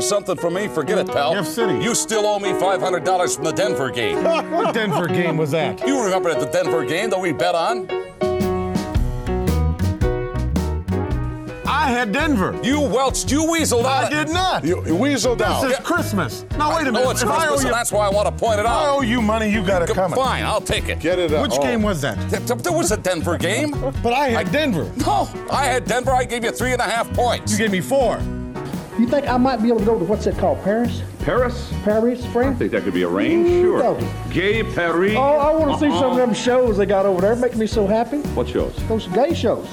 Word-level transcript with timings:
for 0.00 0.06
something 0.06 0.36
from 0.36 0.54
me? 0.54 0.66
Forget 0.68 0.98
it, 0.98 1.06
pal. 1.08 1.34
Jeff 1.34 1.46
City. 1.46 1.74
You 1.84 1.94
still 1.94 2.26
owe 2.26 2.38
me 2.38 2.50
$500 2.50 3.34
from 3.34 3.44
the 3.44 3.52
Denver 3.52 3.90
game. 3.90 4.24
What 4.50 4.74
Denver 4.74 5.06
game 5.06 5.36
was 5.36 5.50
that? 5.52 5.86
You 5.86 6.02
remember 6.02 6.30
at 6.30 6.40
the 6.40 6.46
Denver 6.46 6.84
game 6.84 7.10
that 7.10 7.20
we 7.20 7.32
bet 7.32 7.54
on? 7.54 7.86
I 11.66 11.88
had 11.88 12.12
Denver. 12.12 12.58
You 12.62 12.80
welched, 12.80 13.30
you 13.30 13.42
weaseled 13.44 13.84
out. 13.84 14.04
I 14.04 14.10
did 14.24 14.28
not. 14.32 14.64
You, 14.64 14.76
you 14.86 14.94
weaseled 14.94 15.40
out. 15.40 15.62
This 15.62 15.78
is 15.78 15.84
Christmas. 15.84 16.44
Now 16.56 16.76
wait 16.76 16.86
a 16.86 16.92
minute. 16.92 17.04
No, 17.04 17.10
it's 17.10 17.22
if 17.22 17.28
I 17.28 17.46
owe 17.46 17.48
Christmas, 17.48 17.62
you, 17.62 17.68
and 17.68 17.74
that's 17.76 17.92
why 17.92 18.06
I 18.06 18.10
want 18.10 18.26
to 18.28 18.32
point 18.44 18.60
it 18.60 18.66
out. 18.66 18.82
I 18.82 18.88
owe 18.90 19.02
you 19.02 19.20
money, 19.20 19.50
you 19.50 19.64
got 19.64 19.82
it 19.82 19.88
coming. 19.94 20.16
Fine, 20.16 20.44
I'll 20.44 20.60
take 20.60 20.88
it. 20.88 21.00
Get 21.00 21.18
it 21.18 21.32
up. 21.32 21.42
Which 21.42 21.58
Oh. 21.58 21.62
game 21.62 21.82
was 21.82 22.00
that? 22.02 22.16
There 22.30 22.40
there 22.56 22.72
was 22.72 22.90
a 22.92 22.96
Denver 22.96 23.36
game. 23.38 23.72
But 24.02 24.12
I 24.12 24.28
had 24.28 24.50
Denver. 24.52 24.90
No, 24.98 25.28
I 25.50 25.64
had 25.66 25.84
Denver. 25.86 26.12
I 26.12 26.24
gave 26.24 26.44
you 26.44 26.50
three 26.52 26.72
and 26.72 26.80
a 26.80 26.84
half 26.84 27.12
points. 27.12 27.52
You 27.52 27.58
gave 27.58 27.70
me 27.72 27.80
four. 27.80 28.18
You 29.00 29.06
think 29.06 29.26
I 29.26 29.38
might 29.38 29.62
be 29.62 29.68
able 29.68 29.78
to 29.78 29.86
go 29.86 29.98
to 29.98 30.04
what's 30.04 30.26
it 30.26 30.36
called, 30.36 30.62
Paris? 30.62 31.02
Paris? 31.20 31.72
Paris, 31.84 32.26
France? 32.26 32.56
I 32.56 32.58
think 32.58 32.72
that 32.72 32.82
could 32.82 32.92
be 32.92 33.04
arranged, 33.04 33.50
sure. 33.50 33.80
Doggy. 33.80 34.06
Gay 34.30 34.62
Paris. 34.62 35.14
Oh, 35.16 35.20
I 35.20 35.56
want 35.56 35.72
to 35.72 35.78
see 35.78 35.90
some 35.98 36.10
of 36.10 36.16
them 36.18 36.30
uh-huh. 36.30 36.34
shows 36.34 36.76
they 36.76 36.84
got 36.84 37.06
over 37.06 37.22
there. 37.22 37.34
Make 37.34 37.56
me 37.56 37.66
so 37.66 37.86
happy. 37.86 38.18
What 38.34 38.46
shows? 38.46 38.76
Those 38.88 39.06
gay 39.06 39.32
shows, 39.32 39.66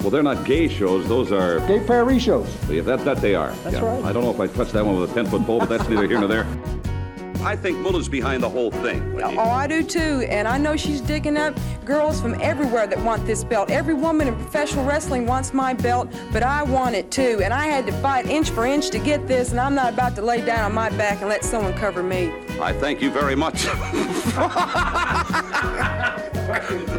Well, 0.00 0.10
they're 0.10 0.24
not 0.24 0.44
gay 0.44 0.66
shows. 0.66 1.06
Those 1.06 1.30
are. 1.30 1.60
gay 1.68 1.78
Paris 1.78 2.20
shows. 2.24 2.48
Yeah, 2.68 2.82
that, 2.82 3.04
that 3.04 3.18
they 3.18 3.36
are. 3.36 3.52
That's 3.62 3.76
yeah. 3.76 3.86
right. 3.86 4.04
I 4.04 4.12
don't 4.12 4.24
know 4.24 4.32
if 4.32 4.40
I 4.40 4.48
touched 4.48 4.72
that 4.72 4.84
one 4.84 4.98
with 4.98 5.12
a 5.12 5.14
10 5.14 5.26
foot 5.26 5.46
pole, 5.46 5.60
but 5.60 5.68
that's 5.68 5.88
neither 5.88 6.08
here 6.08 6.18
nor 6.18 6.26
there. 6.26 6.44
I 7.46 7.54
think 7.54 7.78
Moolah's 7.78 8.08
behind 8.08 8.42
the 8.42 8.48
whole 8.48 8.72
thing. 8.72 9.22
Oh, 9.22 9.38
I 9.38 9.68
do 9.68 9.84
too, 9.84 10.26
and 10.28 10.48
I 10.48 10.58
know 10.58 10.76
she's 10.76 11.00
digging 11.00 11.36
up 11.36 11.56
girls 11.84 12.20
from 12.20 12.34
everywhere 12.40 12.88
that 12.88 12.98
want 13.04 13.24
this 13.24 13.44
belt. 13.44 13.70
Every 13.70 13.94
woman 13.94 14.26
in 14.26 14.34
professional 14.34 14.84
wrestling 14.84 15.26
wants 15.28 15.54
my 15.54 15.72
belt, 15.72 16.12
but 16.32 16.42
I 16.42 16.64
want 16.64 16.96
it 16.96 17.12
too, 17.12 17.40
and 17.44 17.54
I 17.54 17.68
had 17.68 17.86
to 17.86 17.92
fight 18.02 18.26
inch 18.26 18.50
for 18.50 18.66
inch 18.66 18.90
to 18.90 18.98
get 18.98 19.28
this, 19.28 19.52
and 19.52 19.60
I'm 19.60 19.76
not 19.76 19.92
about 19.92 20.16
to 20.16 20.22
lay 20.22 20.44
down 20.44 20.64
on 20.64 20.74
my 20.74 20.90
back 20.90 21.20
and 21.20 21.28
let 21.28 21.44
someone 21.44 21.72
cover 21.74 22.02
me. 22.02 22.32
I 22.60 22.72
thank 22.72 23.00
you 23.00 23.12
very 23.12 23.36
much. 23.36 23.64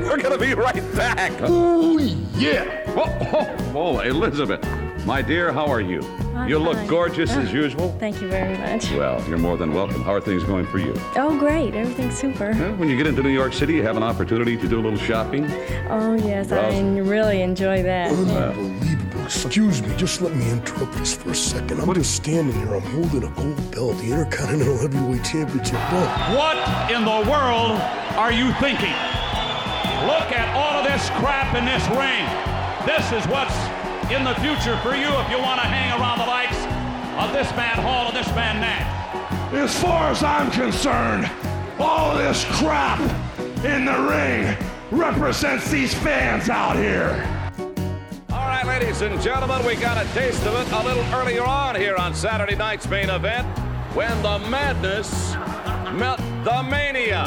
We're 0.08 0.16
going 0.16 0.31
to 0.31 0.38
be 0.40 0.53
right 0.53 0.95
back. 0.95 1.34
Oh, 1.42 1.98
yeah. 2.38 2.86
Oh, 2.95 3.09
whoa, 3.31 3.44
whoa, 3.73 4.00
Elizabeth. 4.00 4.86
My 5.08 5.22
dear, 5.22 5.53
how 5.53 5.67
are 5.67 5.80
you? 5.80 6.02
I'm 6.36 6.50
you 6.50 6.59
look 6.59 6.75
fine. 6.75 6.88
gorgeous 6.88 7.31
as 7.31 7.47
oh, 7.50 7.53
usual. 7.53 7.95
Thank 7.97 8.22
you 8.22 8.27
very 8.27 8.58
much. 8.58 8.91
Well, 8.91 9.25
you're 9.30 9.38
more 9.38 9.55
than 9.55 9.72
welcome. 9.72 10.03
How 10.03 10.11
are 10.11 10.19
things 10.19 10.44
going 10.44 10.66
for 10.66 10.80
you? 10.80 10.94
Oh, 11.16 11.39
great. 11.39 11.73
Everything's 11.75 12.17
super. 12.17 12.52
Well, 12.52 12.75
when 12.75 12.89
you 12.89 12.97
get 12.97 13.08
into 13.08 13.23
New 13.23 13.30
York 13.30 13.53
City, 13.53 13.75
you 13.75 13.83
have 13.83 13.95
an 13.95 14.03
opportunity 14.03 14.58
to 14.58 14.67
do 14.67 14.78
a 14.78 14.83
little 14.83 15.00
shopping. 15.00 15.45
Oh, 15.89 16.16
yes. 16.16 16.52
I 16.52 16.69
Browse. 16.81 17.08
really 17.08 17.41
enjoy 17.41 17.83
that. 17.83 18.11
Yeah. 18.11 18.50
Unbelievable. 18.50 19.23
Excuse 19.23 19.81
me, 19.81 19.95
just 19.95 20.22
let 20.22 20.35
me 20.35 20.52
interrupt 20.52 20.91
this 20.95 21.16
for 21.16 21.30
a 21.30 21.35
second. 21.35 21.80
I'm 21.80 21.94
just 21.94 22.13
standing 22.13 22.53
here. 22.53 22.75
I'm 22.75 22.81
holding 22.81 23.23
a 23.23 23.30
gold 23.30 23.72
belt, 23.72 23.97
the 24.00 24.11
Intercontinental 24.11 24.78
Heavyweight 24.81 25.23
Championship 25.23 25.72
belt. 25.89 26.35
What 26.35 26.58
in 26.91 27.05
the 27.05 27.31
world 27.31 27.80
are 28.19 28.33
you 28.33 28.52
thinking? 28.55 28.95
Look 30.03 30.35
at 30.35 30.52
all 30.53 30.83
of 30.83 30.91
this 30.91 31.09
crap 31.11 31.55
in 31.55 31.63
this 31.63 31.88
ring. 31.95 32.28
This 32.85 33.13
is 33.13 33.25
what's 33.31 33.55
in 34.11 34.23
the 34.23 34.33
future 34.36 34.77
for 34.77 34.95
you 34.95 35.08
if 35.19 35.30
you 35.30 35.38
want 35.38 35.59
to 35.59 35.67
hang 35.67 36.00
around 36.00 36.19
the 36.19 36.25
likes 36.25 36.55
of 37.22 37.33
this 37.33 37.50
man 37.58 37.77
Hall 37.77 38.07
and 38.07 38.16
this 38.16 38.28
man 38.35 38.62
Nash. 38.62 39.53
As 39.53 39.78
far 39.81 40.12
as 40.12 40.23
I'm 40.23 40.50
concerned, 40.51 41.29
all 41.78 42.18
this 42.18 42.45
crap 42.51 43.01
in 43.66 43.84
the 43.84 44.00
ring 44.09 44.56
represents 44.91 45.69
these 45.69 45.94
fans 45.94 46.47
out 46.47 46.78
here. 46.78 47.22
All 48.29 48.47
right, 48.47 48.66
ladies 48.66 49.01
and 49.01 49.22
gentlemen, 49.22 49.66
we 49.66 49.75
got 49.75 49.97
a 49.97 50.07
taste 50.13 50.44
of 50.45 50.56
it 50.56 50.72
a 50.72 50.84
little 50.85 51.03
earlier 51.13 51.44
on 51.44 51.75
here 51.75 51.97
on 51.97 52.16
Saturday 52.16 52.56
night's 52.56 52.88
main 52.88 53.09
event 53.09 53.45
when 53.94 54.22
the 54.22 54.39
madness 54.47 55.34
met 55.94 56.18
the 56.45 56.63
mania. 56.63 57.25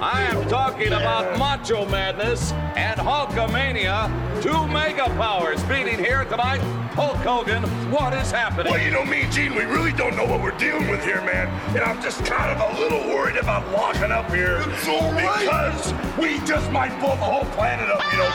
I 0.00 0.22
am 0.30 0.48
talking 0.48 0.92
about 0.92 1.36
Macho 1.40 1.84
Madness 1.86 2.52
and 2.52 3.00
Hulkamania, 3.00 4.06
two 4.40 4.68
mega 4.68 5.06
powers 5.16 5.66
meeting 5.66 5.98
here 5.98 6.22
tonight. 6.22 6.58
Hulk 6.94 7.16
Hogan, 7.16 7.64
what 7.90 8.12
is 8.14 8.30
happening? 8.30 8.72
Well, 8.72 8.80
you 8.80 8.92
know, 8.92 9.04
Mean 9.04 9.28
Gene, 9.32 9.56
we 9.56 9.64
really 9.64 9.90
don't 9.90 10.14
know 10.14 10.24
what 10.24 10.40
we're 10.40 10.56
dealing 10.56 10.88
with 10.88 11.02
here, 11.02 11.20
man. 11.22 11.48
And 11.74 11.80
I'm 11.80 12.00
just 12.00 12.24
kind 12.24 12.48
of 12.48 12.76
a 12.76 12.80
little 12.80 13.12
worried 13.12 13.38
about 13.38 13.68
locking 13.72 14.12
up 14.12 14.30
here. 14.30 14.62
It's 14.68 14.86
all 14.86 15.10
right. 15.14 15.40
Because 15.40 15.92
we 16.16 16.38
just 16.46 16.70
might 16.70 16.96
blow 17.00 17.16
the 17.16 17.24
whole 17.24 17.44
planet 17.56 17.90
up, 17.90 18.04
you 18.12 18.18
know. 18.18 18.30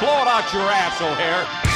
Blow 0.00 0.22
it 0.22 0.28
out 0.28 0.50
your 0.54 0.70
ass, 0.72 1.02
O'Hare. 1.02 1.67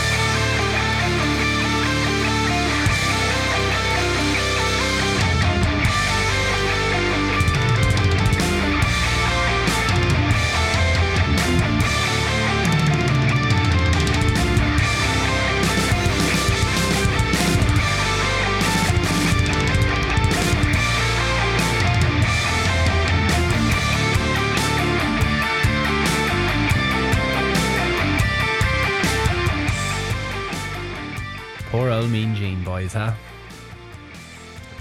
Poor 31.72 31.88
old 31.90 32.10
Mean 32.10 32.34
Gene, 32.34 32.62
boys, 32.62 32.92
huh? 32.92 33.12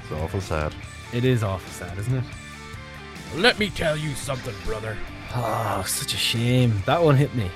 It's 0.04 0.12
awful 0.12 0.42
sad. 0.42 0.74
It 1.14 1.24
is 1.24 1.42
awful 1.44 1.72
sad, 1.72 1.98
isn't 1.98 2.16
it? 2.18 2.24
Let 3.38 3.58
me 3.60 3.70
tell 3.70 3.96
you 3.96 4.14
something, 4.14 4.54
brother. 4.66 4.98
Oh, 5.34 5.84
such 5.88 6.14
a 6.14 6.18
shame. 6.18 6.84
That 6.86 7.02
one 7.02 7.16
hit 7.16 7.34
me. 7.34 7.50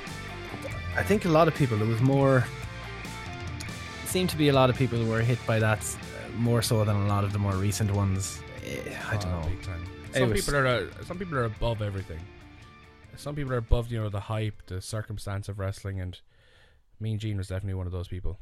I 0.96 1.04
think 1.04 1.26
a 1.26 1.30
lot 1.30 1.50
of 1.50 1.56
people, 1.56 1.76
there 1.78 1.86
was 1.88 2.00
more. 2.02 2.46
It 4.04 4.08
seemed 4.08 4.30
to 4.30 4.38
be 4.38 4.48
a 4.48 4.54
lot 4.54 4.70
of 4.70 4.78
people 4.78 4.98
who 4.98 5.10
were 5.10 5.20
hit 5.20 5.38
by 5.46 5.60
that 5.60 5.80
uh, 5.80 6.32
more 6.38 6.62
so 6.62 6.86
than 6.86 6.96
a 6.96 7.08
lot 7.08 7.26
of 7.26 7.34
the 7.34 7.40
more 7.40 7.56
recent 7.56 7.92
ones. 7.94 8.42
Eh, 8.66 8.80
I 9.12 9.18
don't 9.18 9.34
Oh, 9.34 9.42
know. 9.42 9.48
big 9.50 9.62
time. 9.64 9.86
Some 10.14 10.30
was- 10.30 10.46
people 10.46 10.58
are 10.62 10.68
uh, 10.68 10.86
some 11.06 11.20
people 11.20 11.38
are 11.38 11.44
above 11.44 11.82
everything. 11.82 12.20
Some 13.18 13.36
people 13.36 13.52
are 13.54 13.58
above 13.58 13.92
you 13.92 14.00
know 14.02 14.08
the 14.08 14.22
hype, 14.22 14.66
the 14.68 14.80
circumstance 14.82 15.50
of 15.50 15.60
wrestling, 15.60 16.00
and 16.00 16.18
Mean 17.02 17.20
Gene 17.20 17.36
was 17.36 17.50
definitely 17.50 17.74
one 17.74 17.86
of 17.86 17.92
those 17.92 18.08
people. 18.08 18.40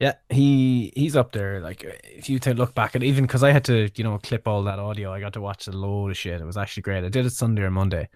Yeah, 0.00 0.14
he 0.30 0.92
he's 0.94 1.16
up 1.16 1.32
there. 1.32 1.60
Like 1.60 1.82
if 2.04 2.28
you 2.28 2.38
to 2.40 2.54
look 2.54 2.74
back 2.74 2.94
at 2.94 3.02
even 3.02 3.24
because 3.24 3.42
I 3.42 3.50
had 3.50 3.64
to 3.64 3.90
you 3.96 4.04
know 4.04 4.18
clip 4.18 4.46
all 4.46 4.62
that 4.64 4.78
audio, 4.78 5.12
I 5.12 5.18
got 5.20 5.32
to 5.32 5.40
watch 5.40 5.66
a 5.66 5.72
load 5.72 6.10
of 6.10 6.16
shit. 6.16 6.40
It 6.40 6.44
was 6.44 6.56
actually 6.56 6.82
great. 6.82 7.04
I 7.04 7.08
did 7.08 7.26
it 7.26 7.30
Sunday 7.30 7.62
or 7.62 7.70
Monday. 7.70 8.08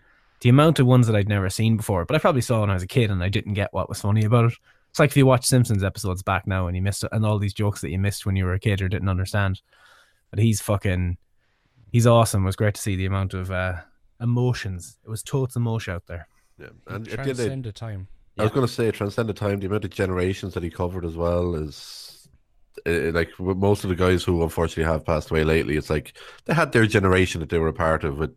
The 0.42 0.48
amount 0.48 0.78
of 0.78 0.86
ones 0.86 1.06
that 1.06 1.16
I'd 1.16 1.28
never 1.28 1.50
seen 1.50 1.76
before, 1.76 2.04
but 2.04 2.14
I 2.16 2.18
probably 2.18 2.40
saw 2.40 2.60
when 2.60 2.70
I 2.70 2.74
was 2.74 2.82
a 2.82 2.88
kid 2.88 3.10
and 3.10 3.22
I 3.22 3.28
didn't 3.28 3.54
get 3.54 3.72
what 3.72 3.88
was 3.88 4.00
funny 4.00 4.24
about 4.24 4.46
it. 4.46 4.54
It's 4.90 4.98
like 4.98 5.10
if 5.10 5.16
you 5.16 5.24
watch 5.24 5.44
Simpsons 5.46 5.82
episodes 5.84 6.22
back 6.22 6.46
now 6.46 6.66
and 6.66 6.76
you 6.76 6.82
missed 6.82 7.04
and 7.10 7.24
all 7.24 7.38
these 7.38 7.54
jokes 7.54 7.80
that 7.80 7.90
you 7.90 7.98
missed 7.98 8.26
when 8.26 8.36
you 8.36 8.44
were 8.44 8.52
a 8.54 8.58
kid 8.60 8.82
or 8.82 8.88
didn't 8.88 9.08
understand. 9.08 9.62
But 10.30 10.38
he's 10.40 10.60
fucking, 10.60 11.16
he's 11.92 12.06
awesome. 12.06 12.42
It 12.42 12.46
was 12.46 12.56
great 12.56 12.74
to 12.74 12.80
see 12.80 12.96
the 12.96 13.06
amount 13.06 13.34
of 13.34 13.50
uh, 13.50 13.76
emotions. 14.20 14.98
It 15.04 15.08
was 15.10 15.22
totes 15.22 15.56
emotion 15.56 15.94
out 15.94 16.06
there. 16.06 16.26
Yeah, 16.58 16.66
and 16.88 16.96
at 16.96 17.04
the 17.04 17.10
end 17.22 17.30
of 17.30 17.36
the- 17.38 17.50
Time. 18.36 18.40
I 18.40 18.42
was 18.44 18.52
going 18.52 18.66
to 18.66 18.72
say 18.72 18.90
transcended 18.90 19.36
time. 19.36 19.60
The 19.60 19.66
amount 19.66 19.84
of 19.84 19.90
generations 19.90 20.54
that 20.54 20.62
he 20.62 20.70
covered 20.70 21.04
as 21.04 21.16
well 21.16 21.54
is 21.54 22.28
uh, 22.86 23.12
like 23.12 23.30
most 23.38 23.84
of 23.84 23.90
the 23.90 23.96
guys 23.96 24.24
who 24.24 24.42
unfortunately 24.42 24.90
have 24.90 25.04
passed 25.04 25.30
away 25.30 25.44
lately. 25.44 25.76
It's 25.76 25.90
like 25.90 26.14
they 26.46 26.54
had 26.54 26.72
their 26.72 26.86
generation 26.86 27.40
that 27.40 27.50
they 27.50 27.58
were 27.58 27.68
a 27.68 27.74
part 27.74 28.04
of. 28.04 28.18
With 28.18 28.34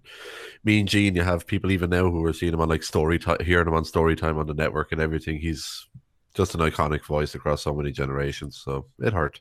Mean 0.64 0.86
Gene, 0.86 1.16
you 1.16 1.22
have 1.22 1.48
people 1.48 1.72
even 1.72 1.90
now 1.90 2.10
who 2.10 2.24
are 2.26 2.34
seeing 2.34 2.54
him 2.54 2.62
on 2.62 2.70
like 2.70 2.84
story 2.84 3.20
time, 3.20 3.38
hearing 3.44 3.68
him 3.68 3.74
on 3.74 3.86
story 3.86 4.16
time 4.16 4.38
on 4.38 4.48
the 4.48 4.54
network 4.54 4.92
and 4.92 5.00
everything. 5.00 5.40
He's 5.40 5.88
just 6.34 6.54
an 6.54 6.62
iconic 6.62 7.06
voice 7.06 7.34
across 7.34 7.64
so 7.64 7.74
many 7.74 7.92
generations. 7.92 8.62
So 8.64 8.88
it 9.00 9.14
hurt. 9.14 9.40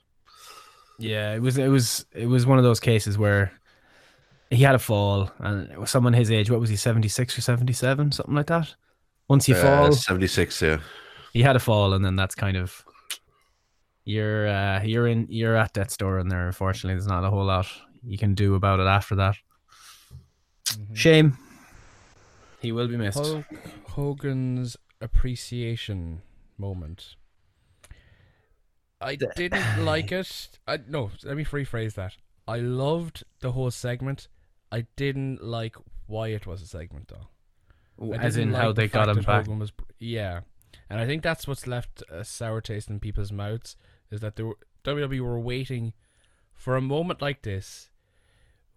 Yeah, 0.98 1.34
it 1.34 1.42
was 1.42 1.58
it 1.58 1.68
was 1.68 2.06
it 2.12 2.26
was 2.26 2.46
one 2.46 2.58
of 2.58 2.64
those 2.64 2.80
cases 2.80 3.18
where 3.18 3.52
he 4.50 4.62
had 4.62 4.76
a 4.76 4.78
fall 4.78 5.32
and 5.38 5.70
it 5.72 5.80
was 5.80 5.90
someone 5.90 6.12
his 6.12 6.30
age. 6.30 6.50
What 6.50 6.60
was 6.60 6.70
he, 6.70 6.76
seventy 6.76 7.08
six 7.08 7.36
or 7.36 7.40
seventy 7.40 7.72
seven, 7.72 8.12
something 8.12 8.34
like 8.36 8.46
that? 8.46 8.74
Once 9.29 9.49
you 9.49 9.55
Uh, 9.55 9.62
fall, 9.62 9.93
seventy 9.93 10.26
six. 10.26 10.61
Yeah, 10.61 10.81
he 11.32 11.43
had 11.43 11.56
a 11.56 11.61
fall, 11.61 11.94
and 11.94 12.05
then 12.05 12.17
that's 12.17 12.35
kind 12.35 12.56
of 12.56 12.85
you're 14.05 14.47
uh, 14.49 14.82
you're 14.82 15.06
in 15.06 15.26
you're 15.31 15.56
at 15.56 15.73
death's 15.73 15.97
door 15.97 16.19
in 16.19 16.29
there. 16.29 16.47
Unfortunately, 16.47 16.94
there's 16.94 17.06
not 17.06 17.25
a 17.25 17.31
whole 17.31 17.44
lot 17.44 17.67
you 18.06 18.19
can 18.19 18.35
do 18.35 18.55
about 18.55 18.81
it 18.81 18.87
after 18.87 19.15
that. 19.17 19.37
Shame. 20.93 21.38
He 22.61 22.73
will 22.73 22.88
be 22.88 22.97
missed. 22.97 23.19
Hulk 23.19 23.44
Hogan's 23.88 24.76
appreciation 25.00 26.23
moment. 26.59 27.17
I 29.00 29.17
didn't 29.17 29.85
like 29.85 30.12
it. 30.12 30.59
I 30.67 30.79
no, 30.88 31.11
let 31.25 31.37
me 31.37 31.44
rephrase 31.44 31.94
that. 31.94 32.17
I 32.47 32.59
loved 32.59 33.25
the 33.41 33.53
whole 33.53 33.71
segment. 33.71 34.29
I 34.71 34.87
didn't 34.97 35.43
like 35.43 35.76
why 36.06 36.29
it 36.29 36.47
was 36.47 36.61
a 36.62 36.67
segment 36.67 37.09
though. 37.09 37.29
I 38.00 38.17
As 38.17 38.35
didn't 38.35 38.50
in 38.50 38.55
how 38.55 38.67
like 38.69 38.76
the 38.76 38.82
they 38.82 38.88
got 38.88 39.06
fact 39.06 39.11
him 39.11 39.17
that 39.17 39.26
back. 39.26 39.44
Hogan 39.44 39.58
was, 39.58 39.73
yeah, 39.99 40.41
and 40.91 41.00
I 41.00 41.06
think 41.06 41.23
that's 41.23 41.46
what's 41.46 41.67
left 41.67 42.02
a 42.11 42.25
sour 42.25 42.61
taste 42.61 42.91
in 42.91 43.00
people's 43.00 43.32
mouths 43.32 43.76
is 44.11 44.20
that 44.20 44.37
they 44.37 44.43
were, 44.43 44.58
WWE 44.85 45.20
were 45.20 45.41
waiting 45.41 45.93
for 46.52 46.76
a 46.76 46.81
moment 46.81 47.23
like 47.23 47.43
this, 47.43 47.91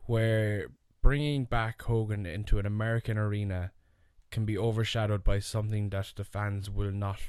where 0.06 0.68
bringing 1.02 1.46
back 1.46 1.82
Hogan 1.82 2.26
into 2.26 2.60
an 2.60 2.66
American 2.66 3.18
arena 3.18 3.72
can 4.32 4.46
be 4.46 4.58
overshadowed 4.58 5.24
by 5.24 5.40
something 5.40 5.90
that 5.90 6.14
the 6.16 6.24
fans 6.24 6.70
will 6.70 6.92
not 6.92 7.20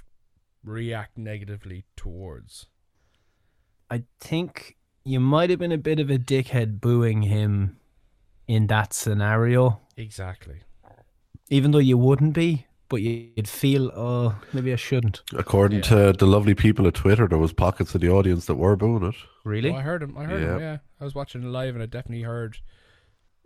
react 0.64 1.17
negatively 1.17 1.84
towards. 1.96 2.67
I 3.91 4.05
think 4.20 4.76
you 5.05 5.20
might 5.20 5.50
have 5.50 5.58
been 5.58 5.73
a 5.73 5.79
bit 5.79 6.00
of 6.00 6.11
a 6.11 6.19
dickhead 6.19 6.81
booing 6.81 7.23
him 7.23 7.79
in 8.46 8.67
that 8.67 8.93
scenario, 8.93 9.81
Exactly. 9.96 10.61
Even 11.50 11.70
though 11.70 11.78
you 11.78 11.98
wouldn't 11.98 12.34
be, 12.34 12.66
but 12.88 13.02
you'd 13.02 13.48
feel, 13.48 13.90
oh, 13.94 14.40
maybe 14.52 14.72
I 14.72 14.76
shouldn't. 14.76 15.22
According 15.34 15.82
to 15.82 16.12
the 16.12 16.26
lovely 16.26 16.54
people 16.54 16.86
at 16.86 16.94
Twitter, 16.94 17.28
there 17.28 17.38
was 17.38 17.52
pockets 17.52 17.94
of 17.94 18.00
the 18.00 18.08
audience 18.08 18.46
that 18.46 18.54
were 18.54 18.76
booing 18.76 19.04
it. 19.04 19.14
Really? 19.44 19.70
Oh, 19.70 19.76
I 19.76 19.82
heard 19.82 20.02
him. 20.02 20.16
I 20.16 20.24
heard 20.24 20.42
him. 20.42 20.48
Yeah. 20.48 20.58
Yeah, 20.58 20.78
I 21.00 21.04
was 21.04 21.14
watching 21.14 21.42
it 21.42 21.46
live, 21.46 21.74
and 21.74 21.82
I 21.82 21.86
definitely 21.86 22.22
heard. 22.22 22.58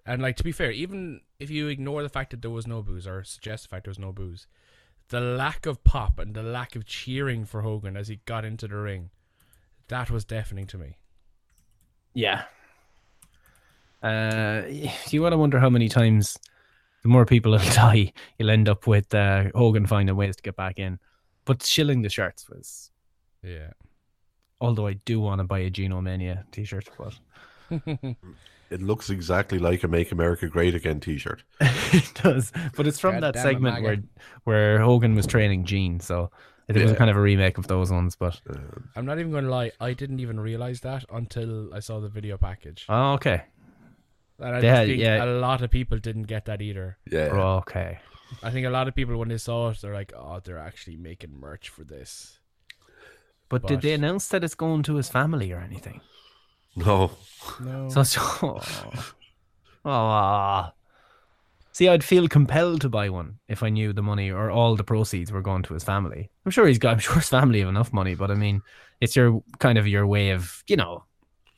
And 0.06 0.22
like 0.22 0.37
to 0.37 0.44
be 0.44 0.52
fair, 0.52 0.70
even 0.70 1.20
if 1.38 1.50
you 1.50 1.69
ignore 1.69 2.02
the 2.02 2.08
fact 2.08 2.31
that 2.31 2.43
there 2.43 2.50
was 2.50 2.66
no 2.66 2.82
booze, 2.82 3.06
or 3.06 3.25
suggest 3.25 3.64
the 3.64 3.69
fact 3.69 3.84
there 3.84 3.90
was 3.90 3.99
no 3.99 4.12
booze, 4.12 4.46
the 5.08 5.20
lack 5.20 5.66
of 5.66 5.84
pop 5.84 6.19
and 6.19 6.34
the 6.34 6.43
lack 6.43 6.75
of 6.75 6.87
cheering 6.87 7.44
for 7.44 7.62
Hogan 7.62 7.96
as 7.96 8.08
he 8.08 8.20
got 8.25 8.44
into 8.44 8.66
the 8.66 8.76
ring, 8.76 9.10
that 9.88 10.10
was 10.10 10.25
deafening 10.25 10.66
to 10.69 10.78
me. 10.78 10.96
Yeah. 12.14 12.44
Uh, 14.02 14.62
you 15.08 15.22
want 15.22 15.32
to 15.32 15.37
wonder 15.37 15.60
how 15.60 15.70
many 15.70 15.88
times 15.88 16.37
the 17.02 17.08
more 17.08 17.25
people 17.26 17.52
will 17.56 17.58
die, 17.58 18.12
you'll 18.38 18.50
end 18.50 18.69
up 18.69 18.87
with 18.87 19.14
uh, 19.14 19.44
Hogan 19.54 19.87
finding 19.87 20.16
ways 20.16 20.37
to 20.37 20.43
get 20.43 20.56
back 20.56 20.78
in. 20.78 20.99
But 21.44 21.62
shilling 21.62 22.02
the 22.02 22.08
shirts 22.08 22.49
was, 22.49 22.90
Yeah. 23.43 23.72
although 24.60 24.87
I 24.87 24.94
do 24.94 25.20
want 25.20 25.40
to 25.40 25.44
buy 25.44 25.58
a 25.60 25.70
Geno 25.70 26.00
Mania 26.00 26.44
t-shirt, 26.52 26.88
but 26.99 27.19
It 28.70 28.81
looks 28.81 29.10
exactly 29.10 29.58
like 29.58 29.82
a 29.82 29.88
"Make 29.88 30.12
America 30.12 30.49
Great 30.49 30.75
Again" 30.75 30.99
T-shirt. 30.99 31.43
it 31.60 32.10
does. 32.22 32.52
But 32.75 32.87
it's 32.87 32.99
from 32.99 33.16
God 33.16 33.22
that 33.25 33.34
damn 33.34 33.40
it, 33.46 33.49
segment 33.50 33.82
where 33.82 33.96
where 34.44 34.78
Hogan 34.81 35.14
was 35.14 35.26
training 35.26 35.64
Gene, 35.66 36.00
so 36.00 36.31
it 36.69 36.76
was 36.76 36.93
Yeah. 36.93 36.96
kind 36.96 37.10
of 37.10 37.16
a 37.19 37.20
remake 37.20 37.58
of 37.58 37.66
those 37.66 37.90
ones. 37.93 38.16
But 38.16 38.40
I'm 38.96 39.04
not 39.04 39.19
even 39.19 39.31
going 39.31 39.44
to 39.44 39.50
lie. 39.50 39.72
I 39.78 39.93
didn't 39.93 40.20
even 40.20 40.40
realize 40.40 40.81
that 40.81 41.04
until 41.12 41.75
I 41.75 41.81
saw 41.81 42.00
the 42.00 42.08
video 42.08 42.38
package. 42.38 42.87
oh, 42.88 43.12
okay, 43.14 43.43
And 44.38 44.56
I 44.56 44.61
They 44.61 44.87
think 44.87 45.00
yeah. 45.00 45.25
a 45.25 45.26
lot 45.26 45.62
of 45.62 45.70
people 45.70 45.99
didn't 45.99 46.25
get 46.25 46.46
that 46.46 46.61
either. 46.62 46.99
Yeah, 47.11 47.29
Oh, 47.32 47.56
okay. 47.58 47.99
I 48.43 48.50
think 48.50 48.67
a 48.67 48.70
lot 48.70 48.88
of 48.88 48.94
people 48.94 49.17
when 49.19 49.29
they 49.29 49.37
saw 49.38 49.69
it, 49.70 49.79
they're 49.82 49.93
like, 49.94 50.12
"Oh, 50.17 50.40
they're 50.43 50.58
actually 50.58 50.96
making 50.96 51.38
merch 51.38 51.69
for 51.69 51.84
this." 51.84 52.38
But, 53.50 53.67
did 53.67 53.82
they 53.82 53.90
But- 53.96 54.00
announce 54.05 54.29
that 54.29 54.43
it's 54.43 54.55
going 54.55 54.82
to 54.84 54.94
his 54.96 55.08
family 55.11 55.52
or 55.52 55.61
anything? 55.61 56.00
no, 56.75 57.11
No. 57.61 57.88
So, 57.90 58.02
so 58.02 58.61
oh. 59.84 60.70
See, 61.75 61.88
I'd 61.88 62.05
feel 62.05 62.28
compelled 62.28 62.82
to 62.82 62.88
buy 62.88 63.08
one 63.08 63.38
if 63.49 63.62
I 63.62 63.70
knew 63.70 63.93
the 63.94 64.02
money 64.02 64.31
or 64.31 64.50
all 64.50 64.76
the 64.76 64.85
proceeds 64.85 65.32
were 65.32 65.40
going 65.43 65.62
to 65.64 65.75
his 65.75 65.85
family. 65.85 66.31
I'm 66.44 66.50
sure 66.50 66.67
he's 66.67 66.78
got. 66.78 66.93
I'm 66.94 66.99
sure 66.99 67.14
his 67.17 67.28
family 67.31 67.61
have 67.61 67.69
enough 67.69 67.93
money, 67.93 68.14
but 68.14 68.31
I 68.31 68.35
mean, 68.35 68.61
it's 69.00 69.17
your 69.17 69.43
kind 69.58 69.78
of 69.78 69.87
your 69.88 70.06
way 70.06 70.31
of, 70.31 70.62
you 70.67 70.76
know, 70.76 71.05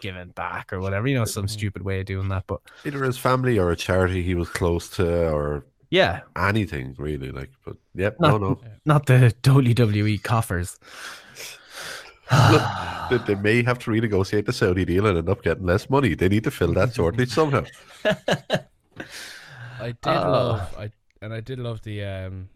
giving 0.00 0.28
back 0.28 0.72
or 0.72 0.80
whatever. 0.80 1.06
You 1.08 1.16
know, 1.16 1.24
some 1.24 1.48
stupid 1.48 1.82
way 1.82 2.00
of 2.00 2.06
doing 2.06 2.28
that. 2.28 2.44
But 2.46 2.60
either 2.84 3.04
his 3.04 3.18
family 3.18 3.58
or 3.58 3.70
a 3.70 3.76
charity 3.76 4.22
he 4.22 4.34
was 4.34 4.48
close 4.48 4.88
to, 4.90 5.30
or 5.30 5.64
yeah, 5.90 6.20
anything 6.36 6.94
really. 6.98 7.30
Like, 7.30 7.50
but 7.64 7.76
yep, 7.94 8.16
not, 8.20 8.40
no, 8.40 8.48
no. 8.48 8.60
not 8.84 9.06
the 9.06 9.34
WWE 9.42 10.22
coffers. 10.22 10.78
Look, 12.50 12.62
they, 13.10 13.34
they 13.34 13.34
may 13.40 13.62
have 13.62 13.78
to 13.80 13.90
renegotiate 13.90 14.46
the 14.46 14.52
Saudi 14.52 14.84
deal 14.86 15.06
and 15.06 15.18
end 15.18 15.28
up 15.28 15.42
getting 15.42 15.66
less 15.66 15.90
money. 15.90 16.14
They 16.14 16.28
need 16.28 16.44
to 16.44 16.50
fill 16.50 16.72
that 16.72 16.94
shortage 16.94 17.28
somehow. 17.40 17.64
I 19.80 19.88
did 19.88 20.06
Uh. 20.06 20.30
love 20.30 20.74
I 20.78 20.90
and 21.20 21.32
I 21.34 21.40
did 21.40 21.58
love 21.58 21.82
the 21.82 22.02
um 22.04 22.48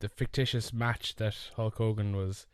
the 0.00 0.08
fictitious 0.08 0.72
match 0.72 1.16
that 1.16 1.36
Hulk 1.56 1.76
Hogan 1.76 2.16
was 2.16 2.46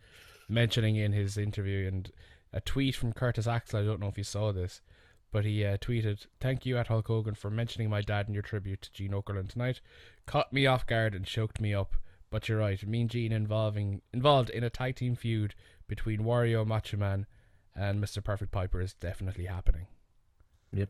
mentioning 0.49 0.97
in 0.97 1.13
his 1.13 1.37
interview 1.39 1.89
and 1.89 2.11
a 2.53 2.61
tweet 2.61 2.95
from 2.95 3.13
Curtis 3.13 3.47
Axel, 3.47 3.81
I 3.81 3.85
don't 3.85 4.01
know 4.01 4.09
if 4.09 4.19
you 4.19 4.25
saw 4.25 4.53
this, 4.53 4.81
but 5.31 5.45
he 5.45 5.65
uh, 5.65 5.79
tweeted, 5.79 6.27
Thank 6.41 6.67
you 6.67 6.77
at 6.77 6.89
Hulk 6.89 7.09
Hogan 7.09 7.35
for 7.35 7.51
mentioning 7.51 7.89
my 7.89 8.03
dad 8.03 8.29
in 8.29 8.35
your 8.35 8.43
tribute 8.43 8.83
to 8.83 8.93
Gene 8.93 9.13
Okerlund 9.13 9.51
tonight. 9.51 9.81
Caught 10.27 10.53
me 10.53 10.67
off 10.67 10.87
guard 10.87 11.15
and 11.15 11.25
choked 11.25 11.61
me 11.61 11.75
up. 11.75 11.95
But 12.31 12.49
you're 12.49 12.59
right, 12.59 12.87
Mean 12.87 13.09
Gene 13.09 13.33
involving 13.33 14.01
involved 14.13 14.49
in 14.51 14.65
a 14.65 14.71
tag 14.71 14.97
team 14.97 15.15
feud 15.15 15.55
between 15.87 16.21
Wario 16.21 16.67
Macho 16.67 16.97
Man 16.97 17.27
and 17.75 18.03
Mr. 18.03 18.25
Perfect 18.25 18.53
Piper 18.53 18.81
is 18.81 18.95
definitely 18.95 19.45
happening. 19.45 19.87
Yep. 20.73 20.89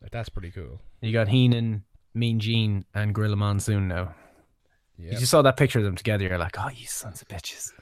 Like, 0.00 0.10
that's 0.10 0.30
pretty 0.30 0.50
cool. 0.50 0.80
You 1.02 1.12
got 1.12 1.28
Heenan, 1.28 1.84
Mean 2.14 2.40
Gene, 2.40 2.86
and 2.94 3.14
Gorilla 3.14 3.36
Monsoon 3.36 3.88
now. 3.88 4.14
Yep. 4.98 5.20
You 5.20 5.26
saw 5.26 5.42
that 5.42 5.56
picture 5.56 5.80
of 5.80 5.84
them 5.84 5.96
together. 5.96 6.24
You're 6.24 6.38
like, 6.38 6.56
oh, 6.58 6.70
you 6.74 6.86
sons 6.86 7.20
of 7.20 7.28
bitches. 7.28 7.72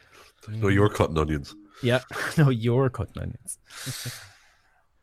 No, 0.49 0.69
you're 0.69 0.89
cutting 0.89 1.19
onions. 1.19 1.55
Yeah. 1.83 2.01
no, 2.39 2.51
you're 2.51 2.89
cutting 2.91 3.23
onions. 3.23 3.59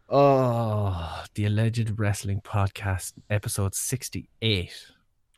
oh, 0.10 1.24
the 1.36 1.46
alleged 1.46 2.00
wrestling 2.00 2.42
podcast, 2.42 3.14
episode 3.30 3.76
68. 3.76 4.74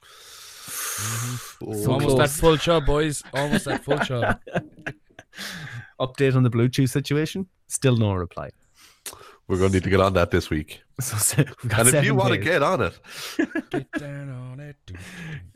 Mm-hmm. 0.02 1.72
It's 1.72 1.84
So 1.84 1.92
almost 1.94 2.18
that 2.18 2.30
close. 2.30 2.40
full 2.40 2.58
chub, 2.58 2.86
boys. 2.86 3.24
Almost 3.34 3.66
that 3.66 3.84
full 3.84 4.00
chub. 4.00 4.40
Update 6.00 6.36
on 6.36 6.44
the 6.44 6.50
Bluetooth 6.50 6.90
situation? 6.90 7.48
Still 7.68 7.98
no 7.98 8.14
reply. 8.14 8.50
We're 9.52 9.58
going 9.58 9.72
to 9.72 9.76
need 9.76 9.84
to 9.84 9.90
get 9.90 10.00
on 10.00 10.14
that 10.14 10.32
this 10.32 10.50
week. 10.50 10.82
So, 11.02 11.18
se- 11.18 11.46
we've 11.64 11.72
got 11.72 11.80
And 11.80 11.88
if 11.90 11.94
you 11.96 12.00
seven 12.12 12.16
want 12.16 12.32
to 12.34 12.38
get 12.38 12.62
on 12.64 12.80
it, 12.82 12.98
Get 13.72 13.92
down 13.94 14.30
on 14.30 14.60
it. 14.60 14.76
do, 14.86 14.94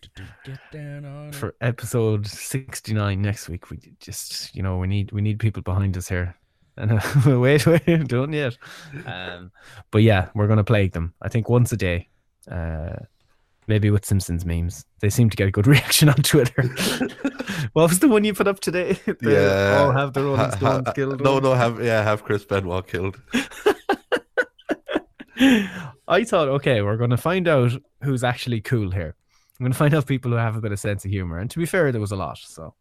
do, 0.02 0.10
do, 0.16 0.24
do, 0.44 0.52
Get 0.52 0.60
down 0.74 1.06
on 1.06 1.28
it. 1.30 1.36
for 1.36 1.56
episode 1.62 2.26
69 2.28 3.22
next 3.22 3.48
week, 3.48 3.70
we 3.70 3.80
just, 4.00 4.54
you 4.56 4.64
know, 4.64 4.78
we 4.80 4.88
need 4.88 5.12
we 5.12 5.22
need 5.22 5.40
people 5.40 5.62
behind 5.62 5.96
us 5.98 6.10
here. 6.10 6.36
And 6.78 6.92
uh, 6.92 7.40
wait, 7.40 7.66
wait, 7.66 7.86
don't 8.10 8.34
yet. 8.34 8.58
Um, 9.06 9.52
but 9.92 10.00
yeah, 10.04 10.28
we're 10.36 10.48
gonna 10.48 10.64
plague 10.66 10.92
them. 10.92 11.14
I 11.22 11.30
think 11.30 11.48
once 11.48 11.72
a 11.72 11.78
day. 11.78 12.10
Uh, 12.52 12.96
maybe 13.68 13.90
with 13.92 14.04
Simpsons 14.06 14.46
memes. 14.46 14.84
They 15.00 15.10
seem 15.10 15.30
to 15.30 15.38
get 15.38 15.48
a 15.48 15.52
good 15.52 15.68
reaction 15.68 16.10
on 16.10 16.16
Twitter. 16.18 16.64
what 17.74 17.90
was 17.90 18.00
the 18.00 18.08
one 18.10 18.24
you 18.26 18.34
put 18.34 18.48
up 18.48 18.60
today? 18.60 18.94
The 19.06 19.18
yeah, 19.22 19.78
all 19.84 19.92
have 19.92 20.14
their 20.14 20.26
own 20.28 20.38
Ha- 20.38 20.56
ha- 20.60 20.92
killed. 20.94 21.22
No, 21.24 21.36
one? 21.36 21.44
no, 21.44 21.54
have 21.54 21.82
yeah, 21.84 22.04
have 22.04 22.24
Chris 22.26 22.44
Benoit 22.46 22.86
killed. 22.88 23.22
I 25.38 26.24
thought, 26.24 26.48
okay, 26.48 26.82
we're 26.82 26.98
going 26.98 27.10
to 27.10 27.18
find 27.18 27.48
out 27.48 27.72
who's 28.04 28.24
actually 28.24 28.62
cool 28.62 28.92
here. 28.92 29.16
I'm 29.60 29.64
going 29.64 29.72
to 29.72 29.78
find 29.78 29.94
out 29.94 30.06
people 30.06 30.32
who 30.32 30.38
have 30.38 30.56
a 30.56 30.62
bit 30.62 30.72
of 30.72 30.80
sense 30.80 31.06
of 31.06 31.12
humor. 31.12 31.40
And 31.40 31.50
to 31.52 31.60
be 31.60 31.66
fair, 31.66 31.92
there 31.92 32.02
was 32.02 32.12
a 32.12 32.16
lot. 32.16 32.38
So 32.38 32.74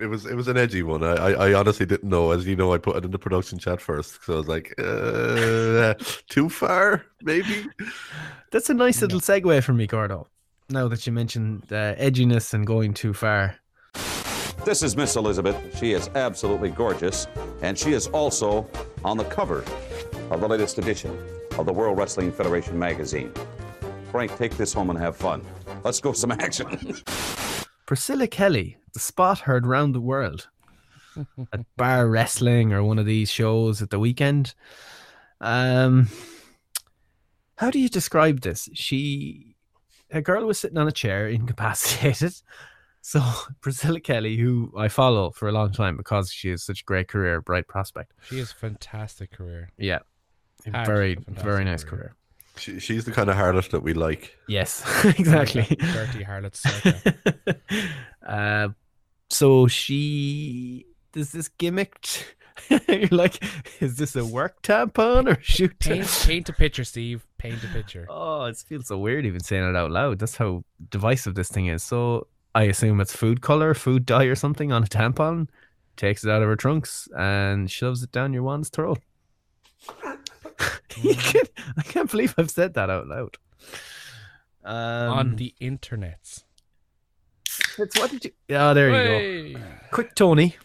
It 0.00 0.06
was 0.06 0.26
it 0.26 0.34
was 0.34 0.48
an 0.48 0.56
edgy 0.56 0.82
one. 0.82 1.02
I, 1.02 1.14
I, 1.14 1.30
I 1.48 1.54
honestly 1.54 1.86
didn't 1.86 2.08
know. 2.08 2.32
As 2.32 2.46
you 2.46 2.56
know, 2.56 2.72
I 2.72 2.78
put 2.78 2.96
it 2.96 3.04
in 3.04 3.10
the 3.10 3.18
production 3.18 3.58
chat 3.58 3.80
first, 3.80 4.24
so 4.24 4.34
I 4.34 4.36
was 4.36 4.48
like, 4.48 4.74
uh, 4.78 5.94
too 6.28 6.48
far, 6.48 7.04
maybe. 7.22 7.66
that's 8.50 8.70
a 8.70 8.74
nice 8.74 9.00
little 9.00 9.20
segue 9.20 9.62
for 9.62 9.72
me, 9.72 9.86
Gordo. 9.86 10.26
Now 10.70 10.88
that 10.88 11.06
you 11.06 11.12
mentioned 11.12 11.64
uh, 11.70 11.94
edginess 11.96 12.52
and 12.52 12.66
going 12.66 12.94
too 12.94 13.14
far. 13.14 13.56
This 14.64 14.82
is 14.82 14.96
Miss 14.96 15.16
Elizabeth. 15.16 15.56
She 15.78 15.92
is 15.92 16.10
absolutely 16.14 16.70
gorgeous, 16.70 17.26
and 17.62 17.78
she 17.78 17.92
is 17.92 18.08
also 18.08 18.68
on 19.04 19.16
the 19.16 19.24
cover 19.24 19.64
of 20.30 20.40
the 20.40 20.48
latest 20.48 20.78
edition 20.78 21.18
of 21.58 21.66
the 21.66 21.72
World 21.72 21.98
Wrestling 21.98 22.32
Federation 22.32 22.78
magazine. 22.78 23.32
Frank, 24.10 24.36
take 24.36 24.56
this 24.56 24.72
home 24.72 24.90
and 24.90 24.98
have 24.98 25.16
fun. 25.16 25.44
Let's 25.84 26.00
go 26.00 26.12
some 26.12 26.32
action. 26.32 26.96
Priscilla 27.86 28.26
Kelly, 28.26 28.76
the 28.92 29.00
spot 29.00 29.40
heard 29.40 29.66
round 29.66 29.94
the 29.94 30.00
world 30.00 30.48
at 31.52 31.60
bar 31.76 32.08
wrestling 32.08 32.72
or 32.72 32.82
one 32.82 32.98
of 32.98 33.06
these 33.06 33.30
shows 33.30 33.80
at 33.82 33.90
the 33.90 33.98
weekend. 33.98 34.54
Um, 35.40 36.08
how 37.56 37.70
do 37.70 37.78
you 37.78 37.88
describe 37.88 38.40
this? 38.40 38.68
She, 38.74 39.56
a 40.10 40.20
girl 40.20 40.46
was 40.46 40.58
sitting 40.58 40.78
on 40.78 40.88
a 40.88 40.92
chair, 40.92 41.28
incapacitated. 41.28 42.34
So 43.00 43.22
Priscilla 43.60 44.00
Kelly, 44.00 44.36
who 44.36 44.72
I 44.76 44.88
follow 44.88 45.30
for 45.30 45.48
a 45.48 45.52
long 45.52 45.72
time 45.72 45.96
because 45.96 46.30
she 46.30 46.50
has 46.50 46.62
such 46.62 46.82
a 46.82 46.84
great 46.84 47.08
career, 47.08 47.40
bright 47.40 47.68
prospect. 47.68 48.12
She 48.28 48.38
has 48.38 48.52
a 48.52 48.54
fantastic 48.54 49.32
career. 49.32 49.70
Yeah, 49.78 49.98
Had 49.98 50.02
very, 50.70 51.16
very 51.28 51.64
nice 51.64 51.84
career. 51.84 52.14
She, 52.56 52.80
she's 52.80 53.04
the 53.04 53.12
kind 53.12 53.30
of 53.30 53.36
harlot 53.36 53.70
that 53.70 53.82
we 53.82 53.94
like. 53.94 54.36
Yes, 54.48 54.82
exactly. 55.04 55.62
Dirty 55.62 56.24
harlots. 56.24 56.64
uh, 58.26 58.68
so 59.30 59.66
she 59.68 60.86
there's 61.12 61.32
this 61.32 61.48
gimmicked 61.48 62.24
You're 62.88 63.08
like, 63.10 63.42
is 63.80 63.96
this 63.96 64.16
a 64.16 64.24
work 64.24 64.62
tampon 64.62 65.28
or 65.28 65.40
shoot? 65.42 65.78
Paint, 65.78 66.06
paint 66.26 66.48
a 66.48 66.52
picture, 66.52 66.84
Steve. 66.84 67.26
Paint 67.38 67.62
a 67.64 67.68
picture. 67.68 68.06
Oh, 68.08 68.44
it 68.44 68.56
feels 68.56 68.88
so 68.88 68.98
weird 68.98 69.26
even 69.26 69.40
saying 69.40 69.68
it 69.68 69.76
out 69.76 69.90
loud. 69.90 70.18
That's 70.18 70.36
how 70.36 70.64
divisive 70.90 71.34
this 71.34 71.48
thing 71.48 71.66
is. 71.66 71.82
So 71.82 72.26
I 72.54 72.64
assume 72.64 73.00
it's 73.00 73.14
food 73.14 73.40
color, 73.40 73.74
food 73.74 74.06
dye, 74.06 74.24
or 74.24 74.34
something 74.34 74.72
on 74.72 74.82
a 74.82 74.86
tampon. 74.86 75.48
Takes 75.96 76.24
it 76.24 76.30
out 76.30 76.42
of 76.42 76.48
her 76.48 76.56
trunks 76.56 77.08
and 77.16 77.70
shoves 77.70 78.02
it 78.02 78.12
down 78.12 78.32
your 78.32 78.42
one's 78.42 78.68
throat. 78.68 78.98
You 81.02 81.14
can't- 81.14 81.50
I 81.76 81.82
can't 81.82 82.10
believe 82.10 82.34
I've 82.38 82.50
said 82.50 82.74
that 82.74 82.90
out 82.90 83.06
loud. 83.06 83.36
Um, 84.64 84.74
On 85.12 85.36
the 85.36 85.54
internet. 85.60 86.42
It's 87.78 87.98
what 87.98 88.10
did 88.10 88.24
you? 88.24 88.32
Yeah, 88.48 88.72
there 88.72 88.90
you 89.46 89.54
go. 89.56 89.60
Quick, 89.92 90.14
Tony. 90.14 90.56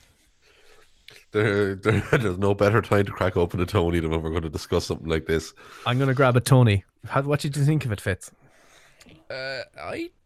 There, 1.32 1.76
there, 1.76 2.00
there's 2.12 2.38
no 2.38 2.54
better 2.54 2.82
time 2.82 3.06
to 3.06 3.12
crack 3.12 3.38
open 3.38 3.60
a 3.60 3.66
Tony 3.66 4.00
than 4.00 4.12
when 4.12 4.22
we're 4.22 4.30
going 4.32 4.42
to 4.44 4.50
discuss 4.50 4.86
something 4.86 5.08
like 5.08 5.26
this. 5.26 5.54
I'm 5.86 5.98
gonna 6.00 6.14
grab 6.14 6.36
a 6.36 6.42
Tony. 6.42 6.84
How, 7.06 7.22
what 7.22 7.40
did 7.40 7.56
you 7.58 7.66
think 7.66 7.86
of 7.86 7.92
it, 7.92 8.00
Fitz? 8.02 8.32
Uh, 9.30 9.62
I, 9.82 10.10
oh, 10.10 10.23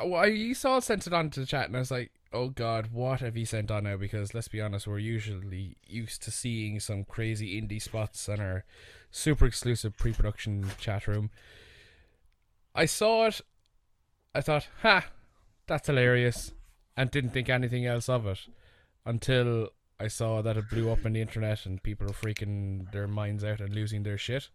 I 0.00 0.52
saw 0.52 0.80
sent 0.80 1.06
it 1.06 1.12
on 1.12 1.30
to 1.30 1.40
the 1.40 1.46
chat, 1.46 1.66
and 1.66 1.76
I 1.76 1.80
was 1.80 1.90
like, 1.90 2.12
"Oh 2.32 2.48
God, 2.48 2.92
what 2.92 3.20
have 3.20 3.36
you 3.36 3.46
sent 3.46 3.70
on 3.70 3.84
now?" 3.84 3.96
Because 3.96 4.34
let's 4.34 4.48
be 4.48 4.60
honest, 4.60 4.86
we're 4.86 4.98
usually 4.98 5.76
used 5.86 6.22
to 6.22 6.30
seeing 6.30 6.80
some 6.80 7.04
crazy 7.04 7.60
indie 7.60 7.80
spots 7.80 8.28
on 8.28 8.40
our 8.40 8.64
super 9.10 9.46
exclusive 9.46 9.96
pre-production 9.96 10.70
chat 10.78 11.06
room. 11.06 11.30
I 12.74 12.86
saw 12.86 13.26
it. 13.26 13.40
I 14.34 14.40
thought, 14.40 14.68
"Ha, 14.82 15.10
that's 15.66 15.86
hilarious," 15.86 16.52
and 16.96 17.10
didn't 17.10 17.30
think 17.30 17.48
anything 17.48 17.86
else 17.86 18.08
of 18.08 18.26
it 18.26 18.48
until 19.04 19.70
I 19.98 20.08
saw 20.08 20.42
that 20.42 20.56
it 20.58 20.68
blew 20.68 20.90
up 20.90 21.06
on 21.06 21.14
the 21.14 21.22
internet 21.22 21.64
and 21.64 21.82
people 21.82 22.06
are 22.10 22.12
freaking 22.12 22.90
their 22.92 23.06
minds 23.06 23.42
out 23.42 23.60
and 23.60 23.74
losing 23.74 24.02
their 24.02 24.18
shit. 24.18 24.50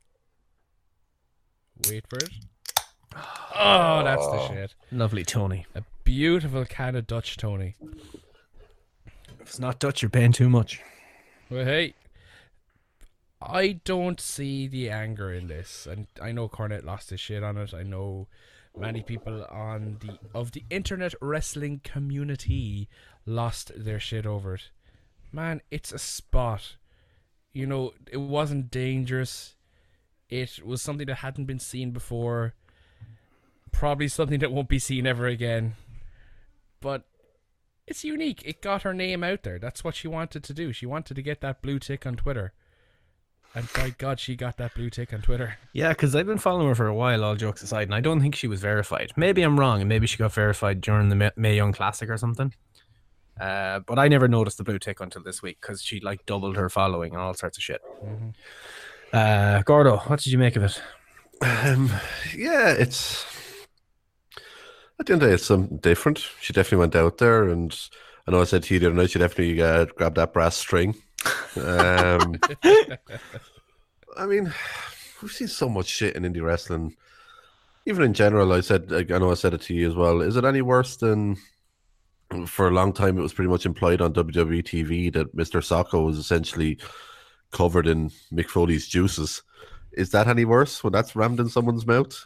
Wait 1.89 2.05
for 2.07 2.17
it. 2.17 2.29
Oh, 3.15 4.01
that's 4.03 4.25
the 4.25 4.39
oh. 4.39 4.47
shit. 4.47 4.75
Lovely 4.91 5.23
Tony. 5.23 5.65
A 5.75 5.83
beautiful 6.03 6.65
can 6.65 6.95
of 6.95 7.07
Dutch 7.07 7.37
Tony. 7.37 7.75
If 9.05 9.41
it's 9.41 9.59
not 9.59 9.79
Dutch, 9.79 10.01
you're 10.01 10.09
paying 10.09 10.31
too 10.31 10.49
much. 10.49 10.81
Well, 11.49 11.65
hey, 11.65 11.93
I 13.41 13.79
don't 13.83 14.19
see 14.21 14.67
the 14.67 14.89
anger 14.89 15.33
in 15.33 15.47
this, 15.47 15.87
and 15.89 16.07
I 16.21 16.31
know 16.31 16.47
Cornette 16.47 16.85
lost 16.85 17.09
his 17.09 17.19
shit 17.19 17.43
on 17.43 17.57
it. 17.57 17.73
I 17.73 17.83
know 17.83 18.27
many 18.77 19.01
people 19.01 19.45
on 19.49 19.97
the 19.99 20.17
of 20.33 20.51
the 20.51 20.63
internet 20.69 21.13
wrestling 21.21 21.81
community 21.83 22.87
lost 23.25 23.71
their 23.75 23.99
shit 23.99 24.25
over 24.25 24.55
it. 24.55 24.69
Man, 25.31 25.61
it's 25.71 25.91
a 25.91 25.99
spot. 25.99 26.75
You 27.51 27.65
know, 27.65 27.93
it 28.09 28.17
wasn't 28.17 28.71
dangerous. 28.71 29.55
It 30.29 30.65
was 30.65 30.81
something 30.81 31.07
that 31.07 31.15
hadn't 31.15 31.45
been 31.45 31.59
seen 31.59 31.91
before. 31.91 32.53
Probably 33.71 34.07
something 34.07 34.39
that 34.39 34.51
won't 34.51 34.69
be 34.69 34.79
seen 34.79 35.07
ever 35.07 35.27
again. 35.27 35.73
But 36.81 37.03
it's 37.87 38.03
unique. 38.03 38.41
It 38.45 38.61
got 38.61 38.83
her 38.83 38.93
name 38.93 39.23
out 39.23 39.43
there. 39.43 39.59
That's 39.59 39.83
what 39.83 39.95
she 39.95 40.07
wanted 40.07 40.43
to 40.43 40.53
do. 40.53 40.71
She 40.73 40.85
wanted 40.85 41.15
to 41.15 41.21
get 41.21 41.41
that 41.41 41.61
blue 41.61 41.79
tick 41.79 42.05
on 42.05 42.15
Twitter. 42.15 42.53
And 43.53 43.71
by 43.73 43.93
God, 43.97 44.19
she 44.19 44.35
got 44.35 44.57
that 44.57 44.73
blue 44.73 44.89
tick 44.89 45.13
on 45.13 45.21
Twitter. 45.21 45.57
Yeah, 45.73 45.89
because 45.89 46.15
I've 46.15 46.25
been 46.25 46.37
following 46.37 46.69
her 46.69 46.75
for 46.75 46.87
a 46.87 46.95
while, 46.95 47.23
all 47.23 47.35
jokes 47.35 47.61
aside, 47.61 47.83
and 47.83 47.95
I 47.95 47.99
don't 47.99 48.21
think 48.21 48.33
she 48.33 48.47
was 48.47 48.61
verified. 48.61 49.11
Maybe 49.17 49.41
I'm 49.41 49.59
wrong, 49.59 49.81
and 49.81 49.89
maybe 49.89 50.07
she 50.07 50.17
got 50.17 50.31
verified 50.31 50.79
during 50.79 51.09
the 51.09 51.15
Ma- 51.17 51.31
Mae 51.35 51.57
Young 51.57 51.73
Classic 51.73 52.09
or 52.09 52.17
something. 52.17 52.53
Uh, 53.39 53.79
but 53.79 53.99
I 53.99 54.07
never 54.07 54.27
noticed 54.27 54.57
the 54.57 54.63
blue 54.63 54.79
tick 54.79 55.01
until 55.01 55.23
this 55.23 55.41
week 55.41 55.57
because 55.59 55.81
she 55.81 55.99
like 55.99 56.25
doubled 56.25 56.55
her 56.55 56.69
following 56.69 57.13
and 57.13 57.21
all 57.21 57.33
sorts 57.33 57.57
of 57.57 57.63
shit. 57.63 57.81
Uh, 59.11 59.61
Gordo, 59.63 59.97
what 59.97 60.21
did 60.21 60.31
you 60.31 60.37
make 60.37 60.55
of 60.55 60.63
it? 60.63 60.81
Um, 61.41 61.89
yeah, 62.37 62.69
it's 62.69 63.25
at 65.01 65.07
the 65.07 65.13
end 65.13 65.23
of 65.23 65.27
the 65.27 65.31
day, 65.31 65.33
it's 65.35 65.45
something 65.45 65.77
different. 65.77 66.19
She 66.39 66.53
definitely 66.53 66.77
went 66.77 66.95
out 66.95 67.17
there, 67.17 67.49
and 67.49 67.77
I 68.27 68.31
know 68.31 68.41
I 68.41 68.45
said 68.45 68.63
to 68.63 68.73
you 68.73 68.79
the 68.79 68.87
other 68.87 68.95
night, 68.95 69.09
she 69.09 69.19
definitely 69.19 69.61
uh, 69.61 69.85
grabbed 69.85 70.17
that 70.17 70.31
brass 70.31 70.55
string. 70.55 70.95
Um, 71.55 72.39
I 74.17 74.25
mean, 74.27 74.53
we've 75.21 75.31
seen 75.31 75.47
so 75.47 75.67
much 75.67 75.87
shit 75.87 76.15
in 76.15 76.23
indie 76.23 76.43
wrestling. 76.43 76.95
Even 77.87 78.03
in 78.03 78.13
general, 78.13 78.53
I 78.53 78.61
said, 78.61 78.93
I 78.93 79.17
know 79.17 79.31
I 79.31 79.33
said 79.33 79.55
it 79.55 79.61
to 79.63 79.73
you 79.73 79.89
as 79.89 79.95
well. 79.95 80.21
Is 80.21 80.37
it 80.37 80.45
any 80.45 80.61
worse 80.61 80.97
than 80.97 81.35
for 82.45 82.67
a 82.67 82.71
long 82.71 82.93
time? 82.93 83.17
It 83.17 83.23
was 83.23 83.33
pretty 83.33 83.49
much 83.49 83.65
implied 83.65 84.01
on 84.01 84.13
WWE 84.13 84.61
TV 84.61 85.11
that 85.13 85.35
Mr. 85.35 85.61
Socko 85.61 86.05
was 86.05 86.19
essentially 86.19 86.77
covered 87.51 87.87
in 87.87 88.11
Mick 88.31 88.49
Foley's 88.49 88.87
juices. 88.87 89.41
Is 89.93 90.11
that 90.11 90.27
any 90.27 90.45
worse 90.45 90.83
when 90.83 90.93
that's 90.93 91.15
rammed 91.15 91.39
in 91.39 91.49
someone's 91.49 91.87
mouth? 91.87 92.23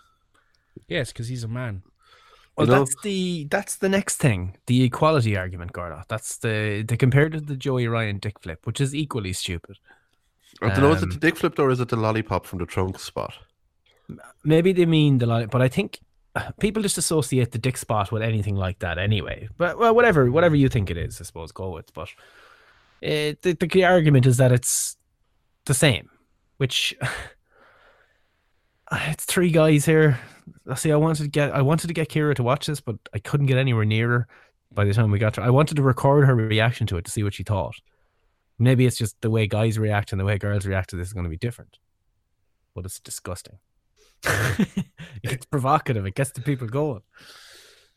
Yes, 0.89 1.13
because 1.13 1.29
he's 1.29 1.46
a 1.46 1.48
man. 1.48 1.84
Well, 2.58 2.68
know- 2.68 2.80
that's 2.80 2.96
the 3.04 3.48
that's 3.50 3.76
the 3.78 3.90
next 3.90 4.18
thing, 4.18 4.56
the 4.68 4.84
equality 4.84 5.36
argument, 5.38 5.74
Gordo. 5.74 6.04
That's 6.08 6.38
the 6.38 6.84
the 6.88 6.98
compared 6.98 7.34
to 7.34 7.42
the 7.42 7.56
Joey 7.56 7.88
Ryan 7.88 8.18
dick 8.20 8.40
flip, 8.40 8.66
which 8.66 8.80
is 8.80 8.96
equally 8.96 9.34
stupid. 9.34 9.78
I 10.62 10.70
don't 10.70 10.82
know, 10.82 10.92
is 10.92 11.02
it 11.02 11.06
Um, 11.06 11.10
the 11.10 11.18
dick 11.18 11.36
flip 11.36 11.60
or 11.60 11.70
is 11.70 11.82
it 11.82 11.90
the 11.90 11.98
lollipop 11.98 12.46
from 12.46 12.60
the 12.60 12.66
trunk 12.66 12.98
spot? 13.00 13.34
Maybe 14.44 14.72
they 14.72 14.86
mean 14.86 15.18
the 15.18 15.26
lollipop, 15.26 15.52
but 15.52 15.62
I 15.62 15.68
think 15.68 16.00
uh, 16.36 16.52
people 16.60 16.82
just 16.82 16.98
associate 16.98 17.52
the 17.52 17.58
dick 17.58 17.76
spot 17.78 18.12
with 18.12 18.22
anything 18.22 18.56
like 18.56 18.80
that 18.80 18.98
anyway. 18.98 19.50
But 19.58 19.78
well, 19.78 19.94
whatever, 19.94 20.32
whatever 20.32 20.56
you 20.56 20.70
think 20.70 20.90
it 20.90 20.98
is, 20.98 21.20
I 21.20 21.26
suppose, 21.26 21.52
go 21.52 21.72
with. 21.72 21.94
But 21.94 22.10
it, 23.02 23.42
the, 23.42 23.54
the 23.54 23.68
key 23.68 23.84
argument 23.84 24.26
is 24.26 24.38
that 24.38 24.52
it's 24.54 24.96
the 25.66 25.74
same, 25.74 26.10
which 26.58 26.96
it's 28.92 29.25
three 29.25 29.51
guys 29.51 29.86
here. 29.86 30.20
I 30.70 30.75
see. 30.75 30.92
I 30.92 30.96
wanted 30.96 31.24
to 31.24 31.30
get, 31.30 31.54
I 31.54 31.62
wanted 31.62 31.88
to 31.88 31.94
get 31.94 32.10
Kira 32.10 32.36
to 32.36 32.44
watch 32.44 32.68
this, 32.68 32.82
but 32.82 32.98
I 33.13 33.20
couldn't 33.20 33.48
get 33.48 33.58
anywhere 33.58 33.86
near 33.86 34.10
her. 34.10 34.27
By 34.72 34.84
the 34.84 34.94
time 34.94 35.12
we 35.12 35.20
got 35.20 35.36
to, 35.36 35.42
I 35.42 35.51
wanted 35.51 35.75
to 35.75 35.84
record 35.84 36.25
her 36.25 36.36
reaction 36.36 36.86
to 36.88 36.98
it 36.98 37.06
to 37.06 37.12
see 37.12 37.24
what 37.24 37.34
she 37.34 37.44
thought. 37.44 37.75
Maybe 38.60 38.86
it's 38.86 38.98
just 38.98 39.20
the 39.22 39.30
way 39.30 39.48
guys 39.48 39.80
react 39.80 40.12
and 40.12 40.20
the 40.20 40.25
way 40.25 40.38
girls 40.38 40.65
react 40.65 40.89
to 40.89 40.96
this 40.96 41.08
is 41.08 41.13
going 41.13 41.24
to 41.24 41.30
be 41.30 41.38
different. 41.38 41.77
But 42.74 42.86
it's 42.86 43.00
disgusting. 43.00 43.60
it's 45.24 45.46
provocative. 45.46 46.06
It 46.06 46.15
gets 46.15 46.32
the 46.32 46.42
people 46.42 46.68
going. 46.68 47.01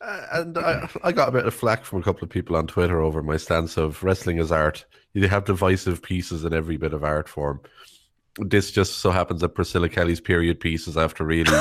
Uh, 0.01 0.25
and 0.31 0.57
I, 0.57 0.89
I 1.03 1.11
got 1.11 1.29
a 1.29 1.33
bit 1.33 1.45
of 1.45 1.53
flack 1.53 1.83
from 1.83 1.99
a 1.99 2.03
couple 2.03 2.23
of 2.23 2.29
people 2.29 2.55
on 2.55 2.67
Twitter 2.67 3.01
over 3.01 3.21
my 3.21 3.35
stance 3.35 3.75
of 3.75 4.01
wrestling 4.03 4.39
as 4.39 4.51
art. 4.51 4.85
You 5.13 5.27
have 5.27 5.45
divisive 5.45 6.01
pieces 6.01 6.45
in 6.45 6.53
every 6.53 6.77
bit 6.77 6.93
of 6.93 7.03
art 7.03 7.27
form. 7.27 7.59
This 8.39 8.71
just 8.71 8.99
so 8.99 9.11
happens 9.11 9.41
that 9.41 9.49
Priscilla 9.49 9.89
Kelly's 9.89 10.21
period 10.21 10.59
pieces 10.59 10.97
after 10.97 11.23
really 11.25 11.51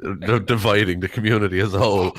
d- 0.00 0.38
dividing 0.44 1.00
the 1.00 1.08
community 1.08 1.60
as 1.60 1.74
a 1.74 1.78
whole. 1.78 2.16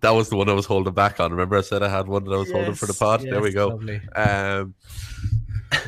That 0.00 0.10
was 0.10 0.28
the 0.28 0.36
one 0.36 0.48
I 0.48 0.52
was 0.52 0.66
holding 0.66 0.92
back 0.94 1.20
on. 1.20 1.30
Remember, 1.30 1.56
I 1.56 1.62
said 1.62 1.82
I 1.82 1.88
had 1.88 2.06
one 2.06 2.24
that 2.24 2.32
I 2.32 2.36
was 2.36 2.50
holding 2.50 2.74
for 2.74 2.86
the 2.86 2.92
Yes, 2.92 2.98
pod. 2.98 3.22
there 3.22 3.40
we 3.40 3.50
go. 3.52 3.80
Um, 4.14 4.74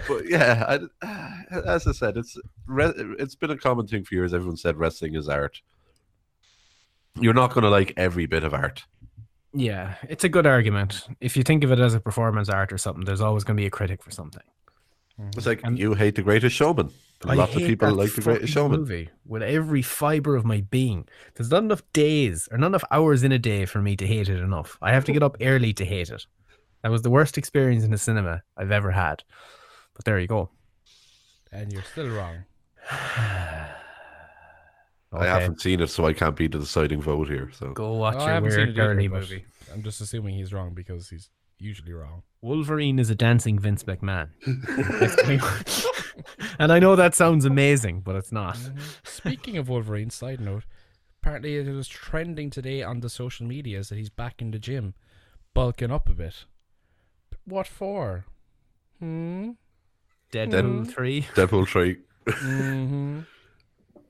but 0.09 0.29
yeah, 0.29 0.79
I, 1.03 1.59
as 1.67 1.87
I 1.87 1.93
said, 1.93 2.17
it's 2.17 2.37
re- 2.67 2.93
it's 3.19 3.35
been 3.35 3.51
a 3.51 3.57
common 3.59 3.87
thing 3.87 4.05
for 4.05 4.15
years. 4.15 4.33
Everyone 4.33 4.57
said 4.57 4.77
wrestling 4.79 5.15
is 5.15 5.29
art. 5.29 5.61
You're 7.21 7.35
not 7.35 7.53
going 7.53 7.65
to 7.65 7.71
like 7.71 7.93
every 7.97 8.27
bit 8.27 8.45
of 8.45 8.55
art. 8.55 8.85
Yeah, 9.53 9.97
it's 10.09 10.25
a 10.25 10.31
good 10.31 10.47
argument. 10.47 11.07
If 11.21 11.37
you 11.37 11.43
think 11.43 11.63
of 11.63 11.71
it 11.73 11.79
as 11.79 11.93
a 11.93 12.01
performance 12.01 12.49
art 12.49 12.73
or 12.73 12.79
something, 12.79 13.05
there's 13.05 13.21
always 13.21 13.45
going 13.45 13.57
to 13.57 13.61
be 13.61 13.67
a 13.67 13.71
critic 13.71 14.03
for 14.03 14.11
something. 14.11 14.41
Mm-hmm. 15.21 15.31
It's 15.37 15.47
like 15.47 15.63
you 15.75 15.95
hate 15.95 16.15
the 16.15 16.23
Greatest 16.23 16.57
Showman. 16.57 16.91
A 17.25 17.37
lot 17.37 17.55
of 17.55 17.57
people 17.57 17.93
like 17.95 18.13
the 18.15 18.21
Greatest 18.23 18.53
Showman. 18.53 18.81
movie 18.81 19.09
with 19.25 19.43
every 19.43 19.83
fiber 19.83 20.35
of 20.35 20.45
my 20.45 20.63
being. 20.63 21.07
There's 21.35 21.51
not 21.51 21.63
enough 21.63 21.83
days 21.93 22.49
or 22.51 22.59
not 22.59 22.69
enough 22.69 22.85
hours 22.91 23.23
in 23.23 23.31
a 23.31 23.39
day 23.39 23.65
for 23.65 23.81
me 23.81 23.95
to 23.97 24.07
hate 24.07 24.29
it 24.29 24.41
enough. 24.41 24.77
I 24.83 24.93
have 24.93 25.05
to 25.05 25.13
get 25.13 25.23
up 25.23 25.37
early 25.41 25.73
to 25.75 25.85
hate 25.85 26.11
it. 26.11 26.27
That 26.83 26.91
was 26.91 27.03
the 27.03 27.11
worst 27.11 27.39
experience 27.39 27.85
in 27.85 27.93
the 27.93 27.99
cinema 27.99 28.43
I've 28.57 28.73
ever 28.73 28.91
had. 28.91 29.23
But 29.95 30.05
there 30.05 30.19
you 30.19 30.27
go. 30.27 30.51
And 31.53 31.73
you're 31.73 31.85
still 31.85 32.09
wrong. 32.09 32.45
I 35.15 35.27
haven't 35.27 35.61
seen 35.61 35.81
it, 35.81 35.91
so 35.91 36.07
I 36.07 36.15
can't 36.15 36.35
be 36.35 36.47
the 36.49 36.59
deciding 36.59 37.03
vote 37.03 37.29
here. 37.29 37.51
So 37.53 37.73
Go 37.73 37.93
watch 37.93 38.17
Oh, 38.17 38.25
your 38.25 38.35
haven't 38.35 38.49
weird 38.51 38.69
it 38.71 38.75
girly 38.75 39.09
movie. 39.09 39.45
I'm 39.73 39.83
just 39.83 40.01
assuming 40.01 40.35
he's 40.37 40.53
wrong 40.53 40.73
because 40.75 41.09
he's 41.09 41.29
usually 41.63 41.93
wrong. 41.93 42.23
Wolverine 42.41 42.99
is 42.99 43.09
a 43.09 43.15
dancing 43.15 43.59
Vince 43.59 43.85
McMahon. 43.85 44.31
and 46.59 46.73
I 46.73 46.79
know 46.79 46.97
that 46.97 47.15
sounds 47.15 47.45
amazing, 47.45 48.01
but 48.01 48.17
it's 48.17 48.33
not. 48.33 48.59
Speaking 49.05 49.57
of 49.57 49.69
Wolverine, 49.69 50.11
side 50.11 50.41
note, 50.41 50.65
apparently 51.23 51.57
it 51.57 51.69
was 51.69 51.87
trending 51.89 52.51
today 52.51 52.83
on 52.83 53.01
the 53.01 53.09
social 53.09 53.47
medias 53.47 53.89
that 53.89 53.99
he's 53.99 54.11
back 54.11 54.43
in 54.43 54.51
the 54.51 54.59
gym, 54.59 54.95
bulking 55.55 55.93
up 55.93 56.09
a 56.09 56.15
bit. 56.15 56.45
But 57.31 57.41
what 57.45 57.67
for? 57.69 58.25
Hmm. 58.99 59.53
Deadpool 60.33 60.91
3. 60.91 61.23
Deadpool 61.35 61.69
3. 61.69 63.25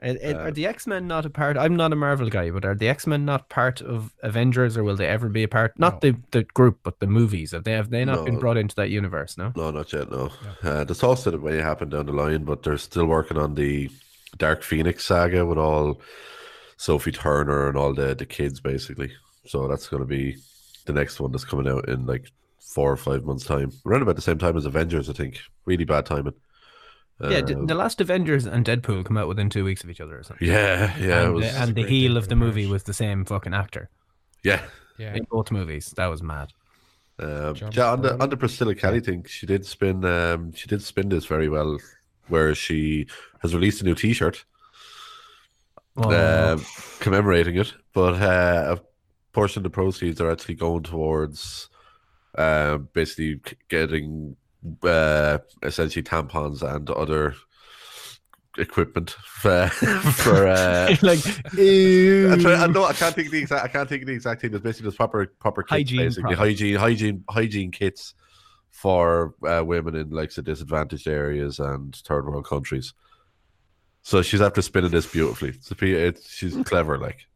Hmm 0.02 0.36
Are, 0.36 0.48
are 0.48 0.50
the 0.50 0.66
X 0.66 0.86
Men 0.86 1.06
not 1.06 1.26
a 1.26 1.30
part? 1.30 1.56
I'm 1.56 1.76
not 1.76 1.92
a 1.92 1.96
Marvel 1.96 2.28
guy, 2.28 2.50
but 2.50 2.64
are 2.64 2.74
the 2.74 2.88
X 2.88 3.06
Men 3.06 3.24
not 3.24 3.48
part 3.48 3.80
of 3.80 4.12
Avengers, 4.22 4.76
or 4.76 4.84
will 4.84 4.96
they 4.96 5.06
ever 5.06 5.28
be 5.28 5.42
a 5.42 5.48
part? 5.48 5.78
Not 5.78 6.00
the, 6.00 6.16
the 6.30 6.44
group, 6.44 6.80
but 6.82 7.00
the 7.00 7.06
movies. 7.06 7.52
Have 7.52 7.64
they 7.64 7.72
have 7.72 7.90
they 7.90 8.04
not 8.04 8.24
been 8.24 8.38
brought 8.38 8.56
into 8.56 8.74
that 8.76 8.90
universe? 8.90 9.38
No. 9.38 9.52
No, 9.56 9.70
not 9.70 9.92
yet. 9.92 10.10
No, 10.10 10.30
uh, 10.62 10.84
the 10.84 10.94
talks 10.94 11.22
that 11.24 11.34
it 11.34 11.42
may 11.42 11.56
happen 11.56 11.88
down 11.90 12.06
the 12.06 12.12
line, 12.12 12.44
but 12.44 12.62
they're 12.62 12.78
still 12.78 13.06
working 13.06 13.38
on 13.38 13.54
the 13.54 13.90
Dark 14.38 14.62
Phoenix 14.62 15.04
saga 15.04 15.44
with 15.46 15.58
all 15.58 16.00
Sophie 16.76 17.12
Turner 17.12 17.68
and 17.68 17.76
all 17.76 17.94
the 17.94 18.14
the 18.14 18.26
kids, 18.26 18.60
basically. 18.60 19.12
So 19.46 19.68
that's 19.68 19.88
going 19.88 20.02
to 20.02 20.06
be 20.06 20.36
the 20.86 20.92
next 20.92 21.20
one 21.20 21.32
that's 21.32 21.44
coming 21.44 21.68
out 21.68 21.88
in 21.88 22.06
like 22.06 22.30
four 22.60 22.90
or 22.90 22.96
five 22.96 23.24
months' 23.24 23.44
time, 23.44 23.70
around 23.86 24.02
about 24.02 24.16
the 24.16 24.22
same 24.22 24.38
time 24.38 24.56
as 24.56 24.66
Avengers, 24.66 25.08
I 25.10 25.12
think. 25.12 25.38
Really 25.64 25.84
bad 25.84 26.06
timing. 26.06 26.34
Yeah, 27.20 27.38
Um, 27.38 27.66
the 27.66 27.74
last 27.74 28.00
Avengers 28.00 28.46
and 28.46 28.64
Deadpool 28.64 29.04
come 29.04 29.16
out 29.16 29.28
within 29.28 29.48
two 29.48 29.64
weeks 29.64 29.84
of 29.84 29.90
each 29.90 30.00
other 30.00 30.18
or 30.18 30.22
something. 30.24 30.46
Yeah, 30.48 30.96
yeah, 30.98 31.20
it 31.20 31.24
And, 31.26 31.34
was- 31.34 31.44
the, 31.52 31.60
and 31.60 31.74
the 31.74 31.84
heel 31.86 32.16
of 32.16 32.28
the 32.28 32.36
movie 32.36 32.66
was 32.66 32.82
the 32.84 32.92
same 32.94 33.24
fucking 33.24 33.54
actor. 33.54 33.90
Yeah. 34.42 34.62
Yeah. 34.98 35.14
In 35.14 35.24
both 35.30 35.50
movies, 35.52 35.92
that 35.96 36.06
was 36.06 36.22
mad. 36.22 36.52
Um, 37.18 37.54
yeah, 37.72 37.92
on 37.92 38.02
the, 38.02 38.20
on 38.20 38.28
the 38.30 38.36
Priscilla 38.36 38.74
Kelly 38.74 39.00
thing, 39.00 39.24
she 39.28 39.46
did 39.46 39.64
spin. 39.64 40.04
Um, 40.04 40.52
she 40.52 40.66
did 40.66 40.82
spin 40.82 41.08
this 41.10 41.26
very 41.26 41.48
well, 41.48 41.78
where 42.28 42.54
she 42.54 43.06
has 43.42 43.54
released 43.54 43.80
a 43.82 43.84
new 43.84 43.94
T-shirt, 43.94 44.44
Oh. 45.96 46.54
um, 46.54 46.64
commemorating 47.00 47.56
it. 47.56 47.72
But 47.92 48.14
uh, 48.20 48.76
a 48.78 48.82
portion 49.32 49.60
of 49.60 49.64
the 49.64 49.70
proceeds 49.70 50.20
are 50.20 50.30
actually 50.30 50.54
going 50.56 50.82
towards, 50.84 51.68
uh, 52.36 52.78
basically 52.78 53.40
getting 53.68 54.36
uh, 54.82 55.38
essentially 55.62 56.02
tampons 56.02 56.62
and 56.62 56.88
other 56.90 57.34
equipment 58.58 59.10
for 59.10 59.68
for 59.68 60.46
uh, 60.46 60.94
like 61.02 61.26
I, 61.26 62.36
try, 62.40 62.54
I 62.54 62.66
know 62.66 62.84
I 62.84 62.92
can't 62.92 63.14
think 63.14 63.26
of 63.26 63.32
the 63.32 63.38
exact 63.38 63.64
I 63.64 63.68
can't 63.68 63.88
think 63.88 64.02
of 64.02 64.08
the 64.08 64.14
exact 64.14 64.42
thing. 64.42 64.52
It's 64.54 64.62
basically 64.62 64.88
just 64.88 64.96
proper 64.98 65.26
proper 65.26 65.62
kits, 65.62 65.70
Hygiene 65.70 65.98
basically 66.00 66.34
hygiene 66.34 66.76
hygiene 66.76 67.24
hygiene 67.28 67.70
kits 67.70 68.14
for 68.70 69.34
uh, 69.46 69.62
women 69.64 69.94
in 69.94 70.10
like 70.10 70.34
the 70.34 70.42
disadvantaged 70.42 71.06
areas 71.06 71.60
and 71.60 71.94
third 71.94 72.26
world 72.26 72.46
countries. 72.46 72.94
So 74.02 74.22
she's 74.22 74.40
after 74.40 74.60
spinning 74.62 74.90
this 74.90 75.06
beautifully. 75.06 75.54
It's, 75.80 76.28
she's 76.28 76.56
clever, 76.64 76.98
like. 76.98 77.26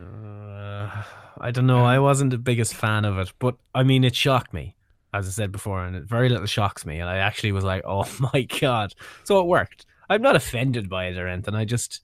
Uh, 0.00 1.02
I 1.38 1.50
don't 1.50 1.66
know. 1.66 1.84
I 1.84 1.98
wasn't 1.98 2.30
the 2.30 2.38
biggest 2.38 2.74
fan 2.74 3.04
of 3.04 3.18
it, 3.18 3.32
but 3.38 3.56
I 3.74 3.82
mean, 3.82 4.04
it 4.04 4.16
shocked 4.16 4.54
me, 4.54 4.74
as 5.12 5.26
I 5.28 5.30
said 5.30 5.52
before, 5.52 5.84
and 5.84 5.94
it 5.96 6.04
very 6.04 6.28
little 6.28 6.46
shocks 6.46 6.86
me. 6.86 6.98
And 7.00 7.08
I 7.08 7.18
actually 7.18 7.52
was 7.52 7.64
like, 7.64 7.82
"Oh 7.86 8.06
my 8.32 8.42
god!" 8.60 8.94
So 9.24 9.40
it 9.40 9.46
worked. 9.46 9.86
I'm 10.08 10.22
not 10.22 10.36
offended 10.36 10.88
by 10.90 11.06
it 11.06 11.16
or 11.16 11.26
anything. 11.26 11.54
I 11.54 11.64
just, 11.64 12.00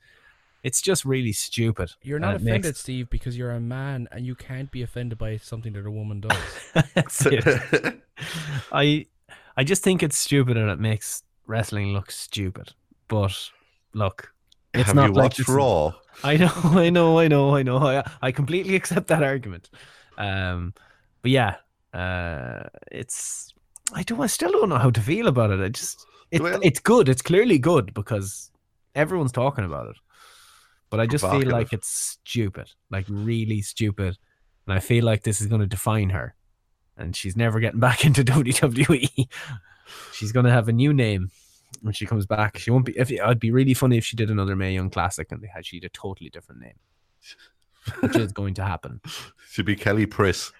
it's 0.63 0.81
just 0.81 1.05
really 1.05 1.33
stupid. 1.33 1.91
You're 2.03 2.19
not 2.19 2.37
it 2.37 2.43
makes- 2.43 2.51
offended, 2.53 2.77
Steve, 2.77 3.11
because 3.11 3.37
you're 3.37 3.51
a 3.51 3.61
man 3.61 4.09
and 4.13 4.25
you 4.25 4.35
can't 4.35 4.71
be 4.71 4.83
offended 4.83 5.19
by 5.19 5.37
something 5.37 5.73
that 5.75 5.85
a 5.85 5.91
woman 5.91 6.21
does. 6.21 6.39
That's 6.95 7.27
it. 7.27 8.01
I, 8.73 9.07
I 9.57 9.65
just 9.65 9.83
think 9.83 10.03
it's 10.03 10.17
stupid 10.17 10.57
and 10.57 10.71
it 10.71 10.79
makes 10.79 11.23
wrestling 11.47 11.93
look 11.93 12.11
stupid. 12.11 12.73
But 13.09 13.51
look, 13.93 14.33
it's 14.73 14.87
Have 14.87 14.97
not 14.97 15.09
you 15.09 15.13
like 15.15 15.23
watched 15.39 15.49
Raw? 15.49 15.93
I 16.25 16.37
know, 16.37 16.53
I 16.65 16.91
know, 16.91 17.19
I 17.19 17.29
know, 17.29 17.55
I 17.57 17.63
know. 17.63 17.79
I, 17.79 18.11
I 18.23 18.33
completely 18.33 18.75
accept 18.75 19.09
that 19.09 19.23
argument. 19.23 19.69
Um, 20.17 20.73
but 21.23 21.31
yeah, 21.31 21.57
uh, 21.95 22.65
it's 22.91 23.53
I 23.95 24.03
don't, 24.03 24.21
I 24.21 24.27
still 24.27 24.53
don't 24.53 24.69
know 24.69 24.79
how 24.79 24.91
to 24.91 25.01
feel 25.01 25.29
about 25.29 25.51
it. 25.51 25.61
I 25.61 25.69
just, 25.69 26.05
it, 26.31 26.41
Well- 26.43 26.61
it's 26.63 26.81
good. 26.81 27.09
It's 27.09 27.23
clearly 27.23 27.59
good 27.59 27.95
because 27.95 28.51
everyone's 28.95 29.33
talking 29.33 29.65
about 29.65 29.89
it. 29.89 29.97
But 30.91 31.01
I 31.01 31.07
just 31.07 31.23
feel 31.25 31.49
like 31.51 31.73
it's 31.75 31.89
stupid, 31.89 32.71
like 32.91 33.05
really 33.11 33.61
stupid, 33.61 34.17
and 34.67 34.75
I 34.75 34.81
feel 34.81 35.05
like 35.05 35.23
this 35.23 35.43
is 35.43 35.47
going 35.47 35.61
to 35.61 35.67
define 35.67 36.09
her, 36.11 36.35
and 36.97 37.15
she's 37.15 37.37
never 37.37 37.61
getting 37.61 37.81
back 37.89 38.07
into 38.07 38.25
WWE. 38.25 39.29
she's 40.13 40.33
going 40.33 40.47
to 40.47 40.51
have 40.53 40.69
a 40.69 40.73
new 40.73 40.95
name 40.95 41.31
when 41.83 41.93
she 41.93 42.07
comes 42.07 42.25
back. 42.25 42.57
She 42.57 42.71
won't 42.71 42.87
be. 42.87 42.99
If 42.99 43.13
I'd 43.23 43.39
be 43.39 43.51
really 43.51 43.75
funny 43.75 43.99
if 43.99 44.05
she 44.07 44.17
did 44.17 44.31
another 44.31 44.57
Mae 44.57 44.73
Young 44.73 44.89
Classic 44.89 45.31
and 45.31 45.43
they 45.43 45.49
had 45.49 45.67
she 45.67 45.77
had 45.77 45.85
a 45.85 45.89
totally 45.91 46.31
different 46.31 46.63
name, 46.63 46.79
which 48.01 48.17
is 48.17 48.33
going 48.33 48.55
to 48.55 48.65
happen. 48.65 49.03
Should 49.51 49.67
be 49.67 49.77
Kelly 49.77 50.07
Priss. 50.07 50.53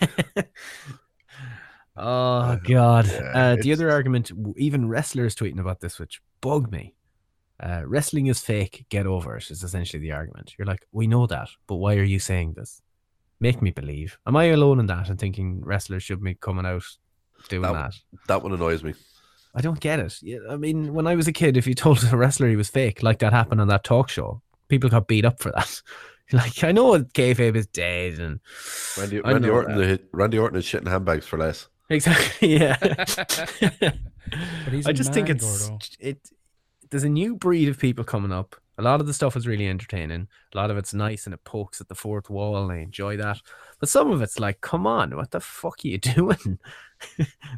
Oh 1.94 2.58
God! 2.64 3.06
yeah, 3.06 3.32
uh, 3.34 3.56
the 3.60 3.72
other 3.72 3.90
argument, 3.90 4.32
even 4.56 4.88
wrestlers 4.88 5.36
tweeting 5.36 5.60
about 5.60 5.80
this, 5.80 5.98
which 5.98 6.22
bug 6.40 6.72
me. 6.72 6.94
Uh, 7.60 7.82
wrestling 7.86 8.26
is 8.26 8.40
fake. 8.40 8.86
Get 8.88 9.06
over 9.06 9.36
it. 9.36 9.50
Is 9.50 9.62
essentially 9.62 10.00
the 10.00 10.12
argument. 10.12 10.54
You're 10.58 10.66
like, 10.66 10.86
we 10.90 11.06
know 11.06 11.26
that, 11.26 11.50
but 11.66 11.76
why 11.76 11.96
are 11.96 12.02
you 12.02 12.18
saying 12.18 12.54
this? 12.54 12.80
Make 13.40 13.60
me 13.60 13.72
believe. 13.72 14.18
Am 14.26 14.36
I 14.36 14.44
alone 14.44 14.80
in 14.80 14.86
that 14.86 15.10
and 15.10 15.18
thinking 15.18 15.60
wrestlers 15.62 16.02
should 16.02 16.22
be 16.22 16.34
coming 16.34 16.64
out 16.64 16.82
doing 17.48 17.62
That, 17.62 17.72
that? 17.72 17.94
that 18.26 18.42
one 18.42 18.52
annoys 18.52 18.82
me. 18.82 18.94
I 19.54 19.60
don't 19.60 19.78
get 19.78 20.00
it. 20.00 20.16
Yeah, 20.22 20.38
I 20.48 20.56
mean, 20.56 20.94
when 20.94 21.06
I 21.06 21.14
was 21.14 21.28
a 21.28 21.32
kid, 21.32 21.58
if 21.58 21.66
you 21.66 21.74
told 21.74 22.02
a 22.12 22.16
wrestler 22.16 22.48
he 22.48 22.56
was 22.56 22.70
fake, 22.70 23.02
like 23.02 23.18
that 23.18 23.34
happened 23.34 23.60
on 23.60 23.68
that 23.68 23.84
talk 23.84 24.08
show, 24.08 24.40
people 24.68 24.88
got 24.88 25.08
beat 25.08 25.26
up 25.26 25.40
for 25.42 25.52
that. 25.52 25.82
like, 26.36 26.64
I 26.64 26.72
know 26.72 26.98
kayfabe 27.02 27.56
is 27.56 27.66
dead, 27.66 28.18
and 28.18 28.40
Randy, 28.98 29.22
I 29.24 29.32
Randy 29.32 29.48
know 29.48 29.54
Orton, 29.54 29.76
that. 29.78 29.86
the, 29.86 30.00
Randy 30.12 30.38
Orton 30.38 30.58
is 30.58 30.64
shitting 30.64 30.88
handbags 30.88 31.26
for 31.26 31.38
less. 31.38 31.68
Exactly. 31.88 32.56
Yeah. 32.58 32.76
But 34.64 34.72
he's 34.72 34.86
I 34.86 34.90
a 34.90 34.94
just 34.94 35.12
think 35.12 35.28
it's 35.28 35.68
Gordo. 35.68 35.78
it. 36.00 36.30
There's 36.90 37.04
a 37.04 37.08
new 37.08 37.36
breed 37.36 37.68
of 37.68 37.78
people 37.78 38.02
coming 38.02 38.32
up. 38.32 38.56
A 38.78 38.82
lot 38.82 39.00
of 39.02 39.06
the 39.06 39.12
stuff 39.12 39.36
is 39.36 39.46
really 39.46 39.68
entertaining. 39.68 40.26
A 40.54 40.56
lot 40.56 40.70
of 40.70 40.78
it's 40.78 40.94
nice 40.94 41.26
and 41.26 41.34
it 41.34 41.44
pokes 41.44 41.82
at 41.82 41.88
the 41.88 41.94
fourth 41.94 42.30
wall, 42.30 42.56
and 42.56 42.72
I 42.72 42.78
enjoy 42.78 43.18
that. 43.18 43.40
But 43.78 43.90
some 43.90 44.10
of 44.10 44.22
it's 44.22 44.38
like, 44.38 44.62
come 44.62 44.86
on, 44.86 45.14
what 45.16 45.32
the 45.32 45.40
fuck 45.40 45.80
are 45.84 45.88
you 45.88 45.98
doing? 45.98 46.58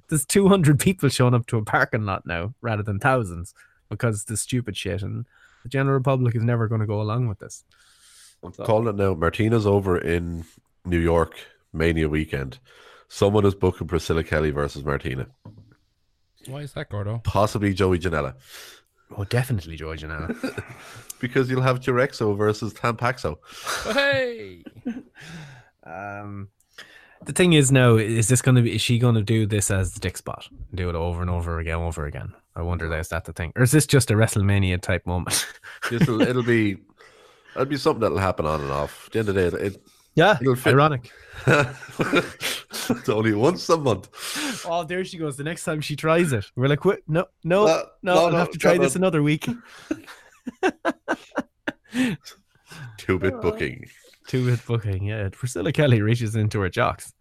There's 0.08 0.26
200 0.26 0.80
people 0.80 1.08
showing 1.10 1.34
up 1.34 1.46
to 1.46 1.58
a 1.58 1.64
parking 1.64 2.06
lot 2.06 2.26
now 2.26 2.54
rather 2.60 2.82
than 2.82 2.98
thousands 2.98 3.54
because 3.88 4.24
the 4.24 4.36
stupid 4.36 4.76
shit, 4.76 5.02
and 5.02 5.26
the 5.62 5.68
general 5.68 6.02
public 6.02 6.34
is 6.34 6.42
never 6.42 6.66
going 6.66 6.80
to 6.80 6.86
go 6.88 7.00
along 7.00 7.28
with 7.28 7.38
this. 7.38 7.62
I'm 8.44 8.52
calling 8.52 8.88
it 8.88 8.96
now. 8.96 9.14
Martina's 9.14 9.66
over 9.66 9.98
in 9.98 10.44
New 10.84 10.98
York 10.98 11.36
Mania 11.72 12.08
weekend. 12.08 12.58
Someone 13.08 13.44
is 13.46 13.54
booking 13.54 13.86
Priscilla 13.86 14.24
Kelly 14.24 14.50
versus 14.50 14.84
Martina. 14.84 15.26
Why 16.46 16.60
is 16.60 16.72
that, 16.74 16.90
Gordo? 16.90 17.20
Possibly 17.24 17.72
Joey 17.72 17.98
Janela. 17.98 18.34
Oh, 19.16 19.24
definitely 19.24 19.76
Joey 19.76 19.96
Janela. 19.96 20.62
because 21.20 21.48
you'll 21.48 21.62
have 21.62 21.80
Jirexo 21.80 22.36
versus 22.36 22.74
Tampaxo. 22.74 23.38
Hey! 23.92 24.62
Um, 25.86 26.48
the 27.26 27.32
thing 27.32 27.52
is 27.52 27.70
now, 27.70 27.96
is 27.96 28.28
this 28.28 28.42
going 28.42 28.54
to 28.54 28.62
be? 28.62 28.74
Is 28.74 28.80
she 28.80 28.98
going 28.98 29.14
to 29.16 29.22
do 29.22 29.46
this 29.46 29.70
as 29.70 29.92
the 29.92 30.00
dick 30.00 30.16
spot? 30.16 30.48
Do 30.74 30.88
it 30.88 30.94
over 30.94 31.20
and 31.20 31.30
over 31.30 31.58
again, 31.58 31.76
over 31.76 32.06
again. 32.06 32.32
I 32.56 32.62
wonder, 32.62 32.94
is 32.96 33.08
that 33.08 33.24
the 33.24 33.32
thing, 33.32 33.52
or 33.56 33.62
is 33.62 33.72
this 33.72 33.86
just 33.86 34.10
a 34.10 34.14
WrestleMania 34.14 34.80
type 34.80 35.06
moment? 35.06 35.46
It'll, 35.90 36.22
it'll 36.22 36.42
be 36.42 36.78
it'll 37.54 37.64
be 37.66 37.76
something 37.76 38.00
that'll 38.00 38.18
happen 38.18 38.46
on 38.46 38.60
and 38.60 38.70
off. 38.70 39.06
At 39.06 39.12
the 39.12 39.18
end 39.20 39.28
of 39.30 39.34
the 39.34 39.50
day, 39.50 39.56
it, 39.66 39.86
yeah, 40.14 40.38
it'll 40.40 40.54
fit. 40.56 40.74
ironic. 40.74 41.10
it's 41.46 43.08
only 43.08 43.32
once 43.32 43.68
a 43.68 43.76
month. 43.76 44.08
Oh, 44.66 44.84
there 44.84 45.04
she 45.04 45.18
goes. 45.18 45.36
The 45.36 45.44
next 45.44 45.64
time 45.64 45.80
she 45.80 45.96
tries 45.96 46.32
it, 46.32 46.44
we're 46.56 46.68
like, 46.68 46.84
"What? 46.84 47.00
No, 47.08 47.26
no, 47.42 47.66
Uh, 47.66 47.84
no, 48.02 48.14
no, 48.14 48.24
I'll 48.26 48.30
no, 48.32 48.38
have 48.38 48.50
to 48.52 48.58
try 48.58 48.78
this 48.78 48.94
on." 48.96 49.00
another 49.02 49.22
week." 49.22 49.46
Two 52.98 53.18
bit 53.18 53.40
booking. 53.40 53.86
Two 54.26 54.46
bit 54.46 54.64
booking. 54.66 55.04
Yeah, 55.04 55.28
Priscilla 55.32 55.72
Kelly 55.72 56.00
reaches 56.00 56.34
into 56.36 56.60
her 56.60 56.68
jocks, 56.68 57.12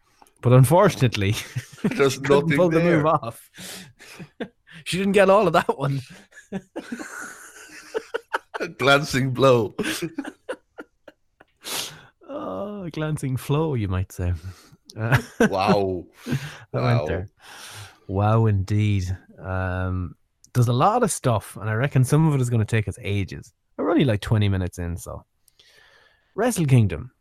but 0.41 0.54
unfortunately, 0.54 1.36
There's 1.84 2.19
nothing 2.22 2.56
pull 2.58 2.69
the 2.69 2.80
move 2.80 3.06
off. 3.06 3.50
she 4.84 4.98
didn't 4.98 5.13
get 5.13 5.30
all 5.30 5.48
of 5.48 5.54
that 5.54 5.78
one. 5.78 6.02
A 8.59 8.67
glancing 8.79 9.31
blow. 9.31 9.75
Oh, 12.29 12.83
a 12.83 12.89
glancing 12.91 13.37
flow, 13.37 13.73
you 13.75 13.87
might 13.87 14.11
say. 14.11 14.33
Uh, 14.97 15.21
Wow. 15.49 16.05
I 16.27 16.37
Wow. 16.73 16.95
went 16.95 17.07
there. 17.07 17.29
Wow, 18.07 18.45
indeed. 18.47 19.15
Um, 19.39 20.15
there's 20.53 20.67
a 20.67 20.73
lot 20.73 21.03
of 21.03 21.11
stuff, 21.11 21.57
and 21.59 21.69
I 21.69 21.73
reckon 21.73 22.03
some 22.03 22.27
of 22.27 22.35
it 22.35 22.41
is 22.41 22.49
going 22.49 22.59
to 22.59 22.65
take 22.65 22.87
us 22.87 22.97
ages. 23.01 23.53
We're 23.77 23.89
only 23.91 24.05
like 24.05 24.21
20 24.21 24.49
minutes 24.49 24.77
in, 24.77 24.97
so. 24.97 25.25
Wrestle 26.35 26.65
Kingdom. 26.65 27.11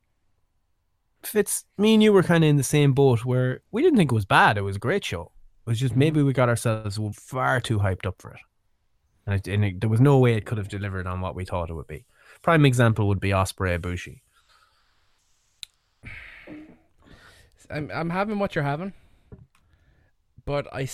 Fitz, 1.22 1.64
me 1.78 1.94
and 1.94 2.02
you 2.02 2.12
were 2.12 2.22
kind 2.22 2.42
of 2.44 2.50
in 2.50 2.56
the 2.56 2.62
same 2.64 2.92
boat 2.94 3.24
where 3.24 3.60
we 3.70 3.80
didn't 3.82 3.96
think 3.96 4.10
it 4.10 4.14
was 4.14 4.24
bad. 4.26 4.58
It 4.58 4.62
was 4.62 4.76
a 4.76 4.80
great 4.80 5.04
show. 5.04 5.30
It 5.66 5.70
was 5.70 5.78
just 5.78 5.94
maybe 5.94 6.22
we 6.22 6.32
got 6.32 6.48
ourselves 6.48 6.98
far 7.14 7.60
too 7.60 7.78
hyped 7.78 8.06
up 8.06 8.16
for 8.20 8.32
it. 8.32 8.40
And, 9.26 9.34
it, 9.36 9.46
and 9.48 9.64
it, 9.64 9.80
there 9.80 9.90
was 9.90 10.00
no 10.00 10.18
way 10.18 10.34
it 10.34 10.44
could 10.46 10.58
have 10.58 10.68
delivered 10.68 11.06
on 11.06 11.20
what 11.20 11.34
we 11.34 11.44
thought 11.44 11.70
it 11.70 11.74
would 11.74 11.86
be. 11.86 12.04
Prime 12.42 12.64
example 12.66 13.06
would 13.08 13.20
be 13.20 13.30
Ospreay 13.30 13.78
Ibushi. 13.78 14.20
I'm, 17.70 17.90
I'm 17.94 18.10
having 18.10 18.38
what 18.38 18.54
you're 18.54 18.64
having, 18.64 18.92
but 20.44 20.66
I- 20.74 20.88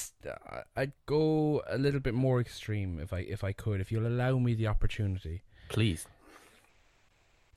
I'd 0.76 0.92
go 1.06 1.62
a 1.68 1.78
little 1.78 2.00
bit 2.00 2.14
more 2.14 2.40
extreme 2.40 3.00
if 3.00 3.12
I 3.12 3.20
if 3.20 3.42
I 3.42 3.52
could, 3.52 3.80
if 3.80 3.90
you'll 3.90 4.06
allow 4.06 4.38
me 4.38 4.54
the 4.54 4.66
opportunity. 4.68 5.42
Please. 5.68 6.06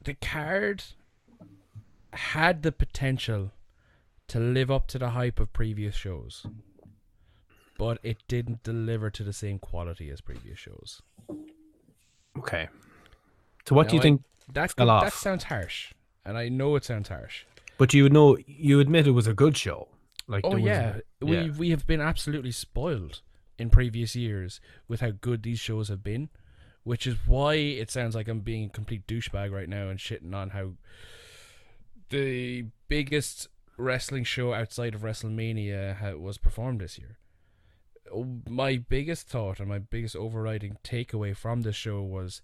The 0.03 0.15
card 0.15 0.83
had 2.13 2.63
the 2.63 2.71
potential 2.71 3.51
to 4.29 4.39
live 4.39 4.71
up 4.71 4.87
to 4.87 4.97
the 4.99 5.11
hype 5.11 5.39
of 5.39 5.53
previous 5.53 5.95
shows, 5.95 6.45
but 7.81 7.97
it 8.03 8.17
didn't 8.27 8.61
deliver 8.61 9.09
to 9.09 9.23
the 9.23 9.33
same 9.33 9.57
quality 9.57 10.11
as 10.11 10.21
previous 10.21 10.59
shows. 10.59 11.01
Okay. 12.37 12.69
So 13.67 13.73
what 13.73 13.89
do 13.89 13.95
you 13.95 13.99
I- 13.99 14.03
think 14.03 14.21
that 14.53 14.71
fell 14.73 14.85
could- 14.85 14.91
off? 14.91 15.03
That 15.05 15.13
sounds 15.13 15.45
harsh, 15.45 15.91
and 16.23 16.37
I 16.37 16.47
know 16.47 16.75
it 16.75 16.83
sounds 16.85 17.09
harsh. 17.09 17.45
But 17.79 17.91
you 17.95 18.03
would 18.03 18.13
know, 18.13 18.37
you 18.45 18.79
admit 18.79 19.07
it 19.07 19.11
was 19.21 19.25
a 19.25 19.33
good 19.33 19.57
show. 19.57 19.87
Like, 20.27 20.45
oh 20.45 20.51
there 20.51 20.59
was- 20.59 20.65
yeah, 20.67 20.99
we 21.21 21.35
yeah. 21.37 21.47
we 21.57 21.69
have 21.71 21.87
been 21.87 22.01
absolutely 22.01 22.51
spoiled 22.51 23.21
in 23.57 23.71
previous 23.71 24.15
years 24.15 24.61
with 24.87 25.01
how 25.01 25.09
good 25.19 25.41
these 25.41 25.59
shows 25.59 25.89
have 25.89 26.03
been, 26.03 26.29
which 26.83 27.07
is 27.07 27.15
why 27.25 27.55
it 27.55 27.89
sounds 27.89 28.13
like 28.13 28.27
I'm 28.27 28.41
being 28.41 28.65
a 28.65 28.69
complete 28.69 29.07
douchebag 29.07 29.51
right 29.51 29.67
now 29.67 29.89
and 29.89 29.97
shitting 29.97 30.35
on 30.35 30.51
how 30.51 30.73
the 32.09 32.65
biggest 32.87 33.47
wrestling 33.75 34.23
show 34.23 34.53
outside 34.53 34.93
of 34.93 35.01
WrestleMania 35.01 36.19
was 36.19 36.37
performed 36.37 36.79
this 36.81 36.99
year. 36.99 37.17
My 38.49 38.77
biggest 38.77 39.27
thought 39.27 39.59
and 39.59 39.69
my 39.69 39.79
biggest 39.79 40.15
overriding 40.15 40.77
takeaway 40.83 41.35
from 41.35 41.61
this 41.61 41.75
show 41.75 42.01
was 42.01 42.41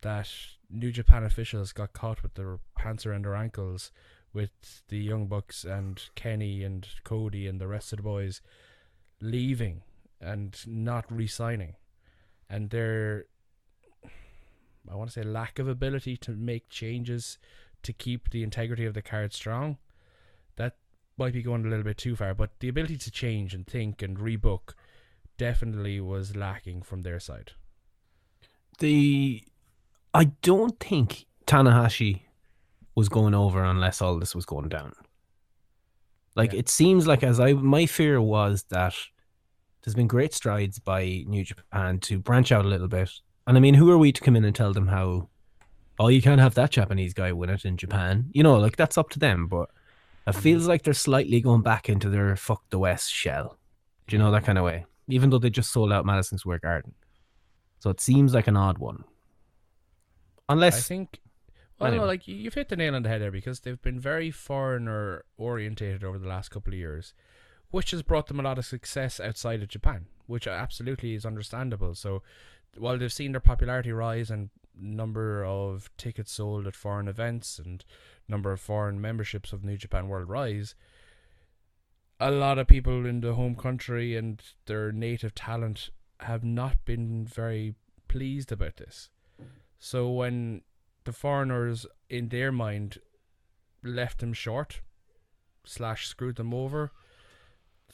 that 0.00 0.28
New 0.70 0.90
Japan 0.90 1.24
officials 1.24 1.72
got 1.72 1.92
caught 1.92 2.22
with 2.22 2.34
their 2.34 2.58
pants 2.76 3.06
around 3.06 3.24
their 3.24 3.36
ankles 3.36 3.90
with 4.32 4.82
the 4.88 4.98
Young 4.98 5.26
Bucks 5.26 5.64
and 5.64 6.02
Kenny 6.14 6.64
and 6.64 6.88
Cody 7.04 7.46
and 7.46 7.60
the 7.60 7.68
rest 7.68 7.92
of 7.92 7.98
the 7.98 8.02
boys 8.02 8.40
leaving 9.20 9.82
and 10.20 10.58
not 10.66 11.04
re-signing, 11.10 11.76
and 12.48 12.70
their 12.70 13.26
I 14.90 14.94
want 14.94 15.10
to 15.10 15.20
say 15.20 15.22
lack 15.22 15.58
of 15.58 15.68
ability 15.68 16.16
to 16.18 16.32
make 16.32 16.68
changes 16.68 17.38
to 17.82 17.92
keep 17.92 18.30
the 18.30 18.42
integrity 18.42 18.84
of 18.84 18.94
the 18.94 19.02
card 19.02 19.32
strong. 19.32 19.78
That 20.56 20.76
might 21.16 21.32
be 21.32 21.42
going 21.42 21.64
a 21.64 21.68
little 21.68 21.84
bit 21.84 21.98
too 21.98 22.16
far, 22.16 22.34
but 22.34 22.58
the 22.60 22.68
ability 22.68 22.96
to 22.98 23.10
change 23.10 23.54
and 23.54 23.66
think 23.66 24.02
and 24.02 24.18
rebook 24.18 24.74
definitely 25.42 25.98
was 26.00 26.36
lacking 26.36 26.82
from 26.82 27.02
their 27.02 27.18
side. 27.18 27.50
the 28.78 29.42
I 30.14 30.24
don't 30.50 30.78
think 30.78 31.26
Tanahashi 31.46 32.22
was 32.94 33.08
going 33.08 33.34
over 33.34 33.64
unless 33.64 34.00
all 34.00 34.18
this 34.20 34.36
was 34.36 34.46
going 34.46 34.68
down. 34.68 34.92
Like 36.36 36.54
it 36.54 36.68
seems 36.68 37.08
like 37.08 37.24
as 37.24 37.40
I 37.40 37.54
my 37.54 37.86
fear 37.86 38.20
was 38.20 38.64
that 38.76 38.94
there's 39.82 39.96
been 39.96 40.06
great 40.06 40.32
strides 40.32 40.78
by 40.78 41.02
New 41.26 41.44
Japan 41.44 41.98
to 42.06 42.20
branch 42.20 42.52
out 42.52 42.64
a 42.64 42.68
little 42.68 42.92
bit. 42.98 43.10
And 43.48 43.56
I 43.56 43.60
mean, 43.60 43.74
who 43.74 43.90
are 43.90 43.98
we 43.98 44.12
to 44.12 44.20
come 44.20 44.36
in 44.36 44.44
and 44.44 44.54
tell 44.54 44.72
them 44.72 44.86
how 44.86 45.28
oh 45.98 46.06
you 46.06 46.22
can't 46.22 46.40
have 46.40 46.54
that 46.54 46.70
Japanese 46.70 47.14
guy 47.14 47.32
win 47.32 47.50
it 47.50 47.64
in 47.64 47.76
Japan? 47.76 48.30
You 48.32 48.44
know, 48.44 48.58
like 48.58 48.76
that's 48.76 48.96
up 48.96 49.10
to 49.10 49.18
them, 49.18 49.48
but 49.48 49.68
it 50.24 50.30
mm-hmm. 50.30 50.40
feels 50.40 50.68
like 50.68 50.82
they're 50.82 51.06
slightly 51.08 51.40
going 51.40 51.62
back 51.62 51.88
into 51.88 52.08
their 52.08 52.36
fuck 52.36 52.62
the 52.70 52.78
West 52.78 53.10
shell. 53.12 53.58
Do 54.06 54.14
you 54.14 54.22
know 54.22 54.30
that 54.30 54.44
kind 54.44 54.58
of 54.58 54.64
way? 54.64 54.86
Even 55.08 55.30
though 55.30 55.38
they 55.38 55.50
just 55.50 55.72
sold 55.72 55.92
out 55.92 56.06
Madison 56.06 56.38
Square 56.38 56.60
Garden. 56.60 56.94
So 57.80 57.90
it 57.90 58.00
seems 58.00 58.34
like 58.34 58.46
an 58.46 58.56
odd 58.56 58.78
one. 58.78 59.04
Unless 60.48 60.78
I 60.78 60.80
think 60.80 61.20
well, 61.78 61.90
no, 61.90 61.94
Anyway. 61.96 62.06
like 62.06 62.28
you- 62.28 62.36
you've 62.36 62.54
hit 62.54 62.68
the 62.68 62.76
nail 62.76 62.94
on 62.94 63.02
the 63.02 63.08
head 63.08 63.20
there 63.22 63.32
because 63.32 63.60
they've 63.60 63.80
been 63.82 63.98
very 63.98 64.30
foreigner 64.30 65.24
orientated 65.36 66.04
over 66.04 66.18
the 66.18 66.28
last 66.28 66.50
couple 66.50 66.72
of 66.72 66.78
years, 66.78 67.12
which 67.70 67.90
has 67.90 68.02
brought 68.02 68.28
them 68.28 68.38
a 68.38 68.42
lot 68.42 68.58
of 68.58 68.64
success 68.64 69.18
outside 69.18 69.62
of 69.62 69.68
Japan, 69.68 70.06
which 70.26 70.46
absolutely 70.46 71.14
is 71.14 71.26
understandable. 71.26 71.94
So, 71.94 72.22
while 72.76 72.98
they've 72.98 73.12
seen 73.12 73.32
their 73.32 73.40
popularity 73.40 73.90
rise 73.92 74.30
and 74.30 74.50
number 74.74 75.44
of 75.44 75.90
tickets 75.96 76.32
sold 76.32 76.66
at 76.66 76.76
foreign 76.76 77.08
events 77.08 77.58
and 77.58 77.84
number 78.28 78.52
of 78.52 78.60
foreign 78.60 79.00
memberships 79.00 79.52
of 79.52 79.64
New 79.64 79.76
Japan 79.76 80.08
World 80.08 80.28
rise, 80.28 80.74
a 82.22 82.30
lot 82.30 82.58
of 82.58 82.68
people 82.68 83.04
in 83.06 83.20
the 83.20 83.34
home 83.34 83.54
country 83.54 84.16
and 84.16 84.40
their 84.66 84.92
native 84.92 85.34
talent 85.34 85.90
have 86.20 86.44
not 86.44 86.84
been 86.84 87.26
very 87.26 87.74
pleased 88.08 88.52
about 88.52 88.76
this. 88.76 89.10
So 89.78 90.08
when 90.08 90.62
the 91.04 91.12
foreigners, 91.12 91.86
in 92.08 92.28
their 92.28 92.52
mind, 92.52 92.98
left 93.82 94.20
them 94.20 94.32
short, 94.32 94.80
slash 95.64 96.06
screwed 96.06 96.36
them 96.36 96.54
over, 96.54 96.92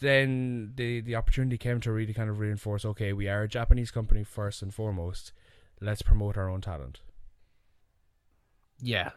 then 0.01 0.73
the 0.77 1.01
the 1.01 1.17
opportunity 1.17 1.57
came 1.57 1.81
to 1.81 1.93
really 1.93 2.12
kind 2.12 2.31
of 2.31 2.38
reinforce. 2.38 2.85
Okay, 2.85 3.12
we 3.12 3.29
are 3.29 3.45
a 3.45 3.49
Japanese 3.49 3.91
company 3.91 4.25
first 4.25 4.62
and 4.62 4.75
foremost. 4.75 5.33
Let's 5.81 6.03
promote 6.03 6.37
our 6.37 6.51
own 6.51 6.61
talent. 6.61 7.01
Yeah. 8.81 9.11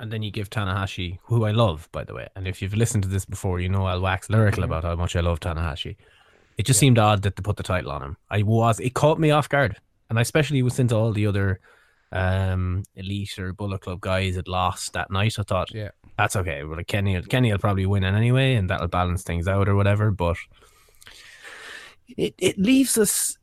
And 0.00 0.12
then 0.12 0.22
you 0.22 0.30
give 0.30 0.50
Tanahashi, 0.50 1.18
who 1.24 1.44
I 1.44 1.52
love, 1.52 1.88
by 1.92 2.02
the 2.04 2.14
way. 2.14 2.26
And 2.34 2.48
if 2.48 2.60
you've 2.60 2.74
listened 2.74 3.04
to 3.04 3.08
this 3.08 3.24
before, 3.24 3.60
you 3.60 3.68
know 3.68 3.86
I'll 3.86 4.00
wax 4.00 4.28
lyrical 4.28 4.64
about 4.64 4.82
how 4.82 4.96
much 4.96 5.14
I 5.14 5.20
love 5.20 5.38
Tanahashi. 5.40 5.96
It 6.58 6.66
just 6.66 6.80
seemed 6.80 6.98
odd 6.98 7.22
that 7.22 7.36
they 7.36 7.42
put 7.42 7.56
the 7.56 7.62
title 7.62 7.90
on 7.92 8.02
him. 8.02 8.16
I 8.30 8.42
was, 8.42 8.80
it 8.80 8.94
caught 8.94 9.18
me 9.20 9.30
off 9.30 9.48
guard. 9.48 9.76
And 10.10 10.18
I 10.18 10.22
especially 10.22 10.62
was 10.62 10.74
since 10.74 10.92
all 10.92 11.12
the 11.12 11.26
other 11.26 11.60
um, 12.12 12.82
Elite 12.96 13.38
or 13.38 13.52
Bullet 13.52 13.80
Club 13.82 14.00
guys 14.00 14.34
had 14.36 14.48
lost 14.48 14.92
that 14.94 15.10
night. 15.10 15.36
I 15.38 15.42
thought, 15.42 15.72
Yeah. 15.72 15.90
that's 16.18 16.36
okay. 16.36 16.64
Well, 16.64 16.76
like 16.76 16.86
Kenny, 16.88 17.20
Kenny 17.22 17.50
will 17.52 17.58
probably 17.58 17.86
win 17.86 18.04
in 18.04 18.14
anyway, 18.14 18.54
and 18.54 18.68
that'll 18.70 18.88
balance 18.88 19.22
things 19.22 19.48
out 19.48 19.68
or 19.68 19.74
whatever. 19.76 20.10
But 20.10 20.36
it, 22.16 22.34
it 22.38 22.58
leaves 22.58 22.98
us 22.98 23.38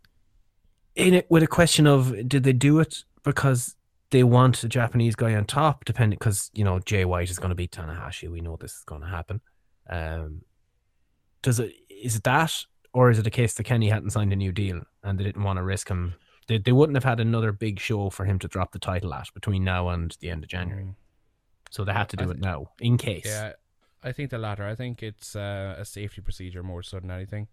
in 0.95 1.13
it 1.13 1.25
with 1.29 1.43
a 1.43 1.47
question 1.47 1.87
of 1.87 2.27
did 2.27 2.43
they 2.43 2.53
do 2.53 2.79
it 2.79 3.03
because 3.23 3.75
they 4.11 4.23
want 4.23 4.63
a 4.63 4.67
Japanese 4.67 5.15
guy 5.15 5.33
on 5.35 5.45
top, 5.45 5.85
depending 5.85 6.19
because 6.19 6.51
you 6.53 6.63
know 6.63 6.79
Jay 6.79 7.05
White 7.05 7.29
is 7.29 7.39
going 7.39 7.49
to 7.49 7.55
beat 7.55 7.71
Tanahashi. 7.71 8.29
We 8.29 8.41
know 8.41 8.57
this 8.57 8.73
is 8.73 8.83
going 8.85 9.01
to 9.01 9.07
happen. 9.07 9.41
Um, 9.89 10.41
does 11.41 11.59
it 11.59 11.73
is 11.89 12.17
it 12.17 12.23
that, 12.23 12.53
or 12.93 13.09
is 13.09 13.19
it 13.19 13.27
a 13.27 13.31
case 13.31 13.55
that 13.55 13.63
Kenny 13.63 13.89
hadn't 13.89 14.11
signed 14.11 14.33
a 14.33 14.35
new 14.35 14.51
deal 14.51 14.81
and 15.03 15.19
they 15.19 15.23
didn't 15.23 15.43
want 15.43 15.57
to 15.57 15.63
risk 15.63 15.89
him? 15.89 16.15
They, 16.47 16.57
they 16.57 16.71
wouldn't 16.71 16.95
have 16.95 17.03
had 17.03 17.19
another 17.19 17.51
big 17.51 17.79
show 17.79 18.09
for 18.09 18.25
him 18.25 18.37
to 18.39 18.47
drop 18.47 18.73
the 18.73 18.79
title 18.79 19.13
at 19.13 19.33
between 19.33 19.63
now 19.63 19.89
and 19.89 20.15
the 20.19 20.29
end 20.29 20.43
of 20.43 20.49
January. 20.49 20.93
So 21.69 21.85
they 21.85 21.93
had 21.93 22.09
to 22.09 22.17
do 22.17 22.29
it 22.29 22.39
now 22.39 22.67
in 22.79 22.97
case. 22.97 23.25
Yeah, 23.25 23.53
I 24.03 24.11
think 24.11 24.29
the 24.29 24.37
latter. 24.37 24.65
I 24.65 24.75
think 24.75 25.01
it's 25.01 25.35
uh, 25.35 25.75
a 25.77 25.85
safety 25.85 26.21
procedure 26.21 26.63
more 26.63 26.83
so 26.83 26.99
than 26.99 27.11
anything. 27.11 27.47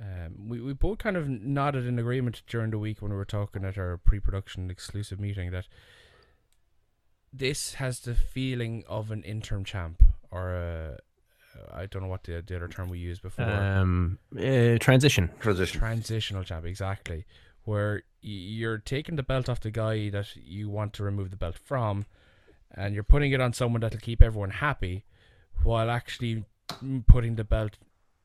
Um, 0.00 0.48
we 0.48 0.60
we 0.60 0.72
both 0.74 0.98
kind 0.98 1.16
of 1.16 1.28
nodded 1.28 1.86
in 1.86 1.98
agreement 1.98 2.42
during 2.46 2.70
the 2.70 2.78
week 2.78 3.02
when 3.02 3.10
we 3.10 3.16
were 3.16 3.24
talking 3.24 3.64
at 3.64 3.76
our 3.76 3.96
pre-production 3.96 4.70
exclusive 4.70 5.18
meeting 5.18 5.50
that 5.50 5.66
this 7.32 7.74
has 7.74 8.00
the 8.00 8.14
feeling 8.14 8.84
of 8.88 9.10
an 9.10 9.22
interim 9.24 9.64
champ 9.64 10.02
or 10.30 10.54
a 10.54 10.98
I 11.72 11.86
don't 11.86 12.02
know 12.02 12.08
what 12.08 12.24
the, 12.24 12.42
the 12.46 12.56
other 12.56 12.68
term 12.68 12.88
we 12.88 12.98
used 12.98 13.22
before. 13.22 13.44
Um, 13.44 14.18
uh, 14.36 14.78
transition. 14.78 15.30
Transition. 15.40 15.78
Transitional 15.78 16.44
champ, 16.44 16.64
exactly. 16.64 17.24
Where 17.64 18.02
you're 18.20 18.78
taking 18.78 19.16
the 19.16 19.22
belt 19.22 19.48
off 19.48 19.60
the 19.60 19.70
guy 19.70 20.08
that 20.10 20.36
you 20.36 20.70
want 20.70 20.92
to 20.94 21.02
remove 21.02 21.30
the 21.30 21.36
belt 21.36 21.58
from, 21.64 22.06
and 22.74 22.94
you're 22.94 23.04
putting 23.04 23.32
it 23.32 23.40
on 23.40 23.52
someone 23.52 23.80
that'll 23.80 24.00
keep 24.00 24.22
everyone 24.22 24.50
happy, 24.50 25.04
while 25.62 25.90
actually 25.90 26.44
putting 27.06 27.34
the 27.34 27.44
belt 27.44 27.78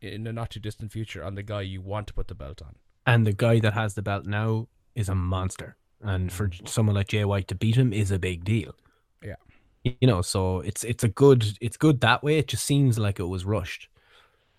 in 0.04 0.24
the 0.24 0.34
not 0.34 0.52
too 0.52 0.60
distant 0.60 0.92
future 0.92 1.24
on 1.24 1.36
the 1.36 1.44
guy 1.44 1.62
you 1.62 1.82
want 1.82 2.08
to 2.08 2.14
put 2.14 2.28
the 2.28 2.36
belt 2.36 2.62
on. 2.62 2.76
And 3.06 3.26
the 3.26 3.34
guy 3.34 3.60
that 3.60 3.74
has 3.74 3.96
the 3.96 4.02
belt 4.02 4.26
now 4.26 4.68
is 4.96 5.10
a 5.10 5.16
monster. 5.16 5.76
And 6.02 6.32
for 6.32 6.50
mm. 6.50 6.68
someone 6.68 6.96
like 6.96 7.08
Jay 7.08 7.26
White 7.26 7.48
to 7.50 7.56
beat 7.56 7.76
him 7.76 7.94
is 7.94 8.12
a 8.12 8.20
big 8.20 8.44
deal. 8.44 8.76
Yeah. 9.24 9.36
You 9.84 10.08
know, 10.08 10.22
so 10.22 10.60
it's 10.60 10.84
it's 10.84 11.04
a 11.04 11.10
good 11.10 11.46
it's 11.60 11.78
good 11.78 12.02
that 12.02 12.24
way. 12.24 12.38
It 12.38 12.48
just 12.48 12.66
seems 12.66 12.98
like 13.00 13.20
it 13.20 13.26
was 13.26 13.46
rushed. 13.46 13.90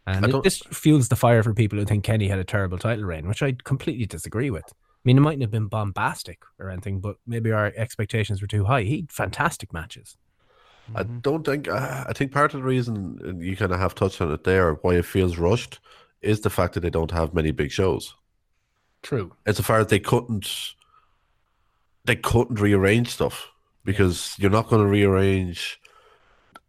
And 0.06 0.24
it, 0.24 0.32
don't- 0.32 0.44
this 0.44 0.58
fuels 0.58 1.08
the 1.08 1.16
fire 1.16 1.42
for 1.42 1.54
people 1.54 1.78
who 1.78 1.84
think 1.84 2.04
Kenny 2.04 2.28
had 2.28 2.38
a 2.38 2.44
terrible 2.44 2.78
title 2.78 3.04
reign, 3.04 3.26
which 3.26 3.42
I 3.42 3.56
completely 3.64 4.04
disagree 4.06 4.50
with. 4.50 4.64
I 4.68 5.02
mean, 5.04 5.18
it 5.18 5.20
mightn't 5.20 5.42
have 5.42 5.50
been 5.50 5.68
bombastic 5.68 6.42
or 6.58 6.70
anything, 6.70 7.00
but 7.00 7.16
maybe 7.26 7.52
our 7.52 7.72
expectations 7.76 8.40
were 8.40 8.48
too 8.48 8.64
high. 8.64 8.82
He 8.82 8.96
had 8.96 9.12
fantastic 9.12 9.72
matches. 9.72 10.16
I 10.94 11.02
don't 11.02 11.44
think. 11.44 11.68
Uh, 11.68 12.04
I 12.06 12.12
think 12.12 12.32
part 12.32 12.54
of 12.54 12.60
the 12.60 12.66
reason 12.66 13.18
and 13.24 13.42
you 13.42 13.56
kind 13.56 13.72
of 13.72 13.78
have 13.78 13.94
touched 13.94 14.20
on 14.20 14.32
it 14.32 14.44
there, 14.44 14.74
why 14.74 14.94
it 14.94 15.04
feels 15.04 15.38
rushed, 15.38 15.80
is 16.20 16.40
the 16.40 16.50
fact 16.50 16.74
that 16.74 16.80
they 16.80 16.90
don't 16.90 17.10
have 17.10 17.34
many 17.34 17.52
big 17.52 17.70
shows. 17.70 18.14
True. 19.02 19.32
Insofar 19.46 19.46
as 19.46 19.60
far 19.60 19.78
as 19.80 19.86
they 19.88 19.98
couldn't, 19.98 20.74
they 22.04 22.16
couldn't 22.16 22.60
rearrange 22.60 23.10
stuff 23.10 23.50
because 23.84 24.34
you're 24.38 24.50
not 24.50 24.68
going 24.68 24.82
to 24.82 24.88
rearrange 24.88 25.80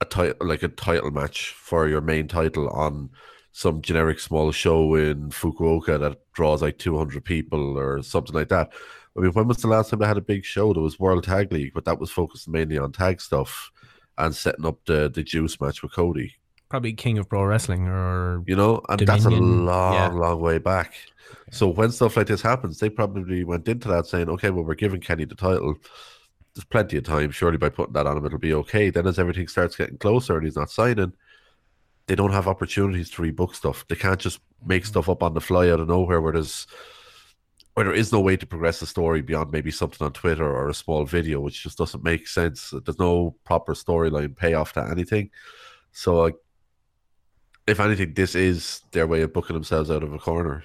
a 0.01 0.06
title 0.06 0.36
like 0.45 0.63
a 0.63 0.67
title 0.67 1.12
match 1.12 1.49
for 1.49 1.88
your 1.88 2.01
main 2.01 2.28
title 2.28 2.69
on 2.69 3.10
some 3.54 3.82
generic 3.82 4.19
small 4.19 4.51
show 4.51 4.95
in 4.95 5.30
Fukuoka 5.30 5.97
that 5.97 6.19
draws 6.34 6.62
like 6.62 6.78
200 6.78 7.23
people 7.23 7.78
or 7.78 8.04
something 8.04 8.36
like 8.36 8.49
that. 8.49 8.73
I 9.17 9.21
mean, 9.21 9.32
when 9.32 9.47
was 9.47 9.58
the 9.58 9.69
last 9.69 9.89
time 9.89 9.99
they 9.99 10.08
had 10.08 10.17
a 10.17 10.21
big 10.21 10.43
show? 10.43 10.73
There 10.73 10.84
was 10.84 10.99
World 10.99 11.23
Tag 11.23 11.54
League, 11.54 11.73
but 11.73 11.86
that 11.86 11.97
was 11.97 12.12
focused 12.12 12.49
mainly 12.49 12.78
on 12.78 12.91
tag 12.91 13.21
stuff 13.21 13.71
and 14.17 14.36
setting 14.36 14.65
up 14.65 14.78
the 14.86 15.10
the 15.13 15.23
Juice 15.23 15.60
match 15.60 15.82
with 15.84 15.93
Cody. 15.93 16.36
Probably 16.69 16.93
King 16.93 17.17
of 17.17 17.30
Pro 17.30 17.43
Wrestling 17.43 17.88
or 17.88 18.43
You 18.47 18.56
know, 18.56 18.82
and 18.89 18.99
that's 18.99 19.25
a 19.25 19.30
long, 19.30 19.93
yeah. 19.93 20.08
long 20.08 20.41
way 20.41 20.58
back. 20.58 20.95
So 21.51 21.67
when 21.67 21.91
stuff 21.91 22.17
like 22.17 22.28
this 22.28 22.41
happens, 22.41 22.80
they 22.80 22.89
probably 22.89 23.43
went 23.43 23.67
into 23.67 23.88
that 23.89 24.08
saying, 24.08 24.30
"Okay, 24.30 24.49
well, 24.49 24.63
we're 24.63 24.75
giving 24.75 25.01
Kenny 25.01 25.25
the 25.25 25.36
title. 25.36 25.75
There's 26.54 26.65
plenty 26.65 26.97
of 26.97 27.04
time. 27.04 27.32
Surely 27.32 27.58
by 27.58 27.69
putting 27.69 27.93
that 27.93 28.08
on 28.08 28.17
him, 28.17 28.25
it'll 28.25 28.39
be 28.39 28.54
okay." 28.54 28.89
Then 28.89 29.08
as 29.08 29.19
everything 29.19 29.47
starts 29.47 29.75
getting 29.75 29.97
closer 29.97 30.36
and 30.36 30.45
he's 30.45 30.56
not 30.56 30.71
signing, 30.71 31.13
they 32.08 32.15
don't 32.15 32.34
have 32.34 32.47
opportunities 32.47 33.10
to 33.12 33.21
rebook 33.21 33.56
stuff. 33.56 33.86
They 33.88 33.95
can't 33.95 34.19
just 34.19 34.39
make 34.65 34.84
mm-hmm. 34.84 34.89
stuff 34.89 35.10
up 35.10 35.23
on 35.23 35.34
the 35.34 35.41
fly 35.41 35.69
out 35.69 35.80
of 35.80 35.88
nowhere 35.88 36.21
where 36.21 36.34
there's 36.34 36.67
where 37.76 37.84
there 37.84 37.94
is 37.94 38.14
no 38.14 38.22
way 38.22 38.38
to 38.38 38.48
progress 38.48 38.80
the 38.80 38.86
story 38.86 39.22
beyond 39.22 39.52
maybe 39.52 39.70
something 39.70 40.04
on 40.04 40.14
Twitter 40.14 40.50
or 40.50 40.70
a 40.70 40.74
small 40.74 41.04
video, 41.04 41.42
which 41.42 41.62
just 41.62 41.78
doesn't 41.78 42.04
make 42.04 42.26
sense. 42.26 42.74
There's 42.86 43.00
no 43.00 43.36
proper 43.44 43.74
storyline 43.74 44.36
payoff 44.36 44.72
to 44.74 44.84
anything. 44.84 45.30
So, 45.92 46.22
like, 46.22 46.36
if 47.68 47.82
anything, 47.82 48.14
this 48.14 48.34
is 48.34 48.82
their 48.92 49.08
way 49.08 49.22
of 49.22 49.34
booking 49.34 49.56
themselves 49.56 49.92
out 49.92 50.04
of 50.04 50.14
a 50.14 50.18
corner. 50.18 50.64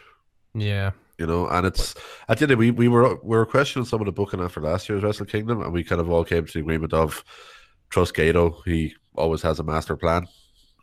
Yeah. 0.55 0.93
You 1.19 1.27
know, 1.27 1.49
and 1.49 1.67
it's 1.67 1.97
at 2.29 2.39
the 2.39 2.45
end 2.45 2.53
of 2.53 2.59
the- 2.59 2.71
we 2.71 2.71
we 2.71 2.89
were 2.89 3.17
we 3.17 3.37
were 3.37 3.45
questioning 3.45 3.87
some 3.87 4.01
of 4.01 4.07
the 4.07 4.13
booking 4.13 4.41
after 4.41 4.61
last 4.61 4.89
year's 4.89 5.03
Wrestle 5.03 5.27
Kingdom, 5.27 5.63
and 5.63 5.73
we 5.73 5.83
kind 5.83 6.01
of 6.01 6.11
all 6.11 6.25
came 6.25 6.47
to 6.47 6.53
the 6.53 6.61
agreement 6.61 6.95
of 6.95 7.25
trust 7.91 8.15
Gedo. 8.15 8.65
He 8.65 8.95
always 9.17 9.43
has 9.43 9.59
a 9.59 9.65
master 9.65 9.97
plan. 9.97 10.29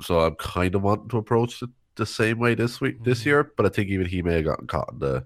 So 0.02 0.20
I'm 0.20 0.36
kind 0.36 0.76
of 0.76 0.84
wanting 0.84 1.08
to 1.10 1.18
approach 1.18 1.62
it 1.64 1.70
the 1.96 2.06
same 2.06 2.38
way 2.38 2.54
this 2.54 2.82
week, 2.82 3.04
this 3.04 3.22
mm-hmm. 3.22 3.30
year. 3.30 3.52
But 3.56 3.66
I 3.66 3.70
think 3.70 3.90
even 3.90 4.06
he 4.06 4.22
may 4.22 4.36
have 4.36 4.46
gotten 4.46 4.68
caught 4.68 4.92
in 4.92 5.00
the 5.00 5.26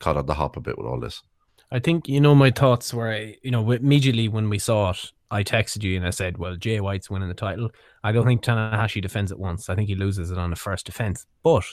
caught 0.00 0.16
on 0.16 0.26
the 0.26 0.34
hop 0.34 0.56
a 0.56 0.60
bit 0.60 0.76
with 0.76 0.86
all 0.86 0.98
this. 0.98 1.22
I 1.70 1.78
think 1.78 2.08
you 2.08 2.20
know 2.20 2.34
my 2.34 2.50
thoughts 2.50 2.92
were 2.92 3.32
you 3.42 3.50
know 3.50 3.70
immediately 3.70 4.28
when 4.28 4.48
we 4.48 4.58
saw 4.58 4.90
it, 4.90 5.12
I 5.30 5.44
texted 5.44 5.84
you 5.84 5.96
and 5.96 6.06
I 6.06 6.10
said, 6.10 6.38
"Well, 6.38 6.56
Jay 6.56 6.80
White's 6.80 7.08
winning 7.08 7.28
the 7.28 7.34
title. 7.34 7.70
I 8.02 8.12
don't 8.12 8.26
think 8.26 8.42
Tanahashi 8.42 9.00
defends 9.00 9.30
it 9.30 9.38
once. 9.38 9.68
I 9.68 9.74
think 9.76 9.88
he 9.88 9.94
loses 9.94 10.30
it 10.30 10.38
on 10.38 10.50
the 10.50 10.56
first 10.56 10.86
defense, 10.86 11.26
but 11.42 11.64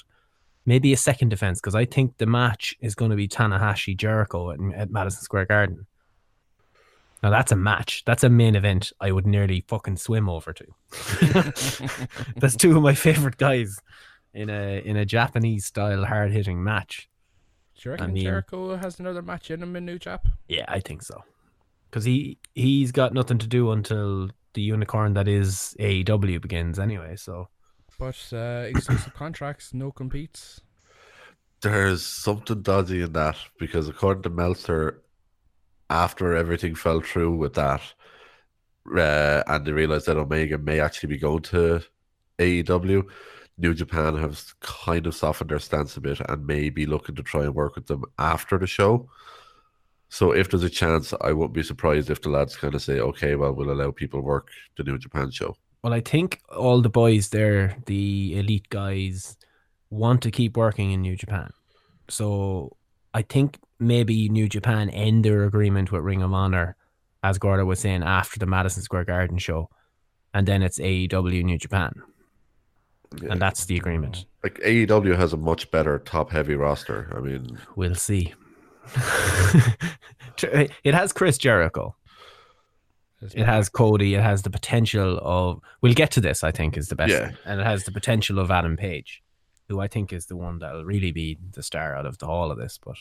maybe 0.65 0.93
a 0.93 0.97
second 0.97 1.29
defense 1.29 1.59
because 1.59 1.73
I 1.73 1.85
think 1.85 2.17
the 2.17 2.25
match 2.27 2.75
is 2.81 2.93
going 2.93 3.09
to 3.09 3.17
be 3.17 3.27
Tanahashi 3.27 3.97
Jericho 3.97 4.51
at, 4.51 4.59
at 4.75 4.91
Madison 4.91 5.23
Square 5.23 5.45
Garden. 5.45 5.87
Now 7.23 7.31
that's 7.31 7.51
a 7.51 7.55
match. 7.55 8.03
That's 8.05 8.23
a 8.23 8.29
main 8.29 8.55
event. 8.55 8.91
I 8.99 9.11
would 9.11 9.25
nearly 9.25 9.65
fucking 9.67 9.97
swim 9.97 10.29
over 10.29 10.53
to. 10.53 10.65
that's 12.35 12.55
two 12.55 12.77
of 12.77 12.83
my 12.83 12.93
favorite 12.93 13.37
guys 13.37 13.79
in 14.33 14.49
a 14.51 14.81
in 14.85 14.97
a 14.97 15.05
Japanese 15.05 15.65
style 15.65 16.05
hard 16.05 16.31
hitting 16.31 16.63
match. 16.63 17.09
Do 17.77 17.89
you 17.89 17.91
reckon 17.91 18.09
I 18.09 18.13
mean- 18.13 18.23
Jericho 18.23 18.75
has 18.75 18.99
another 18.99 19.21
match 19.21 19.51
in 19.51 19.61
him 19.61 19.75
in 19.75 19.85
New 19.85 19.99
Jap? 19.99 20.21
Yeah, 20.47 20.65
I 20.67 20.79
think 20.79 21.03
so. 21.03 21.23
Because 21.89 22.03
he 22.05 22.37
he's 22.55 22.91
got 22.91 23.13
nothing 23.13 23.37
to 23.37 23.47
do 23.47 23.71
until 23.71 24.29
the 24.53 24.61
unicorn 24.61 25.13
that 25.13 25.27
is 25.27 25.75
AEW 25.79 26.41
begins 26.41 26.79
anyway. 26.79 27.15
So 27.15 27.49
But 27.99 28.17
uh, 28.33 28.65
exclusive 28.67 29.13
contracts, 29.13 29.73
no 29.73 29.91
competes. 29.91 30.61
There's 31.61 32.05
something 32.05 32.61
dodgy 32.61 33.01
in 33.01 33.13
that 33.13 33.37
because 33.59 33.87
according 33.87 34.23
to 34.23 34.29
Meltzer, 34.29 35.01
after 35.89 36.35
everything 36.35 36.75
fell 36.75 37.01
through 37.01 37.35
with 37.37 37.53
that, 37.53 37.81
uh, 38.95 39.43
and 39.47 39.65
they 39.65 39.71
realized 39.71 40.05
that 40.07 40.17
Omega 40.17 40.57
may 40.57 40.79
actually 40.79 41.09
be 41.09 41.17
going 41.17 41.41
to 41.43 41.81
AEW, 42.39 43.03
New 43.57 43.73
Japan 43.73 44.17
have 44.17 44.53
kind 44.59 45.07
of 45.07 45.15
softened 45.15 45.49
their 45.49 45.59
stance 45.59 45.97
a 45.97 46.01
bit 46.01 46.19
and 46.19 46.45
may 46.45 46.69
be 46.69 46.85
looking 46.85 47.15
to 47.15 47.23
try 47.23 47.43
and 47.43 47.55
work 47.55 47.75
with 47.75 47.87
them 47.87 48.03
after 48.19 48.57
the 48.57 48.67
show. 48.67 49.09
So 50.09 50.31
if 50.31 50.49
there's 50.49 50.63
a 50.63 50.69
chance, 50.69 51.13
I 51.21 51.33
wouldn't 51.33 51.53
be 51.53 51.63
surprised 51.63 52.09
if 52.09 52.21
the 52.21 52.29
lads 52.29 52.55
kind 52.55 52.75
of 52.75 52.81
say, 52.81 52.99
"Okay, 52.99 53.35
well, 53.35 53.53
we'll 53.53 53.71
allow 53.71 53.91
people 53.91 54.21
work 54.21 54.49
the 54.77 54.83
New 54.83 54.97
Japan 54.97 55.31
show." 55.31 55.55
well, 55.83 55.93
I 55.93 56.01
think 56.01 56.41
all 56.55 56.81
the 56.81 56.89
boys 56.89 57.29
there, 57.29 57.77
the 57.85 58.37
elite 58.37 58.69
guys, 58.69 59.37
want 59.89 60.21
to 60.23 60.31
keep 60.31 60.57
working 60.57 60.91
in 60.91 61.01
New 61.01 61.15
Japan. 61.15 61.51
So 62.09 62.75
I 63.13 63.21
think 63.21 63.59
maybe 63.79 64.27
New 64.29 64.49
Japan 64.49 64.89
end 64.89 65.23
their 65.23 65.45
agreement 65.45 65.91
with 65.91 66.03
Ring 66.03 66.21
of 66.21 66.33
Honor, 66.33 66.75
as 67.23 67.37
Gordo 67.37 67.65
was 67.65 67.79
saying 67.79 68.03
after 68.03 68.39
the 68.39 68.45
Madison 68.45 68.83
Square 68.83 69.05
Garden 69.05 69.37
show, 69.37 69.69
and 70.33 70.47
then 70.47 70.61
it's 70.61 70.79
AEW 70.79 71.43
New 71.43 71.57
Japan, 71.57 71.93
and 73.29 73.41
that's 73.41 73.65
the 73.65 73.77
agreement. 73.77 74.25
Like 74.43 74.55
AEW 74.59 75.15
has 75.17 75.33
a 75.33 75.37
much 75.37 75.69
better 75.71 75.99
top-heavy 75.99 76.55
roster. 76.55 77.11
I 77.15 77.19
mean, 77.19 77.57
We'll 77.75 77.95
see. 77.95 78.33
it 80.43 80.93
has 80.93 81.11
Chris 81.13 81.37
Jericho. 81.37 81.95
It 83.21 83.45
has 83.45 83.67
Cody. 83.67 84.13
It 84.13 84.21
has 84.21 84.43
the 84.43 84.49
potential 84.51 85.19
of. 85.23 85.59
We'll 85.81 85.93
get 85.95 86.11
to 86.11 86.21
this. 86.21 86.43
I 86.43 86.51
think 86.51 86.77
is 86.77 86.87
the 86.87 86.95
best, 86.95 87.11
Yeah. 87.11 87.31
and 87.45 87.59
it 87.59 87.65
has 87.65 87.83
the 87.83 87.91
potential 87.91 88.37
of 88.37 88.51
Adam 88.51 88.77
Page, 88.77 89.23
who 89.67 89.79
I 89.79 89.87
think 89.87 90.13
is 90.13 90.27
the 90.27 90.37
one 90.37 90.59
that'll 90.59 90.85
really 90.85 91.11
be 91.11 91.37
the 91.53 91.63
star 91.63 91.95
out 91.95 92.05
of 92.05 92.19
the 92.19 92.27
whole 92.27 92.51
of 92.51 92.59
this. 92.59 92.77
But 92.77 92.97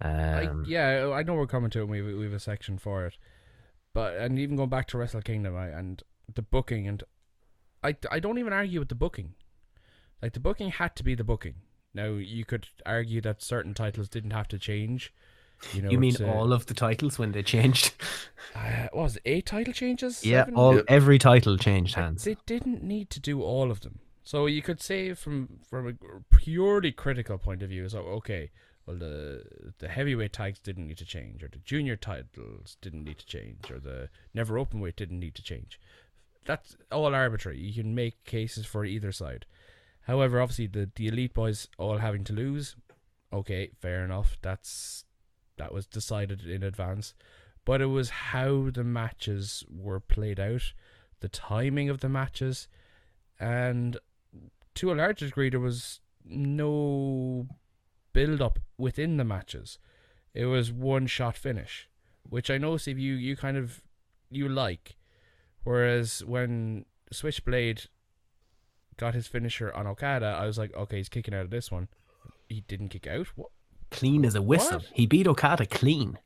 I, 0.00 0.46
um, 0.46 0.64
yeah, 0.66 1.12
I 1.14 1.22
know 1.22 1.34
we're 1.34 1.46
coming 1.46 1.70
to 1.70 1.82
it. 1.82 1.88
We 1.88 2.02
we 2.02 2.24
have 2.24 2.32
a 2.32 2.40
section 2.40 2.76
for 2.76 3.06
it, 3.06 3.14
but 3.92 4.16
and 4.16 4.36
even 4.38 4.56
going 4.56 4.68
back 4.70 4.88
to 4.88 4.98
Wrestle 4.98 5.22
Kingdom 5.22 5.56
I, 5.56 5.68
and 5.68 6.02
the 6.34 6.42
booking, 6.42 6.88
and 6.88 7.04
I 7.84 7.96
I 8.10 8.18
don't 8.20 8.38
even 8.38 8.52
argue 8.52 8.80
with 8.80 8.88
the 8.88 8.94
booking. 8.94 9.34
Like 10.22 10.32
the 10.32 10.40
booking 10.40 10.70
had 10.70 10.96
to 10.96 11.04
be 11.04 11.14
the 11.14 11.24
booking. 11.24 11.56
Now 11.92 12.06
you 12.14 12.44
could 12.44 12.68
argue 12.86 13.20
that 13.20 13.42
certain 13.42 13.74
titles 13.74 14.08
didn't 14.08 14.32
have 14.32 14.48
to 14.48 14.58
change. 14.58 15.12
You 15.72 15.82
know, 15.82 15.90
you 15.90 15.98
mean 15.98 16.14
to- 16.14 16.30
all 16.30 16.52
of 16.52 16.66
the 16.66 16.74
titles 16.74 17.18
when 17.18 17.32
they 17.32 17.42
changed? 17.42 17.92
Uh, 18.54 18.86
what 18.92 19.02
was 19.02 19.16
it, 19.16 19.22
eight 19.24 19.46
title 19.46 19.72
changes? 19.72 20.24
yeah, 20.24 20.42
Seven? 20.42 20.54
all 20.54 20.80
every 20.86 21.18
title 21.18 21.56
changed 21.56 21.96
hands. 21.96 22.22
They 22.22 22.36
didn't 22.46 22.84
need 22.84 23.10
to 23.10 23.18
do 23.18 23.42
all 23.42 23.70
of 23.70 23.80
them. 23.80 23.98
So 24.22 24.46
you 24.46 24.62
could 24.62 24.80
say 24.80 25.12
from 25.14 25.58
from 25.68 25.88
a 25.88 26.36
purely 26.36 26.92
critical 26.92 27.36
point 27.38 27.62
of 27.62 27.70
view, 27.70 27.88
so 27.88 27.98
okay, 28.20 28.50
well 28.86 28.96
the 28.96 29.42
the 29.78 29.88
heavyweight 29.88 30.32
tags 30.32 30.60
didn't 30.60 30.86
need 30.86 30.98
to 30.98 31.04
change, 31.04 31.42
or 31.42 31.48
the 31.48 31.58
junior 31.58 31.96
titles 31.96 32.76
didn't 32.80 33.04
need 33.04 33.18
to 33.18 33.26
change, 33.26 33.70
or 33.70 33.80
the 33.80 34.08
never 34.32 34.56
open 34.58 34.78
weight 34.80 34.96
didn't 34.96 35.18
need 35.20 35.34
to 35.34 35.42
change. 35.42 35.80
That's 36.44 36.76
all 36.92 37.14
arbitrary. 37.14 37.58
You 37.58 37.72
can 37.82 37.94
make 37.94 38.24
cases 38.24 38.66
for 38.66 38.84
either 38.84 39.12
side. 39.12 39.46
However, 40.02 40.40
obviously 40.40 40.66
the, 40.66 40.90
the 40.94 41.08
elite 41.08 41.34
boys 41.34 41.68
all 41.78 41.98
having 41.98 42.24
to 42.24 42.32
lose, 42.32 42.76
okay, 43.32 43.70
fair 43.80 44.04
enough. 44.04 44.36
That's 44.42 45.04
that 45.56 45.72
was 45.72 45.86
decided 45.86 46.42
in 46.42 46.62
advance. 46.62 47.14
But 47.64 47.80
it 47.80 47.86
was 47.86 48.10
how 48.10 48.68
the 48.70 48.84
matches 48.84 49.64
were 49.70 50.00
played 50.00 50.38
out, 50.38 50.74
the 51.20 51.28
timing 51.28 51.88
of 51.88 52.00
the 52.00 52.10
matches, 52.10 52.68
and 53.40 53.96
to 54.74 54.92
a 54.92 54.94
large 54.94 55.20
degree 55.20 55.48
there 55.48 55.60
was 55.60 56.00
no 56.24 57.46
build 58.12 58.42
up 58.42 58.58
within 58.76 59.16
the 59.16 59.24
matches. 59.24 59.78
It 60.34 60.46
was 60.46 60.70
one 60.72 61.06
shot 61.06 61.36
finish, 61.36 61.88
which 62.28 62.50
I 62.50 62.58
know 62.58 62.76
Steve 62.76 62.98
you 62.98 63.14
you 63.14 63.36
kind 63.36 63.56
of 63.56 63.82
you 64.30 64.48
like. 64.48 64.96
Whereas 65.64 66.22
when 66.24 66.84
Switchblade 67.12 67.84
got 68.96 69.14
his 69.14 69.26
finisher 69.26 69.74
on 69.74 69.86
Okada, 69.86 70.26
I 70.26 70.46
was 70.46 70.58
like, 70.58 70.74
okay, 70.74 70.98
he's 70.98 71.08
kicking 71.08 71.34
out 71.34 71.42
of 71.42 71.50
this 71.50 71.70
one. 71.70 71.88
He 72.48 72.60
didn't 72.68 72.90
kick 72.90 73.06
out. 73.06 73.26
What? 73.34 73.48
Clean 73.90 74.24
as 74.24 74.34
a 74.34 74.42
whistle. 74.42 74.78
What? 74.78 74.90
He 74.92 75.06
beat 75.06 75.26
Okada 75.26 75.66
clean. 75.66 76.18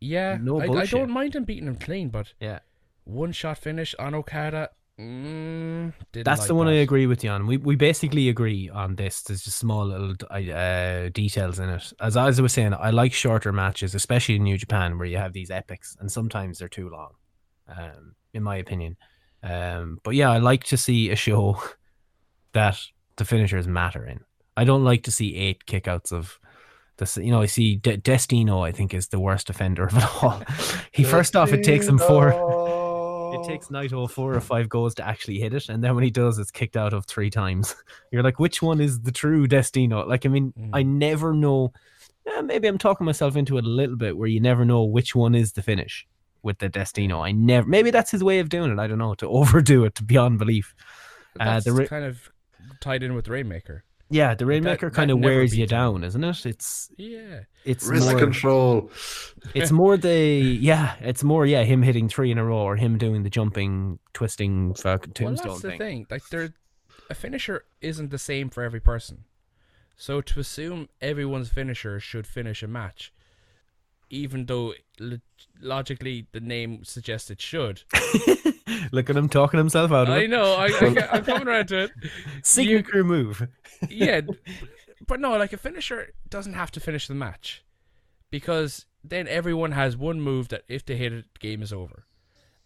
Yeah, 0.00 0.38
No 0.40 0.60
I, 0.60 0.80
I 0.80 0.86
don't 0.86 1.10
mind 1.10 1.36
him 1.36 1.44
beating 1.44 1.66
him 1.68 1.76
clean, 1.76 2.08
but 2.08 2.32
Yeah. 2.40 2.60
one 3.04 3.32
shot 3.32 3.58
finish 3.58 3.94
on 3.98 4.14
Okada. 4.14 4.70
Mm, 4.98 5.94
That's 6.12 6.40
like 6.40 6.48
the 6.48 6.54
one 6.54 6.68
I 6.68 6.74
agree 6.74 7.06
with 7.06 7.24
you 7.24 7.30
on. 7.30 7.46
We 7.46 7.56
we 7.56 7.74
basically 7.74 8.28
agree 8.28 8.68
on 8.68 8.96
this. 8.96 9.22
There's 9.22 9.42
just 9.42 9.56
small 9.56 9.86
little 9.86 10.14
uh, 10.30 11.08
details 11.08 11.58
in 11.58 11.70
it. 11.70 11.92
As 12.00 12.16
I 12.18 12.26
was 12.28 12.52
saying, 12.52 12.74
I 12.74 12.90
like 12.90 13.14
shorter 13.14 13.50
matches, 13.52 13.94
especially 13.94 14.36
in 14.36 14.42
New 14.44 14.58
Japan, 14.58 14.98
where 14.98 15.06
you 15.06 15.16
have 15.16 15.32
these 15.32 15.50
epics, 15.50 15.96
and 16.00 16.12
sometimes 16.12 16.58
they're 16.58 16.68
too 16.68 16.90
long, 16.90 17.12
um, 17.76 18.14
in 18.34 18.42
my 18.42 18.56
opinion. 18.56 18.96
Um, 19.42 19.98
but 20.02 20.14
yeah, 20.14 20.30
I 20.30 20.38
like 20.38 20.64
to 20.64 20.76
see 20.76 21.10
a 21.10 21.16
show 21.16 21.60
that 22.52 22.78
the 23.16 23.24
finishers 23.24 23.66
matter 23.68 24.04
in. 24.06 24.20
I 24.56 24.64
don't 24.64 24.84
like 24.84 25.04
to 25.04 25.10
see 25.12 25.36
eight 25.36 25.64
kickouts 25.66 26.12
of 26.12 26.38
this. 26.98 27.16
You 27.16 27.30
know, 27.30 27.40
I 27.40 27.46
see 27.46 27.76
De- 27.76 27.96
Destino. 27.96 28.60
I 28.60 28.72
think 28.72 28.92
is 28.92 29.08
the 29.08 29.20
worst 29.20 29.48
offender 29.48 29.84
of 29.84 29.96
it 29.96 30.04
all. 30.22 30.42
he 30.92 31.04
first 31.04 31.36
off, 31.36 31.52
it 31.52 31.62
takes 31.64 31.86
him 31.86 31.98
four. 31.98 32.34
It 33.32 33.46
takes 33.46 33.68
Naito 33.68 34.10
four 34.10 34.34
or 34.34 34.40
five 34.40 34.68
goals 34.68 34.92
to 34.96 35.06
actually 35.06 35.38
hit 35.38 35.54
it, 35.54 35.68
and 35.68 35.84
then 35.84 35.94
when 35.94 36.02
he 36.02 36.10
does, 36.10 36.36
it's 36.40 36.50
kicked 36.50 36.76
out 36.76 36.92
of 36.92 37.06
three 37.06 37.30
times. 37.30 37.76
You're 38.10 38.24
like, 38.24 38.40
which 38.40 38.60
one 38.60 38.80
is 38.80 39.02
the 39.02 39.12
true 39.12 39.46
Destino? 39.46 40.04
Like, 40.04 40.26
I 40.26 40.28
mean, 40.28 40.52
I 40.72 40.82
never 40.82 41.32
know. 41.32 41.72
eh, 42.26 42.40
maybe 42.42 42.66
I'm 42.66 42.76
talking 42.76 43.04
myself 43.04 43.36
into 43.36 43.56
it 43.56 43.64
a 43.64 43.68
little 43.68 43.94
bit, 43.94 44.16
where 44.16 44.26
you 44.28 44.40
never 44.40 44.64
know 44.64 44.82
which 44.82 45.14
one 45.14 45.36
is 45.36 45.52
the 45.52 45.62
finish 45.62 46.08
with 46.42 46.58
the 46.58 46.68
Destino. 46.68 47.20
I 47.20 47.32
never. 47.32 47.66
Maybe 47.68 47.90
that's 47.90 48.10
his 48.10 48.22
way 48.24 48.38
of 48.38 48.48
doing 48.48 48.70
it. 48.72 48.78
I 48.78 48.86
don't 48.86 48.98
know 48.98 49.14
to 49.14 49.28
overdo 49.28 49.84
it 49.84 49.94
to 49.96 50.04
beyond 50.04 50.38
belief. 50.38 50.74
Uh, 51.38 51.44
That's 51.44 51.64
the 51.64 51.72
Ra- 51.72 51.86
kind 51.86 52.04
of 52.04 52.30
tied 52.80 53.02
in 53.02 53.14
with 53.14 53.28
Rainmaker. 53.28 53.84
Yeah, 54.12 54.34
the 54.34 54.44
Rainmaker 54.44 54.88
that 54.90 54.96
kind 54.96 55.12
of 55.12 55.20
wears 55.20 55.56
you 55.56 55.68
down, 55.68 56.02
isn't 56.02 56.24
it? 56.24 56.44
It's 56.44 56.90
Yeah. 56.96 57.42
it's 57.64 57.86
Wrist 57.86 58.10
more, 58.10 58.18
control. 58.18 58.90
It's 59.54 59.70
more 59.70 59.96
the 59.96 60.10
yeah, 60.60 60.96
it's 61.00 61.22
more 61.22 61.46
yeah, 61.46 61.62
him 61.62 61.82
hitting 61.82 62.08
three 62.08 62.32
in 62.32 62.38
a 62.38 62.44
row 62.44 62.58
or 62.58 62.74
him 62.74 62.98
doing 62.98 63.22
the 63.22 63.30
jumping, 63.30 64.00
twisting 64.12 64.74
fucking 64.74 65.12
Well, 65.20 65.36
tombstone 65.36 65.48
that's 65.52 65.62
the 65.62 65.68
thing. 65.70 65.78
thing. 65.78 66.06
Like, 66.10 66.22
there, 66.30 66.52
a 67.08 67.14
finisher 67.14 67.64
isn't 67.80 68.10
the 68.10 68.18
same 68.18 68.50
for 68.50 68.64
every 68.64 68.80
person. 68.80 69.24
So 69.96 70.20
to 70.20 70.40
assume 70.40 70.88
everyone's 71.00 71.50
finisher 71.50 72.00
should 72.00 72.26
finish 72.26 72.64
a 72.64 72.66
match, 72.66 73.12
even 74.10 74.46
though 74.46 74.74
lo- 74.98 75.18
logically 75.60 76.26
the 76.32 76.40
name 76.40 76.84
suggests 76.84 77.30
it 77.30 77.40
should. 77.40 77.82
Look 78.92 79.08
at 79.08 79.16
him 79.16 79.28
talking 79.28 79.58
himself 79.58 79.92
out 79.92 80.08
of 80.08 80.16
it. 80.16 80.20
I 80.20 80.26
know. 80.26 80.54
I, 80.54 80.66
I, 80.66 81.16
am 81.16 81.24
coming 81.24 81.48
around 81.48 81.68
to 81.68 81.84
it. 81.84 81.90
Signature 82.42 83.04
move. 83.04 83.48
yeah, 83.88 84.20
but 85.06 85.20
no, 85.20 85.36
like 85.36 85.52
a 85.52 85.56
finisher 85.56 86.12
doesn't 86.28 86.54
have 86.54 86.70
to 86.72 86.80
finish 86.80 87.06
the 87.06 87.14
match 87.14 87.64
because 88.30 88.86
then 89.02 89.26
everyone 89.28 89.72
has 89.72 89.96
one 89.96 90.20
move 90.20 90.48
that 90.48 90.64
if 90.68 90.84
they 90.84 90.96
hit 90.96 91.12
it, 91.12 91.24
the 91.34 91.38
game 91.38 91.62
is 91.62 91.72
over. 91.72 92.04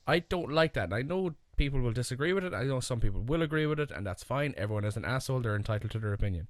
I 0.07 0.18
don't 0.18 0.52
like 0.52 0.74
that. 0.74 0.85
and 0.85 0.94
I 0.94 1.02
know 1.02 1.35
people 1.57 1.80
will 1.80 1.92
disagree 1.92 2.33
with 2.33 2.44
it. 2.44 2.52
I 2.52 2.64
know 2.64 2.80
some 2.80 3.00
people 3.00 3.22
will 3.22 3.42
agree 3.42 3.66
with 3.66 3.80
it, 3.80 3.90
and 3.90 4.07
that's 4.07 4.24
fine. 4.24 4.54
Everyone 4.57 4.85
is 4.85 4.96
an 4.96 5.04
asshole. 5.04 5.40
They're 5.40 5.57
entitled 5.57 5.92
to 5.92 5.98
their 5.98 6.12
opinion. 6.12 6.48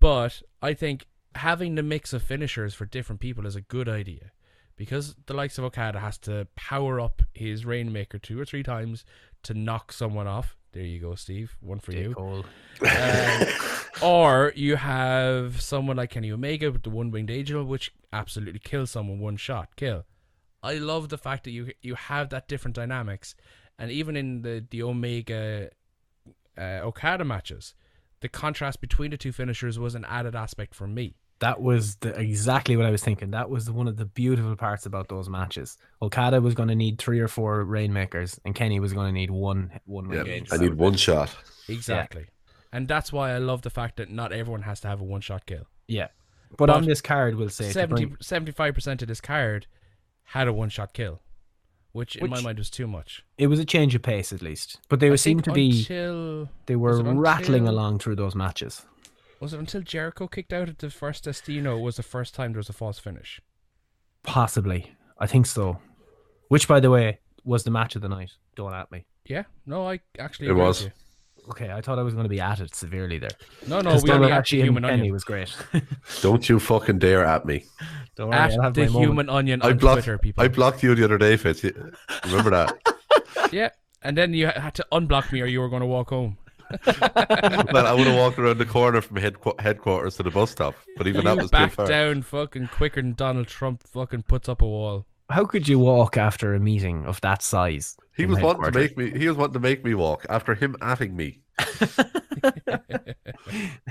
But 0.00 0.42
I 0.60 0.74
think 0.74 1.06
having 1.36 1.74
the 1.74 1.82
mix 1.82 2.12
of 2.12 2.22
finishers 2.22 2.74
for 2.74 2.86
different 2.86 3.20
people 3.20 3.46
is 3.46 3.56
a 3.56 3.60
good 3.60 3.88
idea. 3.88 4.32
Because 4.76 5.14
the 5.26 5.34
likes 5.34 5.58
of 5.58 5.64
Okada 5.64 6.00
has 6.00 6.18
to 6.18 6.48
power 6.56 6.98
up 6.98 7.22
his 7.34 7.64
Rainmaker 7.64 8.18
two 8.18 8.40
or 8.40 8.44
three 8.44 8.62
times 8.62 9.04
to 9.44 9.54
knock 9.54 9.92
someone 9.92 10.26
off. 10.26 10.56
There 10.72 10.82
you 10.82 11.00
go, 11.00 11.14
Steve. 11.14 11.56
One 11.60 11.78
for 11.78 11.92
you. 11.92 12.14
Um, 12.16 12.44
or 14.02 14.52
you 14.56 14.76
have 14.76 15.60
someone 15.60 15.98
like 15.98 16.10
Kenny 16.10 16.32
Omega 16.32 16.72
with 16.72 16.82
the 16.82 16.90
one 16.90 17.10
winged 17.10 17.30
angel, 17.30 17.64
which 17.64 17.92
absolutely 18.12 18.58
kills 18.58 18.90
someone 18.90 19.20
one 19.20 19.36
shot 19.36 19.76
kill. 19.76 20.04
I 20.62 20.74
love 20.74 21.10
the 21.10 21.18
fact 21.18 21.44
that 21.44 21.50
you 21.50 21.72
you 21.82 21.94
have 21.94 22.30
that 22.30 22.48
different 22.48 22.76
dynamics, 22.76 23.34
and 23.78 23.90
even 23.90 24.16
in 24.16 24.42
the 24.42 24.64
the 24.70 24.82
Omega 24.82 25.70
uh, 26.56 26.80
Okada 26.82 27.24
matches, 27.24 27.74
the 28.20 28.28
contrast 28.28 28.80
between 28.80 29.10
the 29.10 29.16
two 29.16 29.32
finishers 29.32 29.78
was 29.78 29.94
an 29.94 30.06
added 30.06 30.34
aspect 30.34 30.74
for 30.74 30.86
me. 30.86 31.16
That 31.42 31.60
was 31.60 31.96
the, 31.96 32.18
exactly 32.18 32.76
what 32.76 32.86
I 32.86 32.90
was 32.90 33.02
thinking. 33.02 33.32
That 33.32 33.50
was 33.50 33.68
one 33.70 33.88
of 33.88 33.96
the 33.96 34.04
beautiful 34.04 34.54
parts 34.56 34.86
about 34.86 35.08
those 35.08 35.28
matches. 35.28 35.76
Okada 36.00 36.40
was 36.40 36.54
going 36.54 36.68
to 36.68 36.74
need 36.76 36.98
three 36.98 37.18
or 37.20 37.26
four 37.28 37.64
rainmakers, 37.64 38.40
and 38.44 38.54
Kenny 38.54 38.78
was 38.80 38.92
going 38.92 39.08
to 39.08 39.12
need 39.12 39.30
one 39.30 39.72
one 39.84 40.08
Yeah, 40.10 40.22
wing 40.22 40.46
I 40.52 40.56
need 40.56 40.74
one 40.74 40.94
shot. 40.96 41.34
Exactly, 41.68 42.26
and 42.72 42.86
that's 42.88 43.12
why 43.12 43.32
I 43.32 43.38
love 43.38 43.62
the 43.62 43.70
fact 43.70 43.96
that 43.96 44.08
not 44.10 44.32
everyone 44.32 44.62
has 44.62 44.80
to 44.80 44.88
have 44.88 45.00
a 45.00 45.04
one 45.04 45.20
shot 45.20 45.44
kill. 45.46 45.66
Yeah, 45.88 46.08
but, 46.56 46.70
on 46.70 46.84
this 46.84 47.00
card, 47.00 47.34
we'll 47.34 47.48
say 47.48 47.66
to 47.66 47.72
70, 47.72 48.04
bring- 48.04 48.16
75% 48.18 49.02
of 49.02 49.08
this 49.08 49.20
card 49.20 49.66
had 50.24 50.46
a 50.48 50.52
one 50.52 50.68
shot 50.68 50.92
kill, 50.94 51.20
which, 51.92 52.14
in 52.16 52.30
my 52.30 52.40
mind 52.40 52.58
was 52.58 52.70
too 52.70 52.86
much. 52.86 53.24
it 53.36 53.48
was 53.48 53.58
a 53.58 53.64
change 53.64 53.94
of 53.96 54.02
pace 54.02 54.32
at 54.32 54.42
least. 54.42 54.78
But 54.88 55.00
they 55.00 55.08
I 55.08 55.10
were 55.10 55.16
seemed 55.16 55.44
think 55.44 55.54
to 55.54 55.60
be 55.60 55.80
until- 55.80 56.48
they 56.66 56.76
were 56.76 57.02
rattling 57.02 57.62
until- 57.66 57.74
along 57.74 57.98
through 57.98 58.14
those 58.16 58.34
matches. 58.36 58.86
Was 59.42 59.52
it 59.52 59.58
until 59.58 59.80
Jericho 59.80 60.28
kicked 60.28 60.52
out 60.52 60.68
at 60.68 60.78
the 60.78 60.88
first 60.88 61.24
Destino 61.24 61.76
was 61.76 61.96
the 61.96 62.04
first 62.04 62.32
time 62.32 62.52
there 62.52 62.60
was 62.60 62.68
a 62.68 62.72
false 62.72 63.00
finish? 63.00 63.40
Possibly, 64.22 64.94
I 65.18 65.26
think 65.26 65.46
so. 65.46 65.80
Which, 66.46 66.68
by 66.68 66.78
the 66.78 66.90
way, 66.90 67.18
was 67.42 67.64
the 67.64 67.72
match 67.72 67.96
of 67.96 68.02
the 68.02 68.08
night. 68.08 68.30
Don't 68.54 68.72
at 68.72 68.92
me. 68.92 69.04
Yeah, 69.26 69.42
no, 69.66 69.88
I 69.88 69.98
actually 70.16 70.46
It 70.46 70.52
was. 70.52 70.88
Okay, 71.50 71.72
I 71.72 71.80
thought 71.80 71.98
I 71.98 72.02
was 72.02 72.14
going 72.14 72.22
to 72.22 72.28
be 72.28 72.40
at 72.40 72.60
it 72.60 72.72
severely 72.76 73.18
there. 73.18 73.32
No, 73.66 73.80
no, 73.80 73.90
we 73.90 74.12
only 74.12 74.28
Donald 74.28 74.30
at 74.30 74.46
the 74.46 74.62
Human 74.62 74.84
Kenny 74.84 74.94
Onion. 74.94 75.12
was 75.12 75.24
great. 75.24 75.52
Don't 76.22 76.48
you 76.48 76.60
fucking 76.60 77.00
dare 77.00 77.24
at 77.24 77.44
me. 77.44 77.64
Don't 78.14 78.28
worry, 78.28 78.38
At 78.38 78.52
I'll 78.52 78.62
have 78.62 78.74
the 78.74 78.82
my 78.82 78.86
moment. 78.90 79.04
Human 79.08 79.28
Onion 79.28 79.62
I 79.62 79.72
blocked. 79.72 80.04
Twitter, 80.04 80.18
people. 80.18 80.44
I 80.44 80.46
blocked 80.46 80.84
you 80.84 80.94
the 80.94 81.02
other 81.02 81.18
day, 81.18 81.36
Fitz. 81.36 81.64
Remember 82.26 82.50
that? 82.50 82.78
yeah, 83.52 83.70
and 84.02 84.16
then 84.16 84.34
you 84.34 84.46
had 84.46 84.74
to 84.76 84.86
unblock 84.92 85.32
me 85.32 85.40
or 85.40 85.46
you 85.46 85.58
were 85.58 85.68
going 85.68 85.80
to 85.80 85.86
walk 85.86 86.10
home. 86.10 86.38
Well, 86.86 87.86
I 87.86 87.92
would 87.92 88.06
have 88.06 88.16
walked 88.16 88.38
around 88.38 88.58
the 88.58 88.66
corner 88.66 89.00
from 89.00 89.16
headqu- 89.18 89.60
headquarters 89.60 90.16
to 90.16 90.22
the 90.22 90.30
bus 90.30 90.50
stop, 90.50 90.74
but 90.96 91.06
even 91.06 91.24
that 91.24 91.36
you 91.36 91.42
was 91.42 91.50
too 91.50 91.56
back 91.56 91.72
far. 91.72 91.86
down 91.86 92.22
fucking 92.22 92.68
quicker 92.68 93.00
than 93.02 93.14
Donald 93.14 93.46
Trump 93.48 93.82
fucking 93.86 94.22
puts 94.22 94.48
up 94.48 94.62
a 94.62 94.66
wall. 94.66 95.06
How 95.30 95.44
could 95.44 95.66
you 95.68 95.78
walk 95.78 96.16
after 96.16 96.54
a 96.54 96.60
meeting 96.60 97.06
of 97.06 97.20
that 97.22 97.42
size? 97.42 97.96
He 98.16 98.24
in 98.24 98.30
was 98.30 98.40
wanting 98.40 98.70
to 98.72 98.78
headquarters? 98.78 98.96
make 98.96 99.12
me. 99.14 99.18
He 99.18 99.28
was 99.28 99.36
wanting 99.36 99.54
to 99.54 99.60
make 99.60 99.84
me 99.84 99.94
walk 99.94 100.26
after 100.28 100.54
him 100.54 100.76
atting 100.80 101.12
me. 101.14 101.40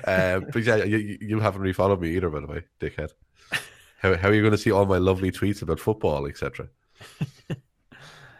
uh, 0.06 0.40
but 0.52 0.64
yeah, 0.64 0.78
you, 0.84 0.98
you- 0.98 1.18
you 1.22 1.40
haven't 1.40 1.62
refollowed 1.62 2.00
me 2.00 2.16
either, 2.16 2.30
by 2.30 2.40
the 2.42 2.48
way, 2.48 2.64
dickhead. 2.80 3.12
How, 4.00 4.16
how 4.18 4.30
are 4.30 4.34
you 4.34 4.42
going 4.42 4.52
to 4.52 4.58
see 4.58 4.72
all 4.72 4.86
my 4.86 4.98
lovely 4.98 5.32
tweets 5.32 5.62
about 5.62 5.80
football, 5.80 6.26
etc.? 6.28 6.68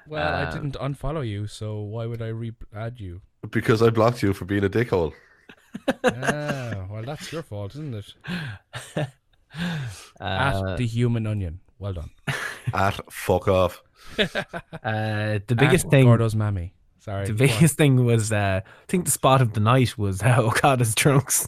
Well, 0.08 0.34
I 0.34 0.44
Um, 0.46 0.54
didn't 0.54 0.76
unfollow 0.76 1.28
you, 1.28 1.48
so 1.48 1.80
why 1.82 2.06
would 2.06 2.22
I 2.22 2.28
re-add 2.28 3.00
you? 3.00 3.22
Because 3.50 3.82
I 3.82 3.90
blocked 3.90 4.22
you 4.22 4.34
for 4.34 4.46
being 4.46 4.64
a 4.64 4.70
dickhole. 4.70 5.14
ah, 6.04 6.86
well, 6.90 7.04
that's 7.04 7.32
your 7.32 7.44
fault, 7.44 7.76
isn't 7.76 7.96
it? 7.96 9.08
Uh, 10.20 10.24
At 10.24 10.78
the 10.78 10.86
Human 10.86 11.28
Onion. 11.28 11.60
Well 11.78 11.94
done. 11.94 12.12
At 12.74 13.12
fuck 13.12 13.48
off. 13.48 13.82
Uh, 14.84 15.40
the 15.48 15.56
biggest 15.56 15.86
At 15.86 15.92
thing, 15.92 16.06
Gordo's 16.06 16.36
mammy. 16.36 16.74
Sorry. 17.00 17.26
the 17.26 17.34
biggest 17.34 17.78
thing 17.78 18.06
was, 18.06 18.32
uh, 18.32 18.62
I 18.64 18.86
think 18.88 19.06
the 19.06 19.12
spot 19.12 19.42
of 19.42 19.54
the 19.54 19.60
night 19.60 19.98
was 19.98 20.22
how 20.22 20.44
uh, 20.44 20.48
Okada's 20.48 20.96
trunks. 20.96 21.48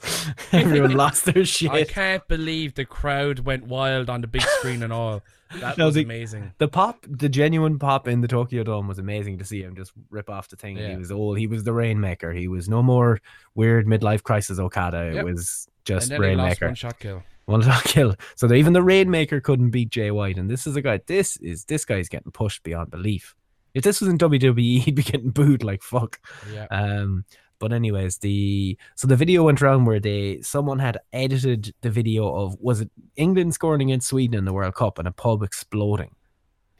Everyone 0.51 0.91
lost 0.91 1.25
their 1.25 1.45
shit. 1.45 1.71
I 1.71 1.83
can't 1.83 2.27
believe 2.27 2.73
the 2.75 2.85
crowd 2.85 3.39
went 3.39 3.67
wild 3.67 4.09
on 4.09 4.21
the 4.21 4.27
big 4.27 4.41
screen 4.41 4.83
and 4.83 4.91
all. 4.91 5.21
That 5.59 5.77
No, 5.77 5.85
was 5.87 5.95
the- 5.95 6.03
amazing. 6.03 6.53
The 6.57 6.67
pop, 6.67 7.05
the 7.07 7.29
genuine 7.29 7.79
pop 7.79 8.07
in 8.07 8.21
the 8.21 8.27
Tokyo 8.27 8.63
Dome 8.63 8.87
was 8.87 8.99
amazing 8.99 9.37
to 9.39 9.45
see 9.45 9.61
him 9.61 9.75
just 9.75 9.91
rip 10.09 10.29
off 10.29 10.49
the 10.49 10.55
thing. 10.55 10.77
He 10.77 10.95
was 10.95 11.11
old. 11.11 11.37
He 11.37 11.47
was 11.47 11.63
the 11.63 11.73
Rainmaker. 11.73 12.31
He 12.33 12.47
was 12.47 12.67
no 12.69 12.81
more 12.83 13.19
weird 13.55 13.85
midlife 13.87 14.23
crisis 14.23 14.59
Okada. 14.59 15.15
It 15.17 15.23
was 15.23 15.67
just 15.85 16.11
and 16.11 16.21
then 16.23 16.29
he 16.31 16.35
lost 16.35 16.61
Rainmaker. 16.61 16.65
one 16.67 16.75
shot 16.75 16.99
kill. 16.99 17.23
One 17.45 17.61
shot 17.61 17.83
kill. 17.83 18.15
So 18.35 18.47
that 18.47 18.55
even 18.55 18.73
the 18.73 18.81
Rainmaker 18.83 19.41
couldn't 19.41 19.71
beat 19.71 19.89
Jay 19.89 20.11
White. 20.11 20.37
And 20.37 20.49
this 20.49 20.65
is 20.65 20.75
a 20.75 20.81
guy. 20.81 21.01
This 21.07 21.37
is 21.37 21.65
this 21.65 21.83
guy's 21.85 22.07
getting 22.09 22.31
pushed 22.31 22.63
beyond 22.63 22.89
belief. 22.91 23.35
If 23.73 23.83
this 23.83 23.99
was 24.01 24.09
in 24.09 24.17
WWE, 24.17 24.79
he'd 24.83 24.95
be 24.95 25.03
getting 25.03 25.31
booed 25.31 25.63
like 25.63 25.81
fuck. 25.83 26.19
Yeah. 26.53 26.67
Um. 26.69 27.25
But 27.63 27.71
anyways, 27.71 28.17
the 28.17 28.77
so 28.95 29.07
the 29.07 29.15
video 29.15 29.43
went 29.43 29.61
around 29.61 29.85
where 29.85 30.01
they 30.01 30.41
someone 30.41 30.79
had 30.79 30.97
edited 31.13 31.73
the 31.79 31.89
video 31.89 32.27
of 32.27 32.57
was 32.59 32.81
it 32.81 32.91
England 33.15 33.53
scoring 33.53 33.83
against 33.83 34.09
Sweden 34.09 34.37
in 34.37 34.43
the 34.43 34.51
World 34.51 34.75
Cup 34.75 34.99
and 34.99 35.07
a 35.07 35.13
pub 35.13 35.43
exploding. 35.43 36.13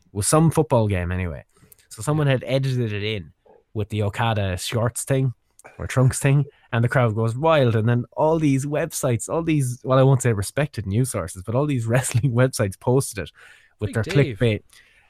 It 0.08 0.12
was 0.12 0.28
some 0.28 0.52
football 0.52 0.90
game 0.90 1.10
anyway. 1.10 1.46
So 1.88 2.02
someone 2.02 2.28
had 2.28 2.44
edited 2.46 2.92
it 2.92 3.02
in 3.02 3.32
with 3.74 3.88
the 3.88 4.04
Okada 4.04 4.58
shorts 4.58 5.06
thing 5.06 5.34
or 5.78 5.88
trunks 5.88 6.20
thing, 6.20 6.44
and 6.74 6.84
the 6.84 6.90
crowd 6.90 7.16
goes 7.16 7.34
wild. 7.34 7.78
And 7.78 7.88
then 7.88 8.04
all 8.18 8.38
these 8.38 8.66
websites, 8.66 9.30
all 9.30 9.42
these 9.42 9.80
well, 9.86 10.00
I 10.00 10.04
won't 10.04 10.22
say 10.22 10.34
respected 10.34 10.86
news 10.86 11.12
sources, 11.12 11.44
but 11.44 11.56
all 11.56 11.66
these 11.66 11.86
wrestling 11.94 12.34
websites 12.34 12.78
posted 12.78 13.20
it 13.20 13.32
with 13.80 13.94
Big 13.94 14.04
their 14.04 14.04
Dave. 14.04 14.38
clickbait. 14.38 14.64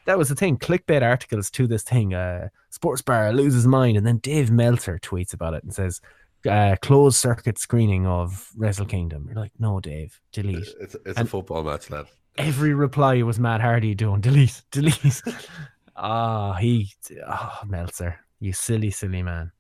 That 0.06 0.18
was 0.18 0.30
the 0.30 0.36
thing, 0.36 0.58
clickbait 0.58 1.02
articles 1.02 1.50
to 1.52 1.66
this 1.68 1.84
thing. 1.84 2.14
Uh, 2.14 2.50
Sports 2.70 3.02
Bar 3.02 3.32
loses 3.34 3.66
mind, 3.66 3.96
and 3.98 4.06
then 4.06 4.18
Dave 4.18 4.52
Meltzer 4.52 5.00
tweets 5.00 5.34
about 5.34 5.54
it 5.54 5.64
and 5.64 5.74
says, 5.74 6.02
uh, 6.50 6.76
"Closed 6.82 7.16
circuit 7.18 7.58
screening 7.58 8.06
of 8.06 8.50
Wrestle 8.58 8.86
Kingdom." 8.86 9.26
You're 9.28 9.36
like, 9.42 9.54
"No, 9.60 9.80
Dave, 9.80 10.20
delete." 10.34 10.68
It's, 10.82 10.96
it's 11.06 11.18
And 11.18 11.26
a 11.28 11.30
football 11.30 11.64
match, 11.64 11.90
lad. 11.90 12.08
every 12.38 12.74
reply 12.74 13.22
was 13.22 13.40
Matt 13.40 13.62
Hardy 13.62 13.96
doing 13.96 14.20
delete, 14.20 14.62
delete. 14.72 15.22
Ah, 15.96 16.54
he, 16.56 16.92
ah, 17.26 17.62
Meltzer, 17.66 18.20
you 18.42 18.52
silly, 18.52 18.90
silly 18.92 19.22
man. 19.24 19.53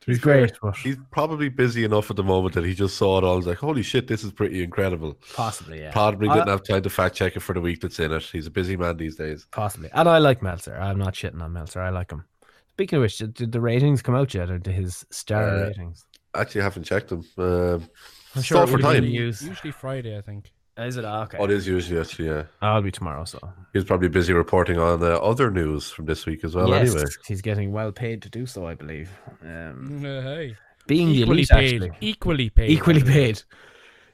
To 0.00 0.06
be 0.06 0.12
He's 0.14 0.22
fair, 0.22 0.38
great, 0.46 0.52
but 0.62 0.76
He's 0.76 0.96
probably 1.10 1.50
busy 1.50 1.84
enough 1.84 2.08
at 2.10 2.16
the 2.16 2.22
moment 2.24 2.54
that 2.54 2.64
he 2.64 2.74
just 2.74 2.96
saw 2.96 3.18
it 3.18 3.24
all. 3.24 3.32
and 3.34 3.36
was 3.38 3.46
like, 3.46 3.58
"Holy 3.58 3.82
shit, 3.82 4.06
this 4.06 4.24
is 4.24 4.32
pretty 4.32 4.62
incredible." 4.62 5.18
possibly, 5.34 5.80
yeah, 5.80 5.92
Probably 5.92 6.28
I- 6.28 6.34
didn't 6.36 6.48
have 6.48 6.62
time 6.62 6.82
to 6.82 6.90
fact 6.90 7.16
check 7.16 7.36
it 7.36 7.40
for 7.40 7.52
the 7.54 7.60
week 7.60 7.80
that's 7.82 7.98
in 8.00 8.10
it. 8.12 8.22
He's 8.22 8.46
a 8.46 8.50
busy 8.50 8.76
man 8.78 8.96
these 8.96 9.16
days. 9.16 9.46
possibly. 9.50 9.90
And 9.92 10.08
I 10.08 10.16
like 10.18 10.42
Meltzer. 10.42 10.74
I'm 10.76 10.98
not 10.98 11.14
shitting 11.14 11.42
on 11.42 11.52
Meltzer. 11.52 11.80
I 11.82 11.90
like 11.90 12.10
him. 12.10 12.24
Speaking 12.70 12.96
of 12.96 13.02
which, 13.02 13.18
did, 13.18 13.34
did 13.34 13.52
the 13.52 13.60
ratings 13.60 14.00
come 14.00 14.14
out 14.14 14.32
yet, 14.32 14.50
or 14.50 14.58
did 14.58 14.72
his 14.74 15.04
star 15.10 15.42
Uh, 15.46 15.66
ratings? 15.66 16.06
Actually, 16.34 16.62
I 16.62 16.64
haven't 16.64 16.84
checked 16.84 17.08
them. 17.10 17.22
Um, 17.36 17.86
I'm 18.34 18.42
sure 18.42 18.66
for 18.66 18.78
time. 18.78 19.02
been. 19.02 19.10
Usually 19.12 19.70
Friday, 19.72 20.16
I 20.16 20.22
think. 20.22 20.50
Is 20.86 20.96
it 20.96 21.04
Ah, 21.04 21.22
okay? 21.24 21.38
Oh, 21.38 21.44
it 21.44 21.50
is 21.50 21.66
usually 21.66 22.00
actually, 22.00 22.28
yeah. 22.28 22.44
I'll 22.62 22.82
be 22.82 22.90
tomorrow, 22.90 23.24
so 23.24 23.38
He's 23.72 23.84
probably 23.84 24.08
busy 24.08 24.32
reporting 24.32 24.78
on 24.78 25.02
uh, 25.02 25.16
other 25.18 25.50
news 25.50 25.90
from 25.90 26.06
this 26.06 26.26
week 26.26 26.44
as 26.44 26.54
well. 26.54 26.68
yes, 26.68 26.90
Anyway, 26.94 27.04
he's 27.26 27.42
getting 27.42 27.72
well 27.72 27.92
paid 27.92 28.22
to 28.22 28.28
do 28.30 28.46
so, 28.46 28.66
I 28.66 28.74
believe. 28.74 29.10
Um, 29.42 30.04
Uh, 30.04 30.20
hey. 30.22 30.56
being 30.86 31.08
the 31.08 31.20
Equally 31.22 31.38
elite, 31.38 31.48
paid. 31.50 31.82
actually. 31.82 31.96
Equally 32.00 32.50
paid. 32.50 32.70
equally 32.70 33.00
by 33.02 33.06
the 33.06 33.10
way. 33.12 33.26
paid. 33.32 33.42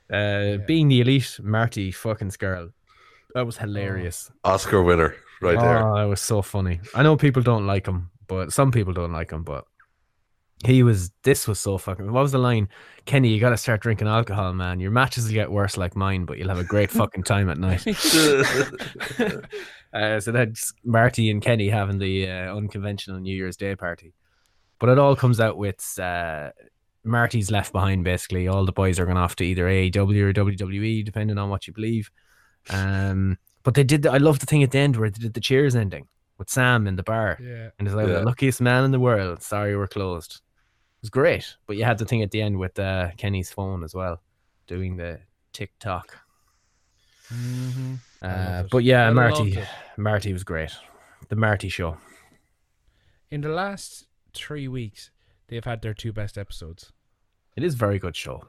Uh, 0.08 0.58
Being 0.66 0.88
the 0.88 1.00
elite, 1.00 1.40
Marty 1.42 1.90
fucking 1.90 2.30
Scurll. 2.30 2.72
That 3.34 3.44
was 3.44 3.58
hilarious. 3.58 4.30
Oscar 4.44 4.82
winner 4.82 5.14
right 5.42 5.58
there. 5.58 5.84
Oh, 5.86 5.96
that 5.96 6.04
was 6.04 6.20
so 6.20 6.42
funny. 6.42 6.80
I 6.94 7.02
know 7.02 7.16
people 7.16 7.42
don't 7.42 7.66
like 7.66 7.86
him, 7.86 8.10
but 8.28 8.52
some 8.52 8.70
people 8.70 8.92
don't 8.92 9.12
like 9.12 9.30
him, 9.32 9.42
but 9.42 9.64
He 10.66 10.82
was. 10.82 11.10
This 11.22 11.46
was 11.46 11.60
so 11.60 11.78
fucking. 11.78 12.12
What 12.12 12.22
was 12.22 12.32
the 12.32 12.38
line? 12.38 12.68
Kenny, 13.04 13.28
you 13.28 13.38
got 13.40 13.50
to 13.50 13.56
start 13.56 13.80
drinking 13.80 14.08
alcohol, 14.08 14.52
man. 14.52 14.80
Your 14.80 14.90
matches 14.90 15.24
will 15.26 15.32
get 15.32 15.50
worse 15.50 15.76
like 15.76 15.94
mine, 15.94 16.24
but 16.24 16.38
you'll 16.38 16.48
have 16.48 16.58
a 16.58 16.64
great 16.64 16.90
fucking 17.00 17.22
time 17.22 17.48
at 17.48 17.58
night. 17.58 17.86
uh, 19.92 20.20
so 20.20 20.32
that's 20.32 20.72
Marty 20.84 21.30
and 21.30 21.40
Kenny 21.40 21.68
having 21.68 21.98
the 21.98 22.28
uh, 22.28 22.54
unconventional 22.56 23.20
New 23.20 23.34
Year's 23.34 23.56
Day 23.56 23.76
party. 23.76 24.12
But 24.78 24.88
it 24.90 24.98
all 24.98 25.16
comes 25.16 25.40
out 25.40 25.56
with 25.56 25.98
uh, 25.98 26.50
Marty's 27.04 27.50
left 27.50 27.72
behind. 27.72 28.04
Basically, 28.04 28.48
all 28.48 28.64
the 28.66 28.72
boys 28.72 28.98
are 28.98 29.06
going 29.06 29.16
off 29.16 29.36
to 29.36 29.44
either 29.44 29.66
AEW 29.66 30.20
or 30.22 30.32
WWE, 30.32 31.04
depending 31.04 31.38
on 31.38 31.48
what 31.48 31.66
you 31.66 31.72
believe. 31.72 32.10
Um, 32.70 33.38
but 33.62 33.74
they 33.74 33.84
did. 33.84 34.02
The, 34.02 34.10
I 34.12 34.18
love 34.18 34.40
the 34.40 34.46
thing 34.46 34.62
at 34.62 34.70
the 34.72 34.78
end 34.78 34.96
where 34.96 35.10
they 35.10 35.20
did 35.20 35.34
the 35.34 35.40
cheers 35.40 35.74
ending 35.76 36.08
with 36.38 36.50
Sam 36.50 36.86
in 36.86 36.96
the 36.96 37.02
bar. 37.02 37.38
Yeah. 37.40 37.70
And 37.78 37.88
it's 37.88 37.94
like 37.94 38.08
Yeah. 38.08 38.14
the 38.14 38.22
luckiest 38.24 38.60
man 38.60 38.84
in 38.84 38.90
the 38.90 39.00
world. 39.00 39.42
Sorry, 39.42 39.76
we're 39.76 39.86
closed. 39.86 40.40
It 40.96 41.02
was 41.02 41.10
great, 41.10 41.56
but 41.66 41.76
you 41.76 41.84
had 41.84 41.98
the 41.98 42.04
thing 42.04 42.22
at 42.22 42.30
the 42.30 42.40
end 42.40 42.58
with 42.58 42.78
uh, 42.78 43.10
Kenny's 43.16 43.50
phone 43.50 43.84
as 43.84 43.94
well, 43.94 44.22
doing 44.66 44.96
the 44.96 45.20
TikTok. 45.52 46.16
Mm-hmm. 47.32 47.94
Uh, 48.22 48.64
but 48.70 48.78
yeah, 48.78 49.08
I 49.08 49.10
Marty. 49.10 49.58
Marty 49.96 50.32
was 50.32 50.44
great. 50.44 50.72
The 51.28 51.36
Marty 51.36 51.68
show. 51.68 51.96
In 53.30 53.40
the 53.40 53.48
last 53.48 54.06
three 54.34 54.68
weeks, 54.68 55.10
they've 55.48 55.64
had 55.64 55.82
their 55.82 55.94
two 55.94 56.12
best 56.12 56.38
episodes. 56.38 56.92
It 57.56 57.64
is 57.64 57.74
a 57.74 57.78
very 57.78 57.98
good 57.98 58.16
show. 58.16 58.44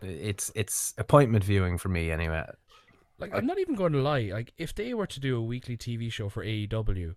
It's 0.00 0.50
it's 0.54 0.94
appointment 0.98 1.44
viewing 1.44 1.78
for 1.78 1.88
me 1.88 2.10
anyway. 2.10 2.44
Like 3.18 3.34
I'm 3.34 3.46
not 3.46 3.58
even 3.58 3.74
going 3.74 3.92
to 3.92 4.02
lie. 4.02 4.30
Like 4.32 4.52
if 4.58 4.74
they 4.74 4.94
were 4.94 5.06
to 5.06 5.20
do 5.20 5.36
a 5.36 5.42
weekly 5.42 5.76
TV 5.76 6.10
show 6.10 6.28
for 6.28 6.44
AEW, 6.44 7.14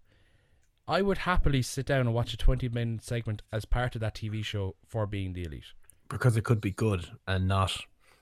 I 0.88 1.02
would 1.02 1.20
happily 1.20 1.62
sit 1.62 1.88
down 1.88 2.02
and 2.02 2.14
watch 2.14 2.34
a 2.34 2.38
20 2.38 2.70
minute 2.70 3.04
segment 3.04 3.42
as 3.52 3.66
part 3.66 3.96
of 3.96 4.02
that 4.02 4.16
TV 4.16 4.44
show 4.44 4.76
for 4.88 5.06
being 5.08 5.34
the 5.34 5.44
elite. 5.44 5.74
because 6.10 6.38
it 6.38 6.44
could 6.44 6.62
be 6.62 6.72
good 6.72 7.08
and 7.28 7.48
not. 7.48 7.76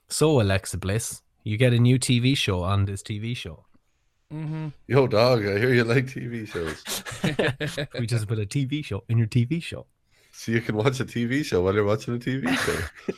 So 0.08 0.40
Alexa 0.40 0.78
Bliss, 0.78 1.22
you 1.44 1.58
get 1.58 1.74
a 1.74 1.80
new 1.80 2.00
TV 2.00 2.38
show 2.38 2.64
on 2.64 2.86
this 2.86 3.04
TV 3.04 3.36
show. 3.36 3.66
Mm-hmm. 4.34 4.70
Yo, 4.88 5.08
dog, 5.08 5.46
I 5.46 5.60
hear 5.60 5.74
you 5.74 5.84
like 5.84 6.06
TV 6.06 6.48
shows. 6.48 6.82
we 8.00 8.08
just 8.08 8.28
put 8.28 8.40
a 8.40 8.46
TV 8.46 8.84
show 8.84 9.04
in 9.10 9.18
your 9.18 9.28
TV 9.28 9.62
show. 9.62 9.86
So 10.32 10.52
you 10.54 10.62
can 10.62 10.76
watch 10.76 11.00
a 11.02 11.06
TV 11.06 11.44
show 11.44 11.62
while 11.62 11.74
you're 11.76 11.84
watching 11.84 12.16
a 12.16 12.18
TV 12.18 12.48
show. 12.66 13.14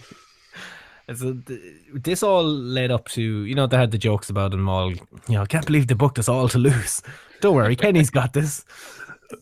So 1.14 1.36
th- 1.46 1.62
this 1.94 2.24
all 2.24 2.44
led 2.44 2.90
up 2.90 3.08
to 3.10 3.22
you 3.22 3.54
know 3.54 3.68
they 3.68 3.78
had 3.78 3.92
the 3.92 3.98
jokes 4.00 4.30
about 4.32 4.52
them 4.52 4.68
all. 4.68 4.92
You 4.92 5.00
know, 5.30 5.44
I 5.44 5.46
can't 5.46 5.66
believe 5.66 5.86
they 5.88 5.94
booked 5.94 6.18
us 6.18 6.28
all 6.28 6.50
to 6.50 6.58
lose. 6.58 7.02
Don't 7.42 7.54
worry, 7.56 7.76
Kenny's 7.76 8.10
got 8.10 8.34
this. 8.34 8.66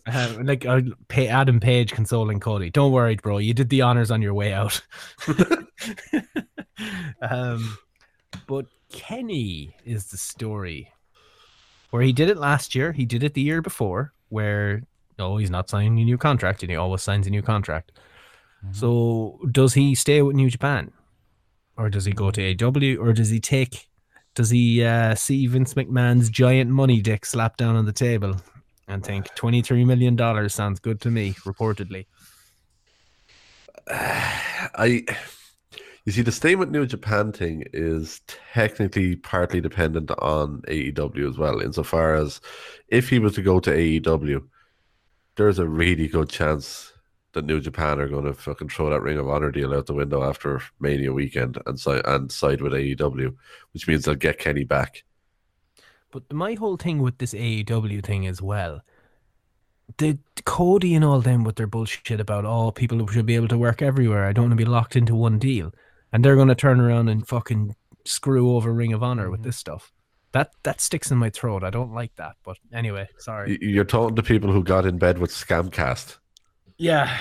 Um, 0.06 0.46
like 0.46 0.66
uh, 0.66 0.82
pay 1.08 1.28
Adam 1.28 1.60
Page 1.60 1.92
consoling 1.92 2.40
Cody. 2.40 2.70
Don't 2.70 2.92
worry, 2.92 3.16
bro. 3.16 3.38
You 3.38 3.54
did 3.54 3.70
the 3.70 3.82
honors 3.82 4.12
on 4.12 4.22
your 4.22 4.34
way 4.34 4.54
out. 4.54 4.82
um, 7.22 7.78
but 8.48 8.66
Kenny 8.92 9.76
is 9.86 10.08
the 10.08 10.18
story 10.18 10.92
where 11.90 12.02
he 12.02 12.14
did 12.14 12.30
it 12.30 12.38
last 12.38 12.76
year. 12.76 12.92
He 12.92 13.06
did 13.06 13.24
it 13.24 13.34
the 13.34 13.42
year 13.42 13.62
before, 13.62 14.14
where 14.30 14.84
no, 15.20 15.38
he's 15.38 15.52
not 15.52 15.70
signing 15.70 16.00
a 16.00 16.06
new 16.06 16.18
contract, 16.18 16.64
and 16.64 16.70
he 16.70 16.76
always 16.76 17.02
signs 17.02 17.28
a 17.28 17.30
new 17.30 17.42
contract. 17.42 17.92
So 18.72 19.40
does 19.52 19.74
he 19.74 19.94
stay 19.94 20.22
with 20.22 20.38
New 20.38 20.50
Japan, 20.50 20.92
or 21.76 21.90
does 21.90 22.06
he 22.06 22.14
go 22.14 22.32
to 22.32 22.66
AW, 22.66 22.96
or 22.98 23.12
does 23.12 23.30
he 23.30 23.42
take? 23.42 23.90
Does 24.36 24.50
he 24.50 24.84
uh, 24.84 25.16
see 25.16 25.46
Vince 25.48 25.74
McMahon's 25.74 26.30
giant 26.30 26.72
money 26.72 27.02
dick 27.02 27.26
slap 27.26 27.58
down 27.58 27.76
on 27.76 27.86
the 27.86 27.92
table 27.92 28.38
and 28.88 29.04
think 29.04 29.34
twenty 29.36 29.62
three 29.62 29.86
million 29.86 30.16
dollars 30.16 30.54
sounds 30.54 30.80
good 30.80 31.02
to 31.02 31.12
me? 31.12 31.34
Reportedly, 31.46 32.06
I, 33.90 35.06
you 36.06 36.12
see, 36.12 36.22
the 36.22 36.32
stay 36.32 36.56
with 36.56 36.70
New 36.70 36.86
Japan 36.86 37.32
thing 37.32 37.64
is 37.72 38.22
technically 38.28 39.16
partly 39.16 39.62
dependent 39.62 40.12
on 40.12 40.62
AEW 40.68 41.30
as 41.30 41.38
well, 41.38 41.60
insofar 41.60 42.16
as 42.16 42.42
if 42.90 43.10
he 43.10 43.20
was 43.20 43.36
to 43.36 43.42
go 43.42 43.60
to 43.60 43.72
AEW, 43.72 44.44
there's 45.36 45.60
a 45.60 45.68
really 45.68 46.08
good 46.08 46.30
chance 46.30 46.92
that 47.34 47.46
New 47.46 47.60
Japan 47.60 48.00
are 48.00 48.08
going 48.08 48.26
to 48.26 48.34
fucking 48.34 48.70
throw 48.70 48.90
that 48.90 49.02
Ring 49.02 49.18
of 49.18 49.28
Honor 49.28 49.52
deal 49.52 49.74
out 49.74 49.88
the 49.88 49.94
window 49.94 50.24
after 50.24 50.62
Mania 50.80 51.12
weekend 51.12 51.58
and 51.66 51.80
side 51.80 52.04
and 52.06 52.32
side 52.32 52.62
with 52.62 52.74
AEW, 52.74 53.36
which 53.72 53.88
means 53.88 54.06
they'll 54.06 54.16
get 54.16 54.40
Kenny 54.40 54.64
back. 54.64 55.04
But 56.14 56.32
my 56.32 56.54
whole 56.54 56.78
thing 56.78 57.00
with 57.00 57.18
this 57.18 57.34
AEW 57.34 58.06
thing 58.06 58.28
as 58.28 58.42
well. 58.42 58.82
The 59.98 60.20
Cody 60.46 60.94
and 60.94 61.04
all 61.04 61.20
them 61.20 61.44
with 61.44 61.56
their 61.56 61.68
bullshit 61.68 62.20
about 62.20 62.46
oh 62.46 62.72
people 62.72 63.06
should 63.08 63.26
be 63.26 63.36
able 63.36 63.50
to 63.50 63.58
work 63.58 63.82
everywhere. 63.82 64.26
I 64.26 64.32
don't 64.32 64.46
want 64.46 64.52
to 64.54 64.64
be 64.64 64.70
locked 64.70 64.96
into 64.96 65.16
one 65.16 65.40
deal, 65.40 65.74
and 66.14 66.24
they're 66.24 66.36
going 66.36 66.48
to 66.48 66.56
turn 66.56 66.80
around 66.80 67.10
and 67.10 67.28
fucking 67.28 67.76
screw 68.06 68.56
over 68.56 68.72
Ring 68.72 68.94
of 68.94 69.04
Honor 69.04 69.30
with 69.30 69.40
mm-hmm. 69.40 69.50
this 69.50 69.58
stuff. 69.58 69.92
That 70.32 70.52
that 70.64 70.82
sticks 70.82 71.12
in 71.12 71.18
my 71.18 71.30
throat. 71.30 71.64
I 71.64 71.70
don't 71.72 71.94
like 71.94 72.16
that. 72.16 72.36
But 72.46 72.58
anyway, 72.72 73.10
sorry. 73.18 73.58
You're 73.60 73.84
talking 73.84 74.16
to 74.16 74.24
people 74.24 74.52
who 74.52 74.64
got 74.64 74.86
in 74.86 74.98
bed 74.98 75.18
with 75.18 75.32
Scamcast. 75.32 76.18
Yeah. 76.78 77.18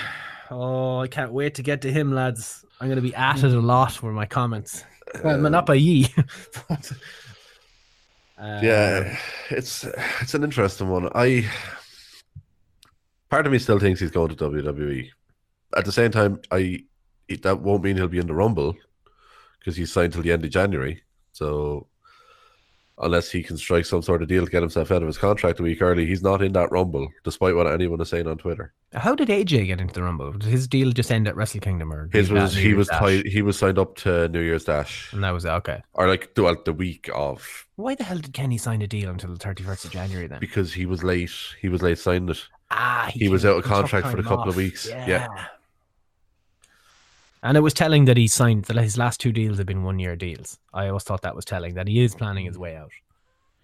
Oh, 0.49 0.99
I 0.99 1.07
can't 1.07 1.33
wait 1.33 1.55
to 1.55 1.63
get 1.63 1.81
to 1.81 1.91
him, 1.91 2.13
lads. 2.13 2.63
I'm 2.79 2.87
going 2.87 2.97
to 2.97 3.01
be 3.01 3.15
at 3.15 3.37
mm. 3.37 3.43
it 3.43 3.53
a 3.53 3.59
lot 3.59 4.01
with 4.01 4.13
my 4.13 4.25
comments. 4.25 4.83
Well, 5.23 5.45
uh, 5.45 5.49
not 5.49 5.65
by 5.65 5.75
ye. 5.75 6.07
Uh, 8.43 8.59
yeah, 8.61 9.17
it's 9.49 9.85
it's 10.21 10.33
an 10.33 10.43
interesting 10.43 10.89
one. 10.89 11.07
I 11.15 11.49
part 13.29 13.45
of 13.45 13.51
me 13.53 13.59
still 13.59 13.79
thinks 13.79 14.01
he's 14.01 14.11
going 14.11 14.29
to 14.29 14.35
WWE. 14.35 15.09
At 15.77 15.85
the 15.85 15.91
same 15.93 16.11
time, 16.11 16.41
I 16.51 16.83
it- 17.29 17.43
that 17.43 17.61
won't 17.61 17.83
mean 17.83 17.95
he'll 17.95 18.09
be 18.09 18.19
in 18.19 18.27
the 18.27 18.33
Rumble 18.33 18.75
because 19.59 19.77
he's 19.77 19.93
signed 19.93 20.11
till 20.11 20.21
the 20.23 20.31
end 20.33 20.43
of 20.43 20.51
January. 20.51 21.01
So 21.31 21.87
unless 22.99 23.31
he 23.31 23.41
can 23.43 23.57
strike 23.57 23.85
some 23.85 24.01
sort 24.01 24.21
of 24.21 24.27
deal 24.27 24.45
to 24.45 24.51
get 24.51 24.61
himself 24.61 24.91
out 24.91 25.01
of 25.01 25.07
his 25.07 25.17
contract 25.17 25.59
a 25.59 25.63
week 25.63 25.81
early, 25.81 26.05
he's 26.05 26.21
not 26.23 26.41
in 26.41 26.53
that 26.53 26.71
Rumble, 26.71 27.07
despite 27.23 27.55
what 27.55 27.67
anyone 27.67 27.99
is 28.01 28.09
saying 28.09 28.27
on 28.27 28.37
Twitter. 28.37 28.73
How 28.93 29.15
did 29.15 29.29
AJ 29.29 29.67
get 29.67 29.81
into 29.81 29.93
the 29.93 30.03
Rumble? 30.03 30.31
Did 30.33 30.43
his 30.43 30.67
deal 30.67 30.91
just 30.91 31.11
end 31.11 31.27
at 31.27 31.35
Wrestle 31.35 31.59
Kingdom 31.59 31.91
or 31.91 32.09
His 32.13 32.31
was 32.31 32.53
he 32.55 32.73
was 32.73 32.87
tied, 32.87 33.25
he 33.25 33.41
was 33.41 33.57
signed 33.57 33.79
up 33.79 33.95
to 33.97 34.27
New 34.29 34.41
Year's 34.41 34.65
Dash, 34.65 35.11
and 35.13 35.23
that 35.23 35.31
was 35.31 35.45
it. 35.45 35.49
Okay. 35.49 35.81
or 35.93 36.07
like 36.07 36.35
the, 36.35 36.43
well, 36.43 36.55
the 36.63 36.73
week 36.73 37.09
of 37.13 37.67
Why 37.75 37.95
the 37.95 38.03
hell 38.03 38.19
did 38.19 38.33
Kenny 38.33 38.57
sign 38.57 38.81
a 38.81 38.87
deal 38.87 39.09
until 39.09 39.33
the 39.33 39.39
31st 39.39 39.85
of 39.85 39.91
January 39.91 40.27
then? 40.27 40.39
because 40.39 40.73
he 40.73 40.85
was 40.85 41.03
late. 41.03 41.31
He 41.59 41.69
was 41.69 41.81
late 41.81 41.97
signing 41.97 42.29
it. 42.29 42.43
Ah, 42.69 43.09
he, 43.11 43.29
was 43.29 43.45
out 43.45 43.57
of 43.57 43.63
contract 43.63 44.07
for 44.07 44.19
a 44.19 44.23
couple 44.23 44.43
of 44.43 44.49
off. 44.49 44.55
weeks. 44.55 44.87
yeah. 44.87 45.27
And 47.43 47.57
it 47.57 47.59
was 47.59 47.73
telling 47.73 48.05
that 48.05 48.15
he 48.15 48.27
signed 48.27 48.65
that 48.65 48.77
his 48.77 48.97
last 48.97 49.19
two 49.19 49.33
deals 49.33 49.57
have 49.57 49.67
been 49.67 49.83
one 49.83 49.99
year 49.99 50.15
deals. 50.15 50.57
I 50.73 50.87
always 50.87 51.03
thought 51.03 51.21
that 51.23 51.35
was 51.35 51.43
telling 51.43 51.75
that 51.75 51.89
he 51.89 52.01
is 52.01 52.15
planning 52.15 52.45
his 52.45 52.57
way 52.57 52.77
out. 52.77 52.93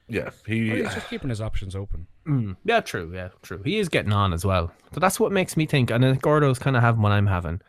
Yeah, 0.09 0.32
he. 0.45 0.69
Well, 0.69 0.77
he's 0.77 0.93
just 0.93 1.09
keeping 1.09 1.30
his 1.30 1.39
options 1.39 1.75
open. 1.75 2.05
Mm, 2.27 2.57
yeah, 2.65 2.82
true. 2.82 3.09
Yeah, 3.13 3.30
true. 3.41 3.61
He 3.63 3.80
is 3.80 3.88
getting 3.88 4.11
on 4.11 4.34
as 4.34 4.43
well. 4.43 4.73
So 4.93 4.99
that's 4.99 5.19
what 5.19 5.32
makes 5.32 5.55
me 5.55 5.65
think, 5.65 5.91
and 5.91 6.03
I 6.03 6.11
think 6.11 6.23
Gordo's 6.23 6.59
kind 6.59 6.75
of 6.75 6.82
having 6.82 7.01
what 7.01 7.13
I'm 7.13 7.27
having, 7.27 7.61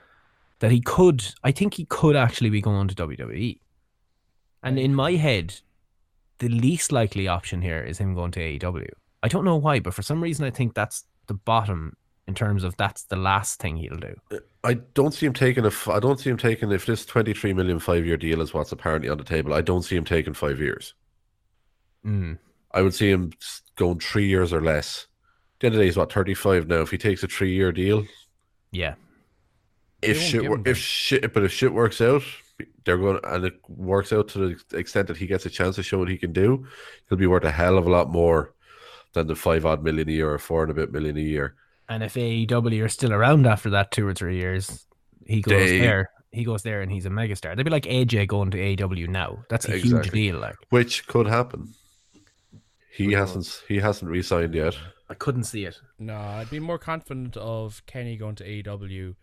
that 0.58 0.72
he 0.72 0.80
could. 0.80 1.24
I 1.44 1.52
think 1.52 1.74
he 1.74 1.84
could 1.84 2.16
actually 2.16 2.50
be 2.50 2.60
going 2.60 2.88
to 2.88 2.94
WWE. 2.94 3.60
And 4.62 4.78
in 4.78 4.94
my 4.94 5.12
head, 5.12 5.60
the 6.38 6.48
least 6.48 6.90
likely 6.90 7.28
option 7.28 7.62
here 7.62 7.82
is 7.82 7.98
him 7.98 8.14
going 8.14 8.32
to 8.32 8.40
AEW. 8.40 8.88
I 9.22 9.28
don't 9.28 9.44
know 9.44 9.56
why, 9.56 9.78
but 9.78 9.94
for 9.94 10.02
some 10.02 10.22
reason, 10.22 10.44
I 10.44 10.50
think 10.50 10.74
that's 10.74 11.04
the 11.26 11.34
bottom 11.34 11.96
in 12.30 12.34
terms 12.36 12.62
of 12.64 12.76
that's 12.76 13.02
the 13.04 13.16
last 13.16 13.58
thing 13.60 13.76
he'll 13.76 13.96
do. 13.96 14.14
I 14.62 14.74
don't 14.94 15.12
see 15.12 15.26
him 15.26 15.32
taking 15.32 15.64
a. 15.64 15.68
f- 15.68 15.88
I 15.88 15.98
don't 15.98 16.20
see 16.20 16.30
him 16.30 16.36
taking 16.36 16.70
if 16.70 16.86
this 16.86 17.04
twenty 17.04 17.34
three 17.34 17.52
million 17.52 17.78
five 17.80 18.06
year 18.06 18.16
deal 18.16 18.40
is 18.40 18.54
what's 18.54 18.70
apparently 18.72 19.08
on 19.10 19.18
the 19.18 19.24
table. 19.24 19.52
I 19.52 19.60
don't 19.62 19.82
see 19.82 19.96
him 19.96 20.04
taking 20.04 20.32
five 20.34 20.60
years. 20.60 20.94
Mm. 22.06 22.38
I 22.72 22.82
would 22.82 22.94
see 22.94 23.10
him 23.10 23.32
going 23.76 23.98
three 23.98 24.28
years 24.28 24.52
or 24.52 24.62
less. 24.62 25.06
At 25.56 25.60
the 25.60 25.66
end 25.66 25.74
of 25.74 25.78
the 25.78 25.82
day, 25.82 25.86
he's 25.88 25.96
what 25.96 26.12
thirty 26.12 26.34
five 26.34 26.68
now. 26.68 26.80
If 26.82 26.90
he 26.90 26.98
takes 26.98 27.22
a 27.24 27.28
three 27.28 27.52
year 27.52 27.72
deal, 27.72 28.04
Yeah. 28.70 28.94
if 30.02 30.20
shit, 30.20 30.48
wor- 30.48 30.62
if 30.64 30.78
shit, 30.78 31.32
but 31.34 31.42
if 31.42 31.52
shit 31.52 31.72
works 31.74 32.00
out, 32.00 32.22
they're 32.84 32.98
going 32.98 33.18
and 33.24 33.44
it 33.46 33.54
works 33.68 34.12
out 34.12 34.28
to 34.28 34.38
the 34.70 34.78
extent 34.78 35.08
that 35.08 35.16
he 35.16 35.26
gets 35.26 35.46
a 35.46 35.50
chance 35.50 35.76
to 35.76 35.82
show 35.82 35.98
what 35.98 36.08
he 36.08 36.16
can 36.16 36.32
do. 36.32 36.66
He'll 37.08 37.18
be 37.18 37.26
worth 37.26 37.44
a 37.44 37.50
hell 37.50 37.76
of 37.76 37.86
a 37.86 37.90
lot 37.90 38.08
more 38.10 38.54
than 39.14 39.26
the 39.26 39.34
five 39.34 39.66
odd 39.66 39.82
million 39.82 40.08
a 40.08 40.12
year 40.12 40.30
or 40.32 40.38
four 40.38 40.62
and 40.62 40.70
a 40.70 40.74
bit 40.74 40.92
million 40.92 41.16
a 41.16 41.20
year. 41.20 41.56
And 41.90 42.02
if 42.02 42.14
AEW 42.14 42.84
are 42.84 42.88
still 42.88 43.12
around 43.12 43.46
after 43.46 43.68
that 43.70 43.90
two 43.90 44.06
or 44.06 44.14
three 44.14 44.36
years, 44.38 44.86
he 45.26 45.42
goes 45.42 45.68
They- 45.68 45.78
there. 45.80 46.10
He 46.32 46.44
goes 46.44 46.62
there 46.62 46.80
and 46.80 46.92
he's 46.92 47.06
a 47.06 47.10
megastar. 47.10 47.56
They'd 47.56 47.64
be 47.64 47.70
like 47.70 47.86
AJ 47.86 48.28
going 48.28 48.52
to 48.52 48.58
AEW 48.58 49.08
now. 49.08 49.44
That's 49.50 49.68
a 49.68 49.76
huge 49.76 50.10
deal. 50.12 50.38
Like 50.38 50.54
which 50.70 51.06
could 51.08 51.26
happen. 51.26 51.74
He 52.92 53.12
hasn't. 53.12 53.62
He 53.66 53.78
hasn't 53.78 54.10
re-signed 54.10 54.54
yet. 54.54 54.76
I 55.08 55.14
couldn't 55.14 55.42
see 55.44 55.64
it. 55.64 55.80
No, 55.98 56.16
I'd 56.16 56.48
be 56.48 56.60
more 56.60 56.78
confident 56.78 57.36
of 57.36 57.82
Kenny 57.86 58.16
going 58.16 58.36
to 58.36 58.44
AEW 58.44 59.16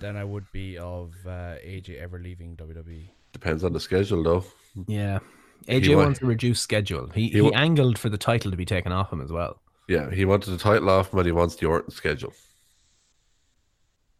than 0.00 0.16
I 0.16 0.24
would 0.24 0.50
be 0.52 0.76
of 0.76 1.12
uh, 1.24 1.54
AJ 1.64 2.00
ever 2.00 2.18
leaving. 2.18 2.56
WWE. 2.56 3.10
Depends 3.32 3.62
on 3.62 3.72
the 3.72 3.78
schedule, 3.80 4.22
though. 4.24 4.44
Yeah. 4.88 5.20
AJ 5.68 5.94
wa- 5.96 6.02
wants 6.04 6.20
a 6.20 6.26
reduced 6.26 6.62
schedule. 6.64 7.08
He 7.14 7.22
he 7.28 7.28
he, 7.34 7.40
wa- 7.42 7.50
angled 7.54 7.96
for 7.98 8.08
the 8.08 8.18
title 8.18 8.50
to 8.50 8.56
be 8.56 8.64
taken 8.64 8.90
off 8.90 9.12
him 9.12 9.20
as 9.20 9.30
well. 9.30 9.60
Yeah, 9.88 10.10
he 10.10 10.24
wanted 10.24 10.50
the 10.50 10.58
title 10.58 10.88
off 10.90 11.12
him, 11.12 11.16
but 11.18 11.26
he 11.26 11.32
wants 11.32 11.56
the 11.56 11.66
Orton 11.66 11.90
schedule. 11.92 12.32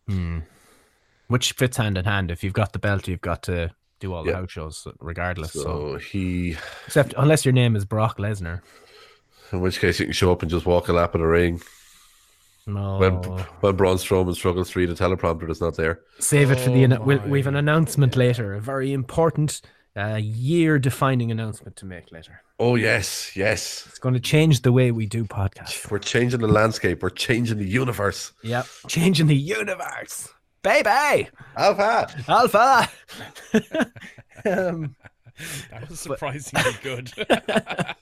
Hmm. 0.08 0.40
which 1.28 1.52
fits 1.52 1.78
hand 1.78 1.96
in 1.96 2.04
hand. 2.04 2.30
If 2.30 2.44
you've 2.44 2.52
got 2.52 2.74
the 2.74 2.78
belt, 2.78 3.08
you've 3.08 3.22
got 3.22 3.42
to 3.44 3.70
do 4.00 4.12
all 4.12 4.22
the 4.22 4.30
Yeah. 4.32 4.36
house 4.40 4.50
shows 4.50 4.86
regardless. 5.00 5.52
So, 5.54 5.62
So 5.62 5.96
he, 5.96 6.56
except 6.86 7.14
unless 7.16 7.46
your 7.46 7.52
name 7.54 7.74
is 7.74 7.86
Brock 7.86 8.18
Lesnar. 8.18 8.60
in 9.50 9.60
which 9.62 9.80
case, 9.80 9.98
you 9.98 10.04
can 10.06 10.12
show 10.12 10.30
up 10.30 10.42
and 10.42 10.50
just 10.50 10.66
walk 10.66 10.88
a 10.88 10.92
lap 10.92 11.14
of 11.14 11.22
the 11.22 11.26
ring. 11.26 11.62
No. 12.66 12.98
When 12.98 13.12
when 13.60 13.76
Braun 13.76 13.96
Strowman 13.96 14.34
struggles 14.34 14.70
to 14.70 14.78
read 14.78 14.90
a 14.90 14.94
teleprompter 14.94 15.46
that's 15.46 15.60
not 15.62 15.76
there. 15.76 16.00
Save 16.18 16.50
it 16.50 16.60
for 16.60 16.70
the. 16.70 16.84
Oh 16.96 17.00
We'll, 17.02 17.20
we've 17.20 17.46
an 17.46 17.56
announcement 17.56 18.16
later, 18.16 18.52
a 18.54 18.60
very 18.60 18.92
important, 18.92 19.62
uh, 19.97 20.18
year-defining 20.20 21.30
announcement 21.30 21.76
to 21.76 21.86
make 21.86 22.11
later. 22.12 22.40
Oh 22.59 22.74
yes, 22.76 23.34
yes. 23.36 23.84
It's 23.88 23.99
going 23.99 24.14
to 24.14 24.20
change 24.20 24.62
the 24.62 24.72
way 24.72 24.90
we 24.92 25.07
do 25.07 25.24
podcasts. 25.24 25.90
We're 25.90 25.99
changing 25.99 26.40
the 26.40 26.49
landscape. 26.49 27.03
We're 27.03 27.11
changing 27.11 27.59
the 27.59 27.66
universe. 27.68 28.32
Yep, 28.42 28.66
changing 28.88 29.26
the 29.26 29.36
universe, 29.36 30.28
baby. 30.62 31.28
Alpha. 31.57 32.09
Alpha. 32.28 32.90
um, 34.47 34.97
That 35.72 35.88
was 35.90 35.99
surprisingly 35.99 36.72
good. 36.82 37.11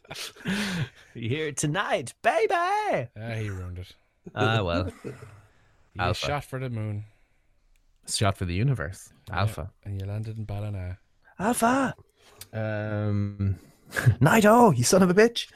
here 1.14 1.52
tonight, 1.52 2.12
baby. 2.22 2.52
Ah, 2.52 3.08
he 3.36 3.48
ruined 3.48 3.78
it. 3.78 3.94
Ah 4.34 4.62
well, 4.62 4.92
You 5.04 5.14
Alpha. 5.98 6.26
shot 6.26 6.44
for 6.44 6.58
the 6.58 6.68
moon. 6.68 7.04
shot 8.06 8.36
for 8.36 8.44
the 8.44 8.54
universe. 8.54 9.12
Yeah, 9.28 9.40
Alpha. 9.40 9.70
And 9.84 9.98
you 10.00 10.06
landed 10.06 10.36
in 10.36 10.44
Ballina. 10.44 10.98
Alpha. 11.42 11.94
Um, 12.52 13.58
Naito, 14.20 14.76
you 14.76 14.84
son 14.84 15.02
of 15.02 15.10
a 15.10 15.14
bitch. 15.14 15.48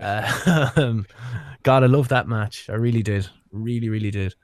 Uh, 0.00 1.02
God, 1.62 1.82
I 1.82 1.86
love 1.86 2.08
that 2.08 2.28
match. 2.28 2.68
I 2.68 2.74
really 2.74 3.02
did. 3.02 3.28
Really, 3.52 3.88
really 3.88 4.10
did. 4.10 4.34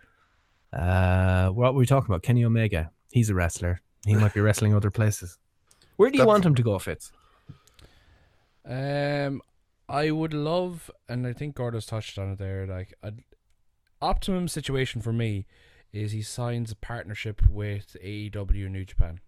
Uh, 0.72 1.48
what 1.50 1.74
were 1.74 1.80
we 1.80 1.86
talking 1.86 2.06
about? 2.10 2.22
Kenny 2.22 2.44
Omega. 2.44 2.90
He's 3.10 3.30
a 3.30 3.34
wrestler. 3.34 3.80
He 4.06 4.14
might 4.14 4.32
be 4.34 4.40
wrestling 4.40 4.74
other 4.74 4.90
places. 4.90 5.38
Where 5.96 6.10
do 6.10 6.16
you 6.16 6.22
That- 6.22 6.28
want 6.28 6.46
him 6.46 6.54
to 6.54 6.62
go, 6.62 6.78
Fitz? 6.78 7.12
Um, 8.64 9.42
I 9.88 10.10
would 10.10 10.32
love, 10.32 10.90
and 11.08 11.26
I 11.26 11.32
think 11.32 11.56
Gordo's 11.56 11.86
touched 11.86 12.18
on 12.18 12.30
it 12.32 12.38
there. 12.38 12.66
Like, 12.66 12.94
a 13.02 13.12
optimum 14.00 14.48
situation 14.48 15.00
for 15.02 15.12
me 15.12 15.46
is 15.92 16.12
he 16.12 16.22
signs 16.22 16.70
a 16.70 16.76
partnership 16.76 17.42
with 17.48 17.96
AEW 18.02 18.68
New 18.70 18.84
Japan. 18.84 19.20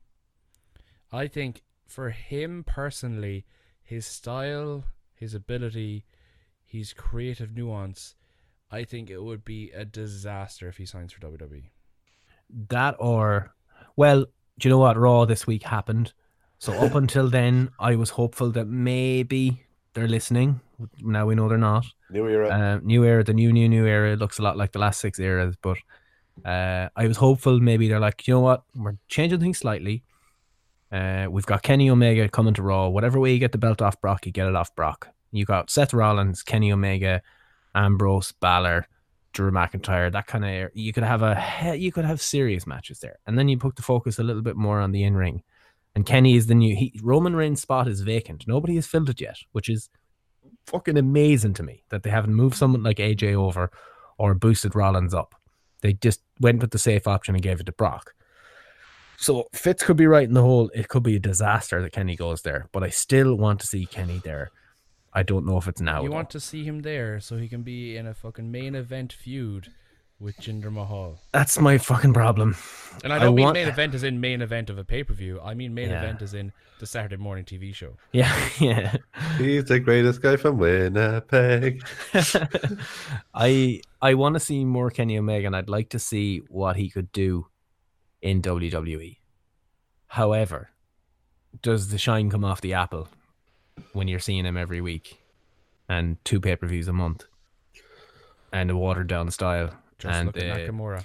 I 1.12 1.28
think 1.28 1.62
for 1.86 2.10
him 2.10 2.64
personally, 2.66 3.44
his 3.82 4.06
style, 4.06 4.84
his 5.14 5.34
ability, 5.34 6.04
his 6.64 6.94
creative 6.94 7.54
nuance, 7.54 8.14
I 8.70 8.84
think 8.84 9.10
it 9.10 9.22
would 9.22 9.44
be 9.44 9.70
a 9.72 9.84
disaster 9.84 10.68
if 10.68 10.78
he 10.78 10.86
signs 10.86 11.12
for. 11.12 11.20
WWE. 11.20 11.64
That 12.68 12.96
or, 12.98 13.54
well, 13.96 14.24
do 14.58 14.68
you 14.68 14.70
know 14.70 14.78
what? 14.78 14.96
Raw 14.96 15.26
this 15.26 15.46
week 15.46 15.62
happened. 15.64 16.14
So 16.58 16.72
up 16.84 16.94
until 16.94 17.28
then, 17.28 17.70
I 17.78 17.96
was 17.96 18.10
hopeful 18.10 18.50
that 18.52 18.66
maybe 18.66 19.62
they're 19.92 20.08
listening. 20.08 20.60
Now 21.00 21.26
we 21.26 21.34
know 21.34 21.48
they're 21.48 21.58
not. 21.58 21.84
New 22.10 22.26
era. 22.28 22.48
Uh, 22.48 22.80
new 22.82 23.04
era, 23.04 23.22
the 23.22 23.34
new 23.34 23.52
new 23.52 23.68
new 23.68 23.86
era 23.86 24.16
looks 24.16 24.38
a 24.38 24.42
lot 24.42 24.56
like 24.56 24.72
the 24.72 24.78
last 24.78 25.00
six 25.00 25.18
eras, 25.18 25.56
but 25.60 25.76
uh, 26.44 26.88
I 26.96 27.06
was 27.06 27.18
hopeful 27.18 27.60
maybe 27.60 27.88
they're 27.88 28.00
like, 28.00 28.26
you 28.26 28.34
know 28.34 28.40
what, 28.40 28.62
we're 28.74 28.96
changing 29.08 29.40
things 29.40 29.58
slightly. 29.58 30.02
Uh, 30.92 31.26
we've 31.30 31.46
got 31.46 31.62
Kenny 31.62 31.88
Omega 31.88 32.28
coming 32.28 32.52
to 32.54 32.62
Raw. 32.62 32.88
Whatever 32.88 33.18
way 33.18 33.32
you 33.32 33.38
get 33.38 33.52
the 33.52 33.58
belt 33.58 33.80
off 33.80 34.00
Brock, 34.00 34.26
you 34.26 34.32
get 34.32 34.46
it 34.46 34.54
off 34.54 34.74
Brock. 34.74 35.08
You 35.30 35.46
got 35.46 35.70
Seth 35.70 35.94
Rollins, 35.94 36.42
Kenny 36.42 36.70
Omega, 36.70 37.22
Ambrose, 37.74 38.32
Balor, 38.32 38.86
Drew 39.32 39.50
McIntyre. 39.50 40.12
That 40.12 40.26
kind 40.26 40.44
of 40.44 40.70
you 40.74 40.92
could 40.92 41.04
have 41.04 41.22
a 41.22 41.74
you 41.78 41.90
could 41.90 42.04
have 42.04 42.20
serious 42.20 42.66
matches 42.66 43.00
there, 43.00 43.18
and 43.26 43.38
then 43.38 43.48
you 43.48 43.56
put 43.56 43.76
the 43.76 43.82
focus 43.82 44.18
a 44.18 44.22
little 44.22 44.42
bit 44.42 44.56
more 44.56 44.80
on 44.80 44.92
the 44.92 45.04
in 45.04 45.16
ring. 45.16 45.42
And 45.94 46.06
Kenny 46.06 46.36
is 46.36 46.46
the 46.46 46.54
new 46.54 46.76
he, 46.76 46.98
Roman 47.02 47.34
Reigns' 47.34 47.62
spot 47.62 47.88
is 47.88 48.02
vacant. 48.02 48.46
Nobody 48.46 48.74
has 48.74 48.86
filled 48.86 49.08
it 49.08 49.20
yet, 49.20 49.38
which 49.52 49.70
is 49.70 49.88
fucking 50.66 50.98
amazing 50.98 51.54
to 51.54 51.62
me 51.62 51.84
that 51.88 52.02
they 52.02 52.10
haven't 52.10 52.34
moved 52.34 52.56
someone 52.56 52.82
like 52.82 52.98
AJ 52.98 53.34
over 53.34 53.70
or 54.18 54.34
boosted 54.34 54.74
Rollins 54.74 55.14
up. 55.14 55.34
They 55.80 55.94
just 55.94 56.20
went 56.40 56.60
with 56.60 56.70
the 56.70 56.78
safe 56.78 57.06
option 57.06 57.34
and 57.34 57.42
gave 57.42 57.60
it 57.60 57.66
to 57.66 57.72
Brock. 57.72 58.14
So 59.16 59.46
Fitz 59.52 59.82
could 59.84 59.96
be 59.96 60.06
right 60.06 60.26
in 60.26 60.34
the 60.34 60.42
hole. 60.42 60.70
It 60.74 60.88
could 60.88 61.02
be 61.02 61.16
a 61.16 61.20
disaster 61.20 61.80
that 61.82 61.92
Kenny 61.92 62.16
goes 62.16 62.42
there, 62.42 62.68
but 62.72 62.82
I 62.82 62.88
still 62.90 63.34
want 63.36 63.60
to 63.60 63.66
see 63.66 63.86
Kenny 63.86 64.20
there. 64.24 64.50
I 65.12 65.22
don't 65.22 65.44
know 65.46 65.58
if 65.58 65.68
it's 65.68 65.80
now. 65.80 66.02
you 66.02 66.08
though. 66.08 66.14
want 66.14 66.30
to 66.30 66.40
see 66.40 66.64
him 66.64 66.80
there 66.82 67.20
so 67.20 67.36
he 67.36 67.48
can 67.48 67.62
be 67.62 67.96
in 67.96 68.06
a 68.06 68.14
fucking 68.14 68.50
main 68.50 68.74
event 68.74 69.12
feud 69.12 69.68
with 70.18 70.36
Jinder 70.38 70.72
Mahal. 70.72 71.18
That's 71.32 71.58
my 71.58 71.78
fucking 71.78 72.14
problem. 72.14 72.56
And 73.04 73.12
I 73.12 73.18
don't 73.18 73.34
mean 73.34 73.44
want- 73.44 73.54
main 73.54 73.68
event 73.68 73.94
as 73.94 74.04
in 74.04 74.20
main 74.20 74.40
event 74.40 74.70
of 74.70 74.78
a 74.78 74.84
pay 74.84 75.04
per 75.04 75.12
view. 75.14 75.40
I 75.42 75.54
mean 75.54 75.74
main 75.74 75.90
Yeah. 75.90 76.02
event 76.02 76.22
as 76.22 76.32
in 76.32 76.52
the 76.80 76.86
Saturday 76.86 77.16
morning 77.16 77.44
TV 77.44 77.74
show. 77.74 77.96
Yeah, 78.12 78.32
yeah. 78.60 78.96
He's 79.36 79.64
the 79.66 79.80
greatest 79.80 80.22
guy 80.22 80.36
from 80.36 80.58
Winnipeg. 80.58 81.82
I 83.34 83.80
I 84.00 84.14
want 84.14 84.34
to 84.34 84.40
see 84.40 84.64
more 84.64 84.90
Kenny 84.90 85.18
Omega, 85.18 85.46
and 85.46 85.56
I'd 85.56 85.68
like 85.68 85.90
to 85.90 85.98
see 85.98 86.38
what 86.48 86.76
he 86.76 86.88
could 86.90 87.12
do 87.12 87.46
in 88.22 88.40
WWE. 88.40 89.18
However, 90.06 90.70
does 91.60 91.88
the 91.88 91.98
shine 91.98 92.30
come 92.30 92.44
off 92.44 92.60
the 92.60 92.74
apple 92.74 93.08
when 93.92 94.08
you're 94.08 94.20
seeing 94.20 94.46
him 94.46 94.56
every 94.56 94.80
week 94.80 95.20
and 95.88 96.16
two 96.24 96.40
pay 96.40 96.56
per 96.56 96.66
views 96.66 96.88
a 96.88 96.92
month 96.92 97.24
and 98.52 98.70
a 98.70 98.76
watered 98.76 99.08
down 99.08 99.30
style? 99.30 99.70
Just 99.98 100.14
and 100.14 100.28
uh, 100.30 100.32
Nakamura. 100.32 101.04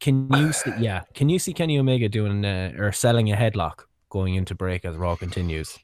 can 0.00 0.28
you 0.32 0.52
see, 0.52 0.72
yeah? 0.78 1.02
Can 1.14 1.28
you 1.28 1.38
see 1.38 1.52
Kenny 1.52 1.78
Omega 1.78 2.08
doing 2.08 2.44
uh, 2.44 2.72
or 2.78 2.92
selling 2.92 3.30
a 3.32 3.36
headlock 3.36 3.84
going 4.08 4.34
into 4.34 4.54
break 4.54 4.84
as 4.84 4.96
Raw 4.96 5.16
continues? 5.16 5.78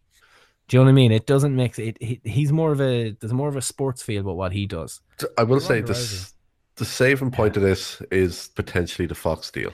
Do 0.69 0.77
you 0.77 0.81
know 0.81 0.85
what 0.85 0.91
I 0.91 0.95
mean? 0.95 1.13
It 1.13 1.27
doesn't 1.27 1.57
make 1.57 1.79
it. 1.79 1.97
He, 2.01 2.21
he's 2.25 2.53
more 2.53 2.73
of 2.73 2.81
a 2.81 3.13
there's 3.13 3.33
more 3.33 3.49
of 3.49 3.57
a 3.57 3.63
sports 3.63 4.03
feel 4.03 4.21
about 4.21 4.37
what 4.37 4.53
he 4.53 4.67
does. 4.67 5.01
I 5.39 5.43
will 5.43 5.61
say 5.61 5.81
this: 5.81 6.35
the 6.77 6.85
saving 6.85 7.31
point 7.31 7.57
of 7.57 7.63
this 7.63 8.03
is 8.11 8.49
potentially 8.55 9.07
the 9.07 9.15
Fox 9.15 9.51
deal. 9.51 9.73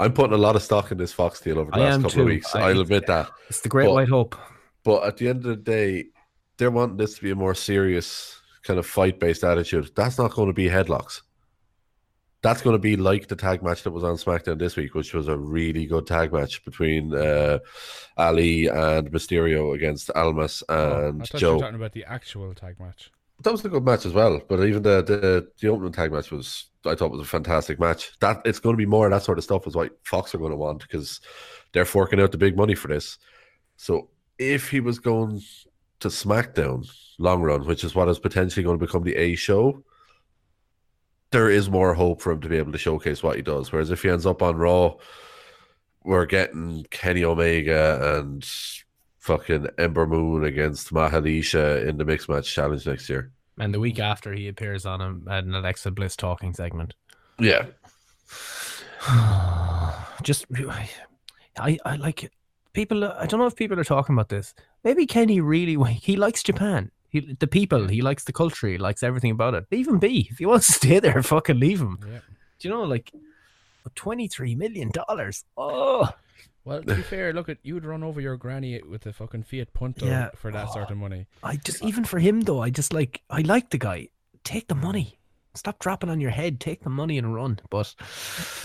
I'm 0.00 0.12
putting 0.12 0.32
a 0.34 0.38
lot 0.38 0.56
of 0.56 0.62
stock 0.62 0.90
in 0.90 0.98
this 0.98 1.12
Fox 1.12 1.40
deal 1.40 1.58
over 1.58 1.70
the 1.70 1.76
I 1.76 1.80
last 1.80 1.94
am 1.94 2.02
couple 2.02 2.20
of 2.22 2.26
weeks. 2.26 2.54
I- 2.54 2.68
I'll 2.70 2.80
admit 2.80 3.06
that. 3.06 3.30
It's 3.48 3.60
the 3.60 3.68
Great 3.68 3.86
But- 3.86 3.94
White 3.94 4.08
Hope. 4.08 4.36
But 4.82 5.04
at 5.04 5.16
the 5.16 5.28
end 5.28 5.38
of 5.38 5.44
the 5.44 5.56
day, 5.56 6.06
they're 6.58 6.70
wanting 6.70 6.96
this 6.98 7.14
to 7.16 7.22
be 7.22 7.30
a 7.30 7.34
more 7.34 7.54
serious 7.54 8.38
kind 8.64 8.78
of 8.78 8.86
fight 8.86 9.18
based 9.18 9.44
attitude. 9.44 9.90
That's 9.96 10.18
not 10.18 10.32
going 10.32 10.48
to 10.48 10.52
be 10.52 10.68
headlocks. 10.68 11.22
That's 12.42 12.60
going 12.60 12.74
to 12.74 12.78
be 12.80 12.96
like 12.96 13.28
the 13.28 13.36
tag 13.36 13.62
match 13.62 13.84
that 13.84 13.92
was 13.92 14.04
on 14.04 14.16
SmackDown 14.16 14.58
this 14.58 14.76
week, 14.76 14.94
which 14.94 15.14
was 15.14 15.28
a 15.28 15.36
really 15.38 15.86
good 15.86 16.06
tag 16.06 16.30
match 16.34 16.62
between 16.66 17.14
uh, 17.14 17.60
Ali 18.18 18.66
and 18.66 19.10
Mysterio 19.10 19.74
against 19.74 20.10
Almas 20.14 20.62
Oh, 20.68 21.08
and 21.08 21.22
I 21.22 21.24
thought 21.24 21.32
you 21.34 21.40
Joe. 21.40 21.54
were 21.54 21.60
talking 21.60 21.76
about 21.76 21.92
the 21.92 22.04
actual 22.04 22.52
tag 22.52 22.78
match. 22.78 23.10
That 23.44 23.52
was 23.52 23.64
a 23.64 23.68
good 23.68 23.84
match 23.84 24.06
as 24.06 24.12
well. 24.12 24.40
But 24.48 24.64
even 24.64 24.82
the, 24.82 25.02
the 25.02 25.48
the 25.60 25.68
opening 25.68 25.92
tag 25.92 26.12
match 26.12 26.30
was 26.30 26.66
I 26.86 26.94
thought 26.94 27.12
was 27.12 27.20
a 27.20 27.24
fantastic 27.24 27.78
match. 27.78 28.12
That 28.20 28.42
it's 28.44 28.58
going 28.58 28.74
to 28.74 28.78
be 28.78 28.86
more 28.86 29.06
of 29.06 29.12
that 29.12 29.22
sort 29.22 29.38
of 29.38 29.44
stuff 29.44 29.66
is 29.66 29.76
what 29.76 29.96
Fox 30.04 30.34
are 30.34 30.38
going 30.38 30.50
to 30.50 30.56
want 30.56 30.80
because 30.80 31.20
they're 31.72 31.84
forking 31.84 32.20
out 32.20 32.32
the 32.32 32.38
big 32.38 32.56
money 32.56 32.74
for 32.74 32.88
this. 32.88 33.18
So 33.76 34.08
if 34.38 34.70
he 34.70 34.80
was 34.80 34.98
going 34.98 35.42
to 36.00 36.08
SmackDown 36.08 36.90
long 37.18 37.42
run, 37.42 37.66
which 37.66 37.84
is 37.84 37.94
what 37.94 38.08
is 38.08 38.18
potentially 38.18 38.64
going 38.64 38.78
to 38.78 38.86
become 38.86 39.04
the 39.04 39.16
A 39.16 39.34
show, 39.34 39.84
there 41.30 41.50
is 41.50 41.68
more 41.70 41.94
hope 41.94 42.22
for 42.22 42.32
him 42.32 42.40
to 42.40 42.48
be 42.48 42.58
able 42.58 42.72
to 42.72 42.78
showcase 42.78 43.22
what 43.22 43.36
he 43.36 43.42
does. 43.42 43.72
Whereas 43.72 43.90
if 43.90 44.02
he 44.02 44.08
ends 44.08 44.26
up 44.26 44.42
on 44.42 44.56
Raw, 44.56 44.94
we're 46.02 46.26
getting 46.26 46.84
Kenny 46.90 47.24
Omega 47.24 48.18
and 48.18 48.48
fucking 49.24 49.66
Ember 49.78 50.06
Moon 50.06 50.44
against 50.44 50.92
Mahalicia 50.92 51.86
in 51.88 51.96
the 51.96 52.04
mixed 52.04 52.28
match 52.28 52.52
challenge 52.54 52.86
next 52.86 53.08
year. 53.08 53.32
And 53.58 53.72
the 53.72 53.80
week 53.80 53.98
after, 53.98 54.34
he 54.34 54.48
appears 54.48 54.84
on 54.84 55.00
a, 55.00 55.30
an 55.32 55.54
Alexa 55.54 55.90
Bliss 55.92 56.14
talking 56.14 56.52
segment. 56.52 56.92
Yeah. 57.38 57.66
Just, 60.22 60.44
I, 61.58 61.78
I 61.84 61.96
like 61.96 62.30
people. 62.74 63.04
I 63.04 63.24
don't 63.24 63.40
know 63.40 63.46
if 63.46 63.56
people 63.56 63.80
are 63.80 63.84
talking 63.84 64.14
about 64.14 64.28
this. 64.28 64.54
Maybe 64.82 65.06
Kenny 65.06 65.40
really 65.40 65.82
he 65.94 66.16
likes 66.16 66.42
Japan. 66.42 66.90
He, 67.08 67.34
the 67.38 67.46
people, 67.46 67.88
he 67.88 68.02
likes 68.02 68.24
the 68.24 68.32
culture, 68.32 68.68
he 68.68 68.76
likes 68.76 69.02
everything 69.02 69.30
about 69.30 69.54
it. 69.54 69.64
Leave 69.70 69.88
him 69.88 69.98
be. 69.98 70.28
If 70.30 70.38
he 70.38 70.46
wants 70.46 70.66
to 70.66 70.72
stay 70.74 70.98
there, 70.98 71.22
fucking 71.22 71.58
leave 71.58 71.80
him. 71.80 71.98
Yeah. 72.02 72.18
Do 72.58 72.68
you 72.68 72.74
know, 72.74 72.82
like, 72.82 73.10
twenty-three 73.94 74.54
million 74.54 74.90
dollars. 74.90 75.44
Oh, 75.56 76.10
Well, 76.64 76.82
to 76.82 76.94
be 76.94 77.02
fair, 77.14 77.32
look 77.32 77.48
at 77.48 77.58
you'd 77.62 77.84
run 77.84 78.02
over 78.02 78.20
your 78.20 78.36
granny 78.36 78.80
with 78.82 79.06
a 79.06 79.12
fucking 79.12 79.42
Fiat 79.44 79.72
Punto 79.74 80.06
Yeah. 80.06 80.30
for 80.34 80.50
that 80.50 80.72
sort 80.72 80.90
of 80.90 80.96
money. 80.96 81.26
I 81.42 81.56
just 81.56 81.82
even 81.84 82.04
for 82.04 82.18
him 82.18 82.40
though, 82.42 82.60
I 82.62 82.70
just 82.70 82.92
like 82.92 83.22
I 83.30 83.40
like 83.42 83.70
the 83.70 83.78
guy. 83.78 84.08
Take 84.44 84.68
the 84.68 84.74
money. 84.74 85.18
Stop 85.56 85.78
dropping 85.78 86.10
on 86.10 86.20
your 86.20 86.32
head. 86.32 86.58
Take 86.58 86.82
the 86.82 86.90
money 86.90 87.16
and 87.16 87.32
run. 87.32 87.60
But 87.70 87.94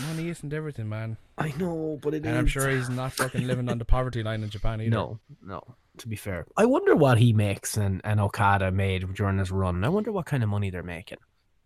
Money 0.07 0.29
isn't 0.29 0.51
everything, 0.51 0.89
man. 0.89 1.17
I 1.37 1.53
know, 1.57 1.99
but 2.01 2.15
it 2.15 2.25
And 2.25 2.35
I'm 2.35 2.45
is. 2.47 2.51
sure 2.51 2.67
he's 2.67 2.89
not 2.89 3.13
fucking 3.13 3.45
living 3.45 3.69
on 3.69 3.77
the 3.77 3.85
poverty 3.85 4.23
line 4.23 4.41
in 4.41 4.49
Japan 4.49 4.81
either. 4.81 4.89
No, 4.89 5.19
no. 5.45 5.61
To 5.97 6.07
be 6.07 6.15
fair, 6.15 6.47
I 6.57 6.65
wonder 6.65 6.95
what 6.95 7.17
he 7.19 7.31
makes 7.31 7.77
and, 7.77 8.01
and 8.03 8.19
Okada 8.19 8.71
made 8.71 9.13
during 9.13 9.37
his 9.37 9.51
run. 9.51 9.83
I 9.83 9.89
wonder 9.89 10.11
what 10.11 10.25
kind 10.25 10.41
of 10.41 10.49
money 10.49 10.69
they're 10.71 10.81
making. 10.81 11.19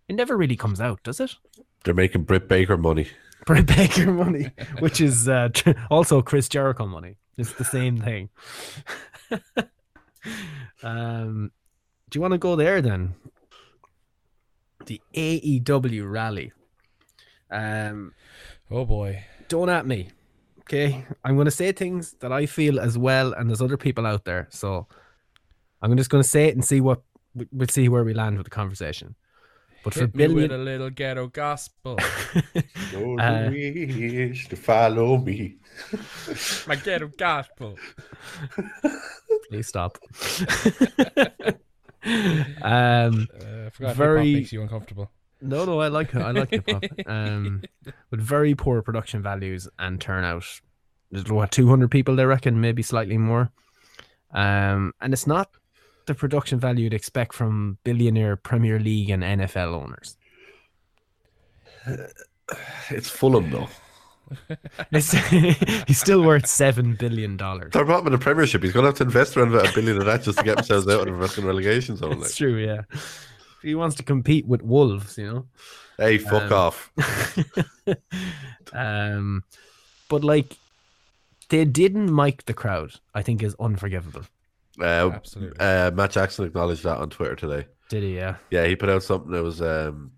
It 0.10 0.16
never 0.16 0.36
really 0.36 0.58
comes 0.58 0.82
out, 0.82 1.02
does 1.04 1.20
it? 1.22 1.36
They're 1.86 1.94
making 1.94 2.24
Britt 2.24 2.50
Baker 2.50 2.76
money. 2.78 3.08
Britt 3.46 3.66
Baker 3.68 4.12
money, 4.12 4.52
which 4.80 5.02
is 5.02 5.28
uh, 5.28 5.50
also 5.92 6.22
Chris 6.22 6.48
Jericho 6.48 6.86
money. 6.86 7.18
It's 7.38 7.54
the 7.54 7.66
same 7.66 8.00
thing. 8.00 8.30
um, 10.84 11.52
do 12.10 12.18
you 12.18 12.22
want 12.22 12.32
to 12.34 12.38
go 12.38 12.56
there 12.56 12.82
then? 12.82 13.16
The 14.86 15.02
AEW 15.14 16.10
rally. 16.10 16.54
Um, 17.52 18.14
oh 18.72 18.86
boy, 18.86 19.26
don't 19.50 19.70
at 19.70 19.86
me. 19.86 20.10
Okay, 20.62 21.06
I'm 21.26 21.36
going 21.36 21.46
to 21.46 21.52
say 21.52 21.74
things 21.74 22.14
that 22.22 22.32
I 22.32 22.46
feel 22.46 22.80
as 22.80 22.98
well, 22.98 23.34
and 23.34 23.50
there's 23.50 23.62
other 23.62 23.78
people 23.78 24.06
out 24.06 24.24
there. 24.24 24.48
So 24.52 24.88
I'm 25.82 25.98
just 25.98 26.10
going 26.10 26.24
to 26.24 26.30
say 26.30 26.46
it 26.46 26.56
and 26.56 26.64
see 26.64 26.80
what 26.80 27.02
we'll 27.52 27.68
see 27.68 27.90
where 27.90 28.06
we 28.06 28.14
land 28.14 28.38
with 28.38 28.46
the 28.46 28.52
conversation. 28.52 29.16
But 29.84 29.94
for 29.94 30.00
Hit 30.02 30.16
me 30.16 30.28
with 30.28 30.36
billion, 30.50 30.52
a 30.52 30.58
little 30.64 30.90
ghetto 30.90 31.28
gospel. 31.28 31.98
Those 32.94 33.20
Uh, 33.20 33.50
who 33.50 34.28
wish 34.30 34.48
to 34.48 34.56
follow 34.56 35.18
me. 35.18 35.58
My 36.68 36.76
ghetto 36.76 37.10
gospel. 37.18 37.78
please 39.50 39.68
stop. 39.68 39.98
um, 42.62 43.28
Uh, 43.34 43.66
I 43.66 43.70
forgot 43.72 43.96
very 43.96 44.34
makes 44.36 44.52
you 44.54 44.62
uncomfortable. 44.62 45.12
No, 45.42 45.66
no, 45.66 45.82
I 45.82 45.90
like 45.90 46.14
it. 46.16 46.22
I 46.22 46.32
like 46.32 46.50
hip 46.52 46.70
hop. 46.70 46.84
Um, 47.06 47.62
with 48.12 48.22
very 48.22 48.56
poor 48.56 48.82
production 48.82 49.22
values 49.22 49.68
and 49.78 50.00
turnout. 50.00 50.46
There's 51.12 51.30
what 51.30 51.52
200 51.52 51.92
people, 51.92 52.16
they 52.16 52.26
reckon, 52.26 52.62
maybe 52.62 52.82
slightly 52.82 53.18
more. 53.18 53.52
Um, 54.34 54.94
and 55.02 55.12
it's 55.14 55.28
not 55.28 55.50
the 56.06 56.14
production 56.16 56.60
value 56.60 56.86
you'd 56.86 56.94
expect 56.94 57.34
from 57.34 57.78
billionaire 57.84 58.36
Premier 58.36 58.80
League 58.80 59.10
and 59.10 59.24
NFL 59.24 59.74
owners. 59.74 60.18
It's 62.90 63.10
Fulham 63.10 63.50
though. 63.52 63.68
It's, 64.92 65.12
he's 65.88 66.00
still 66.00 66.24
worth 66.24 66.48
seven 66.48 66.96
billion 66.96 67.38
dollars. 67.38 67.72
They're 67.72 67.86
bottom 67.86 68.08
of 68.08 68.14
the 68.14 68.18
Premiership. 68.18 68.64
He's 68.64 68.72
going 68.72 68.84
to 68.84 68.88
have 68.90 68.98
to 68.98 69.04
invest 69.04 69.38
around 69.38 69.54
about 69.54 69.70
a 69.70 69.74
billion 69.74 69.98
of 69.98 70.06
that 70.06 70.24
just 70.24 70.40
to 70.40 70.44
get 70.44 70.56
themselves 70.56 70.88
out 70.88 71.08
of 71.08 71.20
the 71.20 71.28
fucking 71.28 71.46
relegation 71.46 71.98
zone. 71.98 72.20
Like. 72.20 72.34
True, 72.34 72.56
yeah. 72.56 72.82
He 73.62 73.76
wants 73.76 73.96
to 73.98 74.04
compete 74.04 74.48
with 74.48 74.62
Wolves, 74.64 75.18
you 75.18 75.32
know. 75.32 75.46
Hey, 75.98 76.18
fuck 76.18 76.52
Um, 76.52 76.54
off. 76.54 76.92
um, 78.74 79.44
but 80.10 80.24
like 80.24 80.58
they 81.50 81.66
didn't 81.66 82.14
mic 82.14 82.46
the 82.46 82.54
crowd. 82.54 82.94
I 83.14 83.22
think 83.22 83.44
is 83.44 83.56
unforgivable. 83.60 84.24
Uh, 84.80 85.12
Absolutely. 85.14 85.60
Uh, 85.60 85.92
Matt 85.92 86.12
Jackson 86.12 86.46
acknowledged 86.46 86.84
that 86.84 86.98
on 86.98 87.10
Twitter 87.10 87.36
today. 87.36 87.68
Did 87.90 88.04
he? 88.04 88.16
Yeah. 88.16 88.38
Yeah, 88.50 88.66
he 88.66 88.76
put 88.76 88.90
out 88.90 89.04
something 89.04 89.32
that 89.32 89.44
was, 89.44 89.62
um, 89.62 90.12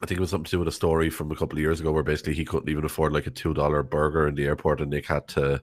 I 0.00 0.06
think 0.06 0.18
it 0.18 0.20
was 0.20 0.30
something 0.30 0.46
to 0.46 0.50
do 0.52 0.58
with 0.60 0.68
a 0.68 0.72
story 0.72 1.10
from 1.10 1.30
a 1.30 1.36
couple 1.36 1.58
of 1.58 1.62
years 1.62 1.80
ago 1.80 1.92
where 1.92 2.02
basically 2.02 2.34
he 2.34 2.44
couldn't 2.44 2.68
even 2.68 2.84
afford 2.84 3.12
like 3.12 3.26
a 3.26 3.30
two 3.30 3.54
dollar 3.54 3.82
burger 3.82 4.26
in 4.26 4.34
the 4.34 4.46
airport, 4.46 4.80
and 4.80 4.90
Nick 4.90 5.06
had 5.06 5.28
to 5.28 5.62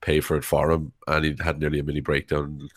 pay 0.00 0.20
for 0.20 0.36
it 0.36 0.44
for 0.44 0.70
him, 0.70 0.92
and 1.06 1.24
he 1.24 1.34
had 1.40 1.58
nearly 1.58 1.78
a 1.78 1.82
mini 1.82 2.00
breakdown, 2.00 2.68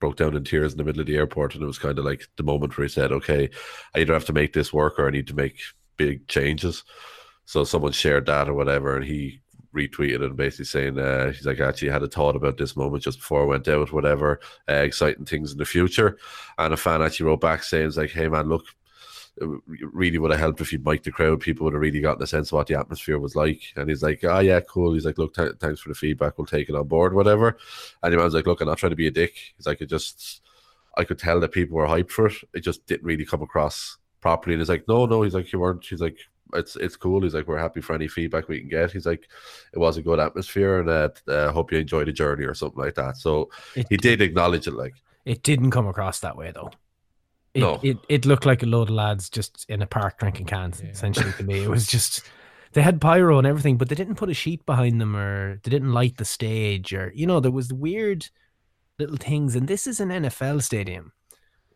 broke 0.00 0.16
down 0.16 0.36
in 0.36 0.44
tears 0.44 0.72
in 0.72 0.78
the 0.78 0.84
middle 0.84 1.00
of 1.00 1.06
the 1.06 1.16
airport, 1.16 1.54
and 1.54 1.62
it 1.62 1.66
was 1.66 1.78
kind 1.78 1.98
of 1.98 2.04
like 2.04 2.26
the 2.36 2.42
moment 2.42 2.76
where 2.76 2.86
he 2.86 2.92
said, 2.92 3.12
"Okay, 3.12 3.48
I 3.94 4.00
either 4.00 4.12
have 4.12 4.26
to 4.26 4.32
make 4.32 4.52
this 4.52 4.72
work 4.72 4.98
or 4.98 5.06
I 5.06 5.10
need 5.10 5.28
to 5.28 5.34
make 5.34 5.58
big 5.96 6.26
changes." 6.28 6.84
So 7.46 7.64
someone 7.64 7.92
shared 7.92 8.26
that 8.26 8.48
or 8.48 8.54
whatever, 8.54 8.96
and 8.96 9.04
he 9.04 9.40
retweeted 9.76 10.24
and 10.24 10.36
basically 10.36 10.64
saying 10.64 10.98
uh, 10.98 11.30
he's 11.32 11.46
like 11.46 11.60
actually 11.60 11.90
had 11.90 12.02
a 12.02 12.08
thought 12.08 12.34
about 12.34 12.56
this 12.56 12.76
moment 12.76 13.04
just 13.04 13.18
before 13.18 13.42
I 13.42 13.46
went 13.46 13.68
out, 13.68 13.92
whatever, 13.92 14.40
uh, 14.68 14.74
exciting 14.74 15.26
things 15.26 15.52
in 15.52 15.58
the 15.58 15.64
future. 15.64 16.18
And 16.58 16.74
a 16.74 16.76
fan 16.76 17.02
actually 17.02 17.26
wrote 17.26 17.42
back 17.42 17.62
saying, 17.62 17.92
like, 17.92 18.10
hey 18.10 18.28
man, 18.28 18.48
look, 18.48 18.64
it 19.38 19.88
really 19.92 20.18
would 20.18 20.30
have 20.30 20.40
helped 20.40 20.60
if 20.62 20.72
you'd 20.72 20.86
mic 20.86 21.02
the 21.02 21.10
crowd. 21.10 21.40
People 21.40 21.64
would 21.64 21.74
have 21.74 21.82
really 21.82 22.00
gotten 22.00 22.22
a 22.22 22.26
sense 22.26 22.48
of 22.48 22.52
what 22.52 22.68
the 22.68 22.78
atmosphere 22.78 23.18
was 23.18 23.36
like. 23.36 23.60
And 23.76 23.88
he's 23.88 24.02
like, 24.02 24.24
oh 24.24 24.38
yeah, 24.38 24.60
cool. 24.60 24.94
He's 24.94 25.04
like, 25.04 25.18
look, 25.18 25.34
th- 25.34 25.56
thanks 25.60 25.80
for 25.80 25.90
the 25.90 25.94
feedback. 25.94 26.38
We'll 26.38 26.46
take 26.46 26.70
it 26.70 26.74
on 26.74 26.88
board, 26.88 27.12
whatever. 27.12 27.58
And 28.02 28.12
the 28.12 28.16
man's 28.16 28.34
like, 28.34 28.46
look, 28.46 28.60
I'm 28.62 28.68
not 28.68 28.78
trying 28.78 28.90
to 28.90 28.96
be 28.96 29.08
a 29.08 29.10
dick. 29.10 29.34
He's 29.56 29.66
like, 29.66 29.82
it 29.82 29.90
just, 29.90 30.40
I 30.96 31.04
could 31.04 31.18
tell 31.18 31.38
that 31.40 31.52
people 31.52 31.76
were 31.76 31.86
hyped 31.86 32.10
for 32.10 32.28
it. 32.28 32.36
It 32.54 32.60
just 32.60 32.86
didn't 32.86 33.04
really 33.04 33.26
come 33.26 33.42
across 33.42 33.98
properly. 34.22 34.54
And 34.54 34.60
he's 34.62 34.70
like, 34.70 34.88
no, 34.88 35.04
no. 35.04 35.20
He's 35.20 35.34
like, 35.34 35.52
you 35.52 35.58
weren't. 35.58 35.84
He's 35.84 36.00
like, 36.00 36.16
it's 36.54 36.76
it's 36.76 36.96
cool. 36.96 37.22
He's 37.22 37.34
like, 37.34 37.46
we're 37.46 37.58
happy 37.58 37.80
for 37.80 37.94
any 37.94 38.08
feedback 38.08 38.48
we 38.48 38.60
can 38.60 38.68
get. 38.68 38.92
He's 38.92 39.06
like, 39.06 39.28
it 39.72 39.78
was 39.78 39.96
a 39.96 40.02
good 40.02 40.20
atmosphere, 40.20 40.80
and 40.80 40.88
uh, 40.88 41.08
uh, 41.28 41.52
hope 41.52 41.72
you 41.72 41.78
enjoyed 41.78 42.08
the 42.08 42.12
journey 42.12 42.44
or 42.44 42.54
something 42.54 42.82
like 42.82 42.94
that. 42.94 43.16
So 43.16 43.50
he 43.88 43.96
did 43.96 44.20
acknowledge 44.20 44.66
it, 44.66 44.74
like. 44.74 44.94
It 45.24 45.42
didn't 45.42 45.72
come 45.72 45.88
across 45.88 46.20
that 46.20 46.36
way 46.36 46.52
though. 46.54 46.70
It, 47.52 47.60
No. 47.60 47.80
it 47.82 47.98
it 48.08 48.26
looked 48.26 48.46
like 48.46 48.62
a 48.62 48.66
load 48.66 48.88
of 48.90 48.94
lads 48.94 49.28
just 49.28 49.66
in 49.68 49.82
a 49.82 49.86
park 49.86 50.18
drinking 50.18 50.46
cans. 50.46 50.80
Essentially, 50.80 51.32
to 51.32 51.42
me, 51.42 51.64
it 51.64 51.68
was 51.68 51.86
just 51.86 52.22
they 52.72 52.82
had 52.82 53.00
pyro 53.00 53.38
and 53.38 53.46
everything, 53.46 53.76
but 53.76 53.88
they 53.88 53.94
didn't 53.94 54.16
put 54.16 54.28
a 54.28 54.34
sheet 54.34 54.64
behind 54.66 55.00
them 55.00 55.16
or 55.16 55.58
they 55.64 55.70
didn't 55.70 55.92
light 55.92 56.18
the 56.18 56.24
stage 56.24 56.92
or 56.92 57.10
you 57.14 57.26
know 57.26 57.40
there 57.40 57.50
was 57.50 57.72
weird 57.72 58.28
little 58.98 59.16
things. 59.16 59.56
And 59.56 59.66
this 59.66 59.86
is 59.86 59.98
an 60.00 60.10
NFL 60.10 60.62
stadium, 60.62 61.12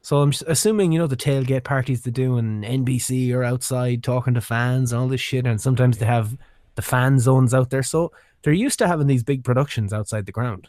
so 0.03 0.19
I'm 0.19 0.33
assuming 0.47 0.93
you 0.93 0.99
know 0.99 1.07
the 1.07 1.17
tailgate 1.17 1.65
parties 1.65 2.03
they 2.03 2.11
do 2.11 2.39
in 2.39 2.63
NBC 2.63 3.33
or 3.35 3.45
outside 3.45 4.03
talking 4.03 4.35
to 4.35 4.41
fans 4.41 4.93
and 4.93 5.01
all 5.01 5.09
this 5.09 5.21
shit, 5.21 5.47
and 5.47 5.61
sometimes 5.61 5.99
they 5.99 6.07
have 6.07 6.37
the 6.75 6.83
fan 6.83 7.19
zones 7.19 7.53
out 7.53 7.71
there. 7.71 7.83
So 7.83 8.13
they're 8.43 8.53
used 8.53 8.79
to 8.79 8.89
having 8.89 9.07
these 9.07 9.23
big 9.23 9.45
productions 9.45 9.93
outside 9.93 10.27
the 10.27 10.33
ground. 10.33 10.69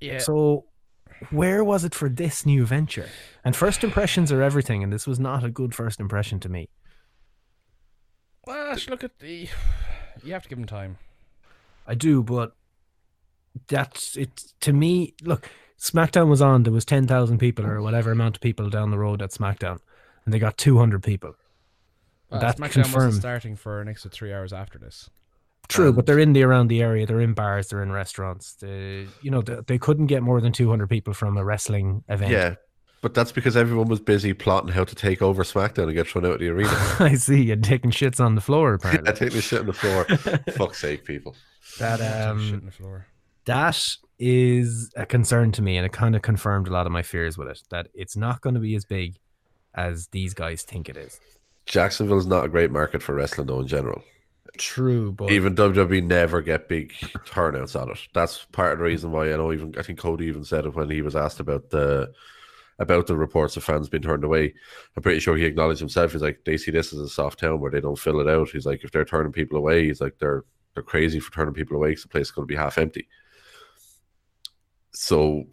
Yeah. 0.00 0.18
So 0.18 0.64
where 1.30 1.62
was 1.62 1.84
it 1.84 1.94
for 1.94 2.08
this 2.08 2.46
new 2.46 2.64
venture? 2.64 3.08
And 3.44 3.54
first 3.54 3.84
impressions 3.84 4.32
are 4.32 4.42
everything, 4.42 4.82
and 4.82 4.92
this 4.92 5.06
was 5.06 5.20
not 5.20 5.44
a 5.44 5.50
good 5.50 5.74
first 5.74 6.00
impression 6.00 6.40
to 6.40 6.48
me. 6.48 6.68
Well, 8.46 8.76
look 8.88 9.04
at 9.04 9.18
the. 9.18 9.48
You 10.22 10.32
have 10.32 10.42
to 10.42 10.48
give 10.48 10.58
him 10.58 10.66
time. 10.66 10.98
I 11.86 11.94
do, 11.94 12.22
but 12.22 12.52
that's 13.68 14.16
it 14.16 14.52
to 14.60 14.72
me. 14.72 15.14
Look, 15.22 15.50
SmackDown 15.80 16.28
was 16.28 16.40
on. 16.40 16.62
There 16.62 16.72
was 16.72 16.84
ten 16.84 17.06
thousand 17.06 17.38
people 17.38 17.66
or 17.66 17.82
whatever 17.82 18.12
amount 18.12 18.36
of 18.36 18.40
people 18.42 18.70
down 18.70 18.90
the 18.90 18.98
road 18.98 19.20
at 19.22 19.30
SmackDown, 19.30 19.78
and 20.24 20.32
they 20.32 20.38
got 20.38 20.56
two 20.56 20.78
hundred 20.78 21.02
people. 21.02 21.34
Well, 22.30 22.40
that 22.40 22.56
SmackDown 22.56 22.72
confirmed. 22.72 22.94
wasn't 22.94 23.22
starting 23.22 23.56
for 23.56 23.80
an 23.80 23.88
extra 23.88 24.10
three 24.10 24.32
hours 24.32 24.52
after 24.52 24.78
this. 24.78 25.10
True, 25.68 25.88
And- 25.88 25.96
but 25.96 26.06
they're 26.06 26.18
in 26.18 26.32
the 26.32 26.42
around 26.42 26.68
the 26.68 26.82
area. 26.82 27.06
They're 27.06 27.20
in 27.20 27.34
bars. 27.34 27.68
They're 27.68 27.82
in 27.82 27.92
restaurants. 27.92 28.54
They, 28.54 29.06
you 29.22 29.30
know, 29.30 29.40
they, 29.42 29.58
they 29.66 29.78
couldn't 29.78 30.06
get 30.06 30.22
more 30.22 30.40
than 30.40 30.52
two 30.52 30.68
hundred 30.70 30.88
people 30.88 31.12
from 31.14 31.36
a 31.36 31.44
wrestling 31.44 32.04
event. 32.08 32.30
Yeah, 32.32 32.54
but 33.02 33.14
that's 33.14 33.32
because 33.32 33.56
everyone 33.56 33.88
was 33.88 34.00
busy 34.00 34.32
plotting 34.32 34.70
how 34.70 34.84
to 34.84 34.94
take 34.94 35.20
over 35.22 35.42
SmackDown 35.42 35.84
and 35.84 35.94
get 35.94 36.06
thrown 36.06 36.24
out 36.24 36.32
of 36.32 36.40
the 36.40 36.48
arena. 36.48 36.70
I 36.98 37.14
see. 37.14 37.50
And 37.50 37.62
taking 37.64 37.90
shits 37.90 38.24
on 38.24 38.34
the 38.34 38.40
floor. 38.40 38.74
Apparently, 38.74 39.10
I 39.10 39.14
take 39.14 39.32
the 39.32 39.42
shit 39.42 39.60
on 39.60 39.66
the 39.66 39.72
floor. 39.72 40.04
Fuck's 40.56 40.78
sake, 40.80 41.04
people. 41.04 41.34
that 41.78 42.00
um, 42.00 42.40
shit 42.44 42.54
on 42.54 42.64
the 42.66 42.72
floor. 42.72 43.06
that 43.44 43.96
is 44.18 44.92
a 44.96 45.04
concern 45.04 45.50
to 45.52 45.62
me 45.62 45.76
and 45.76 45.84
it 45.84 45.92
kind 45.92 46.14
of 46.14 46.22
confirmed 46.22 46.68
a 46.68 46.70
lot 46.72 46.86
of 46.86 46.92
my 46.92 47.02
fears 47.02 47.36
with 47.36 47.48
it 47.48 47.62
that 47.70 47.88
it's 47.94 48.16
not 48.16 48.40
going 48.40 48.54
to 48.54 48.60
be 48.60 48.74
as 48.74 48.84
big 48.84 49.16
as 49.74 50.06
these 50.08 50.34
guys 50.34 50.62
think 50.62 50.88
it 50.88 50.96
is 50.96 51.18
Jacksonville's 51.66 52.26
not 52.26 52.44
a 52.44 52.48
great 52.48 52.70
market 52.70 53.02
for 53.02 53.14
wrestling, 53.14 53.46
though, 53.46 53.60
in 53.60 53.66
general. 53.66 54.02
true 54.58 55.12
but 55.12 55.32
Even 55.32 55.54
WWE 55.54 56.04
never 56.04 56.42
get 56.42 56.68
big 56.68 56.92
turnouts 57.26 57.74
on 57.74 57.90
it. 57.90 57.98
That's 58.12 58.44
part 58.52 58.72
of 58.72 58.78
the 58.78 58.84
reason 58.84 59.12
why 59.12 59.32
I 59.32 59.36
know. 59.36 59.52
Even 59.52 59.74
I 59.78 59.82
think 59.82 59.98
Cody 59.98 60.26
even 60.26 60.44
said 60.44 60.66
it 60.66 60.74
when 60.74 60.90
he 60.90 61.02
was 61.02 61.16
asked 61.16 61.40
about 61.40 61.70
the 61.70 62.12
about 62.78 63.06
the 63.06 63.16
reports 63.16 63.56
of 63.56 63.64
fans 63.64 63.88
being 63.88 64.02
turned 64.02 64.24
away. 64.24 64.52
I'm 64.96 65.02
pretty 65.02 65.20
sure 65.20 65.36
he 65.36 65.44
acknowledged 65.44 65.80
himself. 65.80 66.12
He's 66.12 66.22
like, 66.22 66.40
they 66.44 66.56
see 66.56 66.72
this 66.72 66.92
as 66.92 66.98
a 66.98 67.08
soft 67.08 67.38
town 67.38 67.60
where 67.60 67.70
they 67.70 67.80
don't 67.80 67.98
fill 67.98 68.20
it 68.20 68.28
out. 68.28 68.50
He's 68.50 68.66
like, 68.66 68.82
if 68.82 68.90
they're 68.90 69.04
turning 69.04 69.32
people 69.32 69.56
away, 69.56 69.86
he's 69.86 70.00
like, 70.00 70.18
they're 70.18 70.44
they're 70.74 70.82
crazy 70.82 71.20
for 71.20 71.32
turning 71.32 71.54
people 71.54 71.76
away 71.76 71.90
because 71.90 72.02
the 72.02 72.08
place 72.08 72.26
is 72.26 72.32
going 72.32 72.46
to 72.46 72.52
be 72.52 72.56
half 72.56 72.78
empty. 72.78 73.08
So 74.94 75.44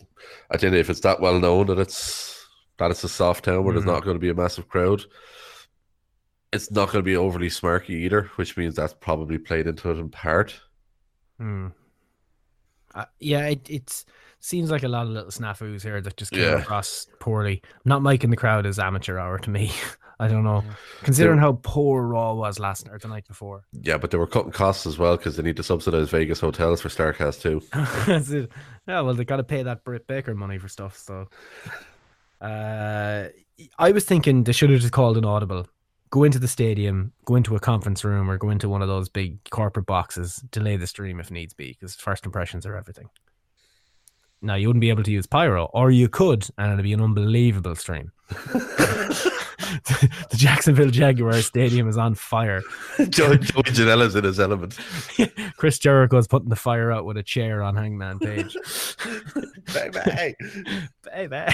I 0.52 0.58
think 0.58 0.74
if 0.76 0.90
it's 0.90 1.00
that 1.02 1.20
well 1.20 1.40
known 1.40 1.68
that 1.68 1.80
it's 1.80 2.46
that 2.78 2.92
it's 2.92 3.04
a 3.04 3.10
soft 3.10 3.46
town 3.46 3.64
where 3.64 3.74
Mhm. 3.74 3.78
there's 3.78 3.86
not 3.86 4.04
going 4.04 4.16
to 4.16 4.20
be 4.22 4.30
a 4.30 4.34
massive 4.34 4.68
crowd, 4.70 5.04
it's 6.54 6.72
not 6.72 6.88
going 6.92 7.04
to 7.04 7.10
be 7.10 7.16
overly 7.16 7.48
smarky 7.50 7.92
either, 7.92 8.24
which 8.36 8.58
means 8.58 8.76
that's 8.76 8.94
probably 8.94 9.38
played 9.38 9.68
into 9.68 9.90
it 9.92 9.98
in 9.98 10.10
part. 10.10 10.60
Hmm. 11.38 11.68
Uh, 12.94 13.06
yeah 13.22 13.46
it 13.48 13.66
it's 13.70 14.06
seems 14.42 14.70
like 14.70 14.84
a 14.84 14.88
lot 14.88 15.04
of 15.08 15.14
little 15.14 15.32
snafus 15.32 15.82
here 15.82 16.02
that 16.02 16.18
just 16.18 16.32
came 16.32 16.42
Yeah. 16.42 16.58
across 16.60 17.08
poorly 17.20 17.62
not 17.86 18.02
making 18.04 18.32
the 18.32 18.36
crowd 18.36 18.66
is 18.66 18.80
amateur 18.80 19.18
hour 19.18 19.38
to 19.40 19.50
me 19.50 19.72
i 20.22 20.28
don't 20.28 20.44
know 20.44 20.64
considering 21.04 21.40
how 21.40 21.60
poor 21.64 22.04
raw 22.04 22.34
was 22.34 22.60
last 22.60 22.86
night 22.86 22.94
or 22.94 23.00
the 23.00 23.08
night 23.08 23.28
before 23.28 23.64
Yeah, 23.74 23.98
but 23.98 24.12
they 24.12 24.18
were 24.18 24.28
cutting 24.28 24.52
costs 24.52 24.86
as 24.86 24.98
well 24.98 25.18
because 25.18 25.36
they 25.36 25.44
need 25.44 25.58
to 25.58 25.64
subsidize 25.64 26.10
Vegas 26.10 26.40
hotels 26.40 26.82
for 26.82 26.90
Starcast 26.90 27.42
too. 27.42 27.62
That's 28.06 28.30
it. 28.30 28.52
Yeah, 28.88 29.02
well, 29.02 29.14
they 29.14 29.26
got 29.26 29.38
to 29.38 29.44
pay 29.44 29.64
that 29.64 29.84
Britt 29.84 30.08
Baker 30.08 30.36
money 30.36 30.58
for 30.58 30.68
stuff. 30.68 30.98
So, 30.98 31.28
uh, 32.40 33.28
I 33.80 33.92
was 33.92 34.06
thinking 34.06 34.44
they 34.44 34.52
should 34.52 34.70
have 34.70 34.80
just 34.82 34.94
called 34.94 35.18
an 35.18 35.26
audible, 35.26 35.68
go 36.10 36.24
into 36.24 36.40
the 36.40 36.48
stadium, 36.48 37.14
go 37.26 37.36
into 37.36 37.56
a 37.56 37.60
conference 37.60 38.04
room, 38.04 38.30
or 38.30 38.38
go 38.38 38.50
into 38.50 38.70
one 38.70 38.82
of 38.82 38.88
those 38.88 39.10
big 39.10 39.44
corporate 39.50 39.86
boxes, 39.86 40.38
delay 40.52 40.78
the 40.78 40.88
stream 40.88 41.20
if 41.20 41.32
needs 41.32 41.54
be, 41.54 41.70
because 41.70 41.96
first 41.96 42.26
impressions 42.26 42.66
are 42.66 42.76
everything. 42.76 43.10
Now 44.42 44.56
you 44.56 44.68
wouldn't 44.68 44.82
be 44.82 44.90
able 44.90 45.04
to 45.04 45.12
use 45.12 45.28
pyro, 45.28 45.66
or 45.74 45.92
you 45.92 46.10
could, 46.10 46.48
and 46.58 46.74
it'd 46.74 46.84
be 46.84 46.94
an 46.94 47.02
unbelievable 47.02 47.76
stream. 47.76 48.12
the 50.32 50.38
Jacksonville 50.38 50.90
Jaguars 50.90 51.46
Stadium 51.46 51.88
is 51.88 51.98
on 51.98 52.16
fire. 52.16 52.62
Joey, 53.10 53.38
Joey 53.38 53.64
Janela's 53.64 54.16
in 54.16 54.24
his 54.24 54.40
element. 54.40 54.78
Chris 55.58 55.80
Jericho's 55.80 56.28
putting 56.28 56.50
the 56.50 56.56
fire 56.56 56.92
out 56.92 57.06
with 57.06 57.18
a 57.18 57.24
chair 57.24 57.62
on 57.64 57.76
Hangman 57.76 58.20
Page. 58.20 58.56
Baby. 59.74 60.36
Baby. 61.04 61.54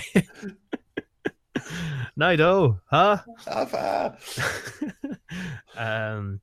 Nido, 2.15 2.79
huh? 2.89 3.17
Alpha. 3.47 4.17
um, 5.75 6.41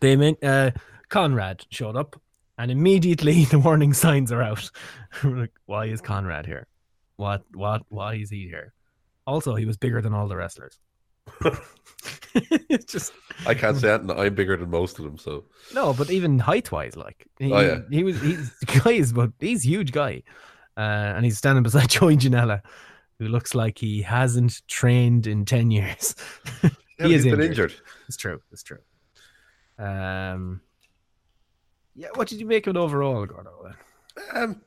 they 0.00 0.16
meant 0.16 0.42
uh, 0.42 0.72
Conrad 1.08 1.66
showed 1.70 1.96
up, 1.96 2.20
and 2.58 2.70
immediately 2.70 3.44
the 3.44 3.58
warning 3.58 3.92
signs 3.92 4.32
are 4.32 4.42
out. 4.42 4.70
Like, 5.22 5.52
why 5.66 5.86
is 5.86 6.00
Conrad 6.00 6.46
here? 6.46 6.66
What? 7.16 7.44
What? 7.54 7.82
Why 7.88 8.14
is 8.14 8.30
he 8.30 8.48
here? 8.48 8.72
Also, 9.32 9.54
he 9.54 9.64
was 9.66 9.76
bigger 9.76 10.00
than 10.02 10.12
all 10.14 10.28
the 10.28 10.36
wrestlers. 10.36 10.78
it's 12.34 12.84
just 12.92 13.12
I 13.46 13.54
can't 13.54 13.76
say 13.76 13.88
that. 13.88 14.10
I'm 14.18 14.34
bigger 14.34 14.56
than 14.56 14.70
most 14.70 14.98
of 14.98 15.04
them, 15.04 15.16
so 15.18 15.44
no, 15.74 15.92
but 15.94 16.10
even 16.10 16.38
height 16.38 16.70
wise, 16.72 16.96
like 16.96 17.26
he, 17.38 17.52
Oh, 17.52 17.60
yeah. 17.60 17.78
he 17.90 18.04
was 18.04 18.20
he's 18.20 18.50
guys, 18.84 19.12
but 19.12 19.30
he's 19.40 19.64
a 19.64 19.68
huge 19.68 19.92
guy, 19.92 20.22
uh, 20.76 20.80
and 21.16 21.24
he's 21.24 21.38
standing 21.38 21.62
beside 21.62 21.88
Joey 21.96 22.16
Janela, 22.16 22.60
who 23.18 23.28
looks 23.28 23.54
like 23.54 23.78
he 23.78 24.02
hasn't 24.02 24.62
trained 24.68 25.26
in 25.26 25.44
ten 25.44 25.70
years. 25.70 26.14
Yeah, 26.98 27.06
he 27.08 27.14
is 27.14 27.24
he's 27.24 27.32
been 27.32 27.40
injured. 27.42 27.70
injured. 27.72 27.86
It's 28.08 28.16
true. 28.16 28.40
It's 28.52 28.62
true. 28.62 28.78
Um, 29.78 30.60
yeah. 31.94 32.08
What 32.14 32.28
did 32.28 32.38
you 32.40 32.46
make 32.46 32.66
of 32.66 32.76
it 32.76 32.78
overall, 32.78 33.26
Gordo? 33.26 33.72
Um, 34.32 34.60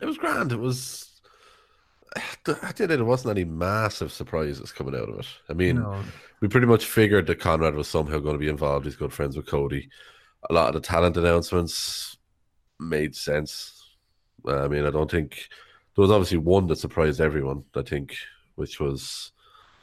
it 0.00 0.06
was 0.06 0.16
grand. 0.18 0.52
It 0.52 0.58
was. 0.58 1.09
I 2.16 2.72
did 2.72 2.90
it. 2.90 2.96
There 2.96 3.04
wasn't 3.04 3.36
any 3.38 3.44
massive 3.44 4.12
surprises 4.12 4.72
coming 4.72 4.94
out 4.94 5.08
of 5.08 5.18
it. 5.20 5.26
I 5.48 5.52
mean, 5.52 5.76
No. 5.76 6.02
we 6.40 6.48
pretty 6.48 6.66
much 6.66 6.84
figured 6.84 7.26
that 7.26 7.40
Conrad 7.40 7.74
was 7.74 7.88
somehow 7.88 8.18
going 8.18 8.34
to 8.34 8.38
be 8.40 8.48
involved. 8.48 8.84
He's 8.86 8.96
good 8.96 9.12
friends 9.12 9.36
with 9.36 9.46
Cody. 9.46 9.88
A 10.48 10.52
lot 10.52 10.68
of 10.68 10.74
the 10.74 10.80
talent 10.86 11.16
announcements 11.16 12.16
made 12.78 13.14
sense. 13.14 13.76
I 14.46 14.68
mean, 14.68 14.86
I 14.86 14.90
don't 14.90 15.10
think 15.10 15.48
there 15.94 16.02
was 16.02 16.10
obviously 16.10 16.38
one 16.38 16.66
that 16.68 16.76
surprised 16.76 17.20
everyone. 17.20 17.62
I 17.76 17.82
think, 17.82 18.16
which 18.54 18.80
was 18.80 19.32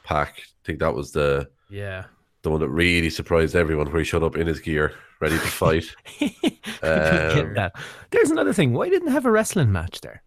Pac. 0.04 0.34
I 0.38 0.42
think 0.64 0.80
that 0.80 0.94
was 0.94 1.12
the 1.12 1.48
Yeah. 1.70 2.04
the 2.42 2.50
one 2.50 2.60
that 2.60 2.68
really 2.70 3.10
surprised 3.10 3.54
everyone, 3.54 3.86
where 3.86 4.00
he 4.00 4.04
showed 4.04 4.22
up 4.24 4.36
in 4.36 4.46
his 4.48 4.58
gear, 4.60 4.94
ready 5.20 5.36
to 5.36 5.40
fight. 5.46 5.84
Um, 6.80 7.54
that. 7.54 7.72
There's 8.10 8.30
another 8.30 8.52
thing. 8.52 8.72
Why 8.72 8.88
didn't 8.88 9.06
they 9.06 9.12
have 9.12 9.26
a 9.26 9.30
wrestling 9.32 9.72
match 9.72 10.00
there? 10.00 10.22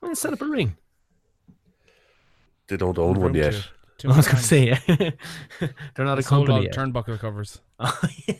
Why 0.00 0.08
didn't 0.08 0.18
set 0.18 0.32
up 0.32 0.40
a 0.42 0.46
ring? 0.46 0.76
They 2.68 2.76
don't 2.76 2.98
own 2.98 3.20
one 3.20 3.34
yet. 3.34 3.54
to- 3.98 4.08
I 4.10 4.16
was 4.16 4.26
going 4.26 4.38
to 4.38 4.42
say, 4.42 4.66
yeah. 4.68 4.78
they're 5.94 6.04
not 6.04 6.16
They 6.16 6.20
a 6.20 6.22
sold 6.22 6.48
company. 6.48 6.52
all 6.52 6.62
yet. 6.64 6.74
turnbuckle 6.74 7.18
covers. 7.18 7.60
He's 8.26 8.36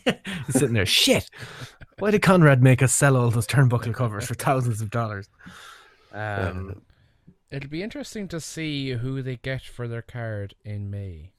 sitting 0.50 0.74
there. 0.74 0.84
Shit. 0.86 1.30
Why 1.98 2.10
did 2.10 2.22
Conrad 2.22 2.62
make 2.62 2.82
us 2.82 2.92
sell 2.92 3.16
all 3.16 3.30
those 3.30 3.46
turnbuckle 3.46 3.94
covers 3.94 4.26
for 4.26 4.34
thousands 4.34 4.80
of 4.82 4.90
dollars? 4.90 5.28
Um, 6.12 6.82
It'll 7.50 7.70
be 7.70 7.82
interesting 7.82 8.26
to 8.28 8.40
see 8.40 8.90
who 8.92 9.22
they 9.22 9.36
get 9.36 9.62
for 9.62 9.86
their 9.88 10.02
card 10.02 10.54
in 10.64 10.90
May. 10.90 11.30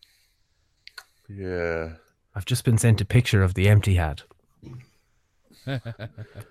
Yeah. 1.30 1.94
I've 2.34 2.46
just 2.46 2.64
been 2.64 2.78
sent 2.78 3.02
a 3.02 3.06
picture 3.06 3.44
of 3.44 3.54
the 3.54 3.68
empty 3.68 3.96
hat. 3.96 4.24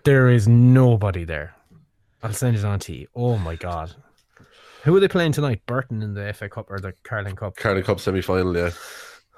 There 0.05 0.29
is 0.29 0.47
nobody 0.47 1.25
there. 1.25 1.55
I'll 2.23 2.33
send 2.33 2.57
it 2.57 2.64
on 2.64 2.79
to 2.81 2.95
you. 2.97 3.07
Oh 3.14 3.37
my 3.39 3.57
god. 3.57 3.95
Who 4.85 4.95
are 4.97 5.01
they 5.01 5.09
playing 5.09 5.33
tonight? 5.33 5.62
Burton 5.67 6.03
in 6.03 6.14
the 6.14 6.33
FA 6.33 6.49
Cup 6.49 6.71
or 6.71 6.79
the 6.79 6.93
Carling 7.03 7.35
Cup? 7.37 7.57
Carling 7.57 7.83
Cup 7.83 7.99
semi 8.01 8.21
final, 8.23 8.57
yeah. 8.57 8.71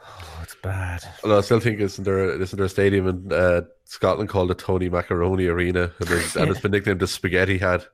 Oh, 0.06 0.40
it's 0.42 0.56
bad. 0.62 1.02
Although 1.22 1.38
I 1.38 1.40
still 1.42 1.60
think 1.60 1.80
isn't 1.80 2.04
there 2.04 2.40
isn't 2.40 2.56
there 2.56 2.66
a 2.66 2.68
stadium 2.68 3.06
in 3.08 3.32
uh, 3.32 3.62
Scotland 3.84 4.28
called 4.28 4.50
the 4.50 4.54
Tony 4.54 4.88
Macaroni 4.88 5.46
Arena, 5.46 5.90
and, 6.00 6.10
it's- 6.10 6.36
and 6.36 6.50
it's 6.50 6.60
been 6.60 6.70
nicknamed 6.72 7.00
the 7.00 7.06
Spaghetti 7.06 7.58
Hat. 7.58 7.86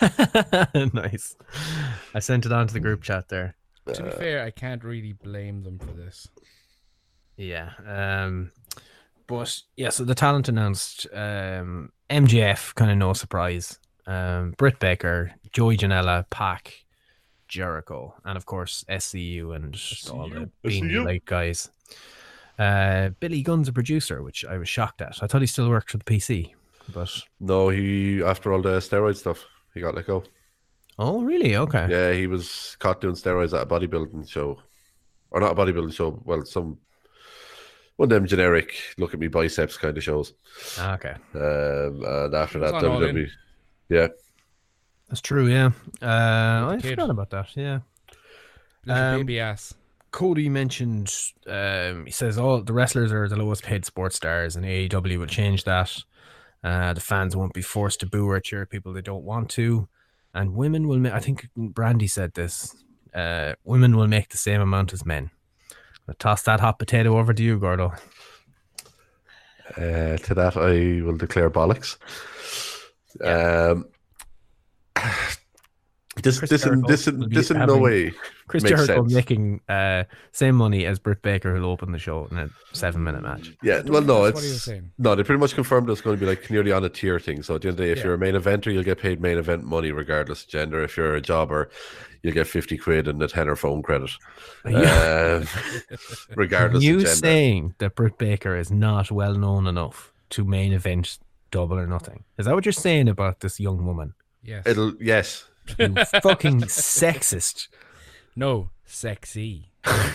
nice. 0.94 1.36
I 2.14 2.18
sent 2.20 2.46
it 2.46 2.52
on 2.52 2.66
to 2.66 2.74
the 2.74 2.80
group 2.80 3.02
chat 3.02 3.28
there. 3.28 3.56
To 3.92 4.02
be 4.02 4.10
fair, 4.10 4.44
I 4.44 4.50
can't 4.50 4.82
really 4.82 5.12
blame 5.12 5.62
them 5.62 5.78
for 5.78 5.92
this. 5.92 6.28
Yeah. 7.36 7.70
Um 7.86 8.50
but 9.28 9.60
yeah, 9.76 9.90
so 9.90 10.04
the 10.04 10.14
talent 10.14 10.48
announced 10.48 11.06
um 11.12 11.90
MJF, 12.10 12.74
kind 12.74 12.90
of 12.90 12.96
no 12.98 13.12
surprise. 13.12 13.78
Um 14.06 14.52
Britt 14.56 14.78
Baker, 14.78 15.32
Joey 15.52 15.76
Janela, 15.76 16.28
Pac, 16.30 16.84
Jericho, 17.48 18.14
and 18.24 18.36
of 18.36 18.46
course 18.46 18.84
SCU 18.88 19.54
and 19.54 19.74
all 20.12 20.28
the 20.28 20.50
beanie 20.64 21.04
like 21.04 21.24
guys. 21.24 21.70
Uh 22.58 23.10
Billy 23.20 23.42
Gunn's 23.42 23.68
a 23.68 23.72
producer, 23.72 24.22
which 24.22 24.44
I 24.44 24.58
was 24.58 24.68
shocked 24.68 25.02
at. 25.02 25.22
I 25.22 25.26
thought 25.26 25.40
he 25.42 25.46
still 25.46 25.68
worked 25.68 25.90
for 25.90 25.98
the 25.98 26.04
PC. 26.04 26.52
But 26.94 27.10
No, 27.40 27.68
he 27.68 28.22
after 28.22 28.52
all 28.52 28.62
the 28.62 28.78
steroid 28.78 29.16
stuff, 29.16 29.44
he 29.74 29.80
got 29.80 29.94
let 29.94 30.06
go. 30.06 30.22
Oh 30.98 31.22
really? 31.22 31.56
Okay. 31.56 31.86
Yeah, 31.90 32.12
he 32.12 32.26
was 32.26 32.76
caught 32.78 33.00
doing 33.00 33.14
steroids 33.16 33.52
at 33.54 33.62
a 33.62 33.66
bodybuilding 33.66 34.28
show, 34.28 34.58
or 35.30 35.40
not 35.40 35.52
a 35.52 35.54
bodybuilding 35.54 35.92
show. 35.94 36.22
Well, 36.24 36.44
some 36.44 36.78
one 37.96 38.06
of 38.06 38.10
them 38.10 38.26
generic 38.26 38.74
look 38.98 39.12
at 39.14 39.20
me 39.20 39.28
biceps 39.28 39.76
kind 39.76 39.96
of 39.96 40.04
shows. 40.04 40.32
Ah, 40.78 40.94
Okay. 40.94 41.14
Um, 41.34 42.02
and 42.04 42.34
after 42.34 42.58
that, 42.60 42.74
on 42.74 42.84
In. 43.02 43.16
WWE, 43.16 43.28
yeah, 43.88 44.08
That's 45.08 45.20
true, 45.20 45.46
yeah. 45.48 45.70
Uh 46.02 46.68
I 46.72 46.78
kid. 46.80 46.90
forgot 46.90 47.10
about 47.10 47.30
that, 47.30 47.48
yeah. 47.56 47.80
Little 48.84 49.02
Um, 49.02 49.18
baby 49.20 49.40
ass. 49.40 49.74
Cody 50.12 50.48
mentioned 50.48 51.12
um, 51.46 52.06
he 52.06 52.12
says 52.12 52.38
all 52.38 52.62
the 52.62 52.72
wrestlers 52.72 53.12
are 53.12 53.28
the 53.28 53.36
lowest 53.36 53.62
paid 53.62 53.84
sports 53.84 54.16
stars, 54.16 54.56
and 54.56 54.64
AEW 54.64 55.18
will 55.18 55.26
change 55.26 55.64
that. 55.64 55.92
Uh, 56.64 56.92
the 56.94 57.00
fans 57.00 57.36
won't 57.36 57.52
be 57.52 57.60
forced 57.62 58.00
to 58.00 58.06
boo 58.06 58.26
or 58.28 58.40
cheer 58.40 58.64
people 58.66 58.92
they 58.92 59.02
don't 59.02 59.24
want 59.24 59.50
to, 59.50 59.88
and 60.32 60.54
women 60.54 60.88
will. 60.88 60.98
Ma- 60.98 61.12
I 61.14 61.20
think 61.20 61.48
Brandi 61.56 62.08
said 62.08 62.32
this. 62.34 62.74
Uh, 63.14 63.54
women 63.64 63.96
will 63.96 64.06
make 64.08 64.30
the 64.30 64.36
same 64.38 64.60
amount 64.60 64.92
as 64.92 65.04
men. 65.04 65.30
I'll 66.08 66.14
toss 66.14 66.42
that 66.44 66.60
hot 66.60 66.78
potato 66.78 67.18
over 67.18 67.34
to 67.34 67.42
you, 67.42 67.58
Gordo. 67.58 67.92
Uh, 69.76 70.16
to 70.16 70.34
that, 70.34 70.56
I 70.56 71.02
will 71.04 71.16
declare 71.16 71.50
bollocks. 71.50 71.98
Um, 73.24 73.86
this 76.22 76.38
Chris 76.38 76.48
this 76.50 76.64
in, 76.64 76.80
this 76.82 77.06
in, 77.06 77.28
this 77.28 77.50
in 77.50 77.58
no 77.66 77.76
way 77.76 78.10
Chris 78.48 78.62
makes 78.62 78.74
Jericho 78.86 79.02
sense. 79.02 79.12
making 79.12 79.60
uh, 79.68 80.04
same 80.32 80.54
money 80.54 80.86
as 80.86 80.98
Britt 80.98 81.20
Baker, 81.20 81.54
who'll 81.54 81.70
open 81.70 81.92
the 81.92 81.98
show 81.98 82.26
in 82.30 82.38
a 82.38 82.48
seven-minute 82.72 83.22
match. 83.22 83.52
Yeah, 83.62 83.82
well, 83.84 84.00
no, 84.00 84.24
That's 84.24 84.36
what 84.36 84.40
he 84.42 84.48
was 84.48 84.56
it's 84.56 84.64
saying. 84.64 84.92
no. 84.98 85.14
They 85.14 85.24
pretty 85.24 85.40
much 85.40 85.54
confirmed 85.54 85.90
it's 85.90 86.00
going 86.00 86.16
to 86.16 86.20
be 86.20 86.26
like 86.26 86.50
nearly 86.50 86.72
on 86.72 86.82
a 86.84 86.88
tier 86.88 87.18
thing. 87.20 87.42
So 87.42 87.56
at 87.56 87.62
the 87.62 87.68
end 87.68 87.74
of 87.74 87.76
the 87.78 87.82
day, 87.84 87.90
if 87.90 87.98
Yeah. 87.98 88.04
you're 88.04 88.14
a 88.14 88.18
main 88.18 88.34
eventer, 88.34 88.72
you'll 88.72 88.82
get 88.82 88.98
paid 88.98 89.20
main 89.20 89.36
event 89.36 89.64
money 89.64 89.92
regardless 89.92 90.44
of 90.44 90.48
gender. 90.48 90.82
If 90.82 90.96
you're 90.96 91.16
a 91.16 91.20
jobber, 91.20 91.68
you'll 92.22 92.32
get 92.34 92.46
fifty 92.46 92.78
quid 92.78 93.08
and 93.08 93.22
a 93.22 93.28
tenner 93.28 93.56
phone 93.56 93.82
credit, 93.82 94.10
Yeah. 94.66 95.42
um, 95.42 95.48
regardless 96.34 96.82
you 96.82 96.94
of 96.96 97.02
gender. 97.02 97.14
saying 97.16 97.74
that 97.78 97.94
Britt 97.94 98.16
Baker 98.16 98.56
is 98.56 98.70
not 98.70 99.10
well 99.10 99.34
known 99.34 99.66
enough 99.66 100.12
to 100.30 100.44
main 100.44 100.72
event 100.72 101.18
double 101.50 101.78
or 101.78 101.86
nothing? 101.86 102.24
Is 102.38 102.46
that 102.46 102.54
what 102.54 102.64
you're 102.64 102.72
saying 102.72 103.08
about 103.08 103.40
this 103.40 103.58
young 103.60 103.84
woman? 103.86 104.14
Yes. 104.42 104.66
It'll 104.66 104.94
yes. 105.00 105.44
You 105.78 105.94
fucking 106.22 106.62
sexist. 106.62 107.68
No, 108.36 108.70
sexy. 108.84 109.70
How 109.84 110.12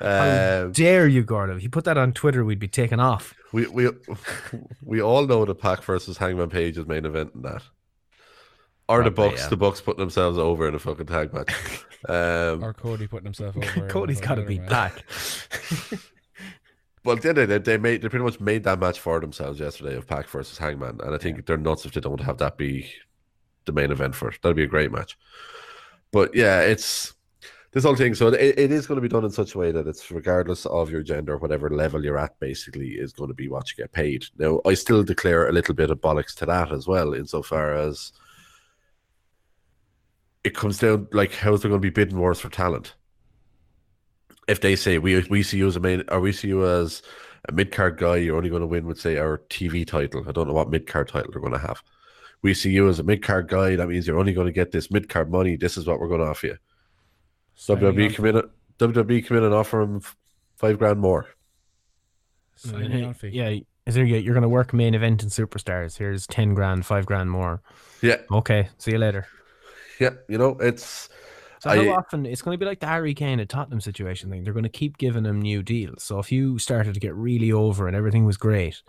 Um, 0.00 0.72
dare 0.72 1.06
you, 1.08 1.22
Gordo? 1.22 1.56
If 1.56 1.62
you 1.62 1.70
put 1.70 1.84
that 1.84 1.98
on 1.98 2.12
Twitter, 2.12 2.44
we'd 2.44 2.58
be 2.58 2.68
taken 2.68 3.00
off. 3.00 3.34
we 3.52 3.66
we 3.66 3.88
we 4.82 5.02
all 5.02 5.26
know 5.26 5.44
the 5.44 5.54
Pac 5.54 5.82
versus 5.84 6.18
Hangman 6.18 6.50
Page 6.50 6.78
is 6.78 6.86
main 6.86 7.04
event 7.04 7.32
in 7.34 7.42
that. 7.42 7.62
Or 8.88 9.02
the 9.02 9.10
Probably, 9.10 9.30
Bucks, 9.30 9.42
yeah. 9.42 9.48
the 9.48 9.56
Bucks 9.56 9.80
putting 9.80 9.98
themselves 10.00 10.38
over 10.38 10.68
in 10.68 10.74
a 10.74 10.78
fucking 10.78 11.06
tag 11.06 11.32
match. 11.34 11.52
Um, 12.08 12.62
Or 12.62 12.72
Cody 12.72 13.08
putting 13.08 13.24
himself 13.24 13.56
over. 13.56 13.88
Cody's 13.88 14.20
got 14.20 14.36
to 14.36 14.42
be 14.42 14.60
back. 14.60 15.02
Well, 17.06 17.14
they 17.14 17.32
did. 17.32 17.64
They 17.64 17.78
made 17.78 18.02
they 18.02 18.08
pretty 18.08 18.24
much 18.24 18.40
made 18.40 18.64
that 18.64 18.80
match 18.80 18.98
for 18.98 19.20
themselves 19.20 19.60
yesterday 19.60 19.94
of 19.94 20.08
Pac 20.08 20.28
versus 20.28 20.58
Hangman, 20.58 21.00
and 21.00 21.14
I 21.14 21.18
think 21.18 21.46
they're 21.46 21.56
nuts 21.56 21.86
if 21.86 21.92
they 21.92 22.00
don't 22.00 22.20
have 22.20 22.38
that 22.38 22.58
be 22.58 22.90
the 23.64 23.72
main 23.72 23.92
event 23.92 24.16
for 24.16 24.30
it. 24.30 24.42
That'd 24.42 24.56
be 24.56 24.64
a 24.64 24.66
great 24.66 24.90
match. 24.90 25.16
But 26.10 26.34
yeah, 26.34 26.62
it's 26.62 27.14
this 27.70 27.84
whole 27.84 27.94
thing. 27.94 28.16
So 28.16 28.26
it, 28.28 28.58
it 28.58 28.72
is 28.72 28.88
going 28.88 28.96
to 28.96 29.02
be 29.02 29.08
done 29.08 29.24
in 29.24 29.30
such 29.30 29.54
a 29.54 29.58
way 29.58 29.70
that 29.70 29.86
it's 29.86 30.10
regardless 30.10 30.66
of 30.66 30.90
your 30.90 31.04
gender, 31.04 31.38
whatever 31.38 31.70
level 31.70 32.04
you're 32.04 32.18
at, 32.18 32.40
basically 32.40 32.94
is 32.94 33.12
going 33.12 33.28
to 33.28 33.34
be 33.34 33.48
what 33.48 33.70
you 33.70 33.76
get 33.76 33.92
paid. 33.92 34.24
Now, 34.36 34.60
I 34.66 34.74
still 34.74 35.04
declare 35.04 35.48
a 35.48 35.52
little 35.52 35.76
bit 35.76 35.90
of 35.90 36.00
bollocks 36.00 36.34
to 36.38 36.46
that 36.46 36.72
as 36.72 36.88
well, 36.88 37.12
insofar 37.12 37.72
as 37.72 38.10
it 40.42 40.56
comes 40.56 40.78
down 40.78 41.06
like 41.12 41.34
how's 41.34 41.62
there 41.62 41.68
going 41.68 41.80
to 41.80 41.86
be 41.86 41.90
bidding 41.90 42.18
wars 42.18 42.40
for 42.40 42.48
talent? 42.48 42.96
If 44.48 44.60
they 44.60 44.76
say 44.76 44.98
we 44.98 45.20
we 45.30 45.42
see 45.42 45.58
you 45.58 45.66
as 45.66 45.76
a 45.76 45.80
main 45.80 46.02
or 46.08 46.20
we 46.20 46.32
see 46.32 46.48
you 46.48 46.66
as 46.66 47.02
a 47.48 47.52
mid 47.52 47.72
card 47.72 47.98
guy, 47.98 48.16
you're 48.16 48.36
only 48.36 48.50
going 48.50 48.60
to 48.60 48.66
win 48.66 48.86
with 48.86 49.00
say 49.00 49.18
our 49.18 49.38
TV 49.50 49.86
title. 49.86 50.24
I 50.28 50.32
don't 50.32 50.46
know 50.48 50.54
what 50.54 50.70
mid 50.70 50.86
card 50.86 51.08
title 51.08 51.30
they're 51.32 51.40
going 51.40 51.52
to 51.52 51.58
have. 51.58 51.82
We 52.42 52.54
see 52.54 52.70
you 52.70 52.88
as 52.88 52.98
a 52.98 53.02
mid 53.02 53.22
card 53.22 53.48
guy. 53.48 53.76
That 53.76 53.88
means 53.88 54.06
you're 54.06 54.18
only 54.18 54.32
going 54.32 54.46
to 54.46 54.52
get 54.52 54.70
this 54.72 54.90
mid 54.90 55.08
card 55.08 55.30
money. 55.30 55.56
This 55.56 55.76
is 55.76 55.86
what 55.86 56.00
we're 56.00 56.08
going 56.08 56.20
to 56.20 56.26
offer 56.28 56.46
you. 56.48 56.56
Signing 57.54 57.82
WWE 57.94 58.08
on 58.08 58.14
come 58.14 58.26
in, 58.26 58.42
WWE 58.78 59.26
come 59.26 59.38
in 59.38 59.44
and 59.44 59.54
offer 59.54 59.80
him 59.80 60.02
five 60.56 60.78
grand 60.78 61.00
more. 61.00 61.26
Signing. 62.56 63.14
Yeah, 63.22 63.58
is 63.86 63.94
there 63.94 64.04
you're 64.04 64.34
gonna 64.34 64.48
work 64.48 64.72
main 64.72 64.94
event 64.94 65.22
and 65.22 65.30
superstars? 65.30 65.96
Here's 65.96 66.26
ten 66.26 66.54
grand, 66.54 66.84
five 66.86 67.06
grand 67.06 67.30
more. 67.30 67.62
Yeah, 68.02 68.16
Okay, 68.30 68.68
see 68.78 68.92
you 68.92 68.98
later. 68.98 69.26
yeah. 70.00 70.10
You 70.28 70.38
know, 70.38 70.56
it's 70.60 71.08
So 71.74 71.80
I- 71.80 71.86
how 71.86 71.94
often 71.94 72.26
it's 72.26 72.42
going 72.42 72.54
to 72.54 72.58
be 72.58 72.66
like 72.68 72.80
the 72.80 72.86
Harry 72.86 73.14
Kane 73.14 73.40
at 73.40 73.48
Tottenham 73.48 73.80
situation 73.80 74.30
thing? 74.30 74.44
They're 74.44 74.52
going 74.52 74.62
to 74.64 74.68
keep 74.68 74.98
giving 74.98 75.24
him 75.24 75.40
new 75.40 75.62
deals. 75.62 76.02
So 76.02 76.18
if 76.18 76.30
you 76.32 76.58
started 76.58 76.94
to 76.94 77.00
get 77.00 77.14
really 77.14 77.52
over 77.52 77.86
and 77.86 77.96
everything 77.96 78.24
was 78.24 78.36
great, 78.36 78.82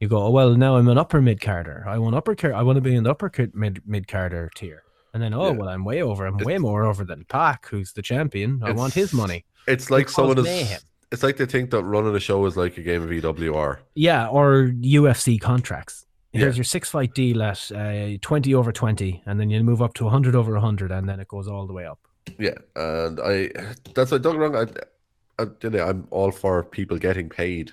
you 0.00 0.08
go, 0.08 0.22
oh 0.22 0.30
well, 0.30 0.54
now 0.54 0.76
I'm 0.76 0.88
an 0.88 0.98
upper 0.98 1.20
mid 1.22 1.40
carder. 1.40 1.84
I 1.88 1.98
want 1.98 2.14
upper 2.16 2.34
car. 2.34 2.52
I 2.52 2.62
want 2.62 2.76
to 2.76 2.80
be 2.82 2.94
in 2.94 3.04
the 3.04 3.10
upper 3.10 3.30
mid 3.54 3.82
mid 3.86 4.08
carder 4.08 4.50
tier. 4.54 4.82
And 5.12 5.22
then 5.22 5.32
oh 5.32 5.46
Yeah. 5.46 5.50
well, 5.52 5.68
I'm 5.68 5.84
way 5.84 6.02
over. 6.02 6.26
I'm 6.26 6.36
way 6.38 6.58
more 6.58 6.84
over 6.84 7.04
than 7.04 7.24
Pac, 7.26 7.68
who's 7.68 7.92
the 7.92 8.02
champion. 8.02 8.60
I 8.64 8.72
want 8.72 8.94
his 8.94 9.12
money. 9.12 9.44
It's 9.68 9.90
like 9.90 10.08
someone 10.08 10.38
is. 10.38 10.82
It's 11.12 11.22
like 11.22 11.36
they 11.36 11.46
think 11.46 11.70
that 11.70 11.84
running 11.84 12.14
a 12.16 12.18
show 12.20 12.44
is 12.46 12.56
like 12.56 12.76
a 12.76 12.82
game 12.82 13.02
of 13.02 13.10
EWR. 13.10 13.78
Yeah, 13.94 14.26
or 14.26 14.72
UFC 14.80 15.40
contracts. 15.40 16.06
Here's 16.32 16.56
Yeah. 16.56 16.58
your 16.58 16.64
six 16.64 16.90
fight 16.90 17.14
deal 17.14 17.40
at 17.44 17.70
uh, 17.70 18.18
20 18.20 18.52
over 18.54 18.72
20, 18.72 19.22
and 19.24 19.38
then 19.38 19.48
you 19.50 19.62
move 19.62 19.80
up 19.80 19.94
to 19.94 20.04
100 20.04 20.34
over 20.34 20.54
100, 20.54 20.90
and 20.90 21.08
then 21.08 21.20
it 21.20 21.28
goes 21.28 21.46
all 21.46 21.68
the 21.68 21.72
way 21.72 21.86
up. 21.86 22.00
Yeah, 22.38 22.54
and 22.76 23.20
I 23.20 23.50
that's 23.94 24.10
why 24.10 24.18
don't 24.18 24.36
wrong. 24.36 24.56
I, 24.56 25.42
I, 25.42 25.46
you 25.62 25.70
know, 25.70 25.86
I'm 25.86 26.06
all 26.10 26.30
for 26.30 26.62
people 26.64 26.98
getting 26.98 27.28
paid. 27.28 27.72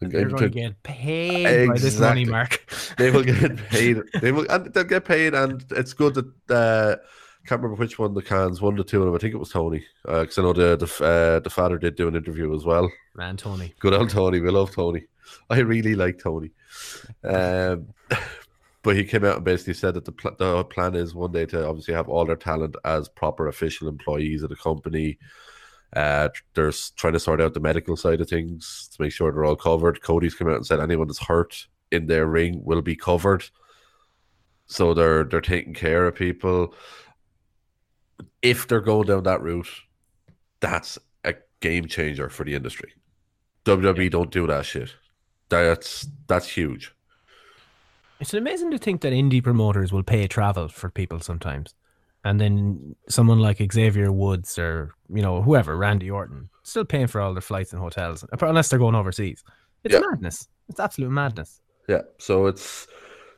And 0.00 0.10
They're 0.12 0.24
getting 0.24 0.36
going 0.36 0.42
to 0.42 0.48
to- 0.48 0.60
get 0.68 0.82
paid 0.82 1.68
by 1.68 1.78
this 1.78 1.98
money, 1.98 2.24
Mark. 2.26 2.70
they 2.98 3.10
will 3.10 3.24
get 3.24 3.56
paid. 3.70 4.02
They 4.20 4.32
will, 4.32 4.46
and 4.50 4.72
they'll 4.72 4.84
get 4.84 5.04
paid. 5.04 5.34
And 5.34 5.64
it's 5.70 5.94
good 5.94 6.14
that 6.14 6.26
uh, 6.50 6.96
can't 7.46 7.62
remember 7.62 7.80
which 7.80 7.98
one 7.98 8.12
the 8.14 8.22
Khans, 8.22 8.60
one 8.60 8.78
or 8.78 8.84
two 8.84 9.00
of 9.00 9.06
them. 9.06 9.14
I 9.14 9.18
think 9.18 9.32
it 9.34 9.38
was 9.38 9.50
Tony, 9.50 9.84
because 10.04 10.38
I 10.38 10.42
know 10.42 10.52
the 10.52 10.76
the 10.76 11.04
uh, 11.04 11.40
the 11.40 11.50
father 11.50 11.78
did 11.78 11.96
do 11.96 12.08
an 12.08 12.16
interview 12.16 12.54
as 12.54 12.64
well. 12.64 12.90
Man, 13.14 13.36
Tony. 13.36 13.72
Good 13.80 13.94
old 13.94 14.10
Tony. 14.10 14.40
We 14.40 14.50
love 14.50 14.74
Tony. 14.74 15.04
I 15.50 15.58
really 15.60 15.94
like 15.94 16.18
Tony. 16.18 16.50
Um, 17.24 17.88
but 18.86 18.94
he 18.94 19.02
came 19.02 19.24
out 19.24 19.34
and 19.34 19.44
basically 19.44 19.74
said 19.74 19.94
that 19.94 20.04
the 20.04 20.12
pl- 20.12 20.36
the 20.38 20.62
plan 20.66 20.94
is 20.94 21.12
one 21.12 21.32
day 21.32 21.44
to 21.44 21.66
obviously 21.66 21.92
have 21.92 22.08
all 22.08 22.24
their 22.24 22.36
talent 22.36 22.76
as 22.84 23.08
proper 23.08 23.48
official 23.48 23.88
employees 23.88 24.44
of 24.44 24.48
the 24.48 24.54
company. 24.54 25.18
Uh, 25.96 26.28
they're 26.54 26.70
trying 26.94 27.12
to 27.12 27.18
sort 27.18 27.40
out 27.40 27.52
the 27.52 27.58
medical 27.58 27.96
side 27.96 28.20
of 28.20 28.28
things 28.30 28.88
to 28.92 29.02
make 29.02 29.10
sure 29.10 29.32
they're 29.32 29.44
all 29.44 29.56
covered. 29.56 30.00
Cody's 30.02 30.36
come 30.36 30.48
out 30.48 30.54
and 30.54 30.64
said 30.64 30.78
anyone 30.78 31.08
that's 31.08 31.18
hurt 31.18 31.66
in 31.90 32.06
their 32.06 32.26
ring 32.26 32.60
will 32.62 32.80
be 32.80 32.94
covered. 32.94 33.42
So 34.66 34.94
they're 34.94 35.24
they're 35.24 35.40
taking 35.40 35.74
care 35.74 36.06
of 36.06 36.14
people. 36.14 36.72
If 38.40 38.68
they're 38.68 38.80
going 38.80 39.08
down 39.08 39.24
that 39.24 39.42
route, 39.42 39.68
that's 40.60 40.96
a 41.24 41.34
game 41.58 41.88
changer 41.88 42.28
for 42.28 42.44
the 42.44 42.54
industry. 42.54 42.92
WWE 43.64 44.12
don't 44.12 44.30
do 44.30 44.46
that 44.46 44.64
shit. 44.64 44.94
That's 45.48 46.06
that's 46.28 46.46
huge. 46.46 46.92
It's 48.20 48.32
amazing 48.34 48.70
to 48.70 48.78
think 48.78 49.02
that 49.02 49.12
indie 49.12 49.42
promoters 49.42 49.92
will 49.92 50.02
pay 50.02 50.26
travel 50.26 50.68
for 50.68 50.90
people 50.90 51.20
sometimes. 51.20 51.74
And 52.24 52.40
then 52.40 52.96
someone 53.08 53.38
like 53.38 53.60
Xavier 53.72 54.10
Woods 54.10 54.58
or, 54.58 54.92
you 55.14 55.22
know, 55.22 55.42
whoever, 55.42 55.76
Randy 55.76 56.10
Orton, 56.10 56.48
still 56.64 56.84
paying 56.84 57.06
for 57.06 57.20
all 57.20 57.32
their 57.34 57.40
flights 57.40 57.72
and 57.72 57.80
hotels, 57.80 58.24
unless 58.40 58.68
they're 58.68 58.78
going 58.80 58.94
overseas. 58.96 59.44
It's 59.84 59.94
Yeah. 59.94 60.00
madness. 60.10 60.48
It's 60.68 60.80
absolute 60.80 61.10
madness. 61.10 61.60
Yeah. 61.88 62.02
So 62.18 62.46
it's 62.46 62.88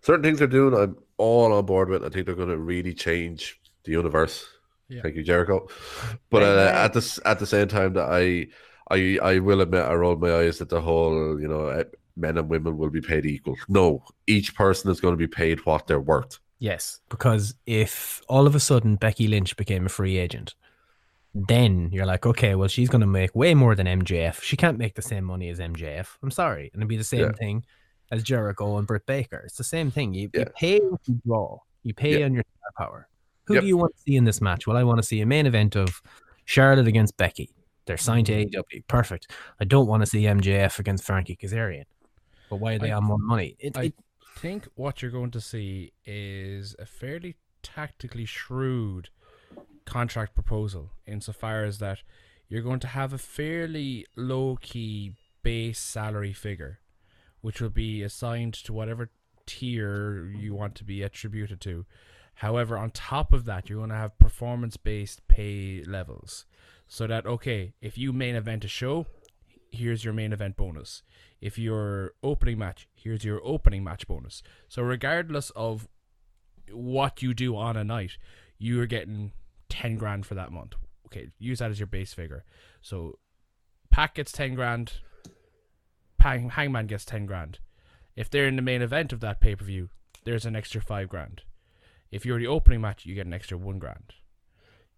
certain 0.01 0.23
things 0.23 0.39
they're 0.39 0.47
doing. 0.49 0.75
I'm 0.75 0.97
all 1.19 1.53
on 1.53 1.67
board 1.67 1.91
with. 1.91 2.03
I 2.03 2.09
think 2.09 2.25
they're 2.25 2.35
going 2.35 2.49
to 2.49 2.57
really 2.57 2.95
change 2.95 3.61
the 3.85 3.91
universe. 3.93 4.47
Yeah. 4.89 5.03
Thank 5.03 5.17
you, 5.17 5.23
Jericho. 5.23 5.69
But 6.31 6.43
uh, 6.45 6.73
at 6.75 6.95
this 6.95 7.21
at 7.27 7.39
the 7.41 7.47
same 7.47 7.69
time, 7.69 7.93
that 7.95 8.09
I 8.11 8.47
I 8.91 9.19
I 9.23 9.39
will 9.41 9.61
admit 9.61 9.85
I 9.85 9.93
rolled 9.95 10.23
my 10.23 10.33
eyes 10.35 10.63
at 10.63 10.71
the 10.71 10.81
whole. 10.81 11.39
You 11.39 11.49
know, 11.49 11.85
men 12.19 12.37
and 12.39 12.49
women 12.49 12.77
will 12.77 12.91
be 12.91 13.01
paid 13.01 13.25
equal. 13.27 13.57
No, 13.69 14.05
each 14.27 14.55
person 14.55 14.91
is 14.91 15.01
going 15.01 15.13
to 15.13 15.17
be 15.19 15.27
paid 15.29 15.65
what 15.65 15.87
they're 15.87 16.01
worth. 16.01 16.39
Yes. 16.59 17.01
Because 17.09 17.55
if 17.67 18.21
all 18.29 18.47
of 18.47 18.55
a 18.55 18.61
sudden 18.61 18.97
Becky 18.97 19.29
Lynch 19.29 19.57
became 19.57 19.87
a 19.87 19.89
free 19.89 20.19
agent, 20.19 20.55
then 21.35 21.91
you're 21.93 22.07
like, 22.07 22.27
okay, 22.27 22.55
well, 22.55 22.69
she's 22.69 22.89
going 22.89 23.01
to 23.03 23.07
make 23.07 23.35
way 23.35 23.55
more 23.55 23.75
than 23.75 23.87
MJF. 23.87 24.41
She 24.43 24.57
can't 24.57 24.79
make 24.79 24.95
the 24.95 25.03
same 25.03 25.25
money 25.25 25.49
as 25.51 25.59
MJF. 25.61 26.17
I'm 26.23 26.31
sorry. 26.31 26.71
And 26.73 26.81
it'd 26.83 26.89
be 26.89 26.97
the 26.97 27.05
same 27.05 27.21
Yeah. 27.21 27.33
thing 27.33 27.65
as 28.11 28.23
Jericho 28.23 28.79
and 28.79 28.87
Britt 28.87 29.07
Baker. 29.07 29.43
It's 29.45 29.57
the 29.57 29.65
same 29.65 29.91
thing. 29.91 30.15
You, 30.15 30.31
you 30.35 30.47
pay 30.57 30.79
what 30.81 31.01
you 31.07 31.21
draw, 31.25 31.59
you 31.83 31.95
pay 31.95 32.19
Yeah. 32.21 32.25
on 32.27 32.33
your 32.35 32.45
star 32.59 32.87
power. 32.87 33.09
Who 33.45 33.55
Yep. 33.55 33.61
do 33.63 33.67
you 33.67 33.77
want 33.77 33.95
to 33.97 34.03
see 34.03 34.17
in 34.17 34.25
this 34.25 34.41
match? 34.41 34.67
Well, 34.67 34.77
I 34.77 34.83
want 34.83 34.99
to 34.99 35.03
see 35.03 35.21
a 35.21 35.27
main 35.27 35.47
event 35.47 35.77
of 35.77 36.03
Charlotte 36.45 36.89
against 36.89 37.17
Becky. 37.17 37.51
They're 37.87 37.97
signed 37.97 38.27
to. 38.27 38.33
AEW. 38.45 38.83
Perfect. 38.89 39.31
I 39.61 39.65
don't 39.65 39.87
want 39.87 40.03
to 40.03 40.07
see 40.07 40.25
MJF 40.25 40.79
against 40.79 41.05
Frankie 41.05 41.37
Kazarian. 41.37 41.85
But 42.51 42.57
why 42.57 42.75
are 42.75 42.79
they 42.79 42.93
I- 42.93 42.97
on 42.97 43.05
more 43.05 43.19
money? 43.19 43.57
It, 43.59 43.77
I 43.77 43.85
it, 43.85 43.95
think 44.37 44.69
what 44.75 45.03
you're 45.03 45.11
going 45.11 45.31
to 45.33 45.41
see 45.41 45.93
is 46.05 46.77
a 46.79 46.87
fairly 46.87 47.37
tactically 47.63 48.25
shrewd 48.25 49.11
contract 49.85 50.35
proposal 50.35 50.91
insofar 51.07 51.65
as 51.65 51.79
that 51.79 52.03
you're 52.49 52.63
going 52.63 52.81
to 52.81 52.87
have 52.87 53.13
a 53.13 53.19
fairly 53.19 54.07
low 54.17 54.57
key 54.61 55.15
base 55.43 55.79
salary 55.79 56.33
figure, 56.33 56.81
which 57.41 57.61
will 57.61 57.71
be 57.71 58.03
assigned 58.03 58.55
to 58.55 58.73
whatever 58.73 59.11
tier 59.47 60.31
you 60.39 60.55
want 60.55 60.75
to 60.77 60.85
be 60.85 61.03
attributed 61.03 61.61
to. 61.61 61.85
However, 62.35 62.79
on 62.79 62.91
top 62.91 63.33
of 63.33 63.45
that, 63.47 63.69
you're 63.69 63.79
going 63.79 63.91
to 63.91 63.97
have 63.97 64.19
performance 64.19 64.77
based 64.77 65.27
pay 65.29 65.83
levels. 65.87 66.47
So 66.87 67.07
that, 67.07 67.27
okay, 67.27 67.75
if 67.81 67.99
you 67.99 68.13
main 68.13 68.35
event 68.35 68.65
a 68.65 68.69
show, 68.69 69.07
here's 69.71 70.05
your 70.05 70.15
main 70.15 70.33
event 70.33 70.57
bonus. 70.57 71.03
If 71.41 71.59
your 71.59 72.13
opening 72.23 72.59
match, 72.59 72.89
here's 72.95 73.25
your 73.25 73.41
opening 73.45 73.85
match 73.85 74.07
bonus. 74.07 74.43
So 74.69 74.83
regardless 74.83 75.51
of 75.51 75.89
what 76.73 77.23
you 77.23 77.35
do 77.35 77.57
on 77.57 77.77
a 77.77 77.85
night, 77.85 78.19
you're 78.59 78.87
getting 78.87 79.33
10 79.69 79.97
grand 79.97 80.27
for 80.27 80.35
that 80.35 80.53
month. 80.53 80.75
Okay, 81.07 81.29
use 81.39 81.61
that 81.61 81.71
as 81.71 81.81
your 81.81 81.87
base 81.87 82.13
figure. 82.13 82.45
So 82.83 83.19
Pac 83.91 84.15
gets 84.15 84.33
10 84.33 84.55
grand, 84.55 84.95
Hang- 86.21 86.51
Hangman 86.51 86.87
gets 86.87 87.05
10 87.05 87.27
grand. 87.27 87.61
If 88.17 88.29
they're 88.29 88.49
in 88.49 88.57
the 88.57 88.63
main 88.63 88.83
event 88.83 89.13
of 89.13 89.21
that 89.21 89.41
pay 89.41 89.55
per 89.55 89.65
view, 89.65 89.91
there's 90.25 90.45
an 90.45 90.57
extra 90.57 90.81
5 90.81 91.09
grand. 91.09 91.43
If 92.11 92.27
you're 92.27 92.39
the 92.39 92.47
opening 92.47 92.81
match, 92.81 93.07
you 93.07 93.15
get 93.15 93.27
an 93.27 93.35
extra 93.35 93.57
1 93.57 93.79
grand. 93.79 94.15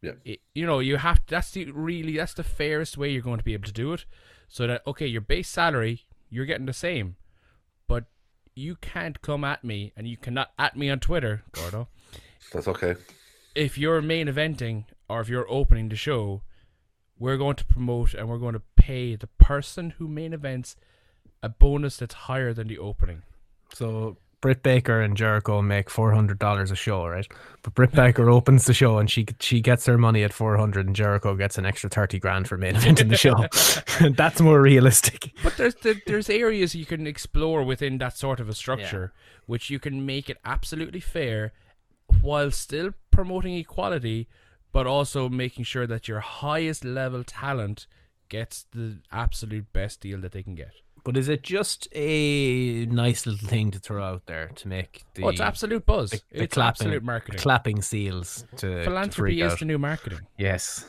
Yeah. 0.03 0.13
It, 0.25 0.41
you 0.55 0.65
know, 0.65 0.79
you 0.79 0.97
have 0.97 1.19
to, 1.27 1.31
that's 1.35 1.51
the 1.51 1.71
really 1.73 2.17
that's 2.17 2.35
the 2.35 2.43
fairest 2.43 2.97
way 2.97 3.11
you're 3.11 3.23
going 3.23 3.39
to 3.39 3.45
be 3.45 3.53
able 3.53 3.67
to 3.67 3.73
do 3.73 3.93
it. 3.93 4.07
So 4.51 4.67
that 4.67 4.83
okay, 4.87 5.07
your 5.07 5.21
base 5.21 5.49
salary, 5.49 6.07
you're 6.29 6.45
getting 6.45 6.67
the 6.67 6.73
same. 6.73 7.17
But 7.87 8.07
you 8.55 8.75
can't 8.75 9.23
come 9.23 9.45
at 9.45 9.65
me 9.65 9.93
and 9.97 10.09
you 10.09 10.17
cannot 10.17 10.51
at 10.59 10.77
me 10.77 10.91
on 10.91 10.99
Twitter, 10.99 11.45
Gordo. 11.53 11.89
That's 12.53 12.67
okay. 12.67 12.97
If 13.55 13.79
you're 13.79 14.03
main 14.03 14.27
eventing 14.27 14.87
or 15.09 15.21
if 15.21 15.29
you're 15.29 15.51
opening 15.51 15.89
the 15.89 15.97
show, 15.97 16.43
we're 17.17 17.37
going 17.37 17.57
to 17.57 17.65
promote 17.65 18.13
and 18.13 18.29
we're 18.29 18.39
going 18.39 18.55
to 18.55 18.63
pay 18.77 19.15
the 19.15 19.29
person 19.39 19.91
who 19.91 20.09
main 20.09 20.33
events 20.33 20.75
a 21.43 21.49
bonus 21.49 21.99
that's 21.99 22.15
higher 22.15 22.53
than 22.53 22.67
the 22.67 22.79
opening. 22.79 23.23
So 23.73 24.17
Britt 24.41 24.63
Baker 24.63 25.01
and 25.03 25.17
Jericho 25.17 25.61
make 25.61 25.91
four 25.91 26.13
hundred 26.13 26.39
dollars 26.39 26.71
a 26.71 26.75
show, 26.77 27.07
right? 27.07 27.27
But 27.63 27.75
Britt 27.75 27.93
Baker 27.93 28.31
opens 28.31 28.65
the 28.65 28.73
show 28.75 28.99
and 28.99 29.11
she 29.11 29.27
she 29.39 29.61
gets 29.61 29.85
her 29.87 29.99
money 29.99 30.23
at 30.25 30.33
four 30.33 30.57
hundred, 30.57 30.87
and 30.87 30.97
Jericho 30.97 31.35
gets 31.35 31.59
an 31.59 31.67
extra 31.67 31.91
thirty 31.91 32.19
grand 32.19 32.49
for 32.49 32.57
main 32.57 32.75
event 32.77 33.01
in 33.01 33.09
the 33.09 33.17
show. 33.17 33.35
That's 34.17 34.41
more 34.41 34.61
realistic. 34.63 35.33
But 35.43 35.57
there's 35.57 35.75
there- 35.77 36.01
there's 36.07 36.31
areas 36.31 36.75
you 36.75 36.87
can 36.87 37.07
explore 37.07 37.63
within 37.63 37.99
that 37.99 38.17
sort 38.17 38.41
of 38.41 38.49
a 38.49 38.55
structure, 38.55 39.13
which 39.47 39.69
you 39.71 39.79
can 39.79 40.07
make 40.07 40.31
it 40.31 40.39
absolutely 40.45 41.01
fair, 41.01 41.53
while 42.23 42.51
still 42.51 42.93
promoting 43.11 43.55
equality, 43.57 44.27
but 44.73 44.87
also 44.87 45.29
making 45.29 45.65
sure 45.65 45.87
that 45.87 46.09
your 46.09 46.21
highest 46.21 46.85
level 46.85 47.25
talent 47.25 47.87
gets 48.31 48.65
the 48.73 48.99
absolute 49.13 49.73
best 49.73 50.01
deal 50.01 50.21
that 50.21 50.33
they 50.33 50.43
can 50.43 50.55
get. 50.55 50.73
But 51.05 51.17
is 51.17 51.29
it 51.29 51.43
just 51.43 51.89
a 51.95 52.85
nice 52.87 53.27
little 53.27 53.49
thing 53.49 53.71
to 53.73 53.79
throw 53.79 54.03
out 54.05 54.27
there 54.27 54.49
to 54.57 54.69
make 54.69 55.05
the? 55.15 55.25
Oh, 55.25 55.29
it's 55.29 55.41
absolute 55.41 55.87
buzz. 55.87 56.11
the- 56.11 56.21
the 56.33 56.43
It's 56.45 56.55
clapping- 56.55 56.69
absolute 56.87 57.03
marketing. 57.03 57.41
clapping 57.41 57.83
seals 57.83 58.45
to 58.57 58.69
to 58.79 58.85
Philanthropy 58.85 59.33
freak 59.37 59.41
is 59.45 59.53
out. 59.53 59.59
the 59.59 59.65
new 59.65 59.79
marketing. 59.79 60.21
Yes. 60.37 60.85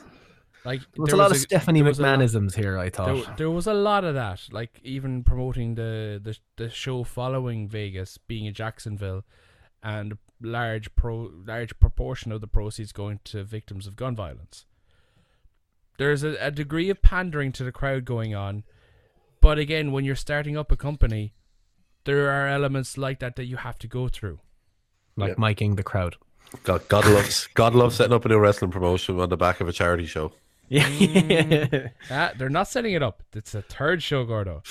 Like 0.64 0.82
There 0.94 1.02
was 1.02 1.10
there 1.10 1.16
a 1.16 1.24
lot 1.24 1.32
of 1.32 1.38
Stephanie 1.38 1.82
there 1.82 1.92
lot- 1.94 2.20
McMahonisms 2.20 2.56
here. 2.56 2.78
I 2.78 2.90
thought. 2.92 3.26
There, 3.26 3.36
there 3.38 3.50
was 3.50 3.66
a 3.68 3.74
lot 3.74 4.04
of 4.04 4.14
that, 4.16 4.48
like 4.52 4.80
even 4.84 5.24
promoting 5.24 5.76
the, 5.76 6.20
the 6.22 6.38
the 6.58 6.70
show 6.70 7.04
following 7.04 7.68
Vegas 7.68 8.18
being 8.20 8.46
in 8.46 8.54
Jacksonville, 8.54 9.24
and 9.82 10.18
large 10.40 10.94
pro 10.96 11.32
large 11.48 11.80
proportion 11.80 12.32
of 12.32 12.42
the 12.42 12.48
proceeds 12.48 12.92
going 12.92 13.20
to 13.24 13.44
victims 13.44 13.88
of 13.88 13.96
gun 13.96 14.16
violence. 14.16 14.66
There's 15.98 16.24
a, 16.24 16.36
a 16.40 16.52
degree 16.52 16.90
of 16.90 17.02
pandering 17.02 17.52
to 17.54 17.64
the 17.64 17.72
crowd 17.72 18.06
going 18.06 18.34
on, 18.36 18.64
but 19.42 19.58
again, 19.58 19.92
when 19.92 20.06
you're 20.06 20.16
starting 20.16 20.56
up 20.58 20.72
a 20.72 20.78
company, 20.78 21.34
there 22.06 22.30
are 22.30 22.48
elements 22.48 22.98
like 22.98 23.20
that 23.20 23.36
that 23.36 23.46
you 23.46 23.58
have 23.58 23.78
to 23.80 23.88
go 23.88 24.08
through. 24.08 24.40
like 25.18 25.36
miking 25.38 25.76
the 25.76 25.84
crowd. 25.84 26.16
God, 26.64 26.88
God 26.88 27.06
loves 27.06 27.48
God 27.54 27.76
loves 27.76 27.96
setting 27.96 28.14
up 28.14 28.26
a 28.26 28.30
new 28.30 28.40
wrestling 28.40 28.72
promotion 28.72 29.20
on 29.20 29.30
the 29.30 29.38
back 29.38 29.62
of 29.62 29.68
a 29.68 29.74
charity 29.74 30.06
show. 30.06 30.32
Yeah. 30.72 30.88
Mm, 30.88 31.92
ah, 32.10 32.32
they're 32.38 32.48
not 32.48 32.66
setting 32.70 32.94
it 32.94 33.04
up. 33.04 33.24
It's 33.34 33.54
a 33.54 33.62
third 33.62 34.02
show, 34.02 34.24
Gordo. 34.24 34.64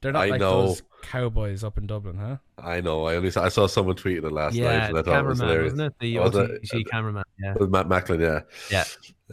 They're 0.00 0.12
not 0.12 0.26
I 0.26 0.30
like 0.30 0.40
know. 0.40 0.68
those 0.68 0.82
cowboys 1.02 1.64
up 1.64 1.76
in 1.78 1.88
Dublin, 1.88 2.16
huh? 2.16 2.36
I 2.58 2.80
know. 2.80 3.06
I 3.06 3.16
only 3.16 3.32
saw, 3.32 3.42
I 3.42 3.48
saw 3.48 3.66
someone 3.66 3.96
tweeting 3.96 4.24
it 4.24 4.30
last 4.30 4.54
yeah, 4.54 4.64
night, 4.64 4.88
and 4.90 4.98
I 4.98 5.02
the 5.02 5.10
thought 5.10 5.24
it 5.24 5.26
was 5.26 5.40
cameraman, 5.40 5.48
hilarious. 5.48 5.72
wasn't 5.72 5.86
it? 5.88 5.98
The 5.98 6.18
Was 6.20 6.34
OTC 6.34 6.88
cameraman. 6.88 7.24
Yeah. 7.42 7.54
It 7.54 7.60
was 7.60 7.70
Matt 7.70 7.88
Macklin, 7.88 8.20
yeah. 8.20 8.40
Yeah. 8.70 8.84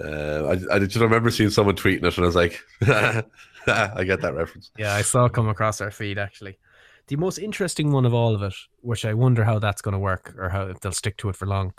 Uh, 0.04 0.56
I, 0.72 0.76
I 0.76 0.80
just 0.80 0.96
remember 0.96 1.30
seeing 1.30 1.52
someone 1.52 1.76
tweeting 1.76 2.04
it, 2.06 2.18
and 2.18 2.26
I 2.26 2.28
was 2.28 2.36
like, 2.36 2.60
I 3.96 4.04
get 4.04 4.22
that 4.22 4.34
reference. 4.36 4.72
Yeah, 4.78 4.94
I 4.94 5.02
saw 5.02 5.26
it 5.26 5.34
come 5.34 5.50
across 5.50 5.82
our 5.82 5.92
feed 5.92 6.18
actually. 6.18 6.58
The 7.08 7.16
most 7.18 7.38
interesting 7.38 7.92
one 7.92 8.06
of 8.06 8.14
all 8.14 8.34
of 8.34 8.42
it, 8.42 8.54
which 8.82 9.06
I 9.06 9.14
wonder 9.14 9.44
how 9.44 9.60
that's 9.60 9.82
going 9.82 9.94
to 9.94 10.00
work 10.00 10.34
or 10.38 10.50
how 10.50 10.64
if 10.68 10.80
they'll 10.80 10.92
stick 10.92 11.18
to 11.18 11.30
it 11.30 11.36
for 11.36 11.46
long, 11.46 11.74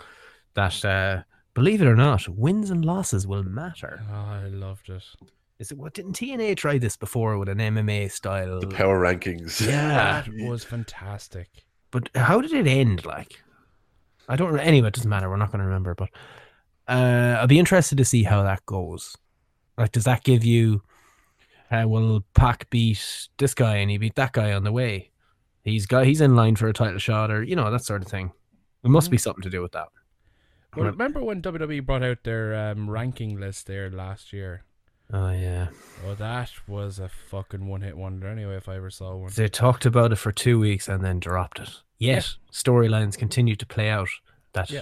that 0.53 0.85
uh, 0.85 1.23
believe 1.53 1.81
it 1.81 1.87
or 1.87 1.95
not, 1.97 2.27
wins 2.29 2.69
and 2.69 2.85
losses 2.85 3.27
will 3.27 3.43
matter. 3.43 4.01
Oh, 4.09 4.15
I 4.15 4.47
loved 4.47 4.89
it. 4.89 5.03
Is 5.59 5.71
it 5.71 5.77
what 5.77 5.93
didn't 5.93 6.13
TNA 6.13 6.55
try 6.55 6.77
this 6.77 6.95
before 6.95 7.37
with 7.37 7.49
an 7.49 7.57
MMA 7.57 8.09
style? 8.11 8.59
The 8.61 8.67
power 8.67 8.99
rankings. 9.01 9.59
Yeah, 9.65 10.21
That 10.21 10.29
was 10.47 10.63
fantastic. 10.63 11.49
but 11.91 12.09
how 12.15 12.39
did 12.41 12.53
it 12.53 12.67
end? 12.67 13.03
Like, 13.05 13.41
I 14.29 14.35
don't. 14.35 14.53
re- 14.53 14.61
Anyway, 14.61 14.87
it 14.89 14.93
doesn't 14.93 15.09
matter. 15.09 15.29
We're 15.29 15.37
not 15.37 15.51
going 15.51 15.59
to 15.61 15.65
remember. 15.65 15.95
But 15.95 16.09
uh, 16.87 17.37
I'll 17.41 17.47
be 17.47 17.59
interested 17.59 17.97
to 17.97 18.05
see 18.05 18.23
how 18.23 18.43
that 18.43 18.65
goes. 18.65 19.15
Like, 19.77 19.91
does 19.91 20.03
that 20.05 20.23
give 20.23 20.45
you? 20.45 20.83
Uh, 21.71 21.87
will 21.87 22.23
Pac 22.33 22.69
beat 22.69 23.27
this 23.37 23.53
guy 23.53 23.77
and 23.77 23.89
he 23.91 23.97
beat 23.97 24.15
that 24.15 24.33
guy 24.33 24.53
on 24.53 24.63
the 24.63 24.71
way? 24.71 25.11
He's 25.63 25.85
got 25.85 26.05
he's 26.05 26.21
in 26.21 26.35
line 26.35 26.55
for 26.55 26.67
a 26.67 26.73
title 26.73 26.99
shot, 26.99 27.29
or 27.29 27.43
you 27.43 27.55
know 27.55 27.69
that 27.69 27.83
sort 27.83 28.01
of 28.01 28.07
thing. 28.07 28.31
It 28.83 28.89
must 28.89 29.11
be 29.11 29.17
something 29.17 29.41
to 29.43 29.49
do 29.49 29.61
with 29.61 29.73
that. 29.73 29.87
Well, 30.75 30.85
remember 30.85 31.21
when 31.23 31.41
WWE 31.41 31.85
brought 31.85 32.03
out 32.03 32.23
their 32.23 32.55
um, 32.55 32.89
ranking 32.89 33.39
list 33.39 33.67
there 33.67 33.89
last 33.89 34.31
year? 34.31 34.63
Oh 35.11 35.31
yeah, 35.31 35.67
Oh, 36.05 36.15
that 36.15 36.51
was 36.67 36.99
a 36.99 37.09
fucking 37.09 37.65
one-hit 37.67 37.97
wonder. 37.97 38.27
Anyway, 38.27 38.55
if 38.57 38.67
I 38.69 38.75
ever 38.75 38.89
saw 38.89 39.15
one. 39.15 39.31
they 39.35 39.47
talked 39.47 39.85
about 39.85 40.11
it 40.11 40.17
for 40.17 40.31
two 40.31 40.59
weeks 40.59 40.87
and 40.87 41.03
then 41.03 41.19
dropped 41.19 41.59
it. 41.59 41.69
Yet 41.97 42.35
storylines 42.51 43.17
continue 43.17 43.55
to 43.55 43.65
play 43.65 43.89
out 43.89 44.09
that 44.53 44.69
Yeah. 44.69 44.81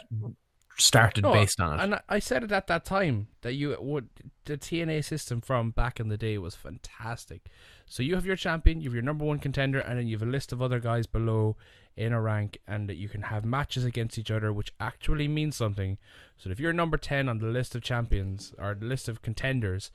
Started 0.78 1.24
No, 1.24 1.34
based 1.34 1.60
on 1.60 1.80
it. 1.80 1.84
And 1.84 1.96
I- 1.96 2.02
I 2.10 2.20
said 2.20 2.44
it 2.44 2.52
at 2.52 2.68
that 2.68 2.86
time 2.86 3.28
that 3.42 3.54
you 3.54 3.76
would 3.80 4.10
the 4.46 4.58
TNA 4.58 5.04
system 5.04 5.42
from 5.42 5.72
back 5.72 6.00
in 6.00 6.10
the 6.10 6.18
day 6.18 6.38
was 6.38 6.56
fantastic. 6.56 7.48
So 7.86 8.04
you 8.04 8.16
have 8.16 8.26
your 8.26 8.36
champion, 8.36 8.82
you 8.82 8.90
have 8.90 8.94
your 8.94 9.04
number 9.04 9.26
one 9.26 9.40
contender, 9.40 9.80
and 9.80 9.98
then 9.98 10.08
you 10.08 10.16
have 10.18 10.28
a 10.28 10.32
list 10.32 10.52
of 10.52 10.62
other 10.62 10.80
guys 10.80 11.08
below 11.08 11.56
in 11.96 12.12
a 12.12 12.22
rank, 12.22 12.58
and 12.68 12.90
that 12.90 12.96
you 12.96 13.08
can 13.08 13.24
have 13.24 13.46
matches 13.46 13.86
against 13.86 14.18
each 14.18 14.30
other, 14.30 14.52
which 14.52 14.74
actually 14.80 15.28
means 15.28 15.56
something. 15.56 15.98
So 16.38 16.50
if 16.50 16.60
you're 16.60 16.74
number 16.74 16.98
ten 16.98 17.30
on 17.30 17.38
the 17.40 17.46
list 17.48 17.74
of 17.74 17.82
champions 17.82 18.54
or 18.58 18.76
the 18.76 18.86
list 18.86 19.08
of 19.08 19.22
contenders, 19.22 19.92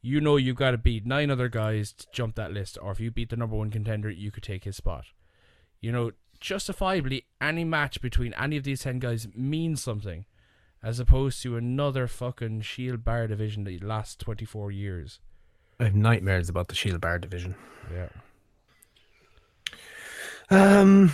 you 0.00 0.20
know 0.20 0.36
you've 0.36 0.56
got 0.56 0.70
to 0.70 0.78
beat 0.78 1.04
nine 1.04 1.30
other 1.30 1.48
guys 1.48 1.92
to 1.92 2.06
jump 2.12 2.36
that 2.36 2.52
list, 2.52 2.78
or 2.80 2.92
if 2.92 3.00
you 3.00 3.10
beat 3.10 3.30
the 3.30 3.36
number 3.36 3.56
one 3.56 3.70
contender, 3.70 4.08
you 4.10 4.30
could 4.30 4.44
take 4.44 4.64
his 4.64 4.76
spot. 4.76 5.06
You 5.80 5.92
know, 5.92 6.12
justifiably, 6.40 7.26
any 7.40 7.64
match 7.64 8.00
between 8.00 8.34
any 8.34 8.56
of 8.56 8.64
these 8.64 8.80
ten 8.80 8.98
guys 8.98 9.28
means 9.34 9.82
something 9.82 10.24
as 10.82 10.98
opposed 10.98 11.42
to 11.42 11.56
another 11.56 12.06
fucking 12.06 12.62
Shield 12.62 13.04
Bar 13.04 13.26
division 13.26 13.64
that 13.64 13.84
lasts 13.84 14.16
24 14.16 14.70
years. 14.70 15.20
I 15.78 15.84
have 15.84 15.94
nightmares 15.94 16.48
about 16.48 16.68
the 16.68 16.74
Shield 16.74 17.00
Bar 17.00 17.18
division. 17.18 17.54
Yeah. 17.92 18.08
Um, 20.50 21.12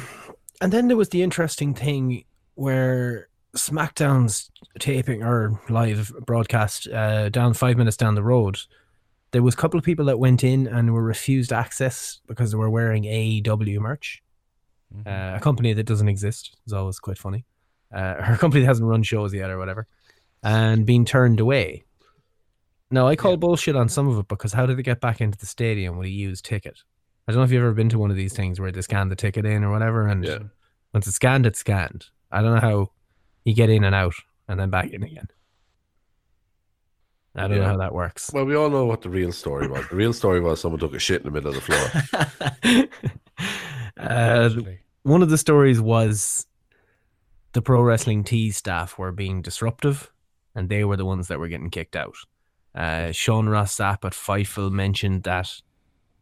and 0.60 0.72
then 0.72 0.88
there 0.88 0.96
was 0.96 1.10
the 1.10 1.22
interesting 1.22 1.74
thing 1.74 2.24
where 2.54 3.28
SmackDown's 3.54 4.50
taping 4.78 5.22
or 5.22 5.60
live 5.68 6.12
broadcast 6.24 6.88
uh, 6.88 7.28
down 7.28 7.54
five 7.54 7.76
minutes 7.76 7.96
down 7.96 8.14
the 8.14 8.22
road. 8.22 8.60
There 9.32 9.42
was 9.42 9.54
a 9.54 9.56
couple 9.56 9.78
of 9.78 9.84
people 9.84 10.06
that 10.06 10.18
went 10.18 10.44
in 10.44 10.66
and 10.66 10.94
were 10.94 11.02
refused 11.02 11.52
access 11.52 12.20
because 12.26 12.52
they 12.52 12.56
were 12.56 12.70
wearing 12.70 13.02
AEW 13.02 13.78
merch. 13.80 14.22
Uh, 15.04 15.34
a 15.36 15.40
company 15.40 15.72
that 15.72 15.84
doesn't 15.84 16.08
exist 16.08 16.56
is 16.66 16.72
always 16.72 16.98
quite 16.98 17.18
funny. 17.18 17.44
Uh, 17.94 18.14
or 18.28 18.34
a 18.34 18.38
company 18.38 18.62
that 18.62 18.68
hasn't 18.68 18.88
run 18.88 19.02
shows 19.02 19.32
yet 19.34 19.50
or 19.50 19.58
whatever, 19.58 19.86
and 20.42 20.86
being 20.86 21.04
turned 21.04 21.40
away. 21.40 21.84
Now 22.90 23.08
I 23.08 23.16
call 23.16 23.36
bullshit 23.36 23.74
on 23.74 23.88
some 23.88 24.08
of 24.08 24.18
it 24.18 24.28
because 24.28 24.52
how 24.52 24.64
did 24.64 24.78
they 24.78 24.82
get 24.82 25.00
back 25.00 25.20
into 25.20 25.36
the 25.38 25.46
stadium 25.46 25.96
with 25.98 26.06
a 26.06 26.10
used 26.10 26.44
ticket? 26.44 26.78
I 27.26 27.32
don't 27.32 27.40
know 27.40 27.44
if 27.44 27.50
you've 27.50 27.62
ever 27.62 27.72
been 27.72 27.88
to 27.88 27.98
one 27.98 28.10
of 28.10 28.16
these 28.16 28.32
things 28.32 28.60
where 28.60 28.70
they 28.70 28.80
scan 28.82 29.08
the 29.08 29.16
ticket 29.16 29.44
in 29.44 29.64
or 29.64 29.72
whatever, 29.72 30.06
and 30.06 30.50
once 30.94 31.06
it's 31.06 31.16
scanned, 31.16 31.46
it's 31.46 31.58
scanned. 31.58 32.06
I 32.30 32.42
don't 32.42 32.54
know 32.54 32.60
how 32.60 32.92
you 33.44 33.54
get 33.54 33.70
in 33.70 33.82
and 33.82 33.94
out 33.94 34.14
and 34.48 34.58
then 34.58 34.70
back 34.70 34.90
in 34.90 35.02
again. 35.02 35.28
I 37.34 37.48
don't 37.48 37.58
know 37.58 37.66
how 37.66 37.76
that 37.76 37.92
works. 37.92 38.30
Well, 38.32 38.46
we 38.46 38.56
all 38.56 38.70
know 38.70 38.86
what 38.86 39.02
the 39.02 39.10
real 39.10 39.30
story 39.30 39.68
was. 39.68 39.86
The 39.88 39.96
real 39.96 40.14
story 40.14 40.40
was 40.40 40.60
someone 40.60 40.80
took 40.80 40.94
a 40.94 40.98
shit 40.98 41.22
in 41.22 41.30
the 41.30 41.30
middle 41.30 41.54
of 41.54 41.56
the 41.56 42.88
floor. 43.00 43.48
Uh, 43.96 44.50
one 45.02 45.22
of 45.22 45.30
the 45.30 45.38
stories 45.38 45.80
was 45.80 46.46
the 47.52 47.62
pro 47.62 47.80
wrestling 47.80 48.24
Tees 48.24 48.56
staff 48.56 48.98
were 48.98 49.12
being 49.12 49.42
disruptive, 49.42 50.12
and 50.54 50.68
they 50.68 50.84
were 50.84 50.96
the 50.96 51.04
ones 51.04 51.28
that 51.28 51.38
were 51.38 51.48
getting 51.48 51.70
kicked 51.70 51.96
out. 51.96 52.16
Uh, 52.74 53.10
Sean 53.12 53.48
Ross 53.48 53.74
Sapp 53.74 54.04
at 54.04 54.12
Fightful 54.12 54.70
mentioned 54.70 55.22
that 55.22 55.50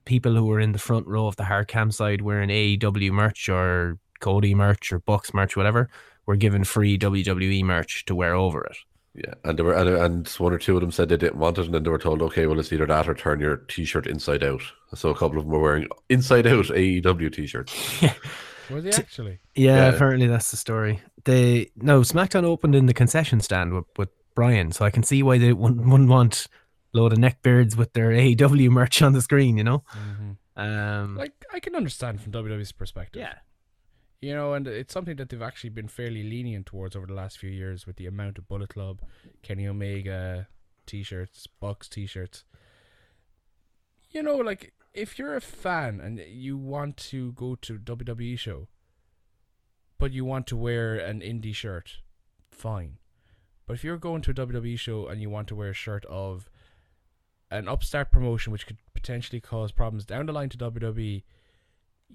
people 0.05 0.35
who 0.37 0.47
were 0.47 0.61
in 0.61 0.73
the 0.73 0.79
front 0.79 1.07
row 1.07 1.27
of 1.27 1.37
the 1.37 1.45
hard 1.45 1.67
cam 1.67 1.91
side 1.91 2.21
wearing 2.21 2.51
AEW 2.51 3.11
merch 3.11 3.49
or 3.49 3.99
Cody 4.21 4.55
merch 4.55 4.93
or 4.93 5.01
Bucks 5.01 5.35
merch, 5.35 5.57
whatever, 5.57 5.89
were 6.27 6.37
given 6.37 6.63
free 6.65 6.97
WWE 6.97 7.65
merch 7.65 8.05
to 8.05 8.15
wear 8.15 8.35
over 8.35 8.65
it. 8.65 8.77
Yeah, 9.15 9.35
and 9.45 9.57
there 9.57 9.65
were 9.65 9.75
and, 9.75 9.89
and 9.89 10.29
one 10.39 10.53
or 10.53 10.59
two 10.59 10.75
of 10.75 10.81
them 10.81 10.91
said 10.91 11.09
they 11.09 11.17
didn't 11.17 11.37
want 11.39 11.59
it, 11.59 11.67
and 11.67 11.75
then 11.75 11.85
they 11.85 11.91
were 11.91 11.99
told, 11.99 12.21
okay, 12.23 12.47
well, 12.47 12.59
it's 12.59 12.73
either 12.73 12.87
that 12.87 13.09
or 13.09 13.15
turn 13.15 13.39
your 13.39 13.59
T-shirt 13.59 14.07
inside 14.09 14.43
out. 14.43 14.63
So 14.95 15.11
a 15.11 15.15
couple 15.15 15.39
of 15.39 15.45
them 15.45 15.53
were 15.53 15.61
wearing 15.61 15.87
inside 16.09 16.47
out 16.49 16.65
AEW 16.67 17.33
T-shirts. 17.33 18.03
Were 18.71 18.81
they 18.81 18.91
actually? 18.93 19.39
Yeah, 19.55 19.77
Yeah. 19.77 19.95
apparently 19.95 20.27
that's 20.27 20.51
the 20.51 20.57
story. 20.57 21.01
They 21.25 21.71
no 21.77 22.01
SmackDown 22.01 22.45
opened 22.45 22.75
in 22.75 22.87
the 22.87 22.95
concession 22.95 23.41
stand 23.41 23.73
with, 23.75 23.85
with 23.99 24.09
Brian, 24.35 24.73
so 24.73 24.85
I 24.87 24.91
can 24.91 25.03
see 25.03 25.23
why 25.23 25.37
they 25.39 25.53
wouldn't, 25.53 25.87
wouldn't 25.87 26.09
want 26.09 26.47
a 26.95 26.97
load 26.99 27.13
of 27.13 27.19
neckbeards 27.19 27.77
with 27.77 27.93
their 27.93 28.09
AEW 28.11 28.71
merch 28.71 29.03
on 29.03 29.13
the 29.13 29.21
screen. 29.23 29.57
You 29.59 29.65
know, 29.65 29.85
um, 30.57 31.17
Like, 31.17 31.33
I 31.53 31.61
can 31.61 31.75
understand 31.77 32.21
from 32.23 32.33
WWE's 32.33 32.73
perspective. 32.73 33.21
Yeah. 33.21 33.35
You 34.25 34.35
know, 34.35 34.55
and 34.55 34.67
it's 34.67 34.95
something 34.95 35.17
that 35.17 35.29
they've 35.29 35.43
actually 35.43 35.69
been 35.69 35.87
fairly 35.87 36.23
lenient 36.23 36.65
towards 36.65 36.97
over 36.97 37.05
the 37.05 37.13
last 37.13 37.37
few 37.37 37.51
years 37.51 37.87
with 37.87 37.97
the 37.97 38.07
amount 38.07 38.39
of 38.39 38.49
Bullet 38.49 38.71
Club, 38.71 39.03
Kenny 39.43 39.69
Omega 39.69 40.49
t 40.87 41.03
shirts, 41.03 41.47
Bucks 41.61 41.91
t 41.91 42.07
shirts. 42.07 42.45
You 44.09 44.23
know, 44.23 44.37
like, 44.37 44.73
if 44.95 45.19
you're 45.19 45.37
a 45.37 45.43
fan 45.43 46.01
and 46.01 46.19
you 46.27 46.57
want 46.57 46.97
to 47.13 47.33
go 47.33 47.55
to 47.57 47.79
WWE 47.79 48.39
show, 48.39 48.69
but 49.99 50.11
you 50.11 50.25
want 50.25 50.47
to 50.47 50.57
wear 50.57 50.95
an 50.97 51.21
indie 51.21 51.55
shirt, 51.55 51.99
fine. 52.51 52.97
But 53.67 53.75
if 53.75 53.85
you're 53.85 53.99
going 53.99 54.23
to 54.23 54.31
a 54.31 54.35
WWE 54.35 54.79
show 54.79 55.07
and 55.07 55.21
you 55.21 55.29
want 55.29 55.49
to 55.49 55.55
wear 55.55 55.69
a 55.69 55.75
shirt 55.75 56.07
of 56.07 56.49
an 57.51 57.69
upstart 57.69 58.11
promotion 58.11 58.55
which 58.55 58.67
could 58.67 58.79
potentially 58.95 59.43
cause 59.43 59.71
problems 59.71 60.07
down 60.07 60.25
the 60.25 60.33
line 60.33 60.49
to 60.49 60.57
WWE, 60.57 61.25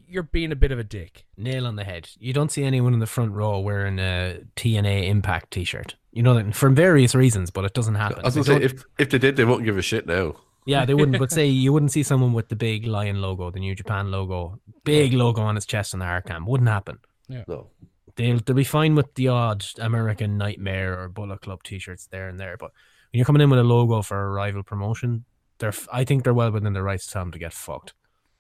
you're 0.07 0.23
being 0.23 0.51
a 0.51 0.55
bit 0.55 0.71
of 0.71 0.79
a 0.79 0.83
dick. 0.83 1.25
nail 1.37 1.65
on 1.65 1.75
the 1.75 1.83
head. 1.83 2.09
You 2.19 2.33
don't 2.33 2.51
see 2.51 2.63
anyone 2.63 2.93
in 2.93 2.99
the 2.99 3.07
front 3.07 3.33
row 3.33 3.59
wearing 3.59 3.99
a 3.99 4.41
TNA 4.55 5.07
Impact 5.07 5.51
T-shirt. 5.51 5.95
You 6.11 6.23
know 6.23 6.33
that 6.33 6.55
for 6.55 6.69
various 6.69 7.13
reasons, 7.15 7.51
but 7.51 7.65
it 7.65 7.73
doesn't 7.73 7.95
happen. 7.95 8.19
I 8.19 8.27
was 8.27 8.35
gonna 8.35 8.45
say 8.45 8.61
if 8.63 8.83
if 8.97 9.09
they 9.09 9.17
did, 9.19 9.35
they 9.35 9.45
wouldn't 9.45 9.65
give 9.65 9.77
a 9.77 9.81
shit 9.81 10.07
now. 10.07 10.35
Yeah, 10.65 10.85
they 10.85 10.93
wouldn't. 10.93 11.19
But 11.19 11.31
say 11.39 11.47
you 11.47 11.71
wouldn't 11.73 11.91
see 11.91 12.03
someone 12.03 12.33
with 12.33 12.49
the 12.49 12.55
big 12.55 12.85
lion 12.85 13.21
logo, 13.21 13.51
the 13.51 13.59
New 13.59 13.75
Japan 13.75 14.11
logo, 14.11 14.59
big 14.83 15.13
logo 15.13 15.41
on 15.41 15.55
his 15.55 15.65
chest 15.65 15.93
on 15.93 15.99
the 15.99 16.05
hard 16.05 16.25
cam. 16.25 16.45
Wouldn't 16.45 16.69
happen. 16.69 16.99
Yeah. 17.27 17.43
No. 17.47 17.69
They'll 18.15 18.39
they'll 18.39 18.55
be 18.55 18.63
fine 18.63 18.95
with 18.95 19.13
the 19.15 19.29
odd 19.29 19.63
American 19.79 20.37
Nightmare 20.37 20.99
or 20.99 21.09
Bullet 21.09 21.41
Club 21.41 21.63
T-shirts 21.63 22.07
there 22.07 22.27
and 22.27 22.39
there. 22.39 22.57
But 22.57 22.71
when 23.11 23.19
you're 23.19 23.25
coming 23.25 23.41
in 23.41 23.49
with 23.49 23.59
a 23.59 23.63
logo 23.63 24.01
for 24.01 24.25
a 24.25 24.29
rival 24.31 24.63
promotion, 24.63 25.25
they're 25.59 25.69
f- 25.69 25.87
I 25.91 26.03
think 26.03 26.23
they're 26.23 26.33
well 26.33 26.51
within 26.51 26.73
their 26.73 26.83
rights 26.83 27.05
to 27.07 27.13
tell 27.13 27.21
them 27.23 27.31
to 27.31 27.39
get 27.39 27.53
fucked. 27.53 27.93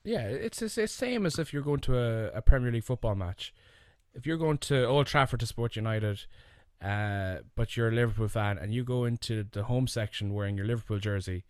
Yeah, 0.03 0.21
it's 0.21 0.61
it's 0.61 0.75
the 0.75 0.87
same 0.87 1.25
as 1.25 1.37
if 1.39 1.53
you're 1.53 1.61
going 1.61 1.81
to 1.81 1.97
a, 1.97 2.27
a 2.37 2.41
Premier 2.41 2.71
League 2.71 2.83
football 2.83 3.15
match. 3.15 3.53
If 4.13 4.25
you're 4.25 4.37
going 4.37 4.57
to 4.59 4.85
Old 4.85 5.07
Trafford 5.07 5.39
to 5.41 5.45
Sport 5.45 5.75
United, 5.75 6.25
uh, 6.83 7.37
but 7.55 7.75
you're 7.77 7.89
a 7.89 7.91
Liverpool 7.91 8.27
fan 8.27 8.57
and 8.57 8.73
you 8.73 8.83
go 8.83 9.05
into 9.05 9.45
the 9.51 9.63
home 9.63 9.87
section 9.87 10.33
wearing 10.33 10.55
your 10.57 10.65
Liverpool 10.65 10.97
jersey, 10.99 11.43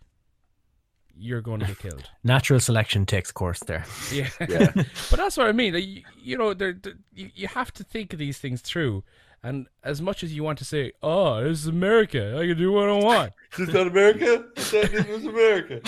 you're 1.15 1.41
going 1.41 1.59
to 1.61 1.67
get 1.67 1.79
killed. 1.79 2.09
Natural 2.23 2.59
selection 2.59 3.05
takes 3.05 3.31
course 3.31 3.59
there. 3.61 3.85
Yeah, 4.11 4.29
Yeah. 4.47 4.71
but 5.09 5.17
that's 5.17 5.37
what 5.37 5.47
I 5.47 5.51
mean. 5.51 5.73
You, 5.75 6.01
you 6.21 6.37
know, 6.37 6.53
there, 6.53 6.73
there- 6.73 6.93
you 7.13 7.29
you 7.35 7.47
have 7.47 7.71
to 7.73 7.83
think 7.83 8.13
of 8.13 8.19
these 8.19 8.37
things 8.39 8.61
through. 8.61 9.03
And 9.41 9.67
as 9.83 10.01
much 10.01 10.23
as 10.23 10.33
you 10.33 10.43
want 10.43 10.57
to 10.59 10.65
say, 10.65 10.91
"Oh, 11.01 11.43
this 11.43 11.59
is 11.59 11.67
America. 11.67 12.37
I 12.37 12.47
can 12.47 12.57
do 12.57 12.71
what 12.71 12.89
I 12.89 12.93
want," 12.93 13.33
This 13.57 13.69
is 13.69 13.73
not 13.73 13.87
America. 13.87 14.45
This 14.55 14.73
is 14.73 15.25
America. 15.25 15.81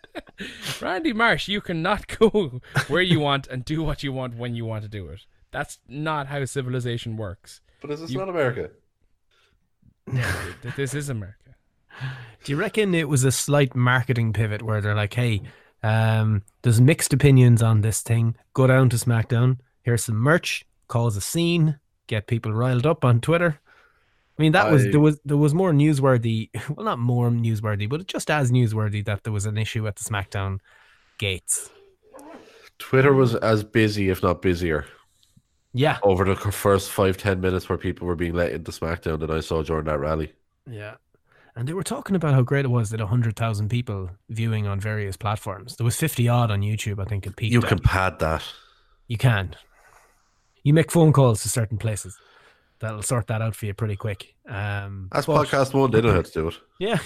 Randy 0.80 1.12
Marsh, 1.12 1.48
you 1.48 1.60
cannot 1.60 2.06
go 2.18 2.60
where 2.88 3.02
you 3.02 3.20
want 3.20 3.46
and 3.46 3.64
do 3.64 3.82
what 3.82 4.02
you 4.02 4.12
want 4.12 4.36
when 4.36 4.54
you 4.54 4.64
want 4.64 4.82
to 4.82 4.88
do 4.88 5.08
it. 5.08 5.20
That's 5.50 5.78
not 5.88 6.26
how 6.28 6.44
civilization 6.46 7.16
works. 7.16 7.60
But 7.80 7.90
is 7.90 8.00
this 8.00 8.12
not 8.12 8.28
America? 8.28 8.70
No, 10.06 10.28
this 10.76 10.94
is 10.94 11.08
America. 11.08 11.54
Do 12.42 12.52
you 12.52 12.56
reckon 12.56 12.94
it 12.94 13.08
was 13.08 13.24
a 13.24 13.32
slight 13.32 13.74
marketing 13.74 14.32
pivot 14.32 14.62
where 14.62 14.80
they're 14.80 14.94
like, 14.94 15.14
hey, 15.14 15.42
um, 15.82 16.42
there's 16.62 16.80
mixed 16.80 17.12
opinions 17.12 17.62
on 17.62 17.82
this 17.82 18.02
thing. 18.02 18.36
Go 18.52 18.66
down 18.66 18.88
to 18.90 18.96
SmackDown. 18.96 19.58
Here's 19.82 20.04
some 20.04 20.16
merch. 20.16 20.64
Cause 20.88 21.16
a 21.16 21.20
scene. 21.20 21.78
Get 22.06 22.26
people 22.26 22.52
riled 22.52 22.86
up 22.86 23.04
on 23.04 23.20
Twitter. 23.20 23.60
I 24.38 24.42
mean, 24.42 24.52
that 24.52 24.70
was 24.70 24.84
there 24.90 25.00
was 25.00 25.20
there 25.24 25.36
was 25.36 25.54
more 25.54 25.72
newsworthy. 25.72 26.50
Well, 26.74 26.84
not 26.84 26.98
more 26.98 27.30
newsworthy, 27.30 27.88
but 27.88 28.06
just 28.06 28.30
as 28.30 28.50
newsworthy 28.50 29.04
that 29.04 29.22
there 29.22 29.32
was 29.32 29.46
an 29.46 29.56
issue 29.56 29.86
at 29.86 29.96
the 29.96 30.04
SmackDown 30.04 30.58
gates. 31.18 31.70
Twitter 32.78 33.14
was 33.14 33.36
as 33.36 33.62
busy, 33.62 34.10
if 34.10 34.22
not 34.22 34.42
busier. 34.42 34.86
Yeah. 35.72 35.98
Over 36.02 36.24
the 36.24 36.36
first 36.36 36.90
five 36.90 37.16
ten 37.16 37.40
minutes 37.40 37.68
where 37.68 37.78
people 37.78 38.06
were 38.06 38.16
being 38.16 38.34
let 38.34 38.52
into 38.52 38.72
SmackDown 38.72 39.20
that 39.20 39.30
I 39.30 39.40
saw 39.40 39.62
during 39.62 39.84
that 39.84 40.00
rally. 40.00 40.32
Yeah. 40.68 40.96
And 41.56 41.68
they 41.68 41.72
were 41.72 41.84
talking 41.84 42.16
about 42.16 42.34
how 42.34 42.42
great 42.42 42.64
it 42.64 42.68
was 42.68 42.90
that 42.90 42.98
100,000 42.98 43.68
people 43.68 44.10
viewing 44.28 44.66
on 44.66 44.80
various 44.80 45.16
platforms. 45.16 45.76
There 45.76 45.84
was 45.84 45.96
50 45.96 46.28
odd 46.28 46.50
on 46.50 46.62
YouTube, 46.62 47.00
I 47.00 47.04
think, 47.04 47.26
it 47.26 47.36
peaked. 47.36 47.52
You 47.52 47.60
at. 47.60 47.68
can 47.68 47.78
pad 47.78 48.18
that. 48.18 48.42
You 49.06 49.18
can. 49.18 49.54
You 50.64 50.74
make 50.74 50.90
phone 50.90 51.12
calls 51.12 51.42
to 51.42 51.48
certain 51.48 51.78
places. 51.78 52.18
That'll 52.80 53.02
sort 53.02 53.28
that 53.28 53.40
out 53.40 53.54
for 53.54 53.66
you 53.66 53.74
pretty 53.74 53.96
quick. 53.96 54.34
Um, 54.48 55.08
That's 55.12 55.26
but- 55.26 55.46
podcast 55.46 55.72
one. 55.74 55.90
They 55.92 56.00
know 56.02 56.12
how 56.12 56.22
to 56.22 56.32
do 56.32 56.48
it. 56.48 56.58
Yeah. 56.80 56.98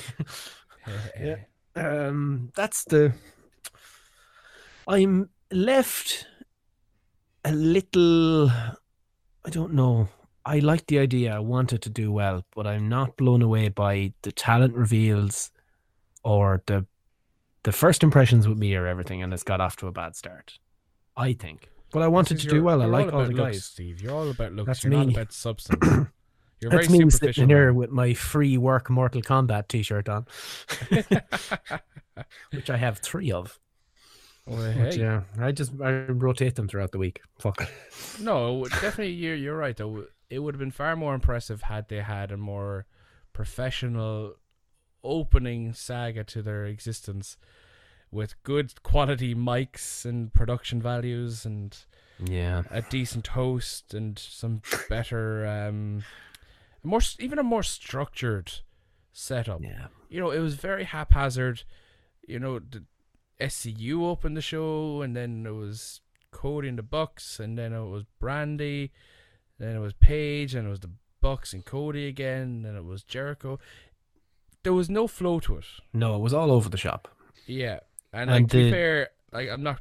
yeah. 1.21 1.37
Um, 1.77 2.51
that's 2.57 2.85
the. 2.85 3.13
I'm 4.87 5.29
left 5.51 6.27
a 7.45 7.53
little. 7.53 8.49
I 8.51 9.51
don't 9.51 9.75
know. 9.75 10.09
I 10.47 10.61
like 10.61 10.87
the 10.87 10.99
idea. 10.99 11.35
I 11.35 11.41
want 11.41 11.73
it 11.75 11.83
to 11.83 11.91
do 11.91 12.11
well, 12.11 12.45
but 12.57 12.67
I'm 12.67 12.89
not 12.89 13.17
blown 13.19 13.43
away 13.43 13.69
by 13.69 14.15
the 14.23 14.33
talent 14.33 14.75
reveals 14.75 15.51
or 16.25 16.63
the 16.67 16.87
the 17.65 17.73
first 17.73 18.03
impressions 18.03 18.49
with 18.49 18.57
me 18.57 18.75
are 18.77 18.87
everything, 18.87 19.23
and 19.23 19.33
it's 19.35 19.43
got 19.43 19.61
off 19.61 19.77
to 19.77 19.89
a 19.89 19.93
bad 19.93 20.17
start. 20.17 20.59
I 21.17 21.35
think, 21.35 21.69
but 21.93 22.03
I 22.03 22.09
wanted 22.09 22.39
to 22.41 22.47
is 22.47 22.53
do 22.53 22.63
well. 22.63 22.83
I 22.83 22.87
like 22.87 23.13
all 23.13 23.21
about 23.21 23.29
the 23.29 23.35
looks, 23.35 23.57
guys. 23.57 23.65
Steve. 23.65 24.01
You're 24.03 24.13
all 24.13 24.31
about 24.31 24.53
looks. 24.53 24.67
That's 24.67 24.85
You're 24.85 24.93
not 24.93 25.07
me. 25.07 25.15
about 25.15 25.33
substance. 25.33 26.09
You're 26.61 26.71
That's 26.73 26.89
very 26.89 27.05
me 27.05 27.11
sitting 27.11 27.49
here 27.49 27.73
with 27.73 27.91
my 27.91 28.15
free 28.15 28.59
work 28.59 28.91
Mortal 28.91 29.23
Kombat 29.23 29.69
T-shirt 29.69 30.09
on, 30.09 30.27
which 32.53 32.69
I 32.69 32.77
have 32.77 32.99
three 32.99 33.31
of. 33.31 33.59
Well, 34.45 34.73
hey. 34.73 34.97
yeah, 34.99 35.23
I 35.39 35.53
just 35.53 35.73
I 35.81 36.07
rotate 36.07 36.57
them 36.57 36.69
throughout 36.69 36.93
the 36.93 36.99
week. 36.99 37.21
Fuck. 37.39 37.69
No, 38.21 38.65
definitely 38.65 39.13
you're 39.13 39.37
you're 39.37 39.57
right 39.57 39.77
though. 39.77 40.07
It 40.29 40.41
would 40.41 40.55
have 40.55 40.59
been 40.59 40.73
far 40.73 40.97
more 40.97 41.15
impressive 41.15 41.63
had 41.63 41.89
they 41.89 42.01
had 42.03 42.33
a 42.33 42.37
more 42.37 42.87
professional 43.33 44.35
opening 45.05 45.73
saga 45.73 46.25
to 46.25 46.43
their 46.43 46.67
existence 46.67 47.37
with 48.11 48.43
good 48.43 48.83
quality 48.83 49.35
mics 49.35 50.05
and 50.05 50.33
production 50.33 50.81
values 50.81 51.45
and 51.45 51.77
Yeah. 52.25 52.63
a 52.71 52.83
decent 52.83 53.29
host 53.29 53.93
and 53.95 54.19
some 54.19 54.63
better 54.89 55.47
um 55.47 56.05
more 56.83 57.01
even 57.19 57.39
a 57.39 57.43
more 57.43 57.63
structured 57.63 58.53
setup. 59.13 59.63
Yeah. 59.63 59.89
You 60.09 60.21
know, 60.21 60.31
it 60.31 60.39
was 60.41 60.55
very 60.55 60.85
haphazard. 60.85 61.65
You 62.27 62.39
know, 62.39 62.59
the 62.59 62.85
SCU 63.41 64.03
opened 64.05 64.37
the 64.37 64.41
show 64.43 65.03
and 65.03 65.15
then 65.15 65.45
it 65.47 65.51
was 65.55 66.01
Cody 66.31 66.69
and 66.69 66.79
the 66.79 66.83
Bucks 66.83 67.39
and 67.41 67.59
then 67.59 67.73
it 67.73 67.85
was 67.85 68.05
Brandi, 68.21 68.91
then 69.59 69.77
it 69.77 69.81
was 69.81 69.93
Paige 69.95 70.55
and 70.55 70.67
it 70.67 70.71
was 70.71 70.81
the 70.81 70.91
Bucks 71.21 71.53
and 71.53 71.65
Cody 71.65 72.07
again, 72.07 72.65
and 72.67 72.77
it 72.77 72.85
was 72.85 73.03
Jericho. 73.03 73.59
There 74.63 74.73
was 74.73 74.89
no 74.89 75.07
flow 75.09 75.41
to 75.41 75.57
it. 75.57 75.65
No, 75.93 76.15
it 76.15 76.21
was 76.21 76.33
all 76.33 76.53
over 76.53 76.69
the 76.69 76.77
shop. 76.77 77.09
Yeah, 77.47 77.81
and, 78.13 78.31
And 78.31 78.43
like 78.45 78.51
to 78.51 78.57
be 78.57 78.71
fair, 78.71 79.09
like 79.33 79.49
I'm 79.49 79.63
not 79.63 79.81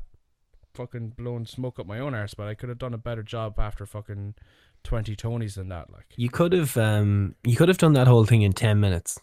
fucking 0.74 1.14
blowing 1.18 1.46
smoke 1.46 1.80
up 1.80 1.88
my 1.88 2.00
own 2.00 2.14
arse, 2.14 2.34
but 2.34 2.48
I 2.48 2.54
could 2.54 2.70
have 2.70 2.78
done 2.78 2.94
a 2.94 2.98
better 2.98 3.24
job 3.24 3.60
after 3.60 3.86
fucking 3.86 4.36
twenty 4.84 5.16
Tonys 5.16 5.56
than 5.56 5.70
that. 5.70 5.92
Like, 5.92 6.06
You 6.16 6.30
could 6.30 6.54
have 6.54 6.78
um 6.78 7.36
you 7.44 7.56
could 7.56 7.68
have 7.70 7.78
done 7.78 7.94
that 7.94 8.08
whole 8.08 8.26
thing 8.26 8.42
in 8.44 8.54
ten 8.54 8.80
minutes 8.80 9.20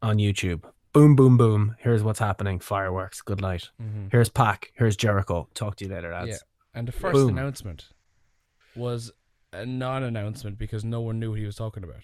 on 0.00 0.16
YouTube. 0.16 0.64
Boom, 0.92 1.16
boom, 1.16 1.36
boom. 1.38 1.76
Here's 1.78 2.02
what's 2.02 2.18
happening. 2.18 2.58
Fireworks. 2.58 3.22
Good 3.22 3.40
night. 3.40 3.70
Mhm. 3.80 4.10
Here's 4.12 4.28
Pac. 4.28 4.72
Here's 4.74 4.96
Jericho. 4.96 5.48
Talk 5.54 5.76
to 5.76 5.84
you 5.86 5.90
later, 5.94 6.12
lads. 6.12 6.28
yeah. 6.28 6.36
And 6.74 6.88
the 6.88 6.92
first 6.92 7.14
Boom. 7.14 7.30
announcement 7.30 7.88
was 8.76 9.10
a 9.52 9.66
non-announcement 9.66 10.58
because 10.58 10.84
no 10.84 11.00
one 11.02 11.18
knew 11.20 11.30
what 11.30 11.38
he 11.38 11.44
was 11.46 11.56
talking 11.56 11.84
about. 11.84 12.02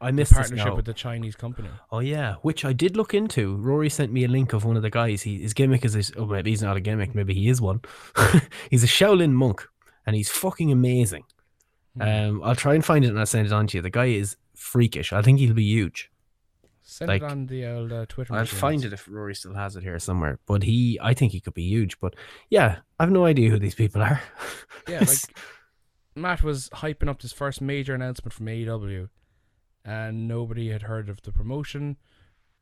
I 0.00 0.10
missed 0.12 0.30
this 0.30 0.48
partnership 0.48 0.76
with 0.76 0.84
the 0.86 0.94
Chinese 0.94 1.36
company. 1.36 1.68
Oh 1.90 1.98
yeah, 2.00 2.36
which 2.42 2.64
I 2.64 2.72
did 2.72 2.96
look 2.96 3.12
into. 3.14 3.56
Rory 3.56 3.90
sent 3.90 4.12
me 4.12 4.24
a 4.24 4.28
link 4.28 4.52
of 4.52 4.64
one 4.64 4.76
of 4.76 4.82
the 4.82 4.90
guys. 4.90 5.22
He, 5.22 5.40
his 5.42 5.52
gimmick 5.54 5.84
is 5.84 5.92
this, 5.92 6.10
oh 6.16 6.26
maybe 6.26 6.50
he's 6.50 6.62
not 6.62 6.76
a 6.76 6.80
gimmick, 6.80 7.14
maybe 7.14 7.34
he 7.34 7.48
is 7.48 7.60
one. 7.60 7.80
he's 8.70 8.82
a 8.84 8.86
Shaolin 8.88 9.32
monk, 9.32 9.66
and 10.06 10.16
he's 10.16 10.30
fucking 10.30 10.72
amazing. 10.72 11.24
Hmm. 11.96 12.02
Um, 12.02 12.42
I'll 12.44 12.54
try 12.56 12.74
and 12.74 12.84
find 12.84 13.04
it 13.04 13.08
and 13.08 13.18
I'll 13.18 13.26
send 13.26 13.46
it 13.46 13.52
on 13.52 13.66
to 13.68 13.78
you. 13.78 13.82
The 13.82 13.90
guy 13.90 14.06
is 14.06 14.36
freakish. 14.54 15.12
I 15.12 15.22
think 15.22 15.38
he'll 15.40 15.54
be 15.54 15.64
huge. 15.64 16.10
Send 16.82 17.08
Like, 17.08 17.22
it 17.22 17.30
on 17.30 17.46
the 17.46 17.66
old 17.66 17.92
uh, 17.92 18.06
Twitter. 18.08 18.32
I'll 18.32 18.40
machines. 18.40 18.60
find 18.60 18.84
it 18.84 18.92
if 18.92 19.06
Rory 19.08 19.34
still 19.34 19.54
has 19.54 19.76
it 19.76 19.82
here 19.82 19.98
somewhere. 19.98 20.38
But 20.46 20.62
he, 20.62 20.98
I 21.02 21.14
think 21.14 21.32
he 21.32 21.40
could 21.40 21.54
be 21.54 21.62
huge. 21.64 22.00
But 22.00 22.14
yeah, 22.48 22.78
I've 22.98 23.10
no 23.12 23.24
idea 23.26 23.50
who 23.50 23.58
these 23.58 23.74
people 23.74 24.02
are. 24.02 24.20
Yeah, 24.88 25.00
like 25.06 25.18
Matt 26.16 26.42
was 26.42 26.68
hyping 26.70 27.08
up 27.08 27.22
his 27.22 27.32
first 27.32 27.60
major 27.60 27.94
announcement 27.94 28.32
from 28.32 28.46
AEW, 28.46 29.08
and 29.84 30.28
nobody 30.28 30.70
had 30.70 30.82
heard 30.82 31.08
of 31.08 31.22
the 31.22 31.32
promotion. 31.32 31.96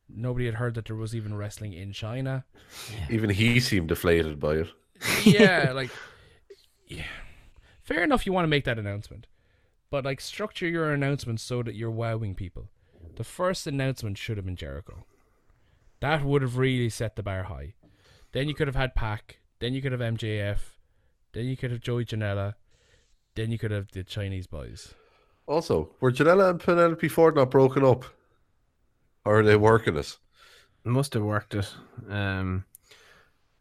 Nobody 0.07 0.45
had 0.45 0.55
heard 0.55 0.73
that 0.75 0.85
there 0.85 0.95
was 0.95 1.15
even 1.15 1.35
wrestling 1.35 1.73
in 1.73 1.91
China. 1.91 2.45
Even 3.09 3.29
he 3.29 3.59
seemed 3.59 3.89
deflated 3.89 4.39
by 4.39 4.55
it. 4.55 4.67
Yeah, 5.23 5.71
like, 5.75 5.91
yeah. 6.87 7.03
Fair 7.83 8.03
enough, 8.03 8.25
you 8.25 8.33
want 8.33 8.43
to 8.43 8.49
make 8.49 8.65
that 8.65 8.79
announcement, 8.79 9.27
but 9.89 10.05
like, 10.05 10.21
structure 10.21 10.67
your 10.67 10.91
announcement 10.91 11.39
so 11.39 11.63
that 11.63 11.75
you're 11.75 11.91
wowing 11.91 12.35
people. 12.35 12.69
The 13.15 13.23
first 13.23 13.67
announcement 13.67 14.17
should 14.17 14.37
have 14.37 14.45
been 14.45 14.55
Jericho. 14.55 15.05
That 15.99 16.23
would 16.23 16.41
have 16.41 16.57
really 16.57 16.89
set 16.89 17.15
the 17.15 17.23
bar 17.23 17.43
high. 17.43 17.73
Then 18.31 18.47
you 18.47 18.53
could 18.53 18.67
have 18.67 18.75
had 18.75 18.95
Pac. 18.95 19.39
Then 19.59 19.73
you 19.73 19.81
could 19.81 19.91
have 19.91 20.01
MJF. 20.01 20.59
Then 21.33 21.45
you 21.45 21.57
could 21.57 21.71
have 21.71 21.81
Joey 21.81 22.05
Janela. 22.05 22.55
Then 23.35 23.51
you 23.51 23.57
could 23.57 23.71
have 23.71 23.91
the 23.91 24.03
Chinese 24.03 24.47
boys. 24.47 24.93
Also, 25.49 25.89
were 25.99 26.11
Janela 26.11 26.51
and 26.51 26.59
Penelope 26.59 27.07
Ford 27.09 27.35
not 27.35 27.49
broken 27.51 27.83
up? 27.83 28.05
Or 29.25 29.39
are 29.39 29.43
they 29.43 29.55
working 29.55 29.97
it? 29.97 30.15
Must 30.85 31.13
have 31.15 31.23
worked 31.23 31.55
it. 31.55 31.67
Um, 32.07 32.63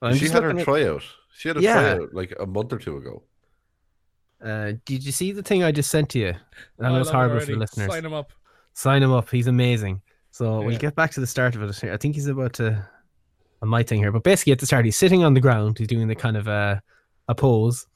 I'm 0.01 0.15
she 0.15 0.29
had 0.29 0.43
her 0.45 0.51
at- 0.51 0.65
tryout. 0.65 1.03
She 1.35 1.49
had 1.49 1.57
a 1.57 1.61
Yeah. 1.63 1.75
tryout 1.95 2.15
like 2.15 2.35
a 2.39 2.47
month 2.47 2.73
or 2.73 2.79
two 2.79 2.97
ago. 2.99 3.23
Uh, 4.45 4.73
did 4.85 5.05
you 5.05 5.11
see 5.13 5.33
the 5.33 5.43
thing 5.43 5.65
I 5.65 5.73
just 5.73 5.91
sent 5.91 6.11
to 6.11 6.19
you? 6.19 6.35
I 6.79 6.89
know 6.91 6.97
I 6.97 7.01
it's 7.01 7.11
horrible 7.11 7.37
already. 7.37 7.55
for 7.55 7.59
listeners. 7.59 7.91
Sign 7.91 8.05
him 8.05 8.13
up. 8.13 8.33
Sign 8.75 9.03
him 9.03 9.13
up. 9.13 9.29
He's 9.31 9.47
amazing. 9.49 10.01
So 10.31 10.61
we'll 10.61 10.79
get 10.79 10.95
back 10.95 11.11
to 11.13 11.21
the 11.21 11.27
start 11.27 11.57
of 11.57 11.63
it. 11.63 11.85
I 11.85 11.97
think 11.97 12.15
he's 12.15 12.29
about 12.29 12.53
to 12.55 12.87
on 13.61 13.69
my 13.69 13.83
thing 13.83 13.99
here, 13.99 14.13
but 14.13 14.23
basically 14.23 14.53
at 14.53 14.61
the 14.61 14.67
start 14.67 14.85
he's 14.85 14.97
sitting 14.97 15.25
on 15.25 15.35
the 15.35 15.41
ground. 15.41 15.79
He's 15.79 15.89
doing 15.89 16.07
the 16.07 16.15
kind 16.15 16.37
of 16.37 16.47
uh, 16.47 16.79
a 17.27 17.35
pose, 17.35 17.87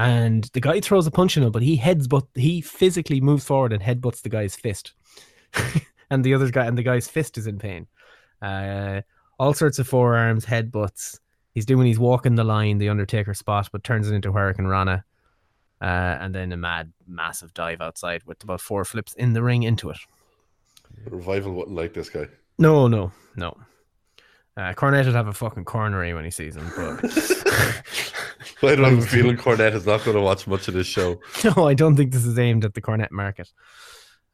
and 0.00 0.44
the 0.52 0.60
guy 0.60 0.80
throws 0.80 1.06
a 1.06 1.10
punch 1.10 1.36
in 1.36 1.42
him, 1.42 1.52
but 1.52 1.62
he 1.62 1.76
heads 1.76 2.08
but 2.08 2.24
he 2.34 2.60
physically 2.60 3.20
moves 3.20 3.44
forward 3.44 3.72
and 3.72 3.82
headbutts 3.82 4.22
the 4.22 4.28
guy's 4.28 4.56
fist, 4.56 4.92
and 6.10 6.24
the 6.24 6.34
other 6.34 6.50
guy 6.50 6.66
and 6.66 6.78
the 6.78 6.82
guy's 6.82 7.08
fist 7.08 7.36
is 7.38 7.46
in 7.46 7.58
pain. 7.58 7.86
Uh, 8.40 9.02
all 9.38 9.54
sorts 9.54 9.78
of 9.78 9.88
forearms, 9.88 10.46
headbutts. 10.46 11.18
He's 11.52 11.66
doing 11.66 11.86
he's 11.86 11.98
walking 11.98 12.36
the 12.36 12.44
line, 12.44 12.78
the 12.78 12.88
Undertaker 12.88 13.34
spot, 13.34 13.68
but 13.72 13.84
turns 13.84 14.08
it 14.08 14.14
into 14.14 14.32
hurricanrana. 14.32 15.02
Uh, 15.80 16.18
and 16.20 16.34
then 16.34 16.52
a 16.52 16.56
mad, 16.56 16.92
massive 17.06 17.54
dive 17.54 17.80
outside 17.80 18.22
with 18.26 18.42
about 18.42 18.60
four 18.60 18.84
flips 18.84 19.14
in 19.14 19.32
the 19.32 19.42
ring 19.42 19.62
into 19.62 19.88
it. 19.88 19.96
Revival 21.06 21.52
wouldn't 21.52 21.76
like 21.76 21.94
this 21.94 22.10
guy. 22.10 22.26
No, 22.58 22.86
no, 22.86 23.12
no. 23.36 23.56
Uh, 24.56 24.74
Cornette 24.74 25.06
would 25.06 25.14
have 25.14 25.28
a 25.28 25.32
fucking 25.32 25.64
coronary 25.64 26.12
when 26.12 26.24
he 26.24 26.30
sees 26.30 26.54
him, 26.54 26.70
but 26.76 27.00
I 28.62 28.74
don't 28.74 28.84
have 28.84 28.98
a 28.98 29.06
feeling 29.06 29.36
Cornette 29.36 29.74
is 29.74 29.86
not 29.86 30.04
going 30.04 30.16
to 30.16 30.22
watch 30.22 30.46
much 30.46 30.68
of 30.68 30.74
this 30.74 30.86
show. 30.86 31.20
no, 31.44 31.66
I 31.66 31.74
don't 31.74 31.96
think 31.96 32.12
this 32.12 32.26
is 32.26 32.38
aimed 32.38 32.64
at 32.64 32.74
the 32.74 32.82
Cornette 32.82 33.10
market. 33.10 33.50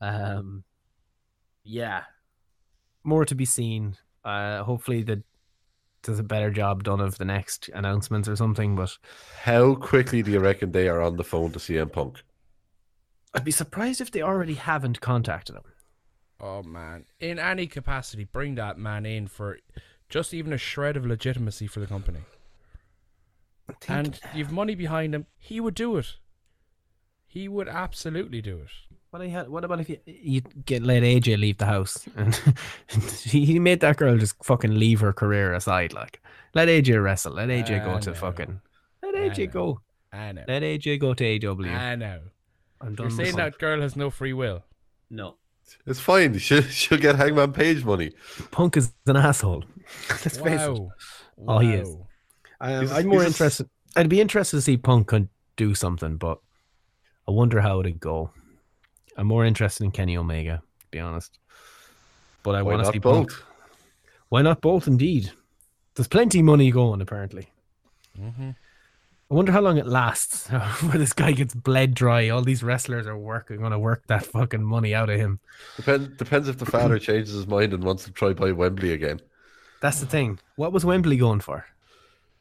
Um, 0.01 0.65
yeah, 1.65 2.03
more 3.05 3.25
to 3.25 3.35
be 3.35 3.45
seen. 3.45 3.97
Uh, 4.25 4.65
hopefully, 4.65 5.03
that 5.05 5.23
there's 6.03 6.19
a 6.19 6.25
better 6.25 6.51
job 6.51 6.85
done 6.85 7.01
of 7.01 7.19
the 7.19 7.25
next 7.25 7.69
announcements 7.75 8.29
or 8.29 8.37
something. 8.37 8.77
But 8.77 8.97
How 9.43 9.75
quickly 9.75 10.23
do 10.23 10.31
you 10.31 10.41
reckon 10.41 10.73
they 10.73 10.89
are 10.89 11.01
on 11.01 11.17
the 11.17 11.25
phone 11.25 11.53
to 11.53 11.59
CM 11.59 11.93
Punk? 11.93 12.23
I'd 13.35 13.45
be 13.45 13.51
surprised 13.51 14.01
if 14.01 14.11
they 14.11 14.23
already 14.23 14.55
haven't 14.55 15.01
contacted 15.01 15.57
him. 15.57 15.63
Oh 16.41 16.63
man, 16.63 17.05
in 17.21 17.39
any 17.39 17.67
capacity, 17.67 18.25
bring 18.25 18.57
that 18.57 18.79
man 18.79 19.07
in 19.07 19.27
for 19.27 19.59
just 20.09 20.35
even 20.35 20.53
a 20.53 20.59
shred 20.59 20.97
of 20.97 21.07
legitimacy 21.07 21.67
for 21.67 21.81
the 21.81 21.87
company. 21.87 22.21
And 23.89 24.19
you've 24.35 24.53
money 24.53 24.75
behind 24.75 25.15
him. 25.15 25.27
He 25.37 25.61
would 25.61 25.75
do 25.75 25.97
it. 25.97 26.17
He 27.27 27.49
would 27.49 27.69
absolutely 27.69 28.41
do 28.41 28.59
it. 28.59 28.71
What, 29.11 29.23
I 29.23 29.29
had, 29.29 29.49
what 29.49 29.65
about 29.65 29.81
if 29.81 29.89
you, 29.89 29.99
you 30.07 30.41
get 30.41 30.83
let 30.83 31.03
AJ 31.03 31.39
leave 31.39 31.59
the 31.59 31.67
house 31.67 32.07
and 32.17 32.35
he, 33.25 33.45
he 33.45 33.59
made 33.59 33.81
that 33.81 33.97
girl 33.97 34.19
just 34.19 34.43
fucking 34.45 34.75
leave 34.75 35.01
her 35.01 35.13
career 35.13 35.55
aside? 35.55 35.93
Like, 35.93 36.21
let 36.55 36.69
AJ 36.69 37.03
wrestle. 37.03 37.35
Let 37.35 37.49
AJ 37.49 37.85
go 37.85 37.95
I 37.97 38.01
to 38.01 38.11
know. 38.11 38.17
fucking. 38.17 38.61
Let 39.03 39.15
AJ 39.15 39.47
know. 39.47 39.53
go. 39.53 39.81
I 40.13 40.33
know. 40.33 40.45
Let 40.47 40.63
AJ 40.63 41.01
go 41.01 41.15
to 41.15 41.47
AW. 41.49 41.67
I 41.67 41.95
know. 41.97 42.21
I'm 42.81 42.95
done 42.95 43.07
You're 43.09 43.17
saying 43.17 43.35
Punk. 43.37 43.55
that 43.55 43.59
girl 43.59 43.81
has 43.81 43.97
no 43.97 44.11
free 44.11 44.33
will. 44.33 44.65
No. 45.11 45.37
It's 45.87 46.01
fine. 46.01 46.39
She'll, 46.39 46.63
she'll 46.63 46.99
get 46.99 47.17
Hangman 47.17 47.53
Page 47.53 47.85
money. 47.85 48.13
Punk 48.51 48.77
is 48.77 48.93
an 49.07 49.17
asshole. 49.17 49.65
Let's 50.11 50.37
face 50.39 50.61
it. 50.61 50.71
Wow. 50.71 50.91
Oh, 51.49 51.59
he 51.59 51.75
is. 51.75 51.97
Um, 52.61 52.89
I'm 52.91 53.07
more 53.07 53.21
he's 53.23 53.23
a 53.23 53.27
s- 53.27 53.33
interested. 53.35 53.69
I'd 53.97 54.09
be 54.09 54.21
interested 54.21 54.57
to 54.57 54.61
see 54.63 54.77
Punk 54.77 55.13
do 55.57 55.75
something, 55.75 56.17
but 56.17 56.39
I 57.27 57.31
wonder 57.31 57.61
how 57.61 57.81
it'd 57.81 58.01
go. 58.01 58.31
I'm 59.17 59.27
more 59.27 59.45
interested 59.45 59.85
in 59.85 59.91
Kenny 59.91 60.17
Omega, 60.17 60.63
to 60.81 60.87
be 60.91 60.99
honest. 61.01 61.39
But 62.43 62.55
I 62.55 62.63
want 62.63 62.85
to 62.85 62.93
see 62.93 63.01
Punk. 63.01 63.29
both? 63.31 63.43
Why 64.29 64.43
not 64.43 64.61
both? 64.61 64.87
Indeed, 64.87 65.33
there's 65.95 66.09
plenty 66.09 66.41
of 66.41 66.45
money 66.45 66.71
going. 66.71 67.01
Apparently, 67.01 67.49
Mhm. 68.19 68.55
I 69.31 69.35
wonder 69.35 69.51
how 69.53 69.61
long 69.61 69.77
it 69.79 69.87
lasts. 69.87 70.49
Where 70.83 70.99
this 70.99 71.13
guy 71.13 71.33
gets 71.33 71.55
bled 71.55 71.95
dry. 71.95 72.29
All 72.29 72.43
these 72.43 72.63
wrestlers 72.63 73.07
are 73.07 73.17
working, 73.19 73.59
going 73.59 73.73
to 73.73 73.79
work 73.79 74.07
that 74.07 74.25
fucking 74.27 74.63
money 74.63 74.95
out 74.95 75.11
of 75.11 75.19
him. 75.19 75.41
Depends 75.77 76.09
depends 76.17 76.49
if 76.49 76.59
the 76.59 76.67
father 76.67 76.99
changes 77.09 77.35
his 77.35 77.47
mind 77.47 77.73
and 77.73 77.83
wants 77.83 78.05
to 78.05 78.13
try 78.13 78.33
buy 78.35 78.53
Wembley 78.53 78.93
again. 78.93 79.21
That's 79.81 80.01
the 80.01 80.07
thing. 80.07 80.39
What 80.57 80.73
was 80.73 80.85
Wembley 80.85 81.17
going 81.17 81.41
for? 81.41 81.65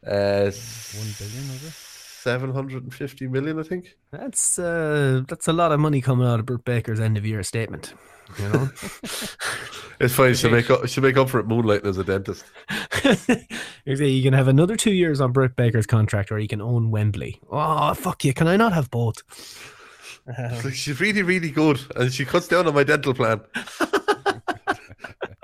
Uh, 0.07 0.51
One 0.51 1.13
billion, 1.17 1.47
was 1.49 1.63
it? 1.65 1.73
seven 1.73 2.51
hundred 2.51 2.81
and 2.83 2.93
fifty 2.93 3.27
million, 3.27 3.59
I 3.59 3.63
think. 3.63 3.95
That's 4.11 4.57
uh, 4.57 5.21
that's 5.27 5.47
a 5.47 5.53
lot 5.53 5.71
of 5.71 5.79
money 5.79 6.01
coming 6.01 6.27
out 6.27 6.39
of 6.39 6.45
Britt 6.47 6.65
Baker's 6.65 6.99
end 6.99 7.17
of 7.17 7.25
year 7.25 7.43
statement. 7.43 7.93
You 8.39 8.49
know. 8.49 8.69
It's 9.97 10.13
fine. 10.13 10.35
She'll 10.35 10.51
make 10.51 10.69
up. 10.69 10.85
She'll 10.89 11.03
make 11.03 11.15
up 11.15 11.29
for 11.29 11.39
it 11.39 11.47
moonlighting 11.47 11.85
as 11.85 11.97
a 11.97 12.03
dentist. 12.03 12.43
You 13.85 14.23
can 14.23 14.33
have 14.33 14.47
another 14.49 14.75
two 14.75 14.91
years 14.91 15.21
on 15.21 15.31
Britt 15.31 15.55
Baker's 15.55 15.85
contract, 15.85 16.31
or 16.33 16.39
you 16.39 16.47
can 16.49 16.59
own 16.59 16.91
Wembley. 16.91 17.39
Oh 17.49 17.93
fuck 17.93 18.25
you! 18.25 18.33
Can 18.33 18.47
I 18.47 18.57
not 18.57 18.73
have 18.73 18.89
both? 18.91 19.21
Like, 20.63 20.73
she's 20.73 20.99
really, 20.99 21.21
really 21.21 21.51
good, 21.51 21.79
and 21.95 22.11
she 22.11 22.25
cuts 22.25 22.47
down 22.47 22.65
on 22.67 22.73
my 22.73 22.83
dental 22.83 23.13
plan. 23.13 23.41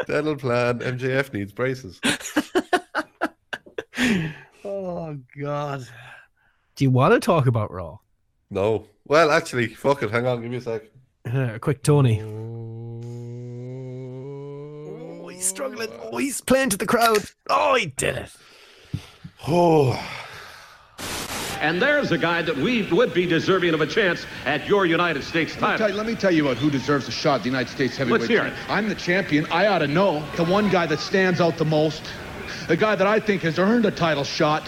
dental 0.07 0.35
plan. 0.35 0.79
MJF 0.79 1.31
needs 1.33 1.51
braces. 1.53 2.01
Oh 4.83 5.15
god. 5.39 5.87
Do 6.75 6.83
you 6.83 6.89
want 6.89 7.13
to 7.13 7.19
talk 7.19 7.45
about 7.45 7.71
Raw? 7.71 7.99
No. 8.49 8.87
Well, 9.05 9.29
actually, 9.29 9.67
fuck 9.67 10.01
it. 10.01 10.09
Hang 10.09 10.25
on. 10.25 10.41
Give 10.41 10.49
me 10.49 10.57
a 10.57 10.61
sec. 10.61 10.81
Uh, 11.31 11.59
quick, 11.59 11.83
Tony. 11.83 12.19
Oh, 15.23 15.27
he's 15.27 15.45
struggling. 15.45 15.89
Oh, 16.11 16.17
he's 16.17 16.41
playing 16.41 16.71
to 16.71 16.77
the 16.77 16.87
crowd. 16.87 17.19
Oh, 17.47 17.75
he 17.75 17.85
did 17.87 18.15
it. 18.17 18.31
Oh. 19.47 19.99
And 21.61 21.79
there's 21.79 22.11
a 22.11 22.17
guy 22.17 22.41
that 22.41 22.57
we 22.57 22.81
would 22.91 23.13
be 23.13 23.27
deserving 23.27 23.75
of 23.75 23.81
a 23.81 23.85
chance 23.85 24.25
at 24.47 24.67
your 24.67 24.87
United 24.87 25.23
States 25.23 25.53
Let 25.53 25.61
me, 25.61 25.67
tell 25.67 25.77
title. 25.77 25.89
you, 25.91 25.95
let 25.97 26.05
me 26.07 26.15
tell 26.15 26.31
you 26.31 26.47
about 26.47 26.57
who 26.57 26.71
deserves 26.71 27.07
a 27.07 27.11
shot 27.11 27.35
at 27.35 27.41
the 27.43 27.49
United 27.49 27.69
States 27.69 27.95
heavyweight. 27.95 28.21
Let's 28.21 28.31
hear 28.31 28.45
champ. 28.45 28.55
I'm 28.67 28.89
the 28.89 28.95
champion. 28.95 29.45
I 29.51 29.67
ought 29.67 29.77
to 29.77 29.87
know. 29.87 30.23
The 30.37 30.43
one 30.43 30.71
guy 30.71 30.87
that 30.87 30.99
stands 30.99 31.39
out 31.39 31.57
the 31.57 31.65
most, 31.65 32.01
the 32.71 32.77
guy 32.77 32.95
that 32.95 33.05
I 33.05 33.19
think 33.19 33.41
has 33.41 33.59
earned 33.59 33.85
a 33.85 33.91
title 33.91 34.23
shot. 34.23 34.65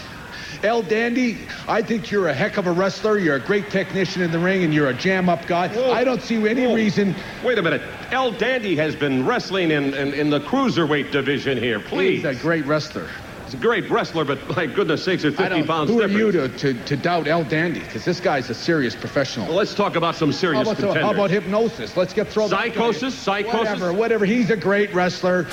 El 0.62 0.82
Dandy, 0.82 1.38
I 1.66 1.80
think 1.80 2.10
you're 2.10 2.28
a 2.28 2.34
heck 2.34 2.58
of 2.58 2.66
a 2.66 2.70
wrestler. 2.70 3.16
You're 3.16 3.36
a 3.36 3.40
great 3.40 3.70
technician 3.70 4.20
in 4.20 4.30
the 4.30 4.38
ring, 4.38 4.62
and 4.62 4.74
you're 4.74 4.90
a 4.90 4.94
jam-up 4.94 5.46
guy. 5.46 5.72
I 5.90 6.04
don't 6.04 6.20
see 6.20 6.36
any 6.46 6.66
reason. 6.74 7.14
Wait 7.42 7.56
a 7.56 7.62
minute. 7.62 7.80
El 8.10 8.30
Dandy 8.32 8.76
has 8.76 8.94
been 8.94 9.24
wrestling 9.24 9.70
in, 9.70 9.94
in, 9.94 10.12
in 10.12 10.28
the 10.28 10.40
cruiserweight 10.40 11.12
division 11.12 11.56
here. 11.56 11.80
Please. 11.80 12.22
He's 12.22 12.38
a 12.38 12.42
great 12.42 12.66
wrestler. 12.66 13.08
He's 13.46 13.54
a 13.54 13.56
great 13.56 13.88
wrestler, 13.88 14.26
but 14.26 14.54
my 14.54 14.66
goodness 14.66 15.02
sakes, 15.02 15.22
there's 15.22 15.38
I 15.38 15.44
50 15.48 15.56
don't, 15.60 15.66
pounds 15.66 15.90
who 15.90 16.02
are 16.02 16.06
you 16.06 16.30
to, 16.30 16.48
to, 16.58 16.74
to 16.74 16.96
doubt 16.98 17.26
El 17.26 17.44
Dandy? 17.44 17.80
Because 17.80 18.04
this 18.04 18.20
guy's 18.20 18.50
a 18.50 18.54
serious 18.54 18.94
professional. 18.94 19.46
Well, 19.46 19.56
let's 19.56 19.74
talk 19.74 19.96
about 19.96 20.14
some 20.14 20.30
How 20.30 20.36
serious 20.36 20.62
about, 20.68 20.76
contenders. 20.76 21.04
how 21.04 21.14
about 21.14 21.30
hypnosis? 21.30 21.96
Let's 21.96 22.12
get 22.12 22.28
thrown. 22.28 22.50
Psicosis? 22.50 23.12
Psicosis? 23.12 23.54
Whatever, 23.54 23.92
whatever. 23.94 24.26
He's 24.26 24.50
a 24.50 24.56
great 24.58 24.92
wrestler. 24.92 25.46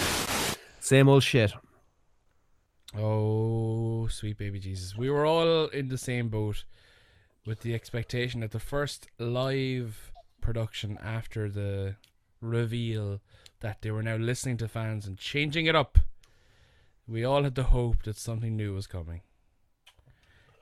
Same 0.82 1.08
old 1.08 1.24
shit. 1.24 1.54
Oh, 2.98 4.08
sweet 4.08 4.38
baby 4.38 4.60
Jesus. 4.60 4.98
We 4.98 5.10
were 5.10 5.26
all 5.26 5.68
in 5.68 5.88
the 5.88 5.98
same 5.98 6.30
boat 6.30 6.66
with 7.46 7.62
the 7.62 7.74
expectation 7.74 8.42
that 8.42 8.52
the 8.52 8.60
first 8.60 9.08
live 9.18 10.12
production 10.42 10.98
after 11.02 11.50
the 11.50 11.96
reveal 12.42 13.22
that 13.62 13.82
they 13.82 13.92
were 13.92 14.04
now 14.04 14.16
listening 14.16 14.58
to 14.58 14.68
fans 14.68 15.06
and 15.06 15.18
changing 15.18 15.68
it 15.68 15.76
up. 15.76 16.00
We 17.08 17.24
all 17.24 17.44
had 17.44 17.56
the 17.56 17.64
hope 17.64 18.04
that 18.04 18.18
something 18.18 18.56
new 18.56 18.74
was 18.74 18.88
coming. 18.88 19.22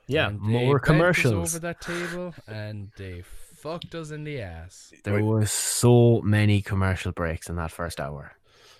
Yeah, 0.06 0.30
more 0.30 0.80
commercials. 0.80 1.54
over 1.54 1.60
that 1.60 1.80
table 1.80 2.34
and 2.48 2.90
they 2.96 3.22
fucked 3.22 3.94
us 3.94 4.10
in 4.10 4.24
the 4.24 4.40
ass. 4.40 4.92
There 5.04 5.22
were 5.22 5.46
so 5.46 6.20
many 6.22 6.62
commercial 6.62 7.12
breaks 7.12 7.48
in 7.48 7.56
that 7.56 7.70
first 7.70 8.00
hour. 8.00 8.32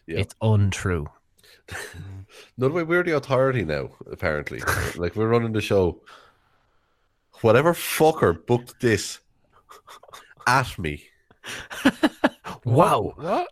It's 0.06 0.34
untrue. 0.42 1.06
No, 2.56 2.68
we're 2.68 3.02
the 3.02 3.16
authority 3.16 3.64
now, 3.64 3.90
apparently. 4.10 4.60
like, 4.96 5.16
we're 5.16 5.28
running 5.28 5.52
the 5.52 5.60
show. 5.60 6.00
Whatever 7.40 7.72
fucker 7.74 8.46
booked 8.46 8.80
this 8.80 9.18
at 10.46 10.78
me. 10.78 11.04
Wow. 12.64 13.14
What? 13.16 13.48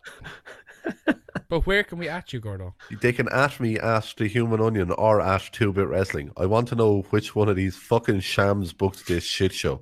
but 1.49 1.65
where 1.65 1.83
can 1.83 1.97
we 1.97 2.07
at 2.07 2.31
you, 2.31 2.39
Gordo? 2.39 2.75
They 3.01 3.11
can 3.11 3.27
at 3.29 3.59
me 3.59 3.77
at 3.79 4.13
the 4.17 4.27
Human 4.27 4.61
Onion 4.61 4.91
or 4.91 5.19
at 5.19 5.49
Two 5.51 5.73
Bit 5.73 5.87
Wrestling. 5.87 6.31
I 6.37 6.45
want 6.45 6.67
to 6.67 6.75
know 6.75 7.01
which 7.09 7.35
one 7.35 7.49
of 7.49 7.55
these 7.55 7.75
fucking 7.75 8.19
shams 8.19 8.71
booked 8.71 9.07
this 9.07 9.23
shit 9.23 9.51
show. 9.53 9.81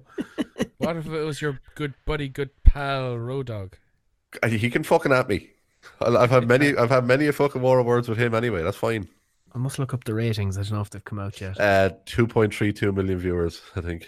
What 0.78 0.96
if 0.96 1.08
it 1.08 1.24
was 1.26 1.42
your 1.42 1.60
good 1.76 1.94
buddy, 2.06 2.30
good 2.30 2.52
pal, 2.64 3.18
Road 3.18 3.48
Dog? 3.48 3.78
Uh, 4.42 4.48
He 4.48 4.70
can 4.70 4.84
fucking 4.84 5.12
at 5.12 5.28
me. 5.28 5.50
I- 6.02 6.16
I've 6.18 6.30
had 6.30 6.48
many. 6.48 6.76
I've 6.76 6.90
had 6.90 7.06
many 7.06 7.28
a 7.28 7.34
fucking 7.34 7.62
war 7.62 7.80
of 7.80 7.86
words 7.86 8.08
with 8.10 8.18
him 8.18 8.34
anyway. 8.36 8.64
That's 8.64 8.78
fine. 8.78 9.08
I 9.56 9.58
must 9.58 9.80
look 9.80 9.94
up 9.94 10.04
the 10.04 10.14
ratings. 10.14 10.58
I 10.58 10.62
don't 10.64 10.74
know 10.74 10.82
if 10.82 10.90
they've 10.90 11.04
come 11.04 11.20
out 11.20 11.40
yet. 11.42 11.60
Uh, 11.60 11.90
two 12.06 12.28
point 12.28 12.54
three 12.54 12.72
two 12.74 12.92
million 12.92 13.18
viewers. 13.20 13.62
I 13.76 13.82
think 13.82 14.08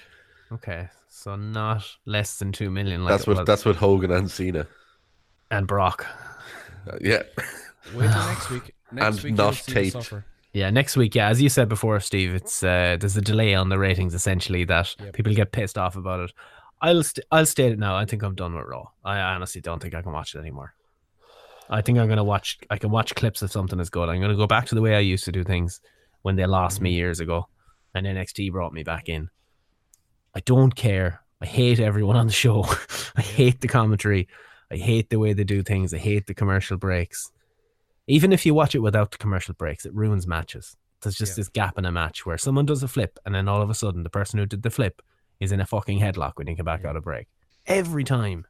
Okay, 0.51 0.88
so 1.07 1.35
not 1.35 1.85
less 2.06 2.38
than 2.38 2.51
two 2.51 2.69
million. 2.69 3.03
Like 3.03 3.11
that's 3.14 3.27
what 3.27 3.45
that's 3.45 3.65
what 3.65 3.76
Hogan 3.76 4.11
and 4.11 4.30
Cena. 4.30 4.68
and 5.51 5.65
Brock. 5.68 6.06
Uh, 6.88 6.97
yeah. 7.01 7.23
Wait 7.95 8.11
till 8.11 8.26
next 8.27 8.49
week. 8.49 8.76
Next 8.91 9.15
And 9.18 9.23
week 9.23 9.34
not 9.35 9.43
you'll 9.45 9.53
see 9.53 9.72
the 9.73 9.81
taped. 9.81 9.93
suffer. 9.93 10.26
Yeah, 10.51 10.72
next 10.72 10.97
week. 10.97 11.14
Yeah, 11.14 11.27
as 11.30 11.39
you 11.39 11.47
said 11.47 11.69
before, 11.69 11.99
Steve, 11.99 12.34
it's 12.34 12.64
uh, 12.64 12.97
there's 12.99 13.15
a 13.15 13.22
delay 13.22 13.53
on 13.53 13.69
the 13.69 13.77
ratings. 13.77 14.15
Essentially, 14.15 14.64
that 14.65 14.95
people 15.14 15.31
get 15.35 15.51
pissed 15.51 15.77
off 15.77 15.95
about 15.95 16.22
it. 16.22 16.34
I'll 16.81 17.03
st- 17.03 17.23
I'll 17.31 17.45
state 17.45 17.72
it 17.72 17.77
now. 17.77 17.95
I 17.95 18.06
think 18.06 18.23
I'm 18.23 18.34
done 18.34 18.56
with 18.56 18.65
Raw. 18.65 18.85
I 19.06 19.19
honestly 19.19 19.61
don't 19.61 19.80
think 19.80 19.93
I 19.93 20.01
can 20.01 20.11
watch 20.11 20.34
it 20.34 20.39
anymore. 20.39 20.73
I 21.70 21.82
think 21.82 21.98
I'm 22.00 22.10
gonna 22.10 22.24
watch. 22.24 22.58
I 22.70 22.78
can 22.78 22.90
watch 22.90 23.16
clips 23.16 23.41
of 23.41 23.52
something 23.52 23.78
that's 23.78 23.90
good. 23.90 24.10
I'm 24.10 24.20
gonna 24.22 24.36
go 24.36 24.48
back 24.48 24.66
to 24.68 24.76
the 24.76 24.82
way 24.82 24.96
I 24.96 25.00
used 25.00 25.26
to 25.26 25.32
do 25.32 25.44
things 25.44 25.82
when 26.24 26.36
they 26.36 26.46
lost 26.46 26.82
me 26.82 26.91
mm. 26.91 26.98
years 26.98 27.20
ago, 27.20 27.48
and 27.94 28.06
NXT 28.06 28.52
brought 28.52 28.74
me 28.74 28.84
back 28.84 29.10
in. 29.10 29.30
I 30.36 30.41
don't 30.41 30.76
care. 30.76 31.22
I 31.41 31.46
hate 31.46 31.80
everyone 31.80 32.16
on 32.16 32.28
the 32.28 32.34
show. 32.34 32.66
I 33.16 33.22
hate 33.22 33.62
the 33.62 33.68
commentary. 33.68 34.28
I 34.72 34.78
hate 34.78 35.10
the 35.10 35.20
way 35.20 35.34
they 35.34 35.44
do 35.44 35.64
things. 35.64 35.94
I 35.94 35.98
hate 35.98 36.28
the 36.28 36.34
commercial 36.34 36.78
breaks. 36.78 37.32
Even 38.08 38.34
if 38.34 38.46
you 38.46 38.54
watch 38.54 38.76
it 38.76 38.80
without 38.80 39.12
the 39.12 39.18
commercial 39.18 39.54
breaks, 39.54 39.86
it 39.86 39.94
ruins 39.94 40.28
matches. 40.28 40.76
There's 41.02 41.16
just 41.16 41.36
this 41.36 41.48
gap 41.48 41.78
in 41.78 41.86
a 41.86 41.91
match 41.91 42.26
where 42.26 42.38
someone 42.38 42.66
does 42.66 42.84
a 42.84 42.88
flip 42.88 43.18
and 43.26 43.34
then 43.34 43.48
all 43.48 43.62
of 43.62 43.70
a 43.70 43.76
sudden 43.76 44.04
the 44.04 44.10
person 44.10 44.38
who 44.38 44.46
did 44.46 44.64
the 44.64 44.70
flip 44.70 45.02
is 45.40 45.52
in 45.52 45.62
a 45.62 45.66
fucking 45.66 46.00
headlock 46.00 46.34
when 46.36 46.48
you 46.48 46.56
come 46.56 46.66
back 46.66 46.84
out 46.84 46.98
of 46.98 47.04
break. 47.04 47.28
Every 47.66 48.04
time. 48.04 48.46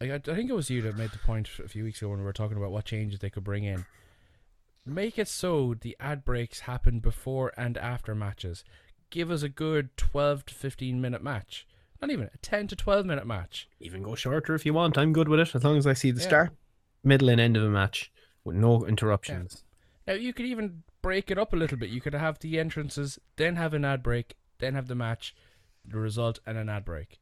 I, 0.00 0.14
I 0.14 0.18
think 0.18 0.48
it 0.50 0.54
was 0.54 0.70
you 0.70 0.82
that 0.82 0.96
made 0.96 1.10
the 1.10 1.18
point 1.18 1.48
a 1.62 1.68
few 1.68 1.84
weeks 1.84 2.00
ago 2.00 2.10
when 2.10 2.18
we 2.20 2.24
were 2.24 2.32
talking 2.32 2.56
about 2.56 2.72
what 2.72 2.84
changes 2.86 3.20
they 3.20 3.30
could 3.30 3.44
bring 3.44 3.64
in. 3.64 3.84
Make 4.86 5.18
it 5.18 5.28
so 5.28 5.74
the 5.78 5.96
ad 6.00 6.24
breaks 6.24 6.60
happen 6.60 7.00
before 7.00 7.52
and 7.56 7.76
after 7.76 8.14
matches. 8.14 8.64
Give 9.10 9.30
us 9.30 9.42
a 9.42 9.48
good 9.48 9.94
12 9.96 10.46
to 10.46 10.54
15 10.54 11.00
minute 11.00 11.22
match. 11.22 11.66
Not 12.00 12.10
even 12.10 12.30
a 12.32 12.38
10 12.38 12.68
to 12.68 12.76
12 12.76 13.04
minute 13.04 13.26
match. 13.26 13.68
Even 13.78 14.02
go 14.02 14.14
shorter 14.14 14.54
if 14.54 14.64
you 14.64 14.72
want. 14.72 14.96
I'm 14.96 15.12
good 15.12 15.28
with 15.28 15.40
it 15.40 15.54
as 15.54 15.64
long 15.64 15.76
as 15.76 15.86
I 15.86 15.92
see 15.92 16.10
the 16.10 16.20
Yeah. 16.22 16.26
start, 16.28 16.50
middle, 17.04 17.28
and 17.28 17.40
end 17.40 17.56
of 17.58 17.62
a 17.62 17.68
match 17.68 18.10
with 18.42 18.56
no 18.56 18.86
interruptions. 18.86 19.64
Now 20.06 20.14
you 20.14 20.32
could 20.32 20.46
even 20.46 20.82
break 21.02 21.30
it 21.30 21.38
up 21.38 21.52
a 21.52 21.56
little 21.56 21.76
bit. 21.76 21.90
You 21.90 22.00
could 22.00 22.14
have 22.14 22.38
the 22.38 22.58
entrances, 22.58 23.18
then 23.36 23.56
have 23.56 23.74
an 23.74 23.84
ad 23.84 24.02
break, 24.02 24.34
then 24.58 24.74
have 24.74 24.88
the 24.88 24.94
match, 24.94 25.34
the 25.84 25.98
result, 25.98 26.40
and 26.46 26.56
an 26.56 26.70
ad 26.70 26.86
break. 26.86 27.20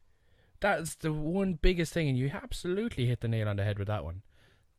That's 0.61 0.97
the 0.97 1.13
one 1.13 1.55
biggest 1.55 1.93
thing, 1.93 2.09
and 2.09 2.19
you 2.19 2.31
absolutely 2.35 3.07
hit 3.07 3.21
the 3.21 3.29
nail 3.29 3.49
on 3.49 3.57
the 3.57 3.65
head 3.65 3.79
with 3.79 3.89
that 3.89 4.05
one. 4.05 4.23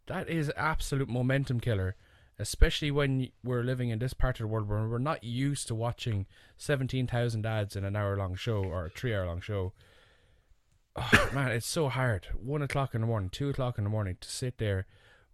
That 0.08 0.28
is 0.30 0.52
absolute 0.58 1.08
momentum 1.08 1.60
killer, 1.60 1.96
especially 2.38 2.92
when 2.92 3.30
we're 3.44 3.64
living 3.64 3.90
in 3.90 4.00
this 4.00 4.14
part 4.14 4.38
of 4.40 4.44
the 4.44 4.48
world 4.48 4.68
where 4.68 4.88
we're 4.88 4.98
not 4.98 5.24
used 5.24 5.68
to 5.68 5.76
watching 5.76 6.26
seventeen 6.58 7.08
thousand 7.08 7.46
ads 7.46 7.76
in 7.76 7.86
an 7.86 7.96
hour 7.96 8.18
long 8.18 8.36
show 8.36 8.64
or 8.64 8.88
a 8.88 8.90
three 8.90 9.14
hour 9.16 9.26
long 9.28 9.42
show. 9.42 9.74
Oh, 11.02 11.30
man, 11.34 11.52
it's 11.52 11.68
so 11.68 11.88
hard. 11.88 12.28
One 12.36 12.62
o'clock 12.62 12.94
in 12.94 13.00
the 13.02 13.08
morning, 13.08 13.30
two 13.30 13.48
o'clock 13.50 13.78
in 13.78 13.86
the 13.86 13.90
morning 13.90 14.18
to 14.20 14.30
sit 14.30 14.58
there, 14.58 14.86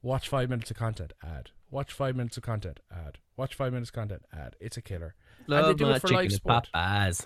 watch 0.03 0.27
five 0.30 0.49
minutes 0.49 0.69
of 0.69 0.77
content, 0.77 1.13
ad. 1.23 1.49
Watch 1.72 1.91
five 1.91 2.15
minutes 2.15 2.38
of 2.38 2.43
content, 2.43 2.81
ad. 2.91 3.17
Watch 3.35 3.55
five 3.55 3.73
minutes 3.73 3.89
of 3.89 3.95
content, 3.95 4.23
ad. 4.31 4.55
It's 4.59 4.77
a 4.77 4.81
killer. 4.81 5.15
and 5.47 5.55
they 5.57 5.61
Love 5.61 5.77
do 5.77 5.89
it 5.89 6.01
for 6.01 6.09
live 6.09 6.31
sport. 6.34 6.69
papas. 6.72 7.26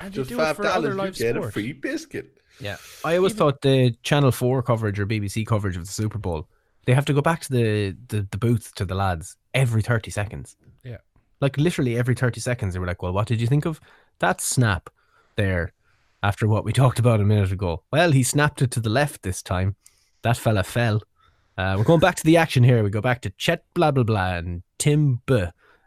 And 0.00 0.12
they 0.12 0.16
Just 0.16 0.30
do 0.30 0.36
it 0.36 0.38
five 0.38 0.56
for 0.56 0.66
other 0.66 0.90
dollars, 0.90 0.96
live 0.96 1.18
you 1.18 1.32
get 1.32 1.36
a 1.36 1.50
free 1.50 1.72
biscuit. 1.72 2.38
Yeah, 2.60 2.76
I 3.04 3.16
always 3.16 3.34
thought 3.34 3.60
the 3.60 3.92
Channel 4.02 4.32
Four 4.32 4.62
coverage 4.62 4.98
or 4.98 5.06
BBC 5.06 5.46
coverage 5.46 5.76
of 5.76 5.86
the 5.86 5.92
Super 5.92 6.18
Bowl, 6.18 6.48
they 6.86 6.94
have 6.94 7.04
to 7.06 7.12
go 7.12 7.20
back 7.20 7.40
to 7.42 7.52
the 7.52 7.96
the, 8.08 8.26
the 8.30 8.38
booth 8.38 8.74
to 8.76 8.84
the 8.84 8.94
lads 8.94 9.36
every 9.54 9.82
thirty 9.82 10.10
seconds. 10.10 10.56
Yeah. 10.82 10.98
Like 11.40 11.58
literally 11.58 11.98
every 11.98 12.14
thirty 12.14 12.40
seconds, 12.40 12.74
they 12.74 12.80
were 12.80 12.86
like, 12.86 13.02
"Well, 13.02 13.12
what 13.12 13.26
did 13.26 13.40
you 13.40 13.46
think 13.46 13.66
of 13.66 13.80
that 14.20 14.40
snap 14.40 14.90
there?" 15.36 15.72
After 16.22 16.48
what 16.48 16.64
we 16.64 16.72
talked 16.82 16.98
about 16.98 17.20
a 17.20 17.24
minute 17.24 17.52
ago, 17.52 17.82
well, 17.92 18.12
he 18.12 18.22
snapped 18.22 18.62
it 18.62 18.70
to 18.72 18.80
the 18.80 18.90
left 18.90 19.22
this 19.22 19.42
time. 19.42 19.76
That 20.22 20.36
fella 20.36 20.62
fell. 20.62 21.02
Uh, 21.58 21.74
we're 21.78 21.84
going 21.84 22.00
back 22.00 22.16
to 22.16 22.24
the 22.24 22.36
action 22.36 22.64
here. 22.64 22.82
We 22.82 22.90
go 22.90 23.00
back 23.00 23.20
to 23.22 23.30
Chet 23.30 23.64
blah 23.74 23.90
blah 23.90 24.04
blah 24.04 24.36
and 24.36 24.62
Tim 24.78 25.20
B. 25.26 25.46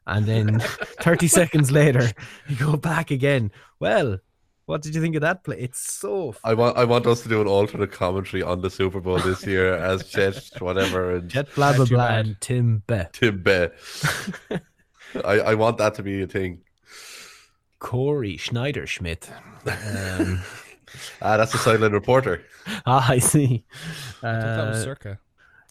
And 0.10 0.26
then 0.26 0.60
30 1.02 1.28
seconds 1.28 1.72
later, 1.72 2.12
you 2.48 2.56
go 2.56 2.76
back 2.78 3.12
again. 3.12 3.52
Well, 3.80 4.20
what 4.66 4.82
did 4.82 4.94
you 4.96 5.02
think 5.02 5.16
of 5.16 5.22
that 5.22 5.44
play? 5.44 5.58
It's 5.60 5.80
so 5.80 6.36
I 6.44 6.54
want 6.54 6.78
I 6.78 6.86
want 6.86 7.08
us 7.08 7.22
to 7.24 7.30
do 7.30 7.42
an 7.42 7.48
alternate 7.48 7.92
commentary 7.92 8.44
on 8.44 8.62
the 8.62 8.70
Super 8.70 9.00
Bowl 9.00 9.18
this 9.20 9.46
year 9.46 9.74
as 9.74 10.04
Jet 10.12 10.50
whatever 10.60 11.16
and 11.16 11.30
Jet 11.30 11.48
blah 11.56 11.74
blah 11.74 11.86
blah 11.86 12.08
and 12.08 12.40
Tim 12.40 12.84
Be. 12.86 13.02
Tim 13.14 13.42
Be. 13.42 13.68
I, 15.26 15.40
I 15.40 15.54
want 15.56 15.78
that 15.80 15.96
to 15.96 16.04
be 16.04 16.22
a 16.22 16.28
thing. 16.28 16.62
Corey 17.80 18.38
Schneider 18.38 18.86
Schmidt. 18.86 19.32
Um, 19.66 20.42
ah, 21.22 21.38
that's 21.38 21.54
a 21.54 21.58
silent 21.58 21.94
reporter. 21.94 22.44
Ah, 22.86 23.10
I 23.10 23.20
see. 23.20 23.66
I 24.22 24.34
thought 24.34 24.42
that 24.42 24.68
was 24.70 24.78
Uh, 24.78 24.84
Circa. 24.84 25.20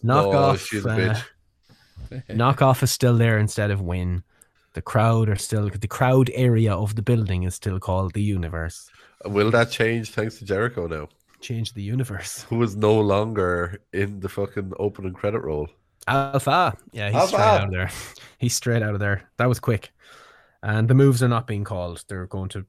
Knockoff. 0.02 0.52
Oh, 0.52 0.56
she's 0.56 0.84
a 0.86 1.10
uh, 1.10 1.20
knockoff 2.30 2.82
is 2.82 2.90
still 2.90 3.16
there 3.16 3.38
instead 3.38 3.70
of 3.70 3.80
win. 3.80 4.22
The 4.74 4.82
crowd 4.82 5.28
are 5.28 5.36
still 5.36 5.68
the 5.68 5.88
crowd 5.88 6.30
area 6.34 6.74
of 6.74 6.94
the 6.94 7.02
building 7.02 7.42
is 7.44 7.54
still 7.54 7.80
called 7.80 8.12
the 8.14 8.22
universe. 8.22 8.90
Will 9.24 9.50
that 9.50 9.70
change 9.70 10.10
thanks 10.10 10.38
to 10.38 10.44
Jericho 10.44 10.86
now? 10.86 11.08
Change 11.40 11.72
the 11.72 11.82
universe. 11.82 12.42
Who 12.48 12.62
is 12.62 12.76
no 12.76 12.98
longer 13.00 13.80
in 13.92 14.20
the 14.20 14.28
fucking 14.28 14.72
opening 14.78 15.14
credit 15.14 15.40
roll. 15.40 15.68
Alpha. 16.06 16.76
Yeah, 16.92 17.08
he's 17.08 17.16
Alpha. 17.16 17.28
straight 17.28 17.42
out 17.42 17.64
of 17.64 17.70
there. 17.70 17.90
He's 18.38 18.54
straight 18.54 18.82
out 18.82 18.94
of 18.94 19.00
there. 19.00 19.28
That 19.36 19.48
was 19.48 19.58
quick. 19.60 19.90
And 20.62 20.88
the 20.88 20.94
moves 20.94 21.22
are 21.22 21.28
not 21.28 21.46
being 21.48 21.64
called. 21.64 22.04
They're 22.08 22.26
going 22.26 22.48
to 22.50 22.64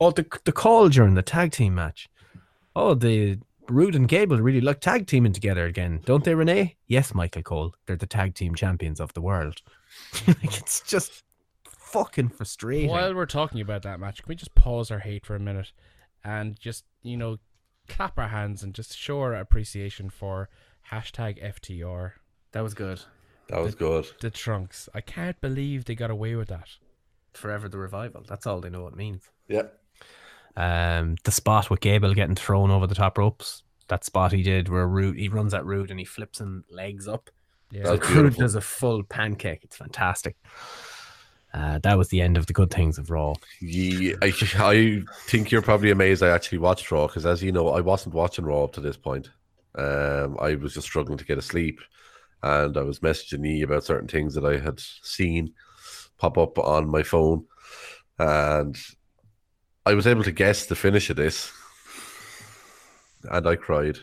Oh, 0.00 0.10
the 0.10 0.26
the 0.44 0.52
call 0.52 0.88
during 0.88 1.14
the 1.14 1.22
tag 1.22 1.52
team 1.52 1.74
match. 1.76 2.08
Oh, 2.76 2.94
the 2.94 3.38
Roode 3.68 3.94
and 3.94 4.08
Gable 4.08 4.38
really 4.38 4.60
like 4.60 4.80
tag 4.80 5.06
teaming 5.06 5.32
together 5.32 5.64
again, 5.64 6.00
don't 6.04 6.24
they, 6.24 6.34
Renee? 6.34 6.76
Yes, 6.86 7.14
Michael 7.14 7.42
Cole. 7.42 7.74
They're 7.86 7.96
the 7.96 8.06
tag 8.06 8.34
team 8.34 8.54
champions 8.54 9.00
of 9.00 9.12
the 9.14 9.20
world. 9.20 9.62
like 10.26 10.58
it's 10.58 10.80
just 10.82 11.22
fucking 11.66 12.28
frustrating. 12.28 12.90
While 12.90 13.14
we're 13.14 13.26
talking 13.26 13.60
about 13.60 13.82
that 13.82 14.00
match, 14.00 14.22
can 14.22 14.28
we 14.28 14.34
just 14.34 14.54
pause 14.54 14.90
our 14.90 14.98
hate 14.98 15.24
for 15.24 15.34
a 15.34 15.40
minute 15.40 15.72
and 16.24 16.58
just, 16.58 16.84
you 17.02 17.16
know, 17.16 17.38
clap 17.88 18.18
our 18.18 18.28
hands 18.28 18.62
and 18.62 18.74
just 18.74 18.96
show 18.96 19.20
our 19.20 19.34
appreciation 19.34 20.10
for 20.10 20.48
hashtag 20.90 21.42
FTR? 21.42 22.12
That 22.52 22.62
was 22.62 22.74
good. 22.74 23.00
That 23.48 23.60
was 23.60 23.74
good. 23.74 24.06
The 24.20 24.30
trunks. 24.30 24.88
I 24.94 25.00
can't 25.00 25.40
believe 25.40 25.84
they 25.84 25.94
got 25.94 26.10
away 26.10 26.34
with 26.34 26.48
that. 26.48 26.68
Forever 27.32 27.68
the 27.68 27.78
revival. 27.78 28.24
That's 28.26 28.46
all 28.46 28.60
they 28.60 28.70
know 28.70 28.86
it 28.86 28.96
means. 28.96 29.28
Yeah. 29.48 29.68
Um, 30.56 31.16
the 31.24 31.30
spot 31.30 31.70
with 31.70 31.80
Gable 31.80 32.14
getting 32.14 32.36
thrown 32.36 32.70
over 32.70 32.86
the 32.86 32.94
top 32.94 33.18
ropes. 33.18 33.62
That 33.88 34.04
spot 34.04 34.32
he 34.32 34.42
did 34.42 34.68
where 34.68 34.86
Roode 34.86 35.16
he 35.16 35.28
runs 35.28 35.52
at 35.52 35.64
Roode 35.64 35.90
and 35.90 35.98
he 35.98 36.04
flips 36.06 36.40
him 36.40 36.64
legs 36.70 37.06
up. 37.08 37.28
Yeah. 37.70 37.84
So 37.84 37.96
That's 37.96 38.08
Roode 38.10 38.14
beautiful. 38.14 38.40
does 38.40 38.54
a 38.54 38.60
full 38.60 39.02
pancake. 39.02 39.60
It's 39.64 39.76
fantastic. 39.76 40.36
Uh, 41.52 41.78
that 41.78 41.96
was 41.96 42.08
the 42.08 42.20
end 42.20 42.36
of 42.36 42.46
the 42.46 42.52
good 42.52 42.70
things 42.70 42.98
of 42.98 43.10
Raw. 43.10 43.34
Yeah, 43.60 44.14
I, 44.22 44.32
I 44.58 45.02
think 45.26 45.52
you're 45.52 45.62
probably 45.62 45.92
amazed 45.92 46.22
I 46.22 46.28
actually 46.30 46.58
watched 46.58 46.90
Raw 46.90 47.06
because, 47.06 47.26
as 47.26 47.44
you 47.44 47.52
know, 47.52 47.68
I 47.68 47.80
wasn't 47.80 48.14
watching 48.14 48.44
Raw 48.44 48.64
up 48.64 48.72
to 48.72 48.80
this 48.80 48.96
point. 48.96 49.30
Um, 49.76 50.36
I 50.40 50.56
was 50.56 50.74
just 50.74 50.86
struggling 50.88 51.18
to 51.18 51.24
get 51.24 51.38
asleep, 51.38 51.80
and 52.42 52.76
I 52.76 52.82
was 52.82 53.00
messaging 53.00 53.48
you 53.48 53.64
about 53.64 53.84
certain 53.84 54.08
things 54.08 54.34
that 54.34 54.44
I 54.44 54.58
had 54.58 54.80
seen 54.80 55.52
pop 56.18 56.38
up 56.38 56.58
on 56.58 56.88
my 56.88 57.04
phone, 57.04 57.44
and 58.18 58.76
I 59.86 59.94
was 59.94 60.06
able 60.06 60.22
to 60.24 60.32
guess 60.32 60.66
the 60.66 60.74
finish 60.74 61.10
of 61.10 61.16
this, 61.16 61.52
and 63.30 63.46
I 63.46 63.56
cried. 63.56 63.98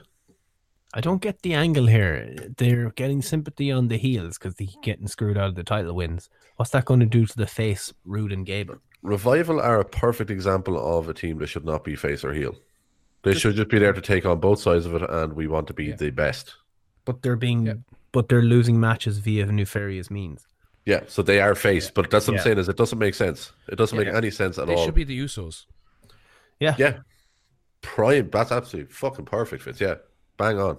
I 0.93 1.01
don't 1.01 1.21
get 1.21 1.41
the 1.41 1.53
angle 1.53 1.87
here. 1.87 2.35
They're 2.57 2.91
getting 2.91 3.21
sympathy 3.21 3.71
on 3.71 3.87
the 3.87 3.97
heels 3.97 4.37
because 4.37 4.55
they're 4.55 4.67
getting 4.83 5.07
screwed 5.07 5.37
out 5.37 5.49
of 5.49 5.55
the 5.55 5.63
title 5.63 5.95
wins. 5.95 6.29
What's 6.57 6.71
that 6.71 6.85
going 6.85 6.99
to 6.99 7.05
do 7.05 7.25
to 7.25 7.37
the 7.37 7.47
face, 7.47 7.93
Roode 8.05 8.31
and 8.31 8.45
Gable? 8.45 8.75
Revival 9.01 9.59
are 9.59 9.79
a 9.79 9.85
perfect 9.85 10.29
example 10.29 10.77
of 10.97 11.09
a 11.09 11.13
team 11.13 11.39
that 11.39 11.47
should 11.47 11.65
not 11.65 11.83
be 11.83 11.95
face 11.95 12.23
or 12.23 12.33
heel. 12.33 12.55
They 13.23 13.33
should 13.33 13.55
just 13.55 13.69
be 13.69 13.79
there 13.79 13.93
to 13.93 14.01
take 14.01 14.25
on 14.25 14.39
both 14.39 14.59
sides 14.59 14.85
of 14.85 14.93
it, 14.95 15.09
and 15.09 15.33
we 15.33 15.47
want 15.47 15.67
to 15.67 15.73
be 15.73 15.93
the 15.93 16.11
best. 16.11 16.55
But 17.05 17.23
they're 17.23 17.35
being, 17.35 17.83
but 18.11 18.29
they're 18.29 18.43
losing 18.43 18.79
matches 18.79 19.17
via 19.17 19.47
nefarious 19.47 20.11
means. 20.11 20.45
Yeah, 20.85 21.01
so 21.07 21.21
they 21.21 21.39
are 21.39 21.53
face, 21.53 21.91
but 21.91 22.09
that's 22.09 22.27
what 22.27 22.37
I'm 22.37 22.43
saying 22.43 22.57
is 22.57 22.67
it 22.67 22.77
doesn't 22.77 22.97
make 22.97 23.13
sense. 23.13 23.51
It 23.67 23.75
doesn't 23.75 23.97
make 23.97 24.07
any 24.07 24.31
sense 24.31 24.57
at 24.57 24.67
They 24.67 24.75
all. 24.75 24.85
should 24.85 24.95
be 24.95 25.03
the 25.03 25.19
Usos. 25.19 25.65
Yeah, 26.59 26.75
Yeah, 26.77 26.97
prime. 27.81 28.29
That's 28.31 28.51
absolutely 28.51 28.91
fucking 28.93 29.25
perfect, 29.25 29.63
Fitz. 29.63 29.79
Yeah, 29.79 29.95
bang 30.37 30.59
on. 30.59 30.77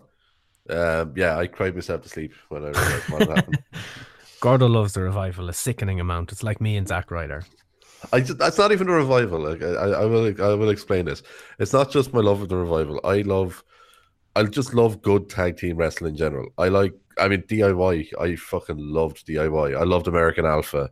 Um, 0.70 1.12
yeah, 1.16 1.36
I 1.36 1.46
cried 1.46 1.74
myself 1.74 2.02
to 2.02 2.08
sleep 2.08 2.32
when 2.48 2.62
I 2.64 2.68
realized 2.68 3.10
what 3.10 3.28
happened. 3.28 3.62
Gordo 4.40 4.66
loves 4.66 4.92
the 4.92 5.02
revival 5.02 5.48
a 5.48 5.52
sickening 5.52 6.00
amount. 6.00 6.32
It's 6.32 6.42
like 6.42 6.60
me 6.60 6.76
and 6.76 6.86
Zack 6.86 7.10
Ryder. 7.10 7.44
I 8.12 8.20
just, 8.20 8.38
that's 8.38 8.58
not 8.58 8.72
even 8.72 8.88
a 8.88 8.92
revival. 8.92 9.40
Like 9.40 9.62
I, 9.62 10.02
I 10.02 10.04
will 10.04 10.26
I 10.42 10.54
will 10.54 10.70
explain 10.70 11.04
this. 11.04 11.22
It's 11.60 11.72
not 11.72 11.90
just 11.92 12.12
my 12.12 12.20
love 12.20 12.42
of 12.42 12.48
the 12.48 12.56
revival. 12.56 13.00
I 13.04 13.22
love 13.22 13.62
I 14.34 14.42
just 14.44 14.74
love 14.74 15.02
good 15.02 15.28
tag 15.28 15.56
team 15.58 15.76
wrestling 15.76 16.12
in 16.12 16.16
general. 16.16 16.48
I 16.58 16.68
like 16.68 16.94
I 17.18 17.28
mean 17.28 17.42
DIY. 17.42 18.12
I 18.20 18.36
fucking 18.36 18.78
loved 18.78 19.26
DIY. 19.26 19.78
I 19.78 19.84
loved 19.84 20.08
American 20.08 20.46
Alpha. 20.46 20.90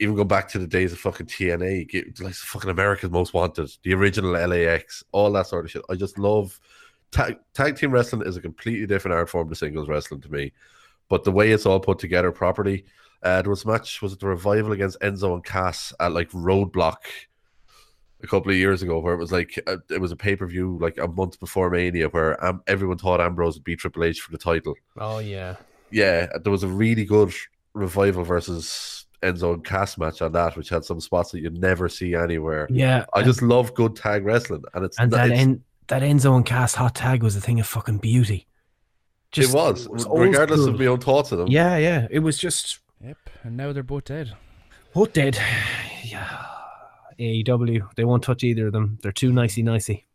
Even 0.00 0.14
go 0.14 0.24
back 0.24 0.48
to 0.50 0.58
the 0.58 0.66
days 0.66 0.92
of 0.92 1.00
fucking 1.00 1.26
TNA, 1.26 2.20
like 2.20 2.34
fucking 2.34 2.70
America's 2.70 3.10
Most 3.10 3.34
Wanted, 3.34 3.70
the 3.82 3.94
original 3.94 4.30
LAX, 4.30 5.02
all 5.10 5.32
that 5.32 5.48
sort 5.48 5.64
of 5.64 5.70
shit. 5.72 5.82
I 5.90 5.96
just 5.96 6.18
love 6.18 6.60
tag 7.10 7.38
tag 7.54 7.76
team 7.76 7.90
wrestling 7.90 8.26
is 8.26 8.36
a 8.36 8.40
completely 8.40 8.86
different 8.86 9.16
art 9.16 9.28
form 9.28 9.48
to 9.48 9.54
singles 9.54 9.88
wrestling 9.88 10.20
to 10.20 10.30
me. 10.30 10.52
But 11.08 11.24
the 11.24 11.32
way 11.32 11.50
it's 11.50 11.66
all 11.66 11.80
put 11.80 11.98
together 11.98 12.30
properly, 12.30 12.84
uh, 13.22 13.42
there 13.42 13.50
was 13.50 13.64
a 13.64 13.68
match, 13.68 14.00
was 14.02 14.12
it 14.12 14.20
the 14.20 14.26
revival 14.26 14.72
against 14.72 15.00
Enzo 15.00 15.34
and 15.34 15.44
Cass 15.44 15.92
at 15.98 16.12
like 16.12 16.30
Roadblock 16.30 16.96
a 18.22 18.26
couple 18.26 18.50
of 18.50 18.56
years 18.56 18.82
ago, 18.82 18.98
where 18.98 19.14
it 19.14 19.18
was 19.18 19.32
like 19.32 19.58
uh, 19.66 19.76
it 19.90 20.00
was 20.00 20.12
a 20.12 20.16
pay 20.16 20.34
per 20.36 20.46
view 20.46 20.78
like 20.80 20.98
a 20.98 21.06
month 21.08 21.38
before 21.40 21.70
Mania, 21.70 22.08
where 22.08 22.42
um, 22.44 22.62
everyone 22.66 22.98
thought 22.98 23.20
Ambrose 23.20 23.54
would 23.54 23.64
beat 23.64 23.78
Triple 23.78 24.04
H 24.04 24.20
for 24.20 24.32
the 24.32 24.38
title. 24.38 24.74
Oh 24.98 25.18
yeah, 25.18 25.56
Yeah, 25.90 26.26
there 26.42 26.52
was 26.52 26.62
a 26.64 26.68
really 26.68 27.04
good 27.04 27.32
revival 27.74 28.24
versus 28.24 29.06
Enzo 29.22 29.54
and 29.54 29.64
Cass 29.64 29.98
match 29.98 30.20
on 30.22 30.32
that, 30.32 30.56
which 30.56 30.68
had 30.68 30.84
some 30.84 31.00
spots 31.00 31.30
that 31.32 31.40
you'd 31.40 31.58
never 31.60 31.88
see 31.88 32.14
anywhere. 32.14 32.66
Yeah, 32.70 33.04
I 33.14 33.22
just 33.22 33.42
love 33.42 33.74
good 33.74 33.96
tag 33.96 34.24
wrestling, 34.24 34.64
and 34.74 34.84
it's 34.84 34.98
and 34.98 35.10
that 35.12 35.26
it's- 35.26 35.40
en- 35.40 35.64
that 35.88 36.02
Enzo 36.02 36.36
and 36.36 36.44
Cass 36.44 36.74
hot 36.74 36.94
tag 36.94 37.22
was 37.22 37.34
a 37.36 37.40
thing 37.40 37.58
of 37.60 37.66
fucking 37.66 37.98
beauty. 37.98 38.46
it 39.36 39.52
was, 39.54 39.86
old 40.06 40.20
regardless 40.20 40.60
school. 40.62 40.74
of 40.74 40.80
my 40.80 40.86
own 40.86 41.00
thoughts 41.00 41.32
of 41.32 41.38
them. 41.38 41.48
Yeah, 41.48 41.76
yeah. 41.78 42.06
It 42.10 42.18
was 42.20 42.36
just 42.38 42.80
Yep. 43.02 43.16
And 43.44 43.56
now 43.56 43.72
they're 43.72 43.82
both 43.82 44.04
dead. 44.04 44.34
Both 44.92 45.12
dead. 45.12 45.38
Yeah, 46.04 46.44
AEW. 47.18 47.94
They 47.96 48.04
won't 48.04 48.22
touch 48.22 48.44
either 48.44 48.68
of 48.68 48.72
them. 48.72 48.98
They're 49.02 49.12
too 49.12 49.32
nicey 49.32 49.62
nicey. 49.62 50.06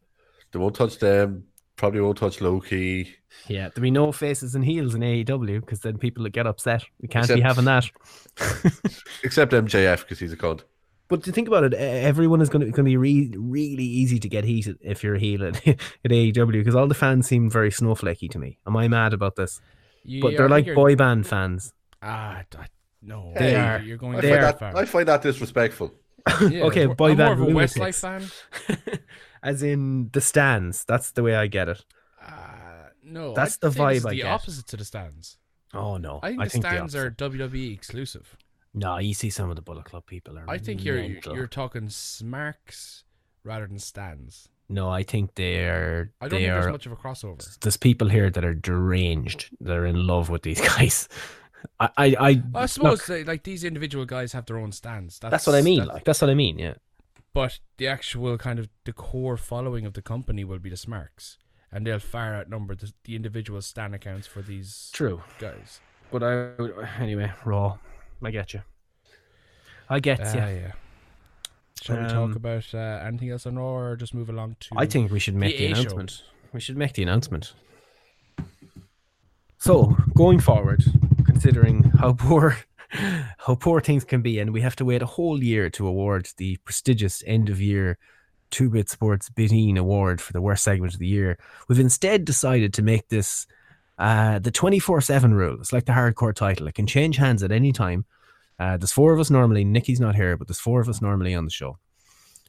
They 0.52 0.60
won't 0.60 0.76
touch 0.76 1.00
them. 1.00 1.46
Probably 1.76 2.02
won't 2.02 2.18
touch 2.18 2.40
Loki. 2.40 3.16
Yeah, 3.48 3.70
there'll 3.70 3.82
be 3.82 3.92
no 3.92 4.12
faces 4.12 4.54
and 4.54 4.64
heels 4.64 4.94
in 4.94 5.02
AEW 5.02 5.60
because 5.62 5.80
then 5.80 5.98
people 5.98 6.24
will 6.24 6.30
get 6.30 6.46
upset. 6.46 6.84
We 7.02 7.08
can't 7.08 7.28
be 7.28 7.42
having 7.42 7.66
that. 7.66 7.86
Except 9.24 9.52
MJF 9.52 10.02
because 10.02 10.20
he's 10.20 10.34
a 10.34 10.38
cunt. 10.38 10.62
But 11.10 11.24
to 11.24 11.32
think 11.32 11.48
about 11.48 11.64
it, 11.66 11.74
everyone 11.74 12.42
is 12.42 12.50
going 12.50 12.62
to, 12.62 12.66
going 12.68 12.86
to 12.86 12.90
be 12.90 12.98
re- 12.98 13.34
really 13.38 13.84
easy 13.84 14.20
to 14.20 14.30
get 14.30 14.44
heated 14.46 14.78
if 14.82 15.04
you're 15.04 15.16
a 15.16 15.20
heel 15.20 15.44
at, 15.46 15.68
at 15.68 15.78
AEW 16.06 16.52
because 16.54 16.76
all 16.76 16.88
the 16.88 16.94
fans 16.96 17.28
seem 17.28 17.50
very 17.50 17.72
snowflakey 17.72 18.30
to 18.32 18.40
me. 18.40 18.58
Am 18.66 18.78
I 18.78 18.88
mad 18.88 19.14
about 19.14 19.36
this? 19.36 19.60
Yeah, 20.06 20.20
but 20.22 20.38
they're 20.38 20.50
like 20.50 20.74
boy 20.74 20.96
band 20.96 21.28
fans. 21.28 21.74
Ah, 22.02 22.44
I- 22.58 22.66
no. 23.02 23.34
They 23.38 23.52
Hey, 23.52 23.56
are. 23.56 23.80
You're 23.82 23.98
going 23.98 24.16
I 24.18 24.22
They 24.22 24.30
find, 24.30 24.44
are. 24.44 24.52
that. 24.54 24.76
I 24.78 24.86
find 24.86 25.08
that 25.10 25.22
disrespectful. 25.22 25.94
Yeah, 26.50 26.64
okay, 26.66 26.84
I'm 26.84 26.94
boy 26.94 27.10
more 27.10 27.18
band 27.18 27.42
of 27.42 27.48
a. 27.48 27.52
Westlife 27.52 28.00
fan. 28.00 29.00
As 29.44 29.62
in 29.62 30.10
the 30.14 30.22
stands. 30.22 30.86
That's 30.86 31.12
the 31.12 31.24
way 31.24 31.36
I 31.36 31.48
get 31.48 31.68
it. 31.70 31.84
Uh, 32.22 32.90
no, 33.04 33.34
That's 33.34 33.58
I 33.62 33.68
the 33.68 33.76
vibe 33.76 34.06
I 34.06 34.10
The 34.12 34.16
get. 34.18 34.26
opposite 34.28 34.68
to 34.68 34.78
the 34.78 34.86
stands. 34.86 35.38
Oh 35.74 35.98
no, 35.98 36.20
I 36.24 36.30
think 36.30 36.42
I 36.42 36.44
the 36.46 36.50
think 36.50 36.64
the 36.64 36.70
stands 36.70 36.96
are. 36.96 37.12
WWE 37.12 37.74
exclusive. 37.74 38.38
No, 38.74 38.98
you 39.00 39.14
see 39.14 39.30
some 39.30 39.50
of 39.50 39.56
the 39.56 39.62
Bullet 39.62 39.86
Club 39.86 40.06
people 40.06 40.38
are. 40.40 40.46
I 40.50 40.58
think 40.58 40.84
you're 40.86 40.96
mental. 41.02 41.36
you're 41.36 41.48
talking 41.48 41.90
smarks 41.90 43.04
rather 43.44 43.68
than 43.68 43.80
stands. 43.80 44.50
No, 44.70 44.90
I 44.90 45.04
think 45.04 45.36
they're 45.36 46.12
I 46.22 46.28
don't 46.30 46.40
they 46.40 46.46
think 46.46 46.54
are 46.56 46.62
there's 46.62 46.72
much 46.72 46.86
of 46.86 46.92
a 46.94 46.96
crossover. 46.96 47.60
there's 47.60 47.78
people 47.78 48.08
here 48.10 48.30
that 48.30 48.46
are 48.46 48.54
deranged 48.56 49.50
They're 49.60 49.86
in 49.86 50.08
love 50.08 50.30
with 50.30 50.44
these 50.44 50.62
guys. 50.78 51.10
I 51.80 51.90
I, 51.98 52.06
I, 52.30 52.44
I 52.56 52.66
suppose 52.66 53.06
they, 53.06 53.24
like 53.24 53.44
these 53.44 53.64
individual 53.64 54.06
guys 54.06 54.34
have 54.34 54.46
their 54.46 54.58
own 54.58 54.72
stands. 54.72 55.20
That's, 55.20 55.32
that's, 55.32 55.48
what 55.48 55.56
I 55.56 55.62
mean. 55.62 55.80
that's- 55.80 55.94
like 55.96 56.04
that's 56.06 56.22
what 56.22 56.30
I 56.30 56.34
mean. 56.36 56.60
Yeah. 56.60 56.74
But 57.34 57.60
the 57.78 57.88
actual 57.88 58.38
kind 58.38 58.60
of 58.60 58.70
the 58.86 58.94
core 58.94 59.38
following 59.38 59.86
of 59.88 59.94
the 59.94 60.02
company 60.04 60.44
will 60.44 60.60
be 60.60 60.70
the 60.70 60.78
Smarks, 60.78 61.38
and 61.72 61.86
they'll 61.88 61.98
far 62.00 62.36
outnumber 62.36 62.76
the, 62.76 62.94
the 63.06 63.16
individual 63.16 63.60
stand 63.62 63.96
accounts 63.96 64.28
for 64.28 64.42
these 64.44 64.92
True. 64.94 65.24
guys. 65.40 65.80
But 66.12 66.22
I 66.22 66.52
anyway, 67.02 67.32
Raw. 67.44 67.80
I 68.24 68.30
get 68.30 68.54
you. 68.54 68.62
I 69.90 70.00
get 70.00 70.20
Ah, 70.22 70.32
you. 70.48 70.56
yeah. 70.56 70.72
Shall 71.82 71.98
we 71.98 72.04
Um, 72.04 72.10
talk 72.10 72.36
about 72.36 72.74
uh, 72.74 73.02
anything 73.06 73.32
else 73.32 73.46
on 73.48 73.58
Raw, 73.58 73.66
or 73.78 73.96
just 73.96 74.14
move 74.14 74.30
along 74.30 74.56
to? 74.62 74.70
I 74.78 74.86
think 74.86 75.12
we 75.12 75.20
should 75.20 75.36
make 75.36 75.58
the, 75.58 75.68
show? 75.74 75.82
announcement. 75.82 76.24
We 76.54 76.60
should 76.60 76.78
make 76.78 76.94
the 76.94 77.02
announcement. 77.04 77.54
So, 79.58 79.98
going 80.16 80.40
forward, 80.40 80.84
considering 81.44 81.84
how 82.00 82.14
poor 82.14 82.58
how 83.38 83.56
poor 83.56 83.82
things 83.82 84.06
can 84.06 84.22
be, 84.22 84.40
and 84.40 84.54
we 84.54 84.62
have 84.62 84.78
to 84.78 84.86
wait 84.86 85.02
a 85.02 85.06
whole 85.06 85.44
year 85.44 85.70
to 85.70 85.86
award 85.86 86.30
the 86.38 86.56
prestigious 86.64 87.22
end 87.28 87.50
of 87.50 87.60
year 87.60 87.98
Two 88.50 88.70
Bit 88.70 88.88
Sports 88.90 89.30
Bitin 89.30 89.78
Award 89.78 90.22
for 90.22 90.32
the 90.32 90.42
worst 90.42 90.64
segment 90.64 90.94
of 90.94 91.00
the 91.00 91.08
year, 91.08 91.38
we've 91.68 91.80
instead 91.80 92.24
decided 92.24 92.74
to 92.76 92.82
make 92.82 93.10
this 93.10 93.46
uh, 93.98 94.40
the 94.40 94.52
24 94.52 95.02
7 95.02 95.34
rule. 95.34 95.58
It's 95.60 95.74
like 95.74 95.84
the 95.84 95.92
hardcore 95.92 96.34
title, 96.34 96.68
it 96.68 96.76
can 96.76 96.88
change 96.88 97.18
hands 97.18 97.44
at 97.44 97.52
any 97.52 97.74
time. 97.74 98.06
Uh, 98.58 98.78
there's 98.78 98.94
four 98.94 99.12
of 99.12 99.20
us 99.20 99.30
normally. 99.30 99.66
Nikki's 99.66 100.00
not 100.00 100.16
here, 100.16 100.38
but 100.38 100.48
there's 100.48 100.60
four 100.60 100.80
of 100.80 100.88
us 100.88 101.02
normally 101.02 101.36
on 101.36 101.44
the 101.44 101.52
show. 101.52 101.78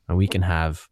And 0.09 0.17
we 0.17 0.29
can 0.29 0.43
have 0.43 0.89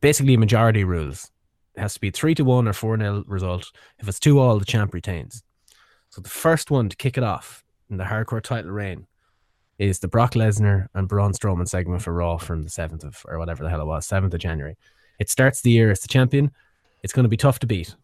basically 0.00 0.36
majority 0.36 0.84
rules. 0.84 1.32
It 1.74 1.80
has 1.80 1.94
to 1.94 2.00
be 2.00 2.10
three 2.10 2.36
to 2.36 2.44
one 2.44 2.68
or 2.68 2.74
four 2.74 2.96
nil 2.96 3.24
result. 3.26 3.72
If 3.98 4.06
it's 4.06 4.20
two 4.20 4.38
all, 4.38 4.60
the 4.60 4.64
champ 4.64 4.94
retains. 4.94 5.42
So 6.12 6.20
the 6.20 6.28
first 6.28 6.70
one 6.70 6.90
to 6.90 6.96
kick 6.96 7.16
it 7.16 7.24
off 7.24 7.64
in 7.88 7.96
the 7.96 8.04
hardcore 8.04 8.42
title 8.42 8.70
reign 8.70 9.06
is 9.78 10.00
the 10.00 10.08
Brock 10.08 10.34
Lesnar 10.34 10.88
and 10.94 11.08
Braun 11.08 11.32
Strowman 11.32 11.66
segment 11.66 12.02
for 12.02 12.12
Raw 12.12 12.36
from 12.36 12.64
the 12.64 12.68
seventh 12.68 13.02
of 13.02 13.24
or 13.26 13.38
whatever 13.38 13.64
the 13.64 13.70
hell 13.70 13.80
it 13.80 13.86
was, 13.86 14.04
seventh 14.04 14.34
of 14.34 14.40
January. 14.40 14.76
It 15.18 15.30
starts 15.30 15.62
the 15.62 15.70
year 15.70 15.90
as 15.90 16.00
the 16.00 16.08
champion. 16.08 16.50
It's 17.02 17.14
going 17.14 17.24
to 17.24 17.30
be 17.30 17.38
tough 17.38 17.60
to 17.60 17.66
beat. 17.66 17.96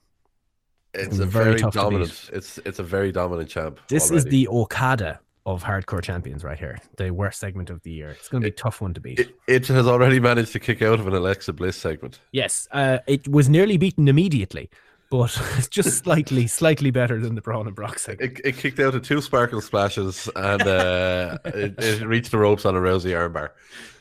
It's 0.94 1.18
gonna 1.18 1.24
a 1.24 1.26
very, 1.26 1.60
tough 1.60 1.74
dominant. 1.74 2.30
It's 2.32 2.56
it's 2.64 2.78
a 2.78 2.82
very 2.82 3.12
dominant 3.12 3.50
champ. 3.50 3.78
This 3.88 4.10
is 4.10 4.24
the 4.24 4.48
Okada 4.48 5.20
of 5.44 5.62
hardcore 5.62 6.02
champions 6.02 6.42
right 6.44 6.58
here. 6.58 6.78
The 6.96 7.10
worst 7.10 7.38
segment 7.38 7.68
of 7.68 7.82
the 7.82 7.90
year. 7.90 8.10
It's 8.10 8.28
going 8.28 8.42
to 8.42 8.46
be 8.46 8.52
a 8.52 8.56
tough 8.56 8.80
one 8.80 8.94
to 8.94 9.00
beat. 9.00 9.20
It, 9.20 9.36
it 9.46 9.66
has 9.66 9.86
already 9.86 10.18
managed 10.18 10.52
to 10.52 10.60
kick 10.60 10.80
out 10.80 10.98
of 10.98 11.06
an 11.06 11.14
Alexa 11.14 11.52
Bliss 11.52 11.76
segment. 11.76 12.20
Yes, 12.32 12.68
uh, 12.72 12.98
it 13.06 13.28
was 13.28 13.50
nearly 13.50 13.76
beaten 13.76 14.08
immediately, 14.08 14.70
but 15.10 15.36
it's 15.56 15.68
just 15.68 15.98
slightly, 15.98 16.46
slightly 16.46 16.90
better 16.90 17.18
than 17.20 17.34
the 17.34 17.40
Braun 17.40 17.66
and 17.66 17.74
Brock 17.76 17.98
segment. 17.98 18.38
It, 18.38 18.46
it 18.46 18.56
kicked 18.56 18.78
out 18.80 18.94
of 18.94 19.02
two 19.02 19.20
sparkle 19.20 19.60
splashes 19.60 20.28
and 20.36 20.62
uh, 20.62 21.38
it, 21.46 21.74
it 21.78 22.02
reached 22.06 22.30
the 22.30 22.38
ropes 22.38 22.64
on 22.66 22.74
a 22.76 22.78
Rousey 22.78 23.12
armbar. 23.12 23.50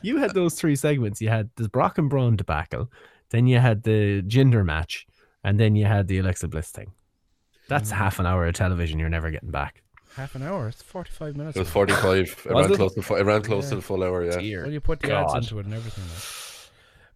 You 0.02 0.18
had 0.18 0.34
those 0.34 0.54
three 0.54 0.76
segments. 0.76 1.20
You 1.20 1.28
had 1.30 1.50
the 1.56 1.68
Brock 1.68 1.98
and 1.98 2.08
Braun 2.10 2.36
debacle, 2.36 2.90
then 3.30 3.46
you 3.46 3.58
had 3.58 3.82
the 3.82 4.22
gender 4.22 4.64
match, 4.64 5.06
and 5.44 5.58
then 5.58 5.76
you 5.76 5.84
had 5.86 6.08
the 6.08 6.18
Alexa 6.18 6.48
Bliss 6.48 6.70
thing. 6.70 6.92
That's 7.68 7.90
half 7.90 8.18
an 8.18 8.26
hour 8.26 8.46
of 8.46 8.54
television 8.54 8.98
you're 8.98 9.10
never 9.10 9.30
getting 9.30 9.50
back. 9.50 9.82
half 10.16 10.34
an 10.34 10.42
hour. 10.42 10.68
It's 10.68 10.80
forty-five 10.82 11.36
minutes. 11.36 11.54
It 11.56 11.60
was 11.60 11.68
45. 11.68 12.46
It 12.46 12.50
Was 12.54 12.64
ran 12.64 12.72
it? 12.72 12.76
close, 12.76 12.94
to, 12.94 13.14
it 13.16 13.22
ran 13.24 13.42
close 13.42 13.64
Yeah. 13.64 13.70
to 13.70 13.76
the 13.76 13.82
full 13.82 14.02
hour, 14.02 14.24
yeah. 14.24 14.38
Dear 14.38 14.62
When 14.62 14.72
you 14.72 14.80
put 14.80 15.00
the 15.00 15.08
God. 15.08 15.36
ads 15.36 15.46
into 15.46 15.58
it 15.58 15.66
and 15.66 15.74
everything. 15.74 16.04
Like. 16.04 16.22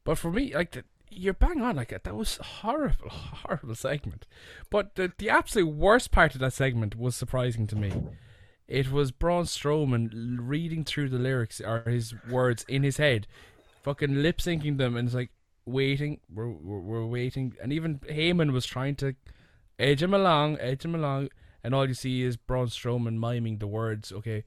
But 0.05 0.19
for 0.19 0.31
me, 0.31 0.55
like 0.55 0.73
the, 0.73 0.85
you're 1.15 1.35
bang 1.35 1.61
on. 1.61 1.77
Like 1.77 1.91
that 1.91 2.15
was 2.15 2.39
a 2.41 2.45
horrible, 2.45 3.09
horrible 3.11 3.75
segment. 3.75 4.27
But 4.71 4.95
the 4.95 5.13
the 5.19 5.31
absolute 5.31 5.69
worst 5.69 6.11
part 6.11 6.35
of 6.35 6.41
that 6.41 6.53
segment 6.53 6.97
was 6.97 7.17
surprising 7.17 7.67
to 7.69 7.77
me. 7.77 7.93
It 8.69 8.91
was 8.91 9.11
Braun 9.11 9.45
Strowman 9.45 10.39
reading 10.41 10.85
through 10.85 11.11
the 11.11 11.19
lyrics 11.19 11.61
or 11.61 11.81
his 11.81 12.15
words 12.31 12.65
in 12.69 12.83
his 12.83 12.97
head, 12.97 13.27
fucking 13.83 14.23
lip 14.23 14.39
syncing 14.39 14.79
them, 14.79 14.97
and 14.97 15.09
it's 15.09 15.15
like 15.15 15.31
waiting. 15.67 16.21
We're, 16.33 16.49
we're 16.49 16.81
we're 16.81 17.07
waiting, 17.07 17.55
and 17.63 17.73
even 17.73 17.99
Heyman 18.01 18.53
was 18.53 18.67
trying 18.67 18.97
to 18.97 19.15
edge 19.79 20.03
him 20.03 20.15
along, 20.15 20.59
edge 20.59 20.85
him 20.85 20.95
along, 20.95 21.29
and 21.63 21.75
all 21.75 21.87
you 21.87 21.95
see 21.95 22.23
is 22.23 22.37
Braun 22.37 22.69
Strowman 22.69 23.19
miming 23.19 23.59
the 23.59 23.67
words. 23.67 24.13
Okay, 24.13 24.45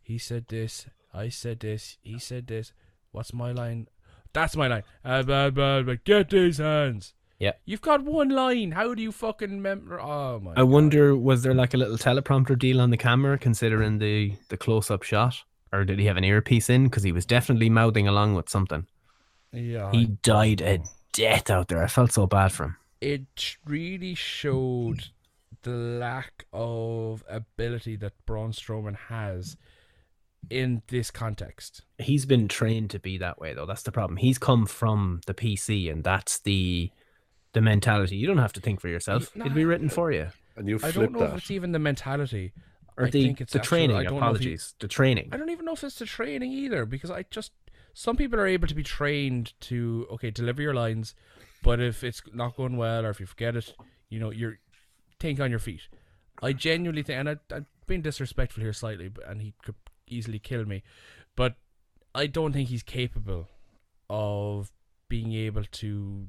he 0.00 0.18
said 0.18 0.46
this, 0.48 0.86
I 1.12 1.28
said 1.28 1.60
this, 1.60 1.98
he 2.02 2.18
said 2.18 2.46
this. 2.46 2.72
What's 3.12 3.32
my 3.32 3.50
line? 3.50 3.88
That's 4.36 4.54
my 4.54 4.66
line. 4.68 4.82
Uh, 5.04 5.22
blah, 5.22 5.50
blah, 5.50 5.82
blah, 5.82 5.94
get 6.04 6.28
these 6.30 6.58
hands. 6.58 7.14
Yeah. 7.38 7.52
You've 7.64 7.80
got 7.80 8.04
one 8.04 8.28
line. 8.28 8.72
How 8.72 8.94
do 8.94 9.02
you 9.02 9.12
fucking 9.12 9.50
remember? 9.50 10.00
Oh 10.00 10.40
my. 10.40 10.52
I 10.56 10.62
wonder, 10.62 11.16
was 11.16 11.42
there 11.42 11.54
like 11.54 11.74
a 11.74 11.76
little 11.76 11.96
teleprompter 11.98 12.58
deal 12.58 12.80
on 12.80 12.90
the 12.90 12.96
camera, 12.98 13.38
considering 13.38 13.98
the 13.98 14.34
the 14.50 14.56
close 14.56 14.90
up 14.90 15.02
shot, 15.02 15.34
or 15.72 15.84
did 15.84 15.98
he 15.98 16.06
have 16.06 16.16
an 16.18 16.24
earpiece 16.24 16.68
in? 16.70 16.84
Because 16.84 17.02
he 17.02 17.12
was 17.12 17.26
definitely 17.26 17.70
mouthing 17.70 18.06
along 18.08 18.34
with 18.34 18.48
something. 18.48 18.86
Yeah. 19.52 19.90
He 19.92 20.06
died 20.22 20.60
a 20.60 20.80
death 21.12 21.48
out 21.50 21.68
there. 21.68 21.82
I 21.82 21.88
felt 21.88 22.12
so 22.12 22.26
bad 22.26 22.52
for 22.52 22.64
him. 22.64 22.76
it 23.00 23.56
really 23.64 24.14
showed 24.14 25.00
the 25.62 25.70
lack 25.70 26.46
of 26.52 27.24
ability 27.28 27.96
that 27.96 28.12
Braun 28.26 28.52
Strowman 28.52 28.96
has 29.08 29.56
in 30.50 30.82
this 30.88 31.10
context. 31.10 31.82
He's 31.98 32.24
been 32.26 32.48
trained 32.48 32.90
to 32.90 32.98
be 32.98 33.18
that 33.18 33.40
way, 33.40 33.54
though. 33.54 33.66
That's 33.66 33.82
the 33.82 33.92
problem. 33.92 34.16
He's 34.16 34.38
come 34.38 34.66
from 34.66 35.20
the 35.26 35.34
PC, 35.34 35.90
and 35.90 36.04
that's 36.04 36.38
the 36.40 36.90
the 37.52 37.60
mentality. 37.62 38.16
You 38.16 38.26
don't 38.26 38.38
have 38.38 38.52
to 38.54 38.60
think 38.60 38.80
for 38.80 38.88
yourself. 38.88 39.34
No, 39.34 39.46
It'll 39.46 39.54
be 39.54 39.64
written 39.64 39.88
for 39.88 40.12
you. 40.12 40.28
And 40.56 40.68
you 40.68 40.78
I 40.82 40.90
don't 40.90 41.12
know 41.12 41.22
if 41.24 41.34
it's 41.38 41.50
even 41.50 41.72
the 41.72 41.78
mentality 41.78 42.52
Or 42.98 43.06
I 43.06 43.10
the, 43.10 43.22
think 43.22 43.40
it's 43.40 43.52
the 43.54 43.60
actual- 43.60 43.68
training. 43.78 43.96
I 43.96 44.02
don't 44.04 44.12
know 44.12 44.18
if 44.18 44.22
he- 44.22 44.26
apologies. 44.26 44.74
the 44.78 44.88
training. 44.88 45.30
I 45.32 45.36
don't 45.38 45.48
even 45.50 45.64
know 45.64 45.72
if 45.72 45.82
it's 45.82 45.98
the 45.98 46.04
training 46.06 46.52
either 46.52 46.84
because 46.84 47.10
I 47.10 47.24
just 47.30 47.52
some 47.94 48.14
people 48.16 48.38
are 48.38 48.46
able 48.46 48.68
to 48.68 48.74
be 48.74 48.82
trained 48.82 49.54
to 49.62 50.06
okay 50.12 50.30
deliver 50.30 50.60
your 50.60 50.74
lines, 50.74 51.14
but 51.62 51.80
if 51.80 52.04
it's 52.04 52.20
not 52.34 52.56
going 52.56 52.76
well 52.76 53.06
or 53.06 53.10
if 53.10 53.20
you 53.20 53.26
forget 53.26 53.56
it, 53.56 53.74
you 54.10 54.20
know 54.20 54.30
you're 54.30 54.58
think 55.18 55.40
on 55.40 55.50
your 55.50 55.58
feet. 55.60 55.82
I 56.42 56.52
genuinely 56.52 57.02
think, 57.02 57.18
and 57.20 57.28
I, 57.30 57.36
I'm 57.54 57.66
being 57.86 58.02
disrespectful 58.02 58.62
here 58.62 58.74
slightly, 58.74 59.08
but 59.08 59.26
and 59.26 59.40
he 59.40 59.54
could 59.64 59.76
easily 60.08 60.38
kill 60.38 60.64
me, 60.64 60.82
but 61.36 61.54
I 62.14 62.26
don't 62.26 62.52
think 62.52 62.68
he's 62.68 62.82
capable 62.82 63.48
of 64.08 64.72
being 65.08 65.32
able 65.34 65.64
to 65.64 66.26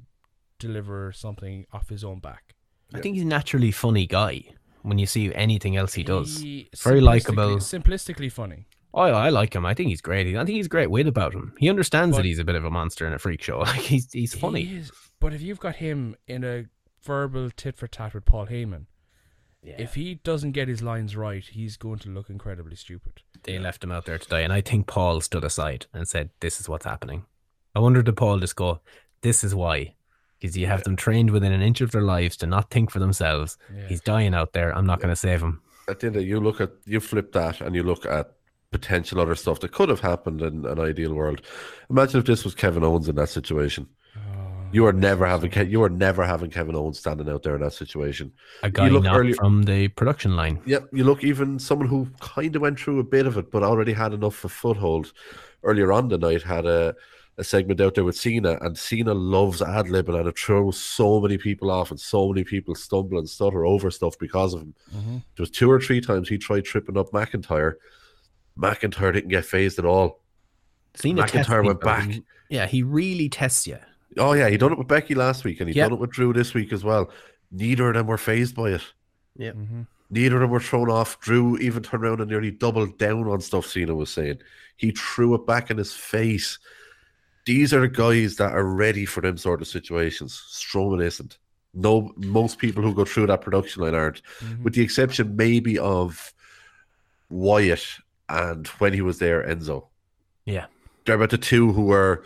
deliver 0.59 1.11
something 1.11 1.65
off 1.71 1.89
his 1.89 2.03
own 2.03 2.19
back. 2.19 2.55
I 2.93 2.99
think 3.01 3.15
he's 3.15 3.23
a 3.23 3.27
naturally 3.27 3.71
funny 3.71 4.07
guy. 4.07 4.43
When 4.83 4.97
you 4.99 5.05
see 5.05 5.33
anything 5.33 5.75
else 5.75 5.93
he 5.95 6.03
does, 6.03 6.39
He- 6.39 6.69
very 6.77 7.01
likable. 7.01 7.57
simplistically 7.57 8.31
funny. 8.31 8.67
Oh, 8.93 9.01
I 9.01 9.29
like 9.29 9.53
him. 9.53 9.65
I 9.65 9.73
think 9.73 9.89
he's 9.89 10.01
great. 10.01 10.27
I 10.35 10.45
think 10.45 10.55
he's 10.55 10.67
great 10.69 10.89
wit 10.89 11.07
about 11.07 11.33
him. 11.33 11.53
He 11.59 11.69
understands 11.69 12.15
But- 12.15 12.21
that 12.23 12.27
he's 12.27 12.39
a 12.39 12.45
bit 12.45 12.55
of 12.55 12.63
a 12.63 12.71
monster 12.71 13.05
and 13.05 13.13
a 13.13 13.19
freak 13.19 13.41
show. 13.41 13.59
Like 13.65 13.81
he's 13.81 14.11
he's 14.13 14.33
funny. 14.33 14.63
He 14.63 14.77
is, 14.77 14.91
but 15.19 15.33
if 15.33 15.41
you've 15.41 15.59
got 15.59 15.75
him 15.77 16.15
in 16.27 16.43
a 16.43 16.65
verbal 17.03 17.49
tit 17.51 17.75
for 17.75 17.87
tat 17.87 18.13
with 18.13 18.25
Paul 18.25 18.47
Heyman, 18.47 18.85
if 19.63 19.95
he 19.95 20.15
doesn't 20.15 20.51
get 20.51 20.67
his 20.67 20.81
lines 20.81 21.15
right, 21.15 21.43
he's 21.43 21.77
going 21.77 21.99
to 21.99 22.09
look 22.09 22.29
incredibly 22.29 22.75
stupid. 22.75 23.21
They 23.43 23.59
left 23.59 23.83
him 23.83 23.91
out 23.91 24.05
there 24.05 24.17
to 24.17 24.29
die, 24.29 24.41
and 24.41 24.53
I 24.53 24.61
think 24.61 24.87
Paul 24.87 25.21
stood 25.21 25.43
aside 25.43 25.85
and 25.93 26.07
said, 26.07 26.29
"This 26.39 26.59
is 26.59 26.69
what's 26.69 26.85
happening." 26.85 27.25
I 27.75 27.79
wonder 27.79 28.01
did 28.01 28.17
Paul 28.17 28.39
just 28.39 28.55
go, 28.55 28.81
"This 29.21 29.43
is 29.43 29.53
why." 29.53 29.95
Because 30.39 30.57
you 30.57 30.67
have 30.67 30.83
them 30.83 30.95
trained 30.95 31.31
within 31.31 31.51
an 31.51 31.61
inch 31.61 31.81
of 31.81 31.91
their 31.91 32.01
lives 32.01 32.37
to 32.37 32.47
not 32.47 32.69
think 32.69 32.91
for 32.91 32.99
themselves. 32.99 33.57
Yeah. 33.75 33.87
He's 33.87 34.01
dying 34.01 34.35
out 34.35 34.53
there. 34.53 34.75
I'm 34.75 34.85
not 34.85 34.99
going 34.99 35.09
to 35.09 35.15
save 35.15 35.41
him. 35.41 35.61
At 35.89 35.99
the 35.99 36.07
end 36.07 36.15
of 36.15 36.21
it, 36.21 36.27
you 36.27 36.39
look 36.39 36.61
at 36.61 36.71
you 36.85 36.99
flip 36.99 37.31
that 37.33 37.61
and 37.61 37.75
you 37.75 37.83
look 37.83 38.05
at 38.05 38.33
potential 38.71 39.19
other 39.19 39.35
stuff 39.35 39.59
that 39.61 39.71
could 39.71 39.89
have 39.89 40.01
happened 40.01 40.41
in 40.41 40.65
an 40.65 40.79
ideal 40.79 41.13
world. 41.13 41.41
Imagine 41.89 42.19
if 42.19 42.25
this 42.25 42.43
was 42.43 42.53
Kevin 42.53 42.83
Owens 42.83 43.07
in 43.09 43.15
that 43.15 43.29
situation. 43.29 43.87
You 44.71 44.85
are 44.85 44.93
never 44.93 45.25
having 45.25 45.49
Ke- 45.51 45.67
you 45.69 45.81
are 45.83 45.89
never 45.89 46.23
having 46.25 46.49
Kevin 46.49 46.75
Owens 46.75 46.99
standing 46.99 47.29
out 47.29 47.43
there 47.43 47.55
in 47.55 47.61
that 47.61 47.73
situation. 47.73 48.31
A 48.63 48.69
guy 48.69 48.87
you 48.87 48.93
look 48.93 49.03
not 49.03 49.17
earlier, 49.17 49.35
from 49.35 49.63
the 49.63 49.87
production 49.89 50.35
line. 50.35 50.61
Yep, 50.65 50.89
you 50.93 51.03
look 51.03 51.23
even 51.23 51.59
someone 51.59 51.87
who 51.87 52.07
kind 52.19 52.55
of 52.55 52.61
went 52.61 52.79
through 52.79 52.99
a 52.99 53.03
bit 53.03 53.25
of 53.25 53.37
it, 53.37 53.51
but 53.51 53.63
already 53.63 53.93
had 53.93 54.13
enough 54.13 54.39
of 54.43 54.51
a 54.51 54.53
foothold. 54.53 55.13
Earlier 55.63 55.91
on 55.91 56.07
the 56.07 56.17
night, 56.17 56.43
had 56.43 56.65
a, 56.65 56.95
a 57.37 57.43
segment 57.43 57.81
out 57.81 57.95
there 57.95 58.03
with 58.03 58.15
Cena, 58.17 58.57
and 58.61 58.77
Cena 58.77 59.13
loves 59.13 59.61
ad 59.61 59.87
libbing, 59.87 60.17
and 60.19 60.27
it 60.27 60.37
throws 60.37 60.79
so 60.79 61.19
many 61.19 61.37
people 61.37 61.71
off, 61.71 61.89
and 61.91 61.99
so 61.99 62.29
many 62.29 62.43
people 62.43 62.75
stumble 62.75 63.17
and 63.17 63.27
stutter 63.29 63.65
over 63.65 63.89
stuff 63.89 64.17
because 64.19 64.53
of 64.53 64.61
him. 64.61 64.75
Mhm. 64.95 65.23
There 65.35 65.43
was 65.43 65.49
two 65.49 65.69
or 65.71 65.79
three 65.81 65.99
times 66.01 66.29
he 66.29 66.37
tried 66.37 66.65
tripping 66.65 66.97
up 66.97 67.11
McIntyre. 67.11 67.73
McIntyre 68.57 69.13
didn't 69.13 69.29
get 69.29 69.45
phased 69.45 69.79
at 69.79 69.85
all. 69.85 70.21
Cena 70.95 71.23
McIntyre 71.23 71.65
went 71.65 71.81
back. 71.81 72.09
Yeah, 72.49 72.65
he 72.65 72.81
really 72.83 73.29
tests 73.29 73.67
you. 73.67 73.77
Oh 74.17 74.33
yeah, 74.33 74.49
he 74.49 74.57
done 74.57 74.71
it 74.71 74.77
with 74.77 74.87
Becky 74.87 75.15
last 75.15 75.43
week, 75.43 75.59
and 75.59 75.69
he 75.69 75.75
Yep. 75.75 75.89
done 75.89 75.97
it 75.97 76.01
with 76.01 76.11
Drew 76.11 76.33
this 76.33 76.53
week 76.53 76.73
as 76.73 76.83
well. 76.83 77.11
Neither 77.51 77.89
of 77.89 77.93
them 77.95 78.07
were 78.07 78.17
phased 78.17 78.55
by 78.55 78.71
it. 78.71 78.81
Yeah. 79.35 79.51
Mm-hmm. 79.51 79.81
Neither 80.09 80.35
of 80.35 80.41
them 80.41 80.49
were 80.51 80.59
thrown 80.59 80.89
off. 80.89 81.19
Drew 81.19 81.57
even 81.57 81.83
turned 81.83 82.03
around 82.03 82.21
and 82.21 82.29
nearly 82.29 82.51
doubled 82.51 82.97
down 82.97 83.27
on 83.27 83.41
stuff 83.41 83.65
Cena 83.67 83.93
was 83.95 84.09
saying. 84.09 84.39
He 84.77 84.91
threw 84.91 85.35
it 85.35 85.45
back 85.45 85.69
in 85.69 85.77
his 85.77 85.93
face. 85.93 86.59
these 87.45 87.73
are 87.73 87.79
the 87.79 87.87
guys 87.87 88.35
that 88.35 88.51
are 88.51 88.65
ready 88.65 89.05
for 89.05 89.21
them 89.21 89.37
sort 89.37 89.61
of 89.61 89.67
situations. 89.67 90.41
Strowman 90.51 91.01
isn't. 91.01 91.37
No, 91.73 92.11
most 92.17 92.57
people 92.57 92.83
who 92.83 92.93
go 92.93 93.05
through 93.05 93.27
that 93.27 93.41
production 93.41 93.83
line 93.83 93.95
aren't, 93.95 94.21
mm-hmm. 94.39 94.63
with 94.63 94.73
the 94.73 94.81
exception 94.81 95.35
maybe 95.37 95.79
of 95.79 96.33
Wyatt 97.29 97.85
and 98.27 98.67
when 98.79 98.91
he 98.93 99.01
was 99.01 99.19
there, 99.19 99.43
Enzo. 99.43 99.87
Yeah. 100.45 100.65
They're 101.05 101.15
about 101.15 101.29
the 101.29 101.37
two 101.37 101.71
who 101.71 101.83
were 101.83 102.23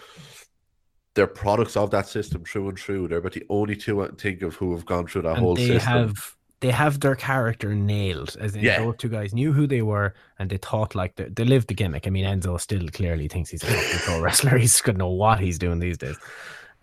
they're 1.22 1.28
products 1.46 1.76
of 1.78 1.90
that 1.92 2.08
system 2.08 2.44
true 2.44 2.68
and 2.70 2.78
true. 2.78 3.08
They're 3.08 3.20
about 3.20 3.34
the 3.34 3.46
only 3.50 3.76
two 3.76 4.02
I 4.04 4.08
think 4.18 4.42
of 4.42 4.56
who 4.56 4.74
have 4.76 4.86
gone 4.86 5.06
through 5.08 5.22
that 5.24 5.38
and 5.38 5.40
whole 5.40 5.56
they 5.56 5.68
system. 5.68 5.92
have 5.94 6.36
they 6.62 6.72
have 6.72 7.00
their 7.00 7.16
character 7.16 7.74
nailed 7.76 8.36
as 8.40 8.56
in 8.56 8.62
Yeah. 8.64 8.80
those 8.84 8.96
two 8.98 9.10
guys 9.10 9.34
knew 9.34 9.52
who 9.54 9.66
they 9.68 9.82
were 9.82 10.14
and 10.40 10.50
they 10.50 10.58
thought 10.58 10.94
like 10.96 11.16
they, 11.16 11.26
they 11.38 11.44
lived 11.44 11.68
the 11.70 11.74
gimmick 11.74 12.06
i 12.06 12.12
mean 12.12 12.24
enzo 12.34 12.60
still 12.60 12.88
clearly 12.90 13.28
thinks 13.28 13.50
he's 13.50 13.64
a 13.64 13.66
fucking 13.68 14.00
pro 14.06 14.22
wrestler 14.26 14.58
he's 14.60 14.80
gonna 14.82 15.00
know 15.00 15.10
what 15.10 15.40
he's 15.40 15.58
doing 15.58 15.80
these 15.80 15.98
days 15.98 16.18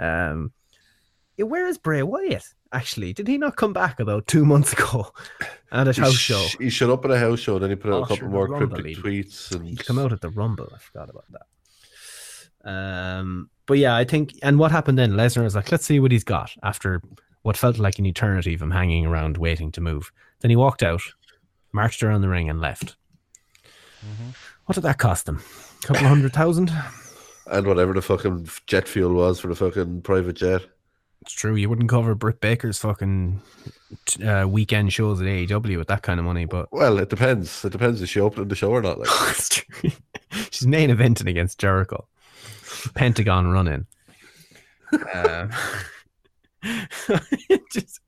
um 0.01 0.51
where 1.53 1.69
is 1.69 1.79
bray 1.79 2.03
wyatt 2.03 2.47
actually 2.73 3.13
did 3.13 3.29
he 3.29 3.39
not 3.39 3.55
come 3.63 3.73
back 3.73 4.01
about 4.01 4.27
two 4.27 4.45
months 4.45 4.73
ago 4.73 5.13
at 5.73 5.87
a 5.87 5.93
He 5.93 6.01
house 6.01 6.15
sh- 6.15 6.27
show 6.33 6.45
He 6.59 6.71
showed 6.71 6.91
up 6.91 7.05
at 7.05 7.13
a 7.13 7.19
house 7.27 7.39
show, 7.39 7.61
then 7.61 7.71
he 7.71 7.77
put 7.77 7.93
out 7.93 8.01
Oh, 8.01 8.03
a 8.03 8.09
couple 8.11 8.17
sure, 8.17 8.29
more 8.37 8.47
Rumble 8.49 8.69
cryptic 8.83 8.97
tweets. 9.05 9.55
And 9.55 9.65
he 9.65 9.77
come 9.77 9.99
out 10.01 10.13
at 10.13 10.21
the 10.21 10.31
rumble 10.31 10.69
i 10.75 10.79
forgot 10.79 11.09
about 11.09 11.27
that 11.35 11.47
um 12.65 13.49
but 13.69 13.79
yeah 13.79 13.95
i 13.95 14.03
think 14.03 14.35
and 14.43 14.59
what 14.59 14.73
happened 14.73 14.99
then 14.99 15.13
lesnar 15.13 15.45
was 15.45 15.55
like 15.55 15.71
let's 15.71 15.85
see 15.87 16.01
what 16.01 16.11
he's 16.11 16.25
got 16.25 16.51
after 16.65 17.01
what 17.43 17.57
felt 17.57 17.79
like 17.79 18.01
an 18.01 18.07
eternity 18.07 18.55
of 18.55 18.61
him 18.63 18.73
hanging 18.73 19.07
around 19.07 19.37
waiting 19.37 19.71
to 19.71 19.81
move 19.81 20.11
then 20.41 20.51
he 20.51 20.57
walked 20.57 20.83
out 20.83 21.03
marched 21.73 22.03
around 22.03 22.23
the 22.23 22.29
ring 22.29 22.51
and 22.51 22.61
left 22.61 22.97
what 24.65 24.75
did 24.75 24.83
that 24.83 24.99
cost 24.99 25.29
him 25.29 25.41
a 25.83 25.87
couple 25.87 26.03
of 26.03 26.09
hundred 26.09 26.33
thousand 26.33 26.73
and 27.47 27.67
whatever 27.67 27.93
the 27.93 28.03
fucking 28.03 28.49
jet 28.67 28.89
fuel 28.89 29.15
was 29.15 29.39
for 29.39 29.49
the 29.49 29.55
fucking 29.55 30.03
private 30.03 30.35
jet. 30.37 30.63
it's 31.23 31.33
true 31.33 31.55
you 31.55 31.69
wouldn't 31.69 31.89
cover 31.89 32.15
britt 32.15 32.41
baker's 32.41 32.79
fucking 32.79 33.41
uh, 34.25 34.47
weekend 34.49 34.93
shows 34.93 35.21
at 35.21 35.27
aew 35.27 35.77
with 35.77 35.89
that 35.89 36.03
kind 36.03 36.21
of 36.21 36.27
money 36.27 36.45
but 36.45 36.71
Well, 36.73 36.99
it 36.99 37.09
depends. 37.09 37.65
It 37.65 37.73
depends 37.73 38.03
if 38.03 38.09
she 38.09 38.21
opened 38.21 38.51
the 38.51 38.55
show 38.55 38.71
or 38.71 38.83
not. 38.83 38.99
Like, 38.99 39.09
It's 39.31 39.49
true. 39.49 39.91
she's 40.51 40.67
main 40.67 40.91
eventing 40.91 41.29
against 41.29 41.59
jericho 41.59 42.07
pentagon 42.95 43.49
running. 43.49 43.87
Um, 45.15 45.51
just, 47.73 48.01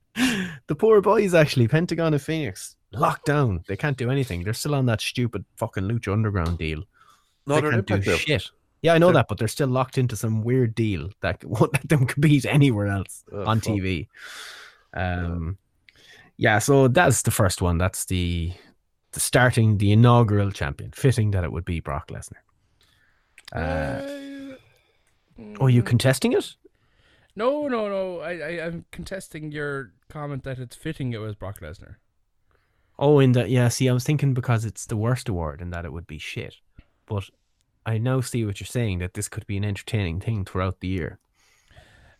the 0.67 0.75
poor 0.77 1.01
boys 1.01 1.35
actually. 1.35 1.69
Pentagon 1.69 2.15
and 2.15 2.23
fenix 2.23 2.77
locked 2.93 3.27
down. 3.27 3.63
They 3.69 3.77
can't 3.77 3.97
do 3.97 4.11
anything. 4.11 4.43
They're 4.45 4.53
still 4.55 4.75
on 4.75 4.87
that 4.87 5.01
stupid 5.01 5.45
fucking 5.57 5.85
lucha 5.85 6.13
underground 6.13 6.59
deal. 6.59 6.83
No, 7.47 7.61
they 7.61 7.71
can't 7.83 7.87
do 7.87 8.11
now. 8.13 8.17
shit. 8.17 8.51
Yeah 8.83 8.95
i 8.95 8.99
know 8.99 9.13
that 9.13 9.27
but 9.29 9.37
they're 9.37 9.47
still 9.47 9.69
locked 9.69 9.99
into 9.99 10.17
some 10.17 10.43
weird 10.43 10.75
deal 10.75 11.11
that 11.21 11.45
won't 11.45 11.73
let 11.75 11.87
them 11.87 12.07
compete 12.07 12.47
anywhere 12.47 12.87
else 12.87 13.25
Oh, 13.31 13.45
on 13.45 13.61
fuck. 13.61 13.75
tv 13.75 14.09
um 14.95 15.59
yeah. 16.39 16.59
so 16.59 16.89
that's 16.89 17.21
the 17.21 17.31
first 17.31 17.61
one. 17.61 17.77
That's 17.77 18.07
the 18.07 18.53
the 19.13 19.21
starting 19.21 19.77
the 19.77 19.93
inaugural 19.93 20.51
champion. 20.51 20.93
Fitting 20.93 21.33
that 21.33 21.45
it 21.45 21.53
would 21.53 21.67
be 21.67 21.81
brock 21.81 22.09
lesnar. 22.09 22.41
Uh, 23.53 24.01
oh 25.61 25.67
you 25.67 25.83
mm. 25.83 25.87
contesting 25.87 26.33
it 26.33 26.57
No, 27.37 27.69
no, 27.69 27.89
no. 27.89 28.21
I, 28.21 28.33
I, 28.33 28.67
I'm 28.67 28.85
contesting 28.91 29.53
your 29.53 29.93
comment 30.09 30.43
that 30.45 30.59
it's 30.59 30.77
fitting 30.77 31.13
it 31.13 31.21
was 31.21 31.35
Brock 31.35 31.61
Lesnar. 31.61 31.97
Oh, 32.99 33.19
in 33.19 33.33
that, 33.33 33.49
yeah. 33.49 33.69
See, 33.69 33.89
I 33.89 33.93
was 33.93 34.05
thinking 34.05 34.35
because 34.35 34.65
it's 34.65 34.85
the 34.85 34.97
worst 34.97 35.29
award 35.29 35.63
and 35.63 35.73
that 35.73 35.85
it 35.85 35.93
would 35.93 36.07
be 36.07 36.19
shit. 36.19 36.57
But 37.07 37.25
I 37.87 37.99
now 37.99 38.21
see 38.21 38.45
what 38.45 38.61
you're 38.61 38.67
saying 38.67 38.99
that 38.99 39.15
this 39.15 39.29
could 39.29 39.47
be 39.47 39.57
an 39.57 39.65
entertaining 39.65 40.21
thing 40.21 40.45
throughout 40.45 40.81
the 40.81 40.89
year. 40.89 41.19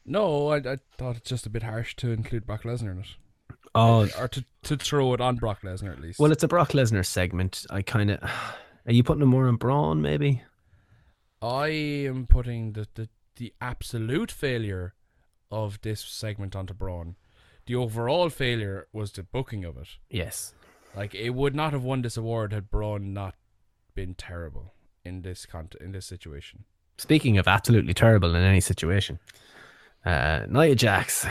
No, 0.07 0.49
I, 0.49 0.57
I 0.57 0.79
thought 0.97 1.17
it's 1.17 1.29
just 1.29 1.47
a 1.47 1.51
bit 1.51 1.63
harsh 1.63 1.95
to 1.97 2.11
include 2.11 2.47
Brock 2.47 2.63
Lesnar 2.63 2.93
in 2.93 3.01
it. 3.01 3.07
Oh, 3.75 4.09
or 4.19 4.27
to, 4.29 4.45
to 4.65 4.77
throw 4.77 5.13
it 5.13 5.21
on 5.21 5.37
Brock 5.37 5.61
Lesnar 5.63 5.93
at 5.93 6.01
least. 6.01 6.19
well, 6.19 6.33
it's 6.33 6.43
a 6.43 6.49
Brock 6.49 6.71
Lesnar 6.71 7.05
segment. 7.05 7.67
I 7.71 7.83
kind 7.83 8.11
of. 8.11 8.23
Are 8.87 8.93
you 8.93 9.03
putting 9.05 9.23
it 9.23 9.27
more 9.27 9.47
on 9.47 9.57
Braun, 9.57 10.01
maybe? 10.01 10.43
I 11.43 11.69
am 11.69 12.27
putting 12.27 12.73
the, 12.73 12.87
the, 12.95 13.09
the 13.37 13.55
absolute 13.61 14.31
failure 14.31 14.95
of 15.51 15.81
this 15.83 16.01
segment 16.01 16.55
onto 16.55 16.75
Braun. 16.75 17.17
The 17.67 17.75
overall 17.77 18.29
failure 18.29 18.87
was 18.93 19.13
the 19.13 19.23
booking 19.23 19.65
of 19.65 19.77
it. 19.77 19.89
Yes. 20.11 20.55
Like 20.95 21.15
it 21.15 21.31
would 21.31 21.55
not 21.55 21.73
have 21.73 21.85
won 21.85 22.03
this 22.03 22.17
award 22.17 22.53
had 22.53 22.71
Braun 22.71 23.13
not 23.13 23.37
been 23.95 24.15
terrible 24.15 24.75
in 25.05 25.23
this 25.23 25.47
cont- 25.47 25.77
in 25.81 25.93
this 25.93 26.07
situation. 26.07 26.65
Speaking 26.99 27.39
of 27.39 27.49
absolutely 27.49 27.95
terrible 27.95 28.35
in 28.35 28.43
any 28.43 28.61
situation, 28.61 29.19
uh, 30.05 30.47
Nia 30.49 30.75
Jax 30.75 31.27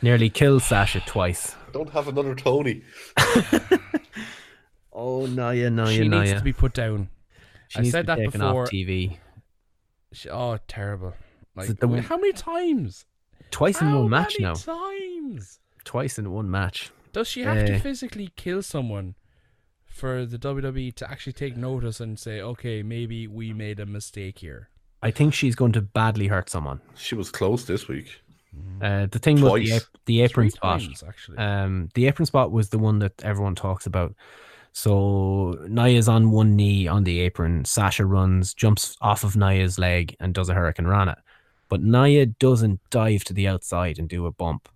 nearly 0.00 0.30
killed 0.30 0.62
Sasha 0.62 1.00
twice. 1.00 1.54
don't 1.72 1.90
have 1.90 2.08
another 2.08 2.34
Tony. 2.34 2.82
Oh, 4.96 5.26
Nia, 5.26 5.70
Nia, 5.70 5.86
she 5.88 6.06
needs 6.06 6.32
to 6.34 6.40
be 6.40 6.52
put 6.52 6.72
down. 6.72 7.08
She 7.68 7.78
I 7.78 7.82
needs 7.82 7.92
said 7.92 8.06
to 8.06 8.14
be 8.16 8.22
that 8.22 8.24
taken 8.26 8.40
before. 8.40 8.62
off 8.62 8.70
TV. 8.70 9.18
She, 10.12 10.28
oh, 10.30 10.58
terrible! 10.68 11.14
Like 11.56 11.78
the 11.78 12.02
how 12.02 12.16
many 12.16 12.32
times? 12.32 13.04
Twice 13.50 13.80
in 13.80 13.88
How 13.88 14.00
one 14.00 14.10
match 14.10 14.34
many 14.38 14.52
now. 14.52 14.54
Times. 14.54 15.60
Twice 15.84 16.18
in 16.18 16.30
one 16.32 16.50
match. 16.50 16.90
Does 17.12 17.28
she 17.28 17.42
have 17.42 17.66
to 17.66 17.76
Uh, 17.76 17.78
physically 17.78 18.30
kill 18.36 18.62
someone 18.62 19.14
for 19.86 20.26
the 20.26 20.38
WWE 20.38 20.92
to 20.96 21.08
actually 21.10 21.32
take 21.34 21.56
notice 21.56 22.00
and 22.00 22.18
say, 22.18 22.40
"Okay, 22.40 22.82
maybe 22.82 23.26
we 23.28 23.52
made 23.52 23.78
a 23.80 23.86
mistake 23.86 24.38
here"? 24.38 24.68
I 25.02 25.10
think 25.10 25.34
she's 25.34 25.54
going 25.54 25.72
to 25.72 25.82
badly 25.82 26.28
hurt 26.28 26.48
someone. 26.50 26.80
She 26.96 27.14
was 27.14 27.30
close 27.30 27.66
this 27.66 27.86
week. 27.88 28.20
Uh, 28.80 29.06
the 29.06 29.18
thing 29.18 29.40
was 29.40 29.62
the, 29.62 29.72
ap- 29.72 29.82
the 30.06 30.20
apron 30.22 30.46
Three 30.46 30.50
spot, 30.56 30.80
times, 30.80 31.02
actually. 31.06 31.38
um, 31.38 31.88
the 31.94 32.06
apron 32.06 32.24
spot 32.26 32.52
was 32.52 32.68
the 32.70 32.78
one 32.78 33.00
that 33.00 33.12
everyone 33.24 33.54
talks 33.56 33.84
about. 33.86 34.14
So 34.76 35.56
Nia's 35.68 36.08
on 36.08 36.32
one 36.32 36.56
knee 36.56 36.88
on 36.88 37.04
the 37.04 37.20
apron. 37.20 37.64
Sasha 37.64 38.04
runs, 38.04 38.52
jumps 38.54 38.96
off 39.00 39.22
of 39.22 39.36
Nia's 39.36 39.78
leg, 39.78 40.16
and 40.18 40.34
does 40.34 40.48
a 40.48 40.54
hurricanrana. 40.54 41.14
But 41.68 41.80
Nia 41.82 42.26
doesn't 42.26 42.80
dive 42.90 43.22
to 43.24 43.32
the 43.32 43.46
outside 43.46 44.00
and 44.00 44.08
do 44.08 44.26
a 44.26 44.32
bump, 44.32 44.68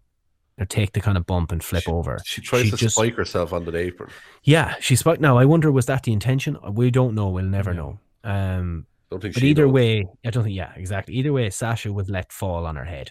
or 0.56 0.66
take 0.66 0.92
the 0.92 1.00
kind 1.00 1.18
of 1.18 1.26
bump 1.26 1.50
and 1.50 1.62
flip 1.62 1.88
over. 1.88 2.18
She 2.24 2.40
tries 2.40 2.70
to 2.70 2.88
spike 2.88 3.16
herself 3.16 3.52
on 3.52 3.64
the 3.64 3.76
apron. 3.76 4.10
Yeah, 4.44 4.76
she 4.78 4.94
spiked. 4.94 5.20
Now 5.20 5.36
I 5.36 5.44
wonder 5.44 5.72
was 5.72 5.86
that 5.86 6.04
the 6.04 6.12
intention? 6.12 6.56
We 6.70 6.92
don't 6.92 7.16
know. 7.16 7.28
We'll 7.30 7.44
never 7.44 7.74
know. 7.74 7.98
Um, 8.22 8.86
Don't 9.10 9.20
think 9.20 9.34
but 9.34 9.40
she 9.40 9.48
either 9.48 9.66
knows. 9.66 9.74
way, 9.74 10.06
I 10.24 10.30
don't 10.30 10.44
think. 10.44 10.54
Yeah, 10.54 10.72
exactly. 10.76 11.14
Either 11.16 11.32
way, 11.32 11.50
Sasha 11.50 11.92
was 11.92 12.08
let 12.08 12.32
fall 12.32 12.66
on 12.66 12.76
her 12.76 12.84
head. 12.84 13.10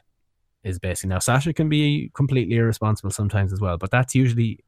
Is 0.64 0.80
basically 0.80 1.10
now 1.10 1.20
Sasha 1.20 1.52
can 1.52 1.68
be 1.68 2.12
completely 2.14 2.56
irresponsible 2.56 3.12
sometimes 3.12 3.52
as 3.52 3.60
well, 3.60 3.78
but 3.78 3.92
that's 3.92 4.16
usually 4.16 4.64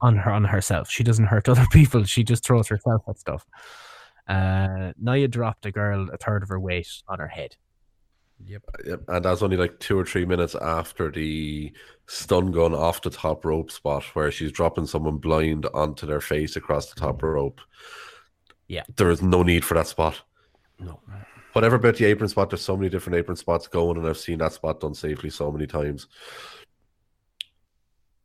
on 0.00 0.16
her 0.16 0.30
on 0.30 0.44
herself. 0.44 0.90
She 0.90 1.04
doesn't 1.04 1.26
hurt 1.26 1.48
other 1.48 1.66
people. 1.70 2.04
She 2.04 2.24
just 2.24 2.44
throws 2.44 2.68
herself 2.68 3.02
at 3.08 3.18
stuff. 3.18 3.46
Uh, 4.28 4.92
Nia 4.98 5.28
dropped 5.28 5.66
a 5.66 5.72
girl 5.72 6.08
a 6.12 6.16
third 6.16 6.42
of 6.42 6.48
her 6.48 6.60
weight 6.60 6.88
on 7.08 7.18
her 7.18 7.28
head. 7.28 7.56
Yep. 8.46 8.62
Yep, 8.86 9.02
and 9.08 9.24
that's 9.24 9.42
only 9.42 9.56
like 9.56 9.78
two 9.80 9.98
or 9.98 10.04
three 10.04 10.24
minutes 10.24 10.54
after 10.54 11.10
the 11.10 11.72
stun 12.06 12.52
gun 12.52 12.74
off 12.74 13.02
the 13.02 13.10
top 13.10 13.44
rope 13.44 13.70
spot 13.70 14.02
where 14.14 14.30
she's 14.30 14.52
dropping 14.52 14.86
someone 14.86 15.18
blind 15.18 15.66
onto 15.74 16.06
their 16.06 16.20
face 16.20 16.56
across 16.56 16.90
the 16.90 16.98
top 16.98 17.22
rope. 17.22 17.60
Yeah. 18.68 18.84
There 18.96 19.10
is 19.10 19.20
no 19.20 19.42
need 19.42 19.64
for 19.64 19.74
that 19.74 19.88
spot. 19.88 20.22
No. 20.78 21.00
Whatever 21.52 21.76
about 21.76 21.96
the 21.96 22.04
apron 22.04 22.28
spot, 22.28 22.50
there's 22.50 22.62
so 22.62 22.76
many 22.76 22.88
different 22.88 23.18
apron 23.18 23.36
spots 23.36 23.66
going, 23.66 23.98
and 23.98 24.06
I've 24.06 24.16
seen 24.16 24.38
that 24.38 24.52
spot 24.52 24.80
done 24.80 24.94
safely 24.94 25.30
so 25.30 25.50
many 25.50 25.66
times. 25.66 26.06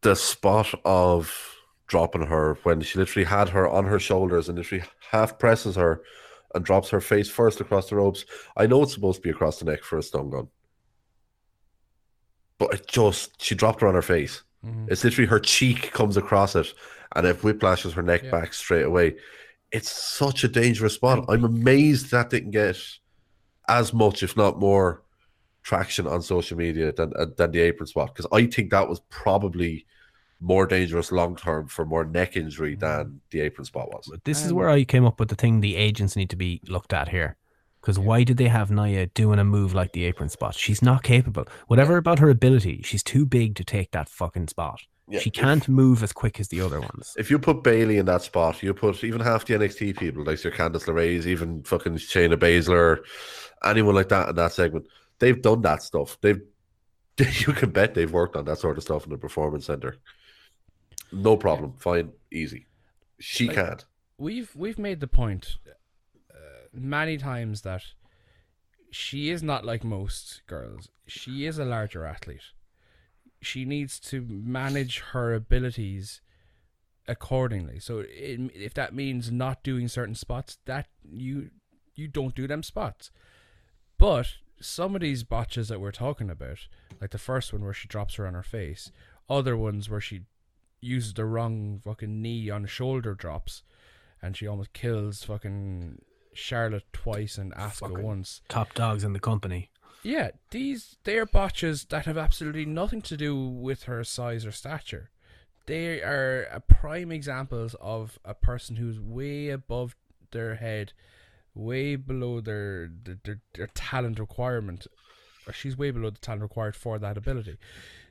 The 0.02 0.16
spot 0.16 0.74
of 0.86 1.55
dropping 1.88 2.24
her 2.26 2.57
when 2.64 2.82
she 2.82 2.98
literally 2.98 3.26
had 3.26 3.49
her 3.49 3.68
on 3.68 3.86
her 3.86 3.99
shoulders 3.99 4.49
and 4.49 4.57
literally 4.57 4.84
half 5.12 5.38
presses 5.38 5.76
her 5.76 6.02
and 6.53 6.64
drops 6.66 6.90
her 6.90 7.02
face 7.02 7.30
first 7.30 7.60
across 7.62 7.90
the 7.90 7.95
ropes. 7.95 8.26
I 8.57 8.66
know 8.68 8.84
it's 8.84 8.94
supposed 8.94 9.18
to 9.18 9.22
be 9.22 9.30
across 9.30 9.60
the 9.60 9.66
neck 9.66 9.84
for 9.84 9.98
a 9.98 10.03
stun 10.03 10.30
gun. 10.30 10.48
But 12.57 12.74
it 12.74 12.88
just 12.88 13.41
she 13.41 13.56
dropped 13.56 13.82
her 13.82 13.88
on 13.88 13.95
her 13.95 14.02
face. 14.02 14.44
Mhm. 14.66 14.90
It's 14.90 15.03
literally 15.03 15.28
her 15.28 15.40
cheek 15.40 15.91
comes 15.91 16.18
across 16.18 16.56
it 16.56 16.74
and 17.16 17.28
it 17.28 17.41
whiplashes 17.41 17.94
her 17.94 18.02
neck 18.02 18.24
Yeah. 18.24 18.32
back 18.32 18.53
straight 18.53 18.86
away. 18.86 19.16
It's 19.72 19.91
such 19.91 20.44
a 20.44 20.48
dangerous 20.48 20.94
spot. 20.94 21.26
I'm 21.28 21.44
amazed 21.44 22.12
that 22.12 22.30
didn't 22.30 22.52
get 22.52 22.78
as 23.68 23.94
much, 23.94 24.24
if 24.24 24.38
not 24.38 24.60
more, 24.60 25.03
traction 25.64 26.07
on 26.07 26.22
social 26.22 26.57
media 26.57 26.91
than 26.94 27.12
uh, 27.18 27.26
than 27.36 27.52
the 27.52 27.60
apron 27.60 27.88
spot 27.88 28.14
because 28.16 28.28
I 28.32 28.45
think 28.45 28.70
that 28.72 28.88
was 28.88 29.02
probably 29.10 29.86
more 30.41 30.66
dangerous 30.66 31.12
long 31.12 31.36
term 31.36 31.68
for 31.68 31.86
more 31.86 32.06
neck 32.06 32.36
injury 32.36 32.76
mm. 32.76 32.80
than 32.80 33.22
the 33.32 33.41
apron 33.41 33.66
spot 33.66 33.90
was. 33.90 34.12
This 34.24 34.44
is 34.44 34.52
um, 34.52 34.57
where 34.57 34.70
I 34.70 34.84
came 34.84 35.06
up 35.06 35.20
with 35.20 35.30
the 35.30 35.36
thing 35.36 35.62
the 35.62 35.76
agents 35.76 36.16
need 36.16 36.30
to 36.30 36.36
be 36.36 36.62
looked 36.68 36.94
at 36.94 37.10
here. 37.10 37.38
Because 37.82 37.99
why 37.99 38.24
did 38.24 38.38
they 38.38 38.48
have 38.48 38.72
Nia 38.72 39.06
doing 39.07 39.38
a 39.38 39.44
move 39.44 39.76
like 39.76 39.94
the 39.94 40.06
apron 40.06 40.30
spot? 40.30 40.56
She's 40.56 40.82
not 40.82 41.03
capable. 41.03 41.45
Whatever 41.68 41.98
about 41.98 42.18
her 42.18 42.32
ability, 42.32 42.82
she's 42.84 43.03
too 43.03 43.28
big 43.28 43.56
to 43.57 43.64
take 43.64 43.91
that 43.91 44.10
fucking 44.10 44.48
spot. 44.48 44.82
Yeah, 45.07 45.20
she 45.20 45.30
can't 45.30 45.70
move 45.70 46.02
as 46.02 46.12
quick 46.12 46.40
as 46.40 46.48
the 46.48 46.62
other 46.62 46.82
ones. 46.82 47.14
If 47.16 47.30
you 47.30 47.38
put 47.38 47.62
Bayley 47.62 47.98
in 47.98 48.07
that 48.07 48.24
spot, 48.24 48.64
you 48.64 48.74
put 48.74 49.03
even 49.03 49.22
half 49.22 49.45
the 49.45 49.53
NXT 49.53 49.99
people, 49.99 50.24
like 50.24 50.44
your 50.44 50.52
Candice 50.52 50.86
LeRae's, 50.86 51.28
even 51.28 51.62
fucking 51.62 51.98
Shayna 51.98 52.38
Baszler, 52.38 53.02
anyone 53.64 53.94
like 53.94 54.10
that 54.10 54.30
in 54.30 54.36
that 54.36 54.53
segment, 54.53 54.88
they've 55.20 55.40
done 55.40 55.62
that 55.62 55.84
stuff. 55.84 56.18
They've 56.22 56.41
you 57.18 57.53
can 57.53 57.70
bet 57.70 57.94
they've 57.94 58.12
worked 58.12 58.36
on 58.36 58.45
that 58.45 58.57
sort 58.57 58.78
of 58.78 58.84
stuff 58.84 59.06
in 59.06 59.12
the 59.12 59.18
performance 59.18 59.66
center. 59.66 59.98
No 61.16 61.38
problem, 61.38 61.74
fine, 61.78 62.12
easy. 62.32 62.66
She 63.20 63.48
Like, 63.48 63.56
can't. 63.56 63.86
We've 64.18 64.54
we've 64.56 64.80
made 64.80 65.00
the 65.00 65.08
point 65.08 65.58
uh, 66.34 66.68
many 66.74 67.18
times 67.18 67.62
that 67.62 67.84
she 68.92 69.30
is 69.30 69.42
not 69.42 69.66
like 69.66 69.84
most 69.84 70.42
girls. 70.48 70.90
She 71.08 71.46
is 71.46 71.58
a 71.58 71.66
larger 71.66 72.06
athlete. 72.06 72.42
She 73.42 73.66
needs 73.66 74.00
to 74.02 74.26
manage 74.30 75.00
her 75.12 75.34
abilities 75.34 76.22
accordingly. 77.08 77.80
So 77.80 78.00
it, 78.00 78.40
if 78.54 78.74
that 78.74 78.94
means 78.94 79.32
not 79.32 79.64
doing 79.64 79.88
certain 79.88 80.16
spots, 80.16 80.58
that 80.66 80.88
you 81.04 81.50
you 81.96 82.08
don't 82.08 82.36
do 82.36 82.48
them 82.48 82.64
spots. 82.64 83.12
But 83.98 84.28
some 84.60 84.96
of 84.96 85.02
these 85.02 85.24
botches 85.24 85.68
that 85.70 85.80
we're 85.82 85.92
talking 85.92 86.30
about, 86.30 86.68
like 87.02 87.12
the 87.12 87.18
first 87.18 87.54
one 87.54 87.64
where 87.64 87.74
she 87.74 87.88
drops 87.88 88.16
her 88.16 88.28
on 88.28 88.34
her 88.34 88.44
face, 88.44 88.92
other 89.30 89.56
ones 89.58 89.90
where 89.90 90.02
she 90.02 90.22
uses 90.82 91.14
the 91.14 91.26
wrong 91.26 91.82
fucking 91.84 92.22
knee 92.22 92.50
on 92.50 92.66
shoulder 92.66 93.14
drops, 93.14 93.64
and 94.22 94.36
she 94.36 94.48
almost 94.48 94.74
kills 94.74 95.24
fucking 95.24 96.00
Charlotte 96.34 96.86
twice 96.94 97.38
and 97.38 97.54
Asuka 97.54 97.74
Fucking 97.74 98.04
once. 98.04 98.42
Top 98.50 98.74
dogs 98.74 99.04
in 99.04 99.14
the 99.14 99.20
company. 99.20 99.70
Yeah, 100.04 100.32
these 100.52 100.98
they 101.04 101.18
are 101.18 101.26
botches 101.26 101.86
that 101.86 102.06
have 102.06 102.18
absolutely 102.18 102.66
nothing 102.66 103.02
to 103.04 103.18
do 103.18 103.36
with 103.36 103.84
her 103.84 104.04
size 104.04 104.46
or 104.46 104.52
stature. 104.52 105.10
They 105.66 106.02
are 106.02 106.44
a 106.52 106.60
prime 106.60 107.12
examples 107.12 107.76
of 107.82 108.20
a 108.24 108.36
person 108.36 108.76
who's 108.76 109.00
way 109.00 109.50
above 109.50 109.96
their 110.32 110.56
head, 110.56 110.94
way 111.56 111.96
below 111.96 112.40
their 112.40 112.88
their, 113.04 113.18
their, 113.24 113.42
their 113.56 113.68
talent 113.74 114.20
requirement. 114.20 114.86
She's 115.52 115.78
way 115.78 115.90
below 115.90 116.12
the 116.12 116.20
talent 116.20 116.44
required 116.44 116.76
for 116.76 117.00
that 117.00 117.18
ability. 117.18 117.58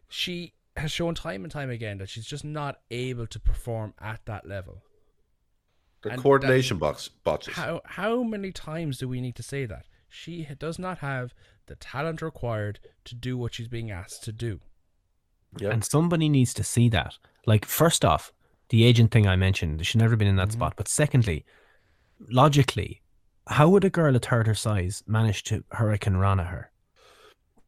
She 0.08 0.54
has 0.76 0.90
shown 0.90 1.14
time 1.14 1.44
and 1.44 1.52
time 1.52 1.70
again 1.70 1.98
that 1.98 2.08
she's 2.08 2.26
just 2.26 2.44
not 2.44 2.80
able 2.90 3.26
to 3.28 3.38
perform 3.40 3.94
at 4.00 4.20
that 4.26 4.46
level. 4.48 4.82
The 6.02 6.10
And 6.10 6.18
that- 6.18 6.22
coordination 6.22 6.78
box 6.78 7.08
botches. 7.08 7.54
How 7.54 7.80
how 7.84 8.22
many 8.22 8.52
times 8.52 8.98
do 8.98 9.08
we 9.08 9.20
need 9.20 9.36
to 9.36 9.42
say 9.42 9.66
that 9.66 9.86
she 10.08 10.44
does 10.58 10.78
not 10.78 10.98
have 10.98 11.32
the 11.66 11.76
talent 11.76 12.20
required 12.22 12.78
to 13.04 13.14
do 13.14 13.38
what 13.38 13.54
she's 13.54 13.68
being 13.68 13.90
asked 13.90 14.22
to 14.24 14.32
do? 14.32 14.60
And 15.60 15.84
somebody 15.84 16.28
needs 16.28 16.52
to 16.54 16.64
see 16.64 16.88
that. 16.88 17.16
Like, 17.46 17.64
first 17.64 18.04
off, 18.04 18.32
the 18.70 18.84
agent 18.84 19.12
thing 19.12 19.26
I 19.28 19.36
mentioned, 19.36 19.86
she's 19.86 19.94
never 20.00 20.16
been 20.16 20.26
in 20.28 20.36
that 20.36 20.48
Mm-hmm. 20.48 20.58
spot. 20.58 20.74
But 20.76 20.88
secondly, 20.88 21.44
logically, 22.28 23.02
how 23.46 23.68
would 23.68 23.84
a 23.84 23.90
girl 23.90 24.16
a 24.16 24.18
third 24.18 24.46
her 24.48 24.54
size 24.54 25.04
manage 25.06 25.44
to 25.44 25.62
hurricanrana 25.74 26.48
her? 26.48 26.72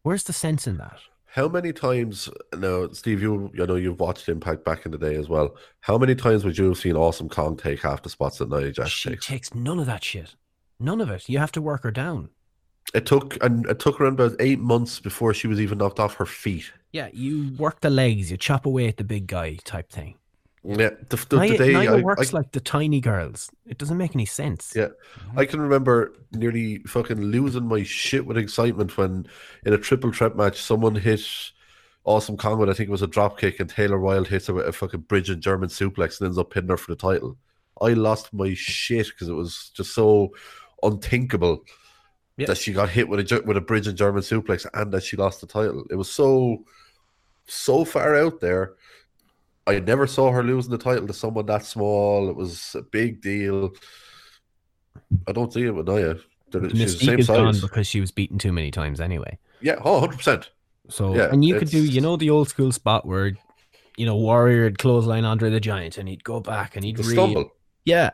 Where's 0.02 0.24
the 0.24 0.32
sense 0.32 0.66
in 0.66 0.78
that? 0.78 0.98
How 1.36 1.48
many 1.48 1.70
times 1.70 2.30
now, 2.56 2.88
Steve? 2.92 3.20
You, 3.20 3.52
I 3.60 3.66
know 3.66 3.74
you've 3.74 4.00
watched 4.00 4.26
Impact 4.30 4.64
back 4.64 4.86
in 4.86 4.92
the 4.92 4.96
day 4.96 5.16
as 5.16 5.28
well. 5.28 5.54
How 5.80 5.98
many 5.98 6.14
times 6.14 6.46
would 6.46 6.56
you 6.56 6.68
have 6.68 6.78
seen 6.78 6.96
Awesome 6.96 7.28
Kong 7.28 7.58
take 7.58 7.82
half 7.82 8.02
the 8.02 8.08
spots 8.08 8.38
that 8.38 8.48
Nia 8.48 8.72
Jax 8.72 8.88
She 8.88 9.10
takes? 9.10 9.26
takes 9.26 9.54
none 9.54 9.78
of 9.78 9.84
that 9.84 10.02
shit. 10.02 10.34
None 10.80 10.98
of 10.98 11.10
it. 11.10 11.28
You 11.28 11.38
have 11.38 11.52
to 11.52 11.60
work 11.60 11.82
her 11.82 11.90
down. 11.90 12.30
It 12.94 13.04
took 13.04 13.36
and 13.44 13.66
it 13.66 13.78
took 13.80 14.00
around 14.00 14.14
about 14.14 14.36
eight 14.40 14.60
months 14.60 14.98
before 14.98 15.34
she 15.34 15.46
was 15.46 15.60
even 15.60 15.76
knocked 15.76 16.00
off 16.00 16.14
her 16.14 16.24
feet. 16.24 16.72
Yeah, 16.92 17.08
you 17.12 17.52
work 17.58 17.80
the 17.80 17.90
legs, 17.90 18.30
you 18.30 18.38
chop 18.38 18.64
away 18.64 18.88
at 18.88 18.96
the 18.96 19.04
big 19.04 19.26
guy 19.26 19.58
type 19.62 19.90
thing. 19.92 20.14
Yeah, 20.68 20.90
the, 21.08 21.16
the, 21.16 21.38
the 21.38 21.58
day 21.58 21.72
Nia 21.74 21.96
I- 21.96 22.00
works 22.02 22.34
I- 22.34 22.38
like 22.38 22.52
the 22.52 22.60
tiny 22.60 23.00
girls. 23.00 23.50
It 23.66 23.78
doesn't 23.78 23.96
make 23.96 24.14
any 24.14 24.26
sense. 24.26 24.72
Yeah, 24.74 24.88
I 25.36 25.44
can 25.44 25.60
remember 25.60 26.12
nearly 26.32 26.78
fucking 26.80 27.20
losing 27.20 27.68
my 27.68 27.82
shit 27.84 28.26
with 28.26 28.36
excitement 28.36 28.96
when 28.96 29.26
in 29.64 29.72
a 29.72 29.78
triple 29.78 30.12
threat 30.12 30.36
match 30.36 30.60
someone 30.60 30.94
hit 30.96 31.20
Awesome 32.04 32.36
Kong 32.36 32.58
with 32.58 32.68
I 32.68 32.72
think 32.72 32.88
it 32.88 32.92
was 32.92 33.02
a 33.02 33.06
drop 33.06 33.38
kick 33.38 33.58
and 33.60 33.68
Taylor 33.68 33.98
Wilde 33.98 34.28
hits 34.28 34.46
her 34.46 34.54
with 34.54 34.66
a 34.66 34.72
fucking 34.72 35.00
bridge 35.00 35.28
and 35.30 35.42
German 35.42 35.68
suplex 35.68 36.20
and 36.20 36.26
ends 36.26 36.38
up 36.38 36.50
pinning 36.50 36.70
her 36.70 36.76
for 36.76 36.92
the 36.92 36.96
title. 36.96 37.36
I 37.80 37.94
lost 37.94 38.32
my 38.32 38.54
shit 38.54 39.06
because 39.08 39.28
it 39.28 39.34
was 39.34 39.70
just 39.74 39.94
so 39.94 40.32
unthinkable 40.82 41.64
that 42.46 42.58
she 42.58 42.72
got 42.72 42.90
hit 42.90 43.08
with 43.08 43.20
a 43.20 43.42
with 43.44 43.56
a 43.56 43.60
bridge 43.60 43.86
and 43.86 43.96
German 43.98 44.22
suplex 44.22 44.66
and 44.74 44.92
that 44.92 45.02
she 45.02 45.16
lost 45.16 45.40
the 45.40 45.46
title. 45.46 45.84
It 45.90 45.96
was 45.96 46.10
so 46.10 46.64
so 47.46 47.84
far 47.84 48.14
out 48.14 48.40
there. 48.40 48.74
I 49.66 49.80
never 49.80 50.06
saw 50.06 50.30
her 50.30 50.42
losing 50.42 50.70
the 50.70 50.78
title 50.78 51.06
to 51.06 51.12
someone 51.12 51.46
that 51.46 51.64
small. 51.64 52.28
It 52.30 52.36
was 52.36 52.74
a 52.74 52.82
big 52.82 53.20
deal. 53.20 53.72
I 55.26 55.32
don't 55.32 55.52
see 55.52 55.64
it 55.64 55.74
with 55.74 55.88
Nia. 55.88 56.16
She's 56.52 56.98
the 56.98 57.04
same 57.06 57.22
size. 57.22 57.60
because 57.60 57.86
she 57.86 58.00
was 58.00 58.10
beaten 58.10 58.38
too 58.38 58.52
many 58.52 58.70
times 58.70 59.00
anyway. 59.00 59.38
Yeah, 59.60 59.76
oh, 59.84 60.06
100%. 60.06 60.48
So 60.88 61.14
Yeah, 61.16 61.28
and 61.32 61.44
you 61.44 61.58
could 61.58 61.68
do 61.68 61.84
you 61.84 62.00
know 62.00 62.16
the 62.16 62.30
old 62.30 62.48
school 62.48 62.70
spot 62.70 63.04
where 63.06 63.32
you 63.96 64.06
know 64.06 64.16
Warrior 64.16 64.64
would 64.64 64.78
clothesline 64.78 65.24
Andre 65.24 65.50
the 65.50 65.60
Giant 65.60 65.98
and 65.98 66.08
he'd 66.08 66.22
go 66.22 66.38
back 66.40 66.76
and 66.76 66.84
he'd 66.84 67.04
stumble. 67.04 67.50
Yeah. 67.84 68.10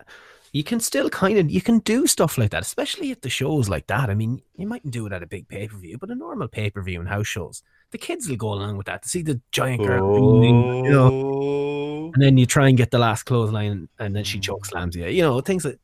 You 0.52 0.64
can 0.64 0.80
still 0.80 1.08
kind 1.08 1.38
of 1.38 1.50
you 1.50 1.60
can 1.60 1.78
do 1.80 2.06
stuff 2.06 2.36
like 2.38 2.50
that, 2.50 2.62
especially 2.62 3.10
at 3.10 3.22
the 3.22 3.30
shows 3.30 3.68
like 3.68 3.86
that. 3.86 4.10
I 4.10 4.14
mean, 4.14 4.42
you 4.56 4.66
mightn't 4.66 4.92
do 4.92 5.06
it 5.06 5.12
at 5.12 5.22
a 5.22 5.26
big 5.26 5.48
pay 5.48 5.68
per 5.68 5.76
view, 5.76 5.98
but 5.98 6.10
a 6.10 6.14
normal 6.14 6.48
pay 6.48 6.70
per 6.70 6.82
view 6.82 7.00
and 7.00 7.08
house 7.08 7.26
shows, 7.26 7.62
the 7.92 7.98
kids 7.98 8.28
will 8.28 8.36
go 8.36 8.52
along 8.52 8.76
with 8.76 8.86
that 8.86 9.02
to 9.02 9.08
see 9.08 9.22
the 9.22 9.40
giant 9.52 9.86
girl, 9.86 10.08
reeling, 10.08 10.84
you 10.84 10.90
know. 10.90 11.10
Oh. 11.12 12.10
And 12.14 12.22
then 12.22 12.36
you 12.36 12.46
try 12.46 12.68
and 12.68 12.76
get 12.76 12.90
the 12.90 12.98
last 12.98 13.22
clothesline, 13.22 13.88
and 13.98 14.16
then 14.16 14.24
she 14.24 14.38
mm. 14.38 14.42
choke 14.42 14.66
slams 14.66 14.96
you. 14.96 15.06
You 15.06 15.22
know, 15.22 15.40
things 15.40 15.62
that 15.62 15.78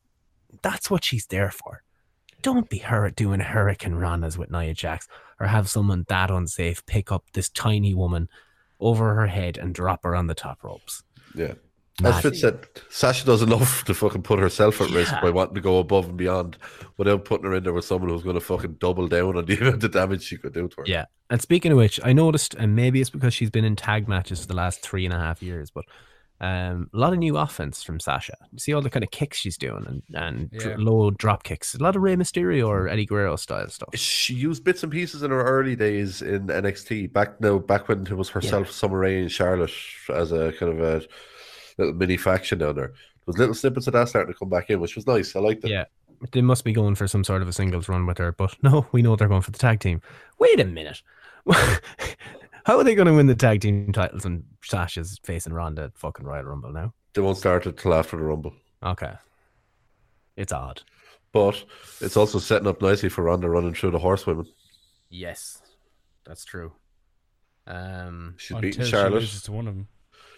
that's 0.61 0.91
what 0.91 1.03
she's 1.03 1.27
there 1.27 1.51
for. 1.51 1.83
Don't 2.41 2.69
be 2.69 2.79
her 2.79 3.09
doing 3.09 3.39
hurricanranas 3.39 4.37
with 4.37 4.51
Nia 4.51 4.73
Jax, 4.73 5.07
or 5.39 5.47
have 5.47 5.69
someone 5.69 6.05
that 6.09 6.31
unsafe 6.31 6.85
pick 6.85 7.11
up 7.11 7.25
this 7.33 7.49
tiny 7.49 7.93
woman 7.93 8.27
over 8.79 9.15
her 9.15 9.27
head 9.27 9.57
and 9.57 9.73
drop 9.73 10.03
her 10.03 10.15
on 10.15 10.27
the 10.27 10.35
top 10.35 10.63
ropes. 10.63 11.03
Yeah. 11.35 11.53
As 12.03 12.21
Fitz 12.21 12.41
said, 12.41 12.65
Sasha 12.89 13.25
does 13.25 13.41
enough 13.41 13.83
to 13.85 13.93
fucking 13.93 14.21
put 14.23 14.39
herself 14.39 14.79
at 14.81 14.89
risk 14.91 15.13
by 15.21 15.29
wanting 15.29 15.55
to 15.55 15.61
go 15.61 15.79
above 15.79 16.07
and 16.09 16.17
beyond 16.17 16.57
without 16.97 17.25
putting 17.25 17.45
her 17.45 17.55
in 17.55 17.63
there 17.63 17.73
with 17.73 17.85
someone 17.85 18.09
who's 18.09 18.23
going 18.23 18.35
to 18.35 18.39
fucking 18.41 18.73
double 18.79 19.07
down 19.07 19.35
on 19.37 19.45
the 19.45 19.57
amount 19.61 19.83
of 19.83 19.91
damage 19.91 20.23
she 20.23 20.37
could 20.37 20.53
do 20.53 20.67
to 20.67 20.75
her. 20.77 20.83
Yeah. 20.85 21.05
And 21.29 21.41
speaking 21.41 21.71
of 21.71 21.77
which, 21.77 21.99
I 22.03 22.13
noticed, 22.13 22.53
and 22.55 22.75
maybe 22.75 23.01
it's 23.01 23.09
because 23.09 23.33
she's 23.33 23.49
been 23.51 23.65
in 23.65 23.75
tag 23.75 24.07
matches 24.07 24.41
for 24.41 24.47
the 24.47 24.55
last 24.55 24.81
three 24.81 25.05
and 25.05 25.13
a 25.13 25.19
half 25.19 25.43
years, 25.43 25.69
but 25.71 25.85
um, 26.41 26.89
a 26.93 26.97
lot 26.97 27.11
of 27.11 27.19
new 27.19 27.35
offense 27.37 27.83
from 27.83 27.99
Sasha. 27.99 28.33
You 28.53 28.59
see 28.59 28.73
all 28.73 28.81
the 28.81 28.89
kind 28.89 29.03
of 29.03 29.11
kicks 29.11 29.37
she's 29.37 29.57
doing 29.57 29.85
and, 29.85 30.01
and 30.13 30.49
dr- 30.51 30.65
Yeah. 30.71 30.75
low 30.79 31.11
drop 31.11 31.43
kicks. 31.43 31.75
A 31.75 31.83
lot 31.83 31.97
of 31.97 32.01
Rey 32.01 32.15
Mysterio 32.15 32.65
or 32.65 32.87
Eddie 32.87 33.05
Guerrero 33.05 33.35
style 33.35 33.67
stuff. 33.67 33.89
She 33.95 34.33
used 34.35 34.63
bits 34.63 34.81
and 34.81 34.91
pieces 34.91 35.21
in 35.21 35.31
her 35.31 35.43
early 35.43 35.75
days 35.75 36.21
in 36.21 36.47
NXT. 36.47 37.11
Back 37.11 37.41
now, 37.41 37.59
back 37.59 37.89
when 37.89 38.07
it 38.07 38.13
was 38.15 38.29
herself, 38.29 38.71
Summer 38.71 38.99
Rae, 38.99 39.19
and 39.19 39.29
Charlotte 39.31 39.73
as 40.13 40.31
a 40.31 40.53
kind 40.53 40.71
of 40.71 40.79
a 40.79 41.05
little 41.79 41.93
mini 41.95 42.17
faction 42.17 42.59
down 42.59 42.75
there. 42.75 42.87
There 42.89 42.93
was 43.25 43.37
little 43.37 43.55
snippets 43.55 43.87
of 43.87 43.93
that 43.93 44.09
starting 44.09 44.33
to 44.33 44.37
come 44.37 44.49
back 44.49 44.69
in, 44.69 44.79
which 44.79 44.95
was 44.95 45.07
nice. 45.07 45.35
I 45.35 45.39
liked 45.39 45.63
it. 45.63 45.71
Yeah. 45.71 45.85
They 46.31 46.41
must 46.41 46.63
be 46.65 46.73
going 46.73 46.95
for 46.95 47.07
some 47.07 47.23
sort 47.23 47.41
of 47.41 47.47
a 47.47 47.53
singles 47.53 47.87
run 47.87 48.05
with 48.05 48.17
her, 48.17 48.33
but 48.33 48.55
no, 48.61 48.87
we 48.91 49.01
know 49.01 49.15
they're 49.15 49.29
going 49.29 49.41
for 49.41 49.51
the 49.51 49.57
tag 49.59 49.79
team. 49.79 50.01
Wait 50.37 50.59
a 50.59 50.65
minute. 50.65 51.01
How 52.65 52.77
are 52.77 52.83
they 52.83 52.93
going 52.93 53.07
to 53.07 53.13
win 53.13 53.27
the 53.27 53.35
tag 53.35 53.61
team 53.61 53.91
titles 53.93 54.25
and 54.25 54.43
Sasha's 54.63 55.19
facing 55.23 55.53
Ronda 55.53 55.83
at 55.83 55.97
fucking 55.97 56.25
Royal 56.25 56.43
Rumble 56.43 56.71
now? 56.73 56.93
They 57.13 57.21
won't 57.21 57.37
start 57.37 57.65
it 57.65 57.77
till 57.77 57.93
after 57.93 58.17
the 58.17 58.23
Rumble. 58.23 58.53
Okay. 58.83 59.13
It's 60.35 60.51
odd. 60.51 60.81
But 61.31 61.63
it's 62.01 62.17
also 62.17 62.39
setting 62.39 62.67
up 62.67 62.81
nicely 62.81 63.09
for 63.09 63.23
Ronda 63.23 63.49
running 63.49 63.73
through 63.73 63.91
the 63.91 63.99
horsewomen. 63.99 64.45
Yes, 65.09 65.61
that's 66.25 66.43
true. 66.43 66.73
Um, 67.65 68.35
She's 68.37 68.57
beating 68.57 68.85
Charlotte. 68.85 69.21
loses 69.21 69.49
one 69.49 69.67
of 69.67 69.75
them. 69.75 69.87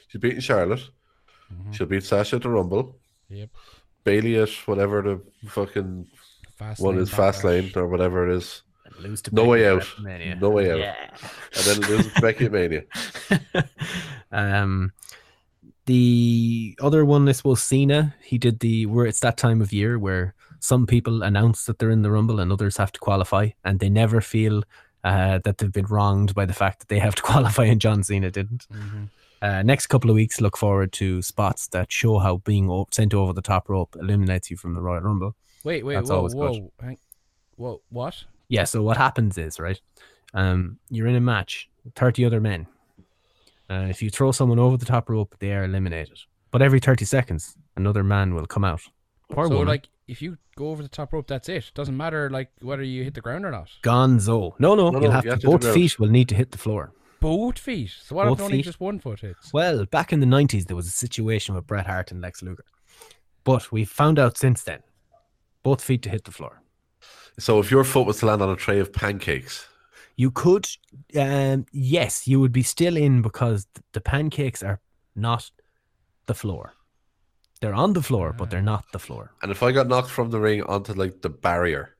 She's 0.07 0.21
beating 0.21 0.41
Charlotte. 0.41 0.89
She'll 1.71 1.87
beat 1.87 2.03
Sasha 2.03 2.35
at 2.37 2.41
the 2.43 2.49
Rumble. 2.49 2.95
Yep. 3.29 3.49
Bayley 4.03 4.37
at 4.37 4.49
whatever 4.65 5.01
the 5.01 5.21
fucking 5.49 6.07
Fastlane 6.59 6.79
one 6.79 6.97
is, 6.97 7.09
Backlash. 7.09 7.41
Fastlane 7.41 7.77
or 7.77 7.87
whatever 7.87 8.29
it 8.29 8.35
is. 8.35 8.63
lose 8.99 9.21
to 9.23 9.33
no 9.33 9.45
way 9.45 9.67
out. 9.67 9.85
No 10.39 10.49
way 10.49 10.71
out. 10.71 10.79
Yeah. 10.79 10.95
And 11.55 11.65
then 11.65 11.89
lose 11.89 12.13
to 12.13 12.21
Becky 12.21 12.49
Mania. 12.49 12.83
Um, 14.33 14.93
the 15.87 16.77
other 16.81 17.03
one, 17.03 17.25
this 17.25 17.43
was 17.43 17.61
Cena. 17.61 18.15
He 18.23 18.37
did 18.37 18.59
the 18.61 18.85
where 18.85 19.05
it's 19.05 19.19
that 19.21 19.35
time 19.37 19.61
of 19.61 19.73
year 19.73 19.99
where 19.99 20.35
some 20.59 20.85
people 20.87 21.21
announce 21.23 21.65
that 21.65 21.79
they're 21.79 21.89
in 21.89 22.01
the 22.01 22.11
Rumble 22.11 22.39
and 22.39 22.51
others 22.51 22.77
have 22.77 22.91
to 22.93 22.99
qualify, 22.99 23.49
and 23.65 23.79
they 23.79 23.89
never 23.89 24.21
feel 24.21 24.63
uh, 25.03 25.39
that 25.43 25.57
they've 25.57 25.71
been 25.71 25.87
wronged 25.87 26.33
by 26.33 26.45
the 26.45 26.53
fact 26.53 26.79
that 26.79 26.87
they 26.87 26.99
have 26.99 27.15
to 27.15 27.21
qualify, 27.31 27.65
and 27.65 27.81
John 27.81 28.03
Cena 28.03 28.31
didn't. 28.31 28.67
Uh, 29.41 29.63
next 29.63 29.87
couple 29.87 30.09
of 30.09 30.15
weeks, 30.15 30.39
look 30.39 30.55
forward 30.55 30.91
to 30.93 31.21
spots 31.21 31.67
that 31.69 31.91
show 31.91 32.19
how 32.19 32.37
being 32.37 32.69
o- 32.69 32.87
sent 32.91 33.13
over 33.13 33.33
the 33.33 33.41
top 33.41 33.69
rope 33.69 33.95
eliminates 33.99 34.51
you 34.51 34.57
from 34.57 34.73
the 34.75 34.81
Royal 34.81 35.01
Rumble. 35.01 35.35
Wait, 35.63 35.83
wait, 35.85 35.95
That's 35.95 36.09
whoa, 36.09 36.27
whoa, 36.29 36.71
hang, 36.81 36.97
whoa, 37.55 37.81
what? 37.89 38.23
Yeah, 38.49 38.65
so 38.65 38.83
what 38.83 38.97
happens 38.97 39.37
is, 39.37 39.59
right, 39.59 39.79
um, 40.33 40.77
you're 40.89 41.07
in 41.07 41.15
a 41.15 41.21
match, 41.21 41.69
30 41.95 42.25
other 42.25 42.39
men. 42.41 42.67
Uh, 43.69 43.87
if 43.89 44.01
you 44.01 44.09
throw 44.09 44.31
someone 44.31 44.59
over 44.59 44.77
the 44.77 44.85
top 44.85 45.09
rope, 45.09 45.35
they 45.39 45.53
are 45.53 45.63
eliminated. 45.63 46.19
But 46.51 46.61
every 46.61 46.79
30 46.79 47.05
seconds, 47.05 47.55
another 47.77 48.03
man 48.03 48.35
will 48.35 48.45
come 48.45 48.65
out. 48.65 48.81
Or 49.29 49.45
so 49.45 49.51
woman. 49.51 49.67
like 49.67 49.87
if 50.07 50.21
you 50.21 50.37
go 50.57 50.69
over 50.71 50.83
the 50.83 50.89
top 50.89 51.13
rope, 51.13 51.25
that's 51.27 51.47
it. 51.47 51.71
Doesn't 51.73 51.95
matter 51.95 52.29
like 52.29 52.49
whether 52.61 52.83
you 52.83 53.05
hit 53.05 53.13
the 53.13 53.21
ground 53.21 53.45
or 53.45 53.51
not. 53.51 53.69
Gonzo. 53.81 54.53
No, 54.59 54.75
no, 54.75 54.89
No, 54.89 54.99
you'll 54.99 55.07
no, 55.09 55.11
have 55.11 55.23
you 55.23 55.29
to, 55.29 55.35
have 55.35 55.39
to 55.41 55.47
both 55.47 55.61
both. 55.61 55.73
feet 55.73 55.97
will 55.97 56.09
need 56.09 56.27
to 56.29 56.35
hit 56.35 56.51
the 56.51 56.57
floor. 56.57 56.91
Both 57.21 57.59
feet. 57.59 57.91
So 58.03 58.15
what 58.15 58.27
Both 58.27 58.39
if 58.39 58.45
only 58.45 58.57
feet. 58.57 58.65
just 58.65 58.79
one 58.81 58.99
foot 58.99 59.21
hits? 59.21 59.53
Well, 59.53 59.85
back 59.85 60.11
in 60.11 60.19
the 60.19 60.25
90s, 60.25 60.65
there 60.67 60.75
was 60.75 60.87
a 60.87 60.91
situation 61.05 61.55
with 61.55 61.65
Bret 61.67 61.85
Hart 61.87 62.11
and 62.11 62.19
Lex 62.21 62.41
Luger. 62.43 62.65
But 63.45 63.71
we 63.71 63.85
found 63.85 64.19
out 64.19 64.37
since 64.37 64.63
then, 64.63 64.81
both 65.63 65.81
feet 65.83 66.01
to 66.03 66.09
hit 66.09 66.25
the 66.25 66.31
floor. 66.31 66.61
So 67.39 67.59
if 67.59 67.71
your 67.71 67.83
foot 67.85 68.05
was 68.07 68.17
to 68.19 68.25
land 68.25 68.41
on 68.41 68.49
a 68.49 68.55
tray 68.55 68.79
of 68.79 68.91
pancakes, 68.91 69.67
You 70.17 70.29
could, 70.31 70.67
um, 71.17 71.65
yes, 71.71 72.27
you 72.27 72.39
would 72.41 72.51
be 72.51 72.63
still 72.63 72.97
in 72.97 73.21
because 73.21 73.65
th- 73.73 73.83
the 73.93 74.01
pancakes 74.01 74.61
are 74.61 74.79
not 75.15 75.49
the 76.25 76.33
floor. 76.35 76.73
They're 77.61 77.73
on 77.85 77.93
the 77.93 78.03
floor, 78.03 78.33
but 78.33 78.49
they're 78.49 78.61
not 78.73 78.85
the 78.91 78.99
floor. 78.99 79.31
and 79.41 79.51
if 79.51 79.61
I 79.63 79.71
got 79.71 79.87
knocked 79.87 80.09
from 80.09 80.29
the 80.31 80.39
ring 80.39 80.61
onto 80.63 80.93
like 80.93 81.21
the 81.21 81.29
barrier, 81.29 81.95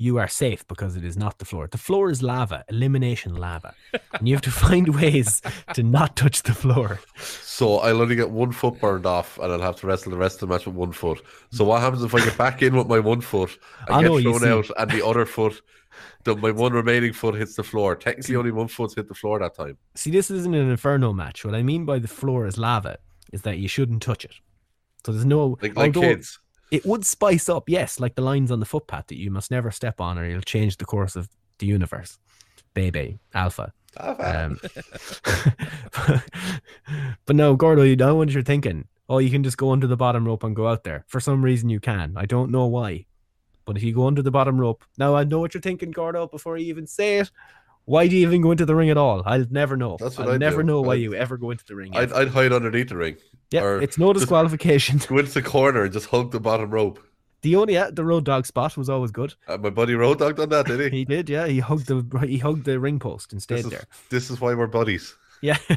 You 0.00 0.18
are 0.18 0.28
safe 0.28 0.64
because 0.68 0.94
it 0.94 1.04
is 1.04 1.16
not 1.16 1.38
the 1.38 1.44
floor. 1.44 1.66
The 1.66 1.76
floor 1.76 2.08
is 2.08 2.22
lava, 2.22 2.64
elimination 2.68 3.34
lava. 3.34 3.74
and 4.12 4.28
you 4.28 4.34
have 4.34 4.42
to 4.42 4.50
find 4.66 4.94
ways 4.94 5.42
to 5.74 5.82
not 5.82 6.14
touch 6.14 6.44
the 6.44 6.54
floor. 6.54 7.00
so 7.16 7.78
I'll 7.78 8.00
only 8.00 8.14
get 8.14 8.30
one 8.30 8.52
foot 8.52 8.80
burned 8.80 9.06
off, 9.06 9.38
and 9.38 9.52
I'll 9.52 9.60
have 9.60 9.74
to 9.80 9.88
wrestle 9.88 10.12
the 10.12 10.16
rest 10.16 10.36
of 10.40 10.48
the 10.48 10.54
match 10.54 10.66
with 10.66 10.76
one 10.76 10.92
foot. 10.92 11.20
So 11.50 11.64
what 11.64 11.80
happens 11.80 12.04
if 12.04 12.14
I 12.14 12.24
get 12.24 12.38
back 12.38 12.62
in 12.62 12.76
with 12.76 12.86
my 12.86 13.00
one 13.00 13.20
foot, 13.20 13.58
I, 13.88 13.94
I 13.94 13.96
oh, 14.06 14.18
get 14.20 14.24
know, 14.24 14.38
thrown 14.38 14.52
out, 14.52 14.70
and 14.78 14.90
the 14.92 15.04
other 15.04 15.26
foot, 15.26 15.60
the, 16.22 16.36
my 16.36 16.52
one 16.52 16.72
remaining 16.74 17.12
foot 17.12 17.34
hits 17.34 17.56
the 17.56 17.64
floor? 17.64 17.96
Technically, 17.96 18.36
only 18.36 18.52
one 18.52 18.68
foot's 18.68 18.94
hit 18.94 19.08
the 19.08 19.14
floor 19.14 19.40
that 19.40 19.56
time. 19.56 19.76
See, 19.96 20.12
this 20.12 20.30
isn't 20.30 20.54
an 20.54 20.70
inferno 20.70 21.12
match. 21.12 21.44
What 21.44 21.56
I 21.56 21.64
mean 21.64 21.84
by 21.84 21.98
the 21.98 22.06
floor 22.06 22.46
is 22.46 22.56
lava 22.56 22.98
is 23.32 23.42
that 23.42 23.58
you 23.58 23.66
shouldn't 23.66 24.02
touch 24.02 24.24
it. 24.24 24.34
So 25.04 25.10
there's 25.10 25.24
no 25.24 25.58
Like 25.60 25.74
like 25.74 25.96
although 25.96 26.08
kids. 26.08 26.38
It 26.70 26.84
would 26.84 27.04
spice 27.04 27.48
up, 27.48 27.68
yes, 27.68 27.98
like 27.98 28.14
the 28.14 28.22
lines 28.22 28.50
on 28.50 28.60
the 28.60 28.66
footpath 28.66 29.06
that 29.06 29.18
you 29.18 29.30
must 29.30 29.50
never 29.50 29.70
step 29.70 30.00
on, 30.00 30.18
or 30.18 30.28
you'll 30.28 30.40
change 30.42 30.76
the 30.76 30.84
course 30.84 31.16
of 31.16 31.28
the 31.58 31.66
universe. 31.66 32.18
Baby, 32.74 33.18
alpha. 33.34 33.72
Um, 33.96 34.60
but 37.26 37.36
no, 37.36 37.56
Gordo, 37.56 37.82
you 37.82 37.96
know 37.96 38.14
what 38.14 38.30
you're 38.30 38.42
thinking. 38.42 38.86
Oh, 39.08 39.18
you 39.18 39.30
can 39.30 39.42
just 39.42 39.56
go 39.56 39.72
under 39.72 39.86
the 39.86 39.96
bottom 39.96 40.26
rope 40.26 40.44
and 40.44 40.54
go 40.54 40.68
out 40.68 40.84
there. 40.84 41.04
For 41.08 41.20
some 41.20 41.42
reason, 41.42 41.70
you 41.70 41.80
can. 41.80 42.12
I 42.16 42.26
don't 42.26 42.50
know 42.50 42.66
why. 42.66 43.06
But 43.64 43.76
if 43.76 43.82
you 43.82 43.94
go 43.94 44.06
under 44.06 44.22
the 44.22 44.30
bottom 44.30 44.60
rope, 44.60 44.84
now 44.98 45.14
I 45.14 45.24
know 45.24 45.40
what 45.40 45.54
you're 45.54 45.62
thinking, 45.62 45.90
Gordo, 45.90 46.26
before 46.26 46.58
you 46.58 46.66
even 46.66 46.86
say 46.86 47.18
it. 47.18 47.30
Why 47.88 48.06
do 48.06 48.16
you 48.16 48.26
even 48.26 48.42
go 48.42 48.50
into 48.52 48.66
the 48.66 48.74
ring 48.76 48.90
at 48.90 48.98
all? 48.98 49.22
I'll 49.24 49.46
never 49.50 49.76
know. 49.76 49.96
That's 49.98 50.18
what 50.18 50.28
I'll 50.28 50.34
I'd 50.34 50.40
never 50.40 50.62
do. 50.62 50.66
know 50.66 50.80
why 50.82 50.94
I'd- 50.94 51.02
you 51.02 51.14
ever 51.14 51.36
go 51.38 51.50
into 51.50 51.64
the 51.64 51.74
ring. 51.74 51.96
I'd. 51.96 52.12
I'd 52.12 52.28
hide 52.28 52.52
underneath 52.52 52.90
the 52.90 52.96
ring. 52.96 53.16
Yeah, 53.50 53.78
it's 53.80 53.96
no 53.98 54.12
disqualification. 54.12 55.00
Go 55.08 55.18
into 55.18 55.32
the 55.32 55.42
corner 55.42 55.84
and 55.84 55.92
just 55.92 56.06
hug 56.06 56.30
the 56.32 56.40
bottom 56.40 56.70
rope. 56.70 56.98
The 57.42 57.56
only 57.56 57.74
yeah, 57.74 57.88
the 57.90 58.04
road 58.04 58.24
dog 58.24 58.46
spot 58.46 58.76
was 58.76 58.90
always 58.90 59.10
good. 59.10 59.34
Uh, 59.46 59.56
my 59.56 59.70
buddy 59.70 59.94
Road 59.94 60.18
Dog 60.18 60.36
done 60.36 60.48
that, 60.50 60.66
did 60.66 60.80
he? 60.80 60.88
He 60.98 61.04
did, 61.06 61.30
yeah. 61.30 61.46
He 61.46 61.60
hugged 61.60 61.86
the 61.86 62.26
he 62.26 62.38
hugged 62.38 62.64
the 62.64 62.78
ring 62.78 62.98
post 62.98 63.32
and 63.32 63.40
stayed 63.40 63.58
This 63.58 63.64
is, 63.66 63.70
there. 63.70 63.84
this 64.10 64.30
is 64.30 64.40
why 64.40 64.52
we're 64.54 64.66
buddies. 64.66 65.14
Yeah. 65.40 65.58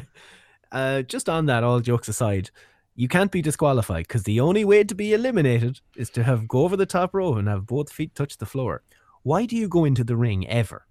Uh, 0.70 1.02
just 1.02 1.28
on 1.28 1.44
that, 1.46 1.62
all 1.62 1.80
jokes 1.80 2.08
aside, 2.08 2.50
you 2.94 3.06
can't 3.06 3.30
be 3.30 3.42
disqualified 3.42 4.08
because 4.08 4.22
the 4.22 4.40
only 4.40 4.64
way 4.64 4.82
to 4.82 4.94
be 4.94 5.12
eliminated 5.12 5.80
is 5.96 6.08
to 6.08 6.22
have 6.22 6.48
go 6.48 6.60
over 6.64 6.76
the 6.78 6.86
top 6.86 7.12
row 7.14 7.34
and 7.34 7.46
have 7.46 7.66
both 7.66 7.92
feet 7.92 8.14
touch 8.14 8.38
the 8.38 8.46
floor. 8.46 8.82
Why 9.22 9.44
do 9.44 9.54
you 9.54 9.68
go 9.68 9.84
into 9.84 10.02
the 10.02 10.16
ring 10.16 10.48
ever? 10.48 10.86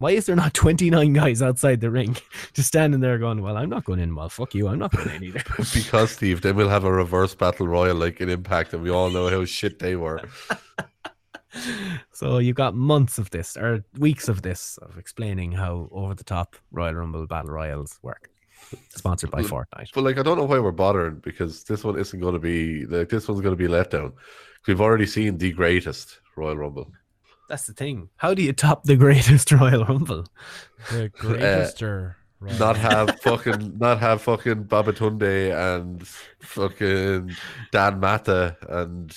Why 0.00 0.12
is 0.12 0.24
there 0.24 0.34
not 0.34 0.54
29 0.54 1.12
guys 1.12 1.42
outside 1.42 1.80
the 1.80 1.90
ring 1.90 2.16
just 2.54 2.68
standing 2.68 3.00
there 3.00 3.18
going, 3.18 3.42
Well, 3.42 3.56
I'm 3.56 3.68
not 3.68 3.84
going 3.84 4.00
in. 4.00 4.14
Well, 4.14 4.30
fuck 4.30 4.54
you. 4.54 4.66
I'm 4.66 4.78
not 4.78 4.92
going 4.92 5.10
in 5.10 5.24
either. 5.24 5.44
because 5.74 6.10
Steve, 6.10 6.40
then 6.40 6.56
we'll 6.56 6.70
have 6.70 6.84
a 6.84 6.92
reverse 6.92 7.34
battle 7.34 7.68
royal 7.68 7.96
like 7.96 8.20
in 8.20 8.28
Impact, 8.28 8.72
and 8.72 8.82
we 8.82 8.90
all 8.90 9.10
know 9.10 9.28
how 9.28 9.44
shit 9.44 9.78
they 9.78 9.96
were. 9.96 10.22
so 12.12 12.38
you 12.38 12.54
got 12.54 12.74
months 12.74 13.18
of 13.18 13.28
this 13.30 13.56
or 13.56 13.84
weeks 13.98 14.28
of 14.28 14.40
this 14.42 14.78
of 14.78 14.96
explaining 14.96 15.52
how 15.52 15.88
over 15.92 16.14
the 16.14 16.24
top 16.24 16.56
Royal 16.72 16.94
Rumble 16.94 17.26
battle 17.26 17.50
royals 17.50 17.98
work. 18.02 18.30
Sponsored 18.90 19.30
by 19.30 19.42
Fortnite. 19.42 19.90
But 19.94 20.04
like, 20.04 20.18
I 20.18 20.22
don't 20.22 20.38
know 20.38 20.44
why 20.44 20.60
we're 20.60 20.70
bothering 20.70 21.16
because 21.16 21.64
this 21.64 21.82
one 21.84 21.98
isn't 21.98 22.20
going 22.20 22.34
to 22.34 22.38
be 22.40 22.86
like 22.86 23.08
this 23.10 23.28
one's 23.28 23.40
going 23.40 23.52
to 23.52 23.62
be 23.62 23.68
let 23.68 23.90
down. 23.90 24.12
We've 24.66 24.80
already 24.80 25.06
seen 25.06 25.36
the 25.36 25.52
greatest 25.52 26.20
Royal 26.36 26.56
Rumble. 26.56 26.90
That's 27.50 27.66
the 27.66 27.74
thing. 27.74 28.10
How 28.16 28.32
do 28.32 28.42
you 28.42 28.52
top 28.52 28.84
the 28.84 28.94
greatest 28.94 29.50
Royal 29.60 29.84
Rumble? 29.84 30.24
The 30.92 31.08
greatest 31.08 31.82
uh, 31.82 31.86
er, 31.86 32.16
or 32.40 32.46
Royal 32.46 32.58
not 32.60 32.76
have 32.88 33.18
fucking 33.20 33.76
not 33.76 33.98
have 33.98 34.22
fucking 34.22 34.66
Babatunde 34.66 35.74
and 35.74 36.06
fucking 36.06 37.34
Dan 37.72 37.98
Matha 37.98 38.56
and 38.68 39.12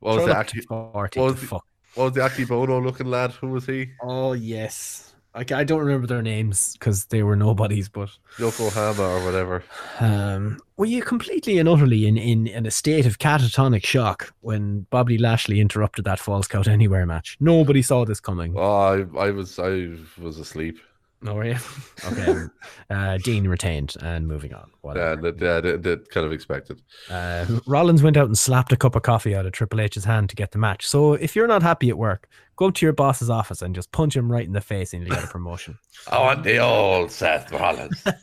what 0.00 0.16
was 0.16 0.24
Throw 0.24 0.26
the 0.26 0.30
it 0.30 0.34
up 0.34 0.46
Aki, 0.46 0.60
what 0.68 1.12
to 1.12 1.20
was 1.20 1.40
the, 1.42 1.46
fuck. 1.46 1.66
what 1.94 2.04
was 2.04 2.12
the 2.14 2.20
Akebono 2.20 2.82
looking 2.82 3.08
lad? 3.08 3.32
Who 3.32 3.48
was 3.48 3.66
he? 3.66 3.90
Oh 4.02 4.32
yes. 4.32 5.05
I, 5.36 5.44
I 5.54 5.64
don't 5.64 5.80
remember 5.80 6.06
their 6.06 6.22
names 6.22 6.72
because 6.72 7.04
they 7.06 7.22
were 7.22 7.36
nobodies, 7.36 7.88
but 7.90 8.08
Yokohama 8.38 9.02
or 9.02 9.24
whatever. 9.24 9.62
um, 10.00 10.58
were 10.78 10.86
you 10.86 11.02
completely 11.02 11.58
and 11.58 11.68
utterly 11.68 12.06
in, 12.06 12.16
in, 12.16 12.46
in 12.46 12.64
a 12.64 12.70
state 12.70 13.04
of 13.04 13.18
catatonic 13.18 13.84
shock 13.84 14.32
when 14.40 14.86
Bobby 14.90 15.18
Lashley 15.18 15.60
interrupted 15.60 16.06
that 16.06 16.18
Falls 16.18 16.48
Count 16.48 16.68
Anywhere 16.68 17.04
match? 17.04 17.36
Nobody 17.38 17.82
saw 17.82 18.06
this 18.06 18.18
coming. 18.18 18.54
Oh, 18.56 19.06
I, 19.14 19.26
I 19.26 19.30
was 19.30 19.58
I 19.58 19.90
was 20.18 20.38
asleep. 20.38 20.78
No, 21.22 21.34
were 21.34 21.44
you? 21.46 21.56
Okay. 22.04 22.44
uh, 22.90 23.18
Dean 23.18 23.48
retained 23.48 23.94
and 24.02 24.28
moving 24.28 24.52
on. 24.54 24.70
Whatever. 24.82 25.08
Yeah, 25.08 25.16
that, 25.16 25.38
that, 25.38 25.62
that, 25.62 25.82
that 25.82 26.10
kind 26.10 26.26
of 26.26 26.32
expected. 26.32 26.82
Uh, 27.10 27.46
Rollins 27.66 28.02
went 28.02 28.16
out 28.16 28.26
and 28.26 28.36
slapped 28.38 28.70
a 28.72 28.76
cup 28.76 28.94
of 28.94 29.02
coffee 29.02 29.34
out 29.34 29.46
of 29.46 29.52
Triple 29.52 29.80
H's 29.80 30.04
hand 30.04 30.28
to 30.30 30.36
get 30.36 30.52
the 30.52 30.58
match. 30.58 30.86
So 30.86 31.14
if 31.14 31.34
you're 31.34 31.46
not 31.48 31.62
happy 31.62 31.88
at 31.88 31.98
work, 31.98 32.28
go 32.56 32.66
up 32.66 32.74
to 32.74 32.86
your 32.86 32.92
boss's 32.92 33.30
office 33.30 33.62
and 33.62 33.74
just 33.74 33.90
punch 33.92 34.14
him 34.14 34.30
right 34.30 34.46
in 34.46 34.52
the 34.52 34.60
face 34.60 34.92
and 34.92 35.02
you'll 35.04 35.14
get 35.16 35.24
a 35.24 35.28
promotion. 35.28 35.78
I 36.12 36.20
want 36.20 36.44
the 36.44 36.58
old 36.58 37.10
Seth 37.10 37.50
Rollins. 37.50 38.04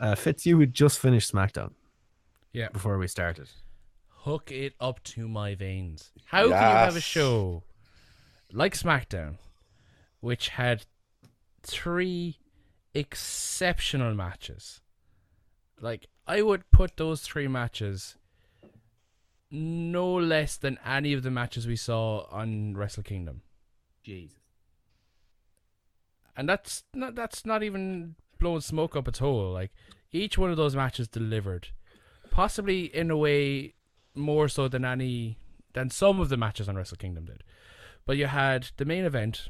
Uh, 0.00 0.14
Fitz, 0.14 0.46
you 0.46 0.58
had 0.60 0.72
just 0.72 0.98
finished 1.00 1.32
SmackDown. 1.32 1.72
Yeah. 2.52 2.68
Before 2.68 2.98
we 2.98 3.08
started. 3.08 3.48
Hook 4.08 4.50
it 4.52 4.74
up 4.80 5.02
to 5.04 5.26
my 5.28 5.54
veins. 5.54 6.12
How 6.26 6.42
can 6.42 6.48
you 6.50 6.54
have 6.54 6.96
a 6.96 7.00
show 7.00 7.64
like 8.52 8.74
SmackDown, 8.74 9.38
which 10.20 10.50
had 10.50 10.84
three 11.62 12.38
exceptional 12.94 14.14
matches? 14.14 14.80
Like, 15.80 16.08
I 16.26 16.42
would 16.42 16.70
put 16.70 16.96
those 16.96 17.22
three 17.22 17.48
matches 17.48 18.16
no 19.50 20.14
less 20.14 20.56
than 20.56 20.78
any 20.84 21.12
of 21.12 21.22
the 21.22 21.30
matches 21.30 21.66
we 21.66 21.76
saw 21.76 22.26
on 22.30 22.76
Wrestle 22.76 23.02
Kingdom. 23.02 23.42
Jesus. 24.02 24.38
And 26.36 26.48
that's 26.48 26.84
not 26.94 27.14
that's 27.14 27.44
not 27.44 27.62
even 27.62 28.14
blowing 28.38 28.60
smoke 28.60 28.94
up 28.94 29.08
its 29.08 29.18
hole. 29.18 29.52
Like 29.52 29.72
each 30.12 30.38
one 30.38 30.50
of 30.50 30.56
those 30.56 30.76
matches 30.76 31.08
delivered, 31.08 31.68
possibly 32.30 32.84
in 32.94 33.10
a 33.10 33.16
way 33.16 33.74
more 34.14 34.48
so 34.48 34.68
than 34.68 34.84
any 34.84 35.38
than 35.72 35.90
some 35.90 36.20
of 36.20 36.28
the 36.28 36.36
matches 36.36 36.68
on 36.68 36.76
Wrestle 36.76 36.96
Kingdom 36.96 37.24
did. 37.24 37.42
But 38.06 38.16
you 38.16 38.26
had 38.26 38.70
the 38.76 38.84
main 38.84 39.04
event, 39.04 39.48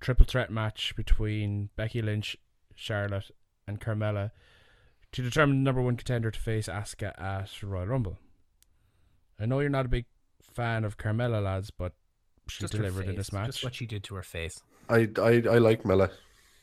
triple 0.00 0.26
threat 0.26 0.50
match 0.50 0.94
between 0.96 1.70
Becky 1.76 2.02
Lynch, 2.02 2.36
Charlotte, 2.74 3.30
and 3.66 3.80
Carmella 3.80 4.30
to 5.12 5.22
determine 5.22 5.58
the 5.58 5.62
number 5.64 5.82
one 5.82 5.96
contender 5.96 6.30
to 6.30 6.38
face 6.40 6.68
Asuka 6.68 7.18
at 7.20 7.50
Royal 7.62 7.86
Rumble. 7.86 8.18
I 9.40 9.46
know 9.46 9.60
you're 9.60 9.70
not 9.70 9.86
a 9.86 9.88
big 9.88 10.06
fan 10.42 10.84
of 10.84 10.96
Carmella, 10.98 11.42
lads, 11.42 11.70
but 11.70 11.92
she 12.48 12.60
Just 12.62 12.72
delivered 12.72 13.02
in 13.04 13.10
face, 13.10 13.16
this 13.18 13.32
match. 13.32 13.46
Just 13.46 13.64
what 13.64 13.74
she 13.74 13.86
did 13.86 14.04
to 14.04 14.14
her 14.14 14.22
face. 14.22 14.60
I, 14.88 15.08
I 15.18 15.42
I 15.50 15.58
like 15.58 15.84
Mela. 15.84 16.10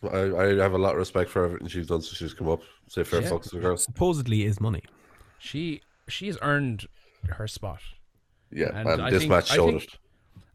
I, 0.04 0.18
I 0.18 0.46
have 0.56 0.74
a 0.74 0.78
lot 0.78 0.94
of 0.94 0.98
respect 0.98 1.30
for 1.30 1.46
everything 1.46 1.68
she's 1.68 1.88
done 1.88 2.02
since 2.02 2.18
she's 2.18 2.34
come 2.34 2.50
up. 2.50 2.62
Say 2.90 3.04
fair 3.04 3.22
Yeah. 3.22 3.30
fucks 3.30 3.50
to 3.50 3.56
the 3.56 3.62
girl. 3.62 3.78
Supposedly 3.78 4.44
is 4.44 4.60
money. 4.60 4.84
She 5.40 5.82
she 6.08 6.28
has 6.28 6.38
earned 6.42 6.88
her 7.30 7.48
spot. 7.48 7.80
Yeah, 8.52 8.70
and, 8.74 9.02
I 9.02 9.10
this 9.10 9.22
think- 9.22 9.32
match 9.32 9.52
I 9.52 9.56
showed 9.56 9.70
think- 9.82 9.84
it. 9.86 9.98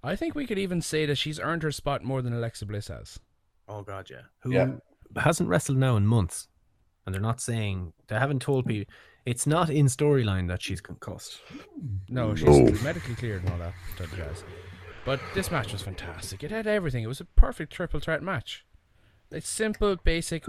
I 0.03 0.15
think 0.17 0.35
we 0.35 0.47
could 0.47 0.59
even 0.59 0.81
say 0.81 1.07
that 1.07 1.17
she's 1.17 1.41
earned 1.41 1.63
her 1.63 1.73
spot 1.73 2.05
more 2.05 2.23
than 2.23 2.33
Alexa 2.33 2.67
Bliss 2.67 2.89
has. 2.89 3.19
Oh 3.69 3.83
god, 3.83 4.09
yeah. 4.11 4.23
Who 4.43 4.53
Yeah. 4.53 4.77
hasn't 5.17 5.49
wrestled 5.49 5.79
now 5.79 5.97
in 5.97 6.07
months, 6.07 6.49
and 7.05 7.15
they're 7.15 7.21
not 7.23 7.41
saying 7.41 7.93
they 8.09 8.17
haven't 8.19 8.41
told 8.43 8.67
people. 8.67 8.93
It's 9.27 9.47
not 9.47 9.69
in 9.69 9.87
storyline 9.87 10.49
that 10.49 10.63
she's 10.63 10.81
concussed. 10.81 11.41
No, 12.09 12.29
mm. 12.31 12.39
she's 12.39 12.47
No. 12.77 12.83
medically 12.83 13.15
cleared 13.15 13.43
and 13.43 13.53
all 13.53 13.59
that 13.59 13.75
type 13.97 14.11
of 14.13 14.17
jazz. 14.17 14.45
But 15.05 15.21
this 15.35 15.51
match 15.51 15.73
was 15.73 15.83
fantastic. 15.83 16.43
It 16.43 16.51
had 16.51 16.67
everything. 16.67 17.03
It 17.05 17.09
was 17.09 17.21
a 17.21 17.25
perfect 17.27 17.73
triple 17.73 18.01
threat 18.01 18.23
match. 18.23 18.65
It's 19.31 19.49
simple, 19.49 19.97
basic. 19.97 20.45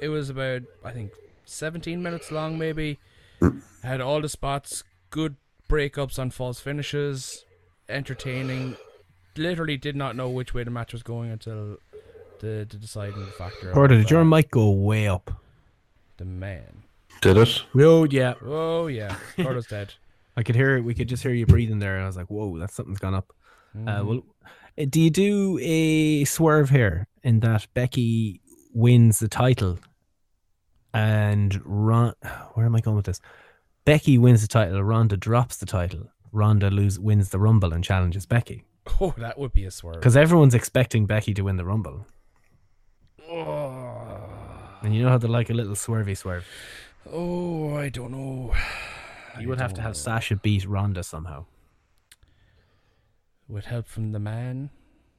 It 0.00 0.08
was 0.08 0.28
about 0.28 0.62
I 0.84 0.90
think 0.92 1.12
17 1.46 2.02
minutes 2.02 2.30
long, 2.30 2.58
maybe. 2.58 2.98
Had 3.82 4.00
all 4.00 4.20
the 4.20 4.28
spots, 4.28 4.84
good 5.10 5.36
breakups 5.68 6.18
on 6.18 6.30
false 6.30 6.60
finishes, 6.60 7.44
entertaining. 7.88 8.76
Literally 9.36 9.76
did 9.76 9.96
not 9.96 10.14
know 10.16 10.28
which 10.28 10.54
way 10.54 10.62
the 10.64 10.70
match 10.70 10.92
was 10.92 11.02
going 11.02 11.30
until 11.30 11.78
the, 12.38 12.66
the 12.70 12.78
deciding 12.78 13.26
factor. 13.38 13.72
Porter, 13.72 13.94
of, 13.94 14.00
did 14.02 14.10
your 14.10 14.20
uh, 14.20 14.24
mic 14.24 14.50
go 14.50 14.70
way 14.70 15.08
up? 15.08 15.30
the 16.16 16.24
man? 16.24 16.84
Did 17.20 17.36
it? 17.36 17.62
Oh 17.74 18.04
yeah. 18.04 18.34
Oh 18.44 18.86
yeah, 18.86 19.16
Porter's 19.36 19.66
dead. 19.66 19.94
I 20.36 20.42
could 20.42 20.54
hear 20.54 20.82
we 20.82 20.94
could 20.94 21.08
just 21.08 21.22
hear 21.22 21.32
you 21.32 21.46
breathing 21.46 21.78
there, 21.78 21.94
and 21.94 22.04
I 22.04 22.06
was 22.06 22.16
like, 22.16 22.26
"Whoa, 22.30 22.58
that's 22.58 22.74
something's 22.74 22.98
gone 22.98 23.14
up." 23.14 23.32
Uh, 23.74 23.78
Mhm. 23.78 24.06
well, 24.06 24.22
uh, 24.78 24.84
do 24.88 25.00
you 25.00 25.10
do 25.10 25.58
a 25.62 26.24
swerve 26.24 26.70
here 26.70 27.06
in 27.22 27.40
that 27.40 27.66
Becky 27.74 28.40
wins 28.72 29.18
the 29.20 29.28
title, 29.28 29.78
and 30.92 31.60
Ron? 31.64 32.14
Where 32.54 32.66
am 32.66 32.74
I 32.76 32.80
going 32.80 32.96
with 32.96 33.06
this? 33.06 33.20
Becky 33.84 34.18
wins 34.18 34.42
the 34.42 34.48
title. 34.48 34.82
Ronda 34.82 35.16
drops 35.16 35.56
the 35.56 35.66
title. 35.66 36.08
Ronda 36.34 36.68
lose 36.70 36.98
wins 36.98 37.30
the 37.30 37.38
Rumble 37.38 37.72
and 37.72 37.82
challenges 37.84 38.26
Becky 38.26 38.64
Oh, 39.00 39.14
that 39.18 39.38
would 39.38 39.52
be 39.54 39.64
a 39.64 39.70
swerve. 39.70 39.94
because 39.96 40.16
everyone's 40.16 40.54
expecting 40.54 41.06
Becky 41.06 41.32
to 41.34 41.42
win 41.42 41.56
the 41.56 41.64
Rumble, 41.64 42.06
Oh, 43.30 44.78
and 44.82 44.94
you 44.94 45.02
know 45.02 45.08
how 45.08 45.18
they 45.18 45.28
like 45.28 45.48
a 45.50 45.54
little 45.54 45.74
swervy 45.74 46.16
swerve. 46.16 46.46
oh, 47.10 47.74
I 47.76 47.88
don't 47.88 48.12
know. 48.12 48.54
You 49.40 49.48
would 49.48 49.60
have 49.60 49.74
to 49.74 49.80
have 49.82 49.96
Sasha 49.96 50.36
beat 50.36 50.64
Ronda 50.66 51.02
somehow. 51.02 51.46
With 53.48 53.64
help 53.66 53.86
from 53.88 54.12
the 54.12 54.18
man, 54.20 54.70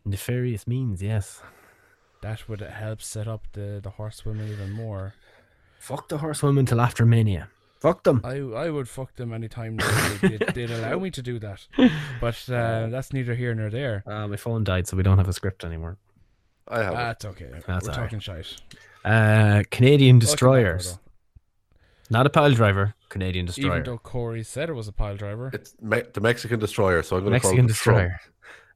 Nefarious 0.05 0.67
means, 0.67 1.01
yes. 1.01 1.41
that 2.21 2.47
would 2.47 2.61
help 2.61 3.01
set 3.01 3.27
up 3.27 3.47
the 3.53 3.79
the 3.81 3.89
horsewomen 3.91 4.47
even 4.51 4.71
more. 4.71 5.13
Fuck 5.79 6.09
the 6.09 6.19
horsewomen 6.19 6.65
till 6.65 6.79
after 6.81 7.05
Mania. 7.05 7.49
Fuck 7.85 8.03
them. 8.03 8.21
I 8.23 8.37
I 8.65 8.69
would 8.71 8.89
fuck 8.89 9.15
them 9.15 9.31
anytime 9.31 9.77
they 9.77 10.27
did, 10.37 10.39
they'd 10.55 10.71
allow 10.71 10.97
me 10.99 11.11
to 11.11 11.21
do 11.21 11.37
that. 11.39 11.67
But 12.19 12.37
uh, 12.49 12.87
that's 12.87 13.13
neither 13.13 13.35
here 13.35 13.53
nor 13.53 13.69
there. 13.69 14.03
Uh, 14.07 14.27
my 14.27 14.37
phone 14.37 14.63
died, 14.63 14.87
so 14.87 14.97
we 14.97 15.03
don't 15.03 15.19
have 15.19 15.29
a 15.29 15.33
script 15.33 15.63
anymore. 15.63 15.97
I 16.67 16.79
have. 16.79 16.93
it. 16.93 16.95
That's 16.95 17.25
okay. 17.25 17.49
That's 17.51 17.67
We're 17.67 17.73
all 17.75 17.79
right. 17.81 17.95
talking 17.95 18.19
shite. 18.19 18.55
Uh, 19.03 19.61
Canadian 19.69 20.17
destroyers. 20.17 20.97
Not 22.09 22.25
a 22.25 22.29
pile 22.31 22.53
driver. 22.53 22.95
Canadian 23.09 23.45
destroyer. 23.45 23.73
Even 23.73 23.83
though 23.83 23.97
Corey 23.99 24.43
said 24.43 24.67
it 24.69 24.73
was 24.73 24.87
a 24.87 24.91
pile 24.91 25.15
driver. 25.15 25.51
It's 25.53 25.75
Me- 25.81 26.01
the 26.13 26.21
Mexican 26.21 26.59
destroyer, 26.59 27.03
so 27.03 27.17
I'm 27.17 27.23
going 27.23 27.33
to 27.33 27.39
call 27.39 27.51
it 27.51 27.53
the 27.53 27.57
Trump. 27.61 27.67
destroyer. 27.69 28.19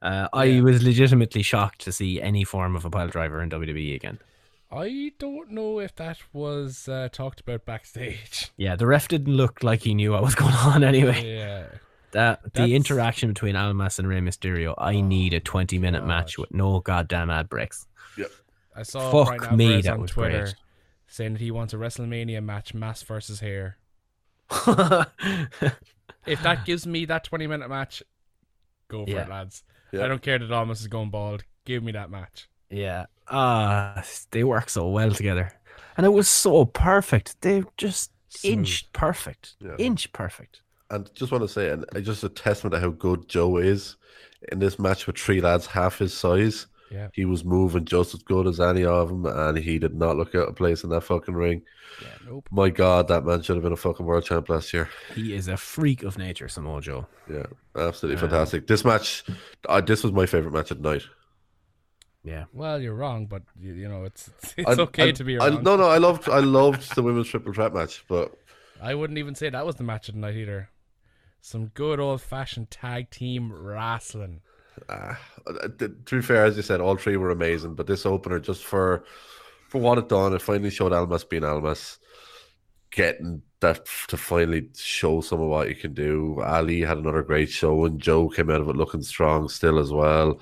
Uh, 0.02 0.28
I 0.34 0.62
was 0.62 0.84
legitimately 0.84 1.42
shocked 1.42 1.82
to 1.82 1.92
see 1.92 2.22
any 2.22 2.44
form 2.44 2.76
of 2.76 2.86
a 2.86 2.90
pile 2.90 3.08
driver 3.08 3.42
in 3.42 3.50
WWE 3.50 3.96
again. 3.96 4.20
I 4.72 5.14
don't 5.18 5.52
know 5.52 5.80
if 5.80 5.96
that 5.96 6.18
was 6.32 6.88
uh, 6.88 7.10
talked 7.12 7.40
about 7.40 7.66
backstage. 7.66 8.52
Yeah, 8.58 8.76
the 8.76 8.86
ref 8.88 9.08
didn't 9.08 9.34
look 9.36 9.64
like 9.64 9.82
he 9.82 9.94
knew 9.96 10.12
what 10.12 10.22
was 10.22 10.36
going 10.44 10.54
on 10.54 10.84
anyway. 10.84 11.38
Yeah. 11.38 11.66
That 12.12 12.44
the 12.44 12.50
That's- 12.50 12.70
interaction 12.72 13.30
between 13.30 13.56
Almas 13.56 13.98
and 14.00 14.08
Rey 14.08 14.20
Mysterio, 14.20 14.74
I 14.78 15.02
need 15.02 15.34
a 15.34 15.40
20 15.40 15.78
minute 15.80 16.06
match 16.06 16.38
with 16.38 16.54
no 16.54 16.80
goddamn 16.82 17.30
ad 17.30 17.50
breaks. 17.50 17.88
I 18.76 18.84
saw 18.84 19.12
Fuck 19.26 19.38
Brian 19.40 19.58
me, 19.58 19.66
Alvarez 19.66 19.86
that 19.86 19.94
on 19.94 20.02
was 20.02 20.12
Twitter 20.12 20.44
great. 20.44 20.56
saying 21.08 21.34
that 21.34 21.42
he 21.42 21.52
wants 21.52 21.74
a 21.74 21.78
WrestleMania 21.78 22.42
match, 22.44 22.74
mass 22.74 23.02
versus 23.04 23.40
hair. 23.42 23.78
if 26.26 26.42
that 26.44 26.64
gives 26.66 26.86
me 26.88 27.06
that 27.06 27.24
20 27.24 27.48
minute 27.48 27.70
match, 27.70 28.04
go 28.88 29.06
for 29.06 29.12
Yeah. 29.12 29.24
it, 29.24 29.30
lads. 29.30 29.64
Yeah. 29.92 30.06
I 30.06 30.08
don't 30.08 30.22
care 30.22 30.40
that 30.40 30.52
Almas 30.52 30.82
is 30.82 30.88
going 30.88 31.10
bald. 31.10 31.44
Give 31.66 31.84
me 31.84 31.92
that 31.94 32.10
match. 32.10 32.48
Yeah. 32.70 33.06
Ah, 33.28 34.04
they 34.32 34.44
work 34.44 34.70
so 34.70 34.90
well 34.90 35.12
together. 35.12 35.52
And 35.98 36.06
it 36.06 36.10
was 36.10 36.30
so 36.30 36.66
perfect. 36.66 37.42
They 37.42 37.64
just 37.78 38.12
inched 38.44 38.92
perfect. 38.94 39.56
Yeah. 39.60 39.76
Inch 39.78 40.12
perfect. 40.14 40.62
And 40.92 41.10
just 41.14 41.32
want 41.32 41.44
to 41.44 41.48
say, 41.48 41.70
and 41.70 41.86
just 42.04 42.24
a 42.24 42.30
testament 42.30 42.74
to 42.74 42.80
how 42.80 42.90
good 42.90 43.28
Joe 43.28 43.58
is 43.58 43.98
in 44.52 44.60
this 44.60 44.80
match 44.80 45.06
with 45.08 45.18
three 45.18 45.42
lads 45.42 45.66
half 45.68 46.00
his 46.00 46.14
size. 46.16 46.68
Yeah. 46.92 47.10
He 47.14 47.26
was 47.26 47.46
moving 47.46 47.86
just 47.86 48.16
as 48.16 48.24
good 48.24 48.48
as 48.48 48.60
any 48.60 48.84
of 48.84 49.10
them, 49.10 49.26
and 49.28 49.56
he 49.56 49.78
did 49.78 49.94
not 49.94 50.18
look 50.18 50.34
out 50.34 50.48
of 50.48 50.56
place 50.56 50.84
in 50.84 50.90
that 50.90 51.02
fucking 51.04 51.36
ring. 51.36 51.62
Yeah, 52.02 52.08
nope. 52.26 52.48
My 52.50 52.70
God, 52.70 53.08
that 53.10 53.26
man 53.26 53.44
should 53.44 53.58
have 53.58 53.64
been 53.64 53.74
a 53.74 53.78
fucking 53.78 54.06
world 54.06 54.26
champ 54.26 54.50
last 54.50 54.74
year. 54.74 54.90
He 55.14 55.36
is 55.36 55.48
a 55.48 55.58
freak 55.58 56.02
of 56.02 56.18
nature, 56.18 56.48
Samoa 56.48 56.82
Joe. 56.82 57.06
Yeah, 57.32 57.46
absolutely 57.76 58.18
Uh, 58.18 58.22
fantastic. 58.22 58.66
This 58.66 58.84
match, 58.84 59.24
uh, 59.68 59.82
this 59.82 60.02
was 60.02 60.14
my 60.14 60.26
favorite 60.26 60.52
match 60.54 60.72
at 60.72 60.80
night. 60.80 61.04
Yeah. 62.30 62.46
Well, 62.54 62.80
you're 62.82 62.94
wrong, 62.94 63.26
but 63.26 63.42
you, 63.60 63.74
you 63.74 63.88
know 63.90 64.04
it's 64.04 64.30
it's 64.58 64.70
I- 64.80 64.82
okay 64.84 65.10
I- 65.10 65.12
to 65.14 65.24
be 65.24 65.38
I- 65.40 65.48
wrong. 65.50 65.64
no, 65.64 65.76
no, 65.76 65.86
I 65.90 65.98
loved, 65.98 66.30
I 66.30 66.40
loved 66.40 66.96
the 66.96 67.02
women's 67.04 67.28
triple 67.28 67.54
threat 67.54 67.74
match, 67.74 68.04
but 68.08 68.34
I 68.82 68.94
wouldn't 68.96 69.18
even 69.20 69.36
say 69.36 69.50
that 69.50 69.66
was 69.66 69.76
the 69.76 69.84
match 69.84 70.08
of 70.10 70.16
the 70.16 70.22
night 70.22 70.36
either. 70.36 70.70
Some 71.42 71.68
good 71.68 72.00
old 72.00 72.22
fashioned 72.22 72.70
tag 72.70 73.10
team 73.10 73.52
wrestling. 73.52 74.42
uh, 74.88 75.16
to 75.80 75.90
be 76.10 76.22
fair, 76.22 76.46
as 76.46 76.56
you 76.56 76.62
said, 76.64 76.80
all 76.82 76.96
three 76.98 77.18
were 77.18 77.32
amazing. 77.32 77.74
But 77.76 77.88
this 77.88 78.06
opener, 78.06 78.40
just 78.40 78.64
for 78.64 79.04
for 79.70 79.80
what 79.82 79.98
it 79.98 80.08
done, 80.10 80.34
it 80.34 80.42
finally 80.42 80.70
showed 80.70 80.94
Almas 80.94 81.24
being 81.24 81.44
Almas, 81.44 81.98
getting 82.92 83.42
that 83.62 83.86
to 84.08 84.18
finally 84.18 84.70
show 84.76 85.22
some 85.22 85.42
of 85.42 85.48
what 85.50 85.68
you 85.70 85.76
can 85.76 85.94
do. 85.94 86.42
Ali 86.42 86.82
had 86.82 86.98
another 86.98 87.24
great 87.24 87.50
show, 87.50 87.86
and 87.86 88.00
Joe 88.02 88.30
came 88.30 88.50
out 88.50 88.62
of 88.62 88.70
it 88.70 88.76
looking 88.76 89.02
strong 89.02 89.50
still 89.50 89.80
as 89.80 89.92
well. 89.92 90.40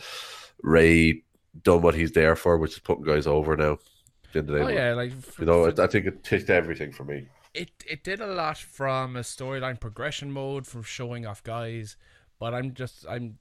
Rey 0.62 1.24
done 1.64 1.82
what 1.82 1.96
he's 1.96 2.12
there 2.12 2.36
for, 2.36 2.58
which 2.58 2.74
is 2.74 2.80
putting 2.80 3.04
guys 3.06 3.28
over 3.28 3.56
now. 3.58 3.74
At 3.74 4.34
the 4.34 4.40
end 4.40 4.50
of 4.50 4.54
the 4.56 4.60
day, 4.60 4.62
Oh 4.64 4.66
but, 4.66 4.74
yeah, 4.74 4.94
like 4.94 5.22
for, 5.22 5.42
you 5.42 5.46
know, 5.48 5.72
for- 5.72 5.82
I 5.82 5.88
think 5.88 6.06
it 6.06 6.24
ticked 6.24 6.50
everything 6.50 6.92
for 6.92 7.04
me. 7.06 7.28
it 7.54 7.72
it 7.88 8.04
did 8.04 8.20
a 8.22 8.28
lot 8.28 8.58
from 8.58 9.16
a 9.16 9.22
storyline 9.22 9.80
progression 9.80 10.32
mode 10.32 10.68
from 10.68 10.84
showing 10.84 11.26
off 11.26 11.44
guys, 11.44 11.96
but 12.40 12.54
I'm 12.54 12.74
just 12.74 13.06
I'm 13.10 13.38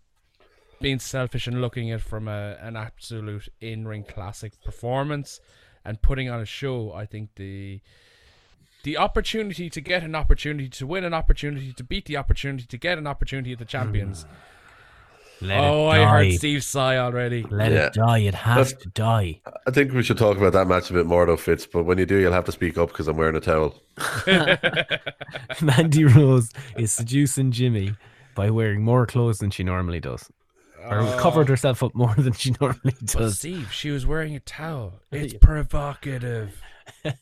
being 0.80 0.98
selfish 0.98 1.46
and 1.46 1.60
looking 1.60 1.90
at 1.90 2.00
it 2.00 2.02
from 2.02 2.28
a 2.28 2.56
an 2.60 2.76
absolute 2.76 3.48
in 3.60 3.86
ring 3.88 4.04
classic 4.04 4.52
performance 4.62 5.40
and 5.84 6.00
putting 6.02 6.28
on 6.30 6.40
a 6.40 6.44
show. 6.46 6.92
I 6.92 7.04
think 7.06 7.30
the 7.36 7.80
the 8.84 8.96
opportunity 8.96 9.68
to 9.68 9.80
get 9.80 10.04
an 10.04 10.14
opportunity 10.14 10.68
to 10.68 10.86
win 10.86 11.02
an 11.04 11.12
opportunity 11.14 11.72
to 11.72 11.82
beat 11.82 12.04
the 12.04 12.16
opportunity 12.16 12.64
to 12.64 12.76
get 12.78 12.98
an 12.98 13.06
opportunity 13.06 13.52
at 13.52 13.58
the 13.58 13.64
champions. 13.64 14.24
Mm. 14.24 14.28
Let 15.42 15.58
oh, 15.60 15.90
it 15.90 15.98
I 15.98 16.04
heard 16.10 16.22
die. 16.30 16.36
Steve 16.36 16.64
sigh 16.64 16.96
already. 16.96 17.42
Let 17.50 17.70
Yeah. 17.72 17.86
it 17.88 17.92
die. 17.92 18.18
It 18.18 18.34
has 18.34 18.68
That's- 18.72 18.82
to 18.84 18.88
die. 18.90 19.40
I 19.66 19.70
think 19.70 19.92
we 19.92 20.02
should 20.02 20.16
talk 20.18 20.36
about 20.38 20.54
that 20.54 20.66
match 20.66 20.88
a 20.90 20.94
bit 20.94 21.04
more, 21.06 21.26
though, 21.26 21.36
Fitz. 21.36 21.66
But 21.66 21.84
when 21.84 21.98
you 21.98 22.06
do, 22.06 22.16
you'll 22.16 22.32
have 22.32 22.46
to 22.46 22.52
speak 22.52 22.78
up 22.78 22.88
because 22.88 23.06
I'm 23.06 23.16
wearing 23.18 23.36
a 23.36 23.40
towel. 23.40 23.74
Mandy 25.62 26.04
Rose 26.04 26.50
is 26.76 26.92
seducing 26.92 27.50
Jimmy 27.52 27.94
by 28.34 28.50
wearing 28.50 28.82
more 28.82 29.06
clothes 29.06 29.38
than 29.38 29.50
she 29.50 29.62
normally 29.64 30.00
does. 30.00 30.30
Or 30.88 31.00
Oh. 31.00 31.16
covered 31.18 31.48
herself 31.48 31.82
up 31.82 31.94
more 31.94 32.14
than 32.16 32.32
she 32.32 32.54
normally 32.60 32.80
But 33.00 33.06
does. 33.06 33.38
Steve, 33.38 33.72
she 33.72 33.90
was 33.90 34.06
wearing 34.06 34.36
a 34.36 34.40
towel. 34.40 35.00
It's 35.12 35.34
provocative. 35.34 36.60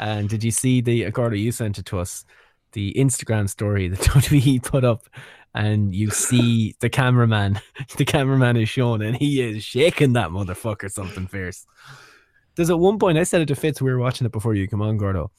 And 0.00 0.28
did 0.28 0.42
you 0.42 0.50
see 0.50 0.80
the 0.80 1.02
Agordo 1.04 1.38
you 1.38 1.52
sent 1.52 1.78
it 1.78 1.86
to 1.86 1.98
us? 2.00 2.24
The 2.72 2.92
Instagram 2.94 3.48
story 3.48 3.86
that 3.88 4.00
WWE 4.00 4.60
put 4.62 4.82
up, 4.84 5.06
and 5.54 5.94
you 5.94 6.10
see 6.10 6.74
the 6.80 6.88
cameraman. 6.90 7.60
The 7.96 8.04
cameraman 8.04 8.56
is 8.56 8.68
shown, 8.68 9.02
and 9.02 9.16
he 9.16 9.42
is 9.42 9.62
shaking 9.64 10.14
that 10.14 10.30
motherfucker 10.30 10.90
something 10.90 11.26
fierce. 11.26 11.66
There's 12.54 12.70
at 12.70 12.78
one 12.78 12.98
point 12.98 13.18
I 13.18 13.24
said 13.24 13.40
it 13.42 13.46
to 13.46 13.54
Fitz. 13.54 13.80
We 13.82 13.90
were 13.90 13.98
watching 13.98 14.26
it 14.26 14.32
before 14.32 14.54
you 14.54 14.66
come 14.68 14.82
on, 14.82 14.96
Gordo. 14.96 15.30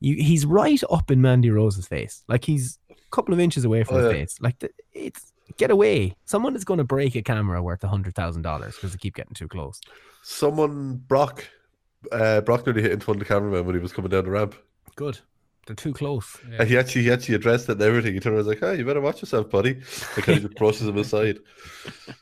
You, 0.00 0.14
he's 0.16 0.44
right 0.44 0.82
up 0.90 1.10
in 1.10 1.22
Mandy 1.22 1.50
Rose's 1.50 1.88
face, 1.88 2.22
like 2.28 2.44
he's 2.44 2.78
a 2.90 2.94
couple 3.10 3.32
of 3.32 3.40
inches 3.40 3.64
away 3.64 3.82
from 3.84 3.96
Oh, 3.96 4.04
his 4.04 4.12
face. 4.12 4.36
Like 4.40 4.58
the, 4.58 4.70
it's 4.92 5.32
get 5.56 5.70
away. 5.70 6.14
Someone 6.26 6.54
is 6.54 6.64
going 6.64 6.78
to 6.78 6.84
break 6.84 7.14
a 7.16 7.22
camera 7.22 7.62
worth 7.62 7.82
a 7.82 7.88
hundred 7.88 8.14
thousand 8.14 8.42
dollars 8.42 8.74
because 8.74 8.92
they 8.92 8.98
keep 8.98 9.14
getting 9.14 9.34
too 9.34 9.48
close. 9.48 9.80
Someone, 10.22 10.96
Brock, 10.96 11.46
uh, 12.12 12.40
Brock 12.42 12.66
nearly 12.66 12.82
hit 12.82 12.92
into 12.92 13.06
one 13.06 13.16
of 13.16 13.20
the 13.20 13.24
cameramen 13.26 13.64
when 13.64 13.74
he 13.74 13.80
was 13.80 13.92
coming 13.92 14.10
down 14.10 14.24
the 14.24 14.30
ramp. 14.30 14.54
Good. 14.96 15.18
They're 15.66 15.76
too 15.76 15.92
close. 15.92 16.36
And 16.58 16.68
he 16.68 16.78
actually, 16.78 17.02
he 17.02 17.10
actually 17.12 17.34
addressed 17.34 17.68
it 17.68 17.72
and 17.72 17.82
everything. 17.82 18.14
He 18.14 18.20
turned 18.20 18.34
around 18.36 18.46
and 18.46 18.48
was 18.48 18.60
like, 18.60 18.70
"Hey, 18.72 18.78
you 18.78 18.84
better 18.84 19.00
watch 19.00 19.20
yourself, 19.20 19.50
buddy." 19.50 19.72
And 19.72 20.24
kind 20.24 20.38
of 20.38 20.44
just 20.44 20.54
brushes 20.56 20.86
him 20.88 20.96
aside. 20.98 21.38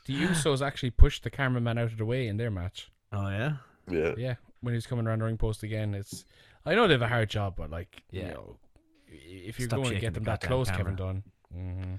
The 0.07 0.13
Usos 0.23 0.65
actually 0.65 0.89
pushed 0.91 1.23
the 1.23 1.29
cameraman 1.29 1.77
out 1.77 1.91
of 1.91 1.97
the 1.97 2.05
way 2.05 2.27
in 2.27 2.37
their 2.37 2.49
match. 2.51 2.91
Oh 3.13 3.29
yeah. 3.29 3.57
Yeah. 3.89 4.13
Yeah, 4.17 4.35
when 4.61 4.73
he's 4.73 4.87
coming 4.87 5.05
around 5.05 5.19
the 5.19 5.25
ring 5.25 5.37
post 5.37 5.61
again, 5.63 5.93
it's. 5.93 6.25
I 6.65 6.73
know 6.73 6.87
they 6.87 6.93
have 6.95 7.01
a 7.03 7.07
hard 7.07 7.29
job, 7.29 7.53
but 7.55 7.69
like, 7.69 8.01
you 8.09 8.21
Yeah. 8.21 8.33
know, 8.33 8.57
if 9.07 9.59
you're 9.59 9.69
Stop 9.69 9.77
going 9.77 9.89
to 9.89 9.95
shaking 9.95 10.01
get 10.01 10.13
the 10.15 10.19
them 10.21 10.23
that 10.25 10.41
close, 10.41 10.67
camera. 10.67 10.83
Kevin 10.83 10.95
Dunn. 10.95 11.23
Mm-hmm. 11.55 11.93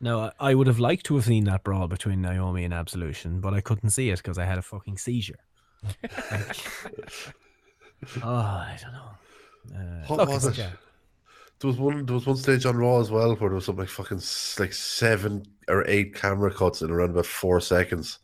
No, 0.00 0.20
I- 0.20 0.32
I 0.50 0.54
would 0.56 0.66
have 0.66 0.80
liked 0.80 1.06
to 1.06 1.14
have 1.14 1.24
seen 1.24 1.44
that 1.44 1.62
brawl 1.62 1.86
between 1.86 2.20
Naomi 2.20 2.64
and 2.64 2.74
Absolution, 2.74 3.40
but 3.40 3.54
I 3.54 3.60
couldn't 3.60 3.90
see 3.90 4.10
it 4.10 4.16
because 4.16 4.36
I 4.38 4.44
had 4.44 4.58
a 4.58 4.62
fucking 4.62 4.98
seizure. 4.98 5.38
Like- 6.32 6.56
oh, 8.22 8.28
I 8.28 8.76
don't 8.82 8.92
know. 8.92 9.10
Uh, 9.72 10.04
What 10.06 10.28
was 10.28 10.46
it's- 10.46 10.72
it? 10.72 10.78
There 11.60 11.68
was 11.68 11.78
one. 11.78 12.04
There 12.04 12.14
was 12.14 12.26
one 12.26 12.36
stage 12.36 12.66
on 12.66 12.76
Raw 12.76 13.00
as 13.00 13.10
well 13.10 13.30
where 13.36 13.48
there 13.48 13.54
was 13.54 13.64
something 13.66 13.82
like 13.84 13.88
fucking 13.88 14.20
like 14.58 14.72
seven 14.72 15.46
or 15.68 15.84
eight 15.86 16.14
camera 16.14 16.52
cuts 16.52 16.82
in 16.82 16.90
around 16.90 17.10
about 17.10 17.26
four 17.26 17.60
seconds, 17.60 18.18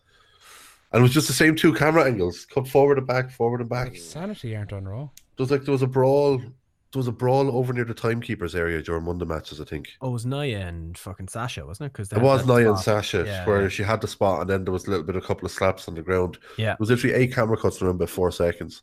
and 0.92 1.00
it 1.00 1.02
was 1.02 1.12
just 1.14 1.28
the 1.28 1.32
same 1.32 1.54
two 1.54 1.72
camera 1.72 2.04
angles, 2.04 2.44
cut 2.44 2.66
forward 2.68 2.98
and 2.98 3.06
back, 3.06 3.30
forward 3.30 3.60
and 3.60 3.70
back. 3.70 3.96
Sanity 3.96 4.54
aren't 4.56 4.72
on 4.72 4.84
Raw. 4.86 5.08
There 5.36 5.44
was 5.44 5.50
like 5.52 5.62
there 5.64 5.72
was 5.72 5.80
a 5.82 5.86
brawl 5.86 6.38
there 6.38 6.98
was 6.98 7.06
a 7.06 7.12
brawl 7.12 7.56
over 7.56 7.72
near 7.72 7.84
the 7.84 7.94
timekeepers 7.94 8.56
area 8.56 8.82
during 8.82 9.04
one 9.04 9.14
of 9.14 9.20
the 9.20 9.32
matches. 9.32 9.60
I 9.60 9.64
think 9.64 9.90
Oh, 10.00 10.08
it 10.08 10.12
was 10.12 10.26
Nia 10.26 10.66
and 10.66 10.98
fucking 10.98 11.28
Sasha, 11.28 11.64
wasn't 11.64 11.86
it? 11.86 11.92
Because 11.92 12.10
it 12.12 12.20
was 12.20 12.44
Nia 12.46 12.68
and 12.70 12.78
Sasha 12.80 13.44
where 13.46 13.70
she 13.70 13.84
had 13.84 14.00
the 14.00 14.08
spot, 14.08 14.40
and 14.40 14.50
then 14.50 14.64
there 14.64 14.72
was 14.72 14.86
a 14.88 14.90
little 14.90 15.06
bit, 15.06 15.14
a 15.14 15.20
couple 15.20 15.46
of 15.46 15.52
slaps 15.52 15.86
on 15.86 15.94
the 15.94 16.02
ground. 16.02 16.38
Yeah. 16.58 16.72
it 16.72 16.80
was 16.80 16.90
literally 16.90 17.14
eight 17.14 17.32
camera 17.32 17.56
cuts 17.56 17.80
in 17.80 17.86
around 17.86 17.94
about 17.96 18.10
four 18.10 18.32
seconds. 18.32 18.82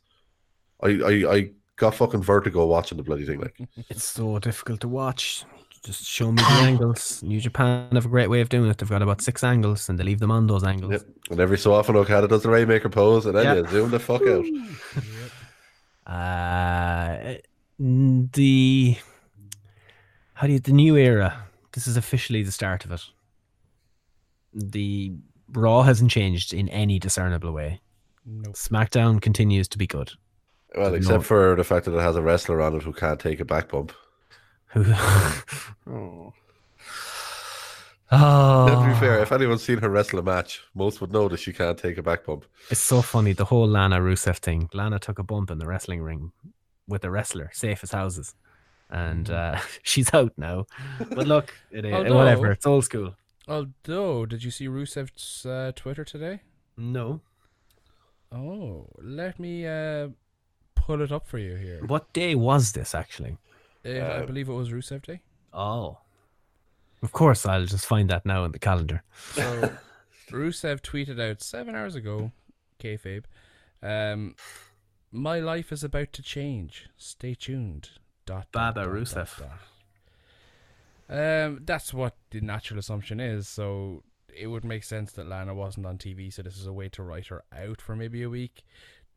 I, 0.82 0.88
I, 0.88 1.34
I 1.36 1.50
got 1.78 1.94
fucking 1.94 2.22
vertigo 2.22 2.66
watching 2.66 2.98
the 2.98 3.04
bloody 3.04 3.24
thing. 3.24 3.40
Like, 3.40 3.58
It's 3.88 4.04
so 4.04 4.38
difficult 4.38 4.80
to 4.80 4.88
watch. 4.88 5.44
Just 5.84 6.04
show 6.04 6.30
me 6.32 6.42
the 6.42 6.48
angles. 6.62 7.22
New 7.22 7.40
Japan 7.40 7.88
have 7.92 8.04
a 8.06 8.08
great 8.08 8.28
way 8.28 8.40
of 8.40 8.48
doing 8.48 8.68
it. 8.70 8.78
They've 8.78 8.88
got 8.88 9.00
about 9.02 9.20
six 9.22 9.42
angles, 9.44 9.88
and 9.88 9.98
they 9.98 10.04
leave 10.04 10.18
them 10.18 10.30
on 10.32 10.46
those 10.48 10.64
angles. 10.64 10.92
Yep. 10.92 11.02
and 11.30 11.40
every 11.40 11.56
so 11.58 11.72
often, 11.72 11.96
Okada 11.96 12.26
does 12.28 12.42
the 12.42 12.50
Rainmaker 12.50 12.88
pose, 12.88 13.26
and 13.26 13.36
then 13.36 13.44
Yeah. 13.44 13.54
you 13.62 13.68
zoom 13.68 13.90
the 13.90 13.98
fuck 14.00 14.22
out. 14.26 14.44
Uh, 16.06 17.34
the 17.78 18.96
how 20.34 20.46
do 20.46 20.52
you 20.52 20.58
the 20.60 20.72
new 20.72 20.96
era? 20.96 21.44
This 21.72 21.86
is 21.86 21.96
officially 21.96 22.42
the 22.42 22.52
start 22.52 22.84
of 22.84 22.92
it. 22.92 23.02
The 24.54 25.12
Raw 25.52 25.82
hasn't 25.82 26.10
changed 26.10 26.52
in 26.54 26.68
any 26.70 26.98
discernible 26.98 27.52
way. 27.52 27.80
Nope. 28.26 28.54
SmackDown 28.54 29.20
continues 29.20 29.68
to 29.68 29.78
be 29.78 29.86
good. 29.86 30.12
Well, 30.76 30.90
There's 30.90 31.04
except 31.06 31.20
no- 31.20 31.24
for 31.24 31.56
the 31.56 31.64
fact 31.64 31.86
that 31.86 31.96
it 31.96 32.00
has 32.00 32.16
a 32.16 32.22
wrestler 32.22 32.60
on 32.60 32.76
it 32.76 32.82
who 32.82 32.92
can't 32.92 33.18
take 33.20 33.40
a 33.40 33.44
back 33.44 33.68
bump. 33.68 33.92
Who? 34.68 34.84
oh. 35.86 36.32
Oh. 38.10 38.66
To 38.82 38.88
be 38.88 38.98
fair, 38.98 39.20
if 39.20 39.32
anyone's 39.32 39.62
seen 39.62 39.78
her 39.78 39.88
wrestle 39.90 40.18
a 40.18 40.22
match, 40.22 40.62
most 40.74 41.00
would 41.00 41.12
know 41.12 41.28
that 41.28 41.40
she 41.40 41.52
can't 41.52 41.76
take 41.78 41.98
a 41.98 42.02
back 42.02 42.24
bump. 42.24 42.46
It's 42.70 42.80
so 42.80 43.02
funny 43.02 43.32
the 43.34 43.44
whole 43.44 43.68
Lana 43.68 44.00
Rusev 44.00 44.38
thing. 44.38 44.70
Lana 44.72 44.98
took 44.98 45.18
a 45.18 45.22
bump 45.22 45.50
in 45.50 45.58
the 45.58 45.66
wrestling 45.66 46.00
ring 46.02 46.32
with 46.86 47.04
a 47.04 47.10
wrestler, 47.10 47.50
safe 47.52 47.82
as 47.82 47.90
houses, 47.92 48.34
and 48.88 49.28
uh, 49.30 49.58
she's 49.82 50.12
out 50.14 50.32
now. 50.38 50.66
But 50.98 51.26
look, 51.34 51.52
it 51.70 51.84
is 51.84 51.92
Although- 51.92 52.14
whatever. 52.16 52.50
It's 52.52 52.66
old 52.66 52.84
school. 52.84 53.14
Although, 53.46 54.24
did 54.26 54.42
you 54.44 54.50
see 54.50 54.68
Rusev's 54.68 55.44
uh, 55.46 55.72
Twitter 55.74 56.04
today? 56.04 56.40
No. 56.76 57.20
Oh, 58.30 58.86
let 59.02 59.38
me 59.38 59.66
uh, 59.66 60.08
pull 60.88 61.02
it 61.02 61.12
up 61.12 61.26
for 61.26 61.36
you 61.36 61.54
here. 61.54 61.84
What 61.86 62.10
day 62.14 62.34
was 62.34 62.72
this 62.72 62.94
actually? 62.94 63.36
Uh, 63.84 64.22
I 64.22 64.24
believe 64.24 64.48
it 64.48 64.54
was 64.54 64.70
Rusev 64.70 65.02
Day. 65.02 65.20
Oh. 65.52 65.98
Of 67.02 67.12
course, 67.12 67.44
I'll 67.44 67.66
just 67.66 67.84
find 67.84 68.08
that 68.08 68.24
now 68.24 68.44
in 68.44 68.52
the 68.52 68.58
calendar. 68.58 69.02
So 69.34 69.70
Rusev 70.30 70.80
tweeted 70.80 71.20
out 71.20 71.42
seven 71.42 71.74
hours 71.74 71.94
ago, 71.94 72.32
kayfabe, 72.82 73.24
um, 73.82 74.34
"My 75.12 75.38
life 75.38 75.70
is 75.72 75.84
about 75.84 76.14
to 76.14 76.22
change. 76.22 76.88
Stay 76.96 77.34
tuned." 77.34 77.90
Dot, 78.24 78.46
dot, 78.50 78.74
Baba 78.74 78.80
dot, 78.80 78.86
dot, 78.86 78.94
Rusev. 78.94 79.38
dot. 79.38 79.58
Um, 81.10 81.60
that's 81.64 81.92
what 81.92 82.16
the 82.30 82.40
natural 82.40 82.80
assumption 82.80 83.20
is. 83.20 83.46
So 83.46 84.04
it 84.34 84.46
would 84.46 84.64
make 84.64 84.84
sense 84.84 85.12
that 85.12 85.28
Lana 85.28 85.54
wasn't 85.54 85.86
on 85.86 85.98
TV. 85.98 86.32
So 86.32 86.42
this 86.42 86.56
is 86.56 86.66
a 86.66 86.72
way 86.72 86.88
to 86.90 87.02
write 87.02 87.26
her 87.26 87.44
out 87.56 87.80
for 87.82 87.94
maybe 87.94 88.22
a 88.22 88.30
week. 88.30 88.64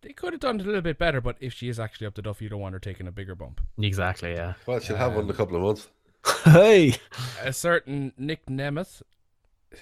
They 0.02 0.14
could 0.14 0.34
have 0.34 0.40
done 0.40 0.60
it 0.60 0.64
a 0.64 0.66
little 0.66 0.82
bit 0.82 0.98
better, 0.98 1.22
but 1.22 1.38
if 1.40 1.54
she 1.54 1.70
is 1.70 1.80
actually 1.80 2.08
up 2.08 2.16
to 2.16 2.22
duff, 2.24 2.42
you 2.42 2.50
don't 2.50 2.60
want 2.60 2.74
her 2.74 2.80
taking 2.80 3.08
a 3.08 3.12
bigger 3.12 3.36
bump. 3.36 3.62
Exactly, 3.80 4.34
yeah. 4.34 4.54
Well, 4.66 4.80
she'll 4.80 4.96
have 4.98 5.14
one 5.14 5.26
in 5.26 5.30
a 5.30 5.34
couple 5.34 5.56
of 5.58 5.62
months. 5.62 5.88
hey! 6.44 6.96
A 7.42 7.54
certain 7.54 8.12
Nick 8.18 8.48
Nemeth 8.48 9.02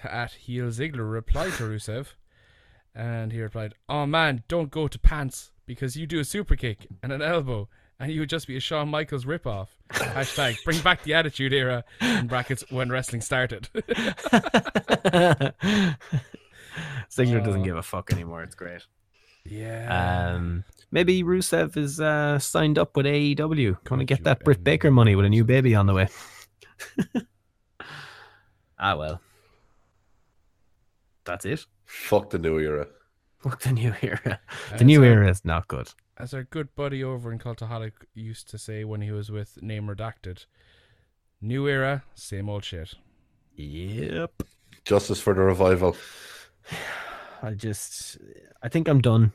at 0.04 0.32
Heel 0.34 0.66
Ziggler 0.68 1.10
replied 1.10 1.54
to 1.54 1.64
Rusev, 1.64 2.08
and 2.94 3.32
he 3.32 3.42
replied, 3.42 3.76
"Oh 3.88 4.06
man, 4.06 4.44
don't 4.48 4.70
go 4.72 4.88
to 4.90 5.00
pants 5.00 5.52
because 5.66 5.96
you 5.96 6.06
do 6.06 6.20
a 6.20 6.26
super 6.26 6.56
kick 6.56 6.88
and 7.04 7.12
an 7.14 7.22
elbow, 7.22 7.68
and 8.00 8.12
you 8.12 8.20
would 8.22 8.30
just 8.30 8.48
be 8.48 8.56
a 8.58 8.60
Shawn 8.62 8.90
Michaels 8.90 9.26
ripoff." 9.26 9.68
Hashtag 9.92 10.64
bring 10.66 10.80
back 10.82 11.04
the 11.04 11.14
Attitude 11.14 11.54
Era 11.54 11.84
in 12.02 12.28
brackets 12.28 12.64
when 12.70 12.90
wrestling 12.90 13.22
started. 13.22 13.70
Ziggler 17.10 17.44
doesn't 17.44 17.62
Oh. 17.62 17.66
give 17.66 17.78
a 17.78 17.84
fuck 17.84 18.12
anymore. 18.14 18.44
It's 18.44 18.56
great. 18.56 18.86
Yeah. 19.46 20.34
Um, 20.36 20.64
maybe 20.92 21.24
Rusev 21.24 21.76
is 21.78 22.00
uh, 22.00 22.40
signed 22.40 22.78
up 22.78 22.96
with 22.96 23.06
AEW. 23.06 23.78
Want 23.90 24.02
to 24.02 24.06
get 24.06 24.24
that 24.26 24.44
Britt 24.44 24.64
Baker 24.64 24.92
money 24.92 25.16
with 25.16 25.26
a 25.26 25.30
new 25.30 25.44
baby 25.44 25.76
on 25.76 25.86
the 25.88 25.94
way? 25.94 26.08
ah 28.80 28.96
well, 28.96 29.22
that's 31.26 31.46
it. 31.46 31.66
Fuck 31.86 32.30
the 32.30 32.40
new 32.40 32.60
era. 32.60 32.88
Fuck 33.40 33.62
the 33.62 33.72
new 33.72 33.94
era. 34.02 34.40
Uh, 34.72 34.78
The 34.78 34.84
new 34.84 35.00
so- 35.00 35.04
era 35.04 35.30
is 35.30 35.44
not 35.46 35.68
good. 35.68 35.90
As 36.18 36.34
our 36.34 36.44
good 36.44 36.76
buddy 36.76 37.02
over 37.02 37.32
in 37.32 37.40
Cultaholic 37.40 37.94
used 38.14 38.50
to 38.50 38.58
say 38.58 38.84
when 38.84 39.00
he 39.02 39.12
was 39.12 39.32
with 39.32 39.58
Name 39.64 39.88
Redacted, 39.88 40.46
"New 41.42 41.66
era, 41.68 42.04
same 42.14 42.50
old 42.50 42.66
shit." 42.66 42.96
Yep. 43.56 44.44
Justice 44.84 45.22
for 45.22 45.34
the 45.34 45.42
revival. 45.42 45.96
I 47.42 47.52
just, 47.52 48.18
I 48.62 48.70
think 48.70 48.88
I'm 48.88 49.02
done. 49.02 49.34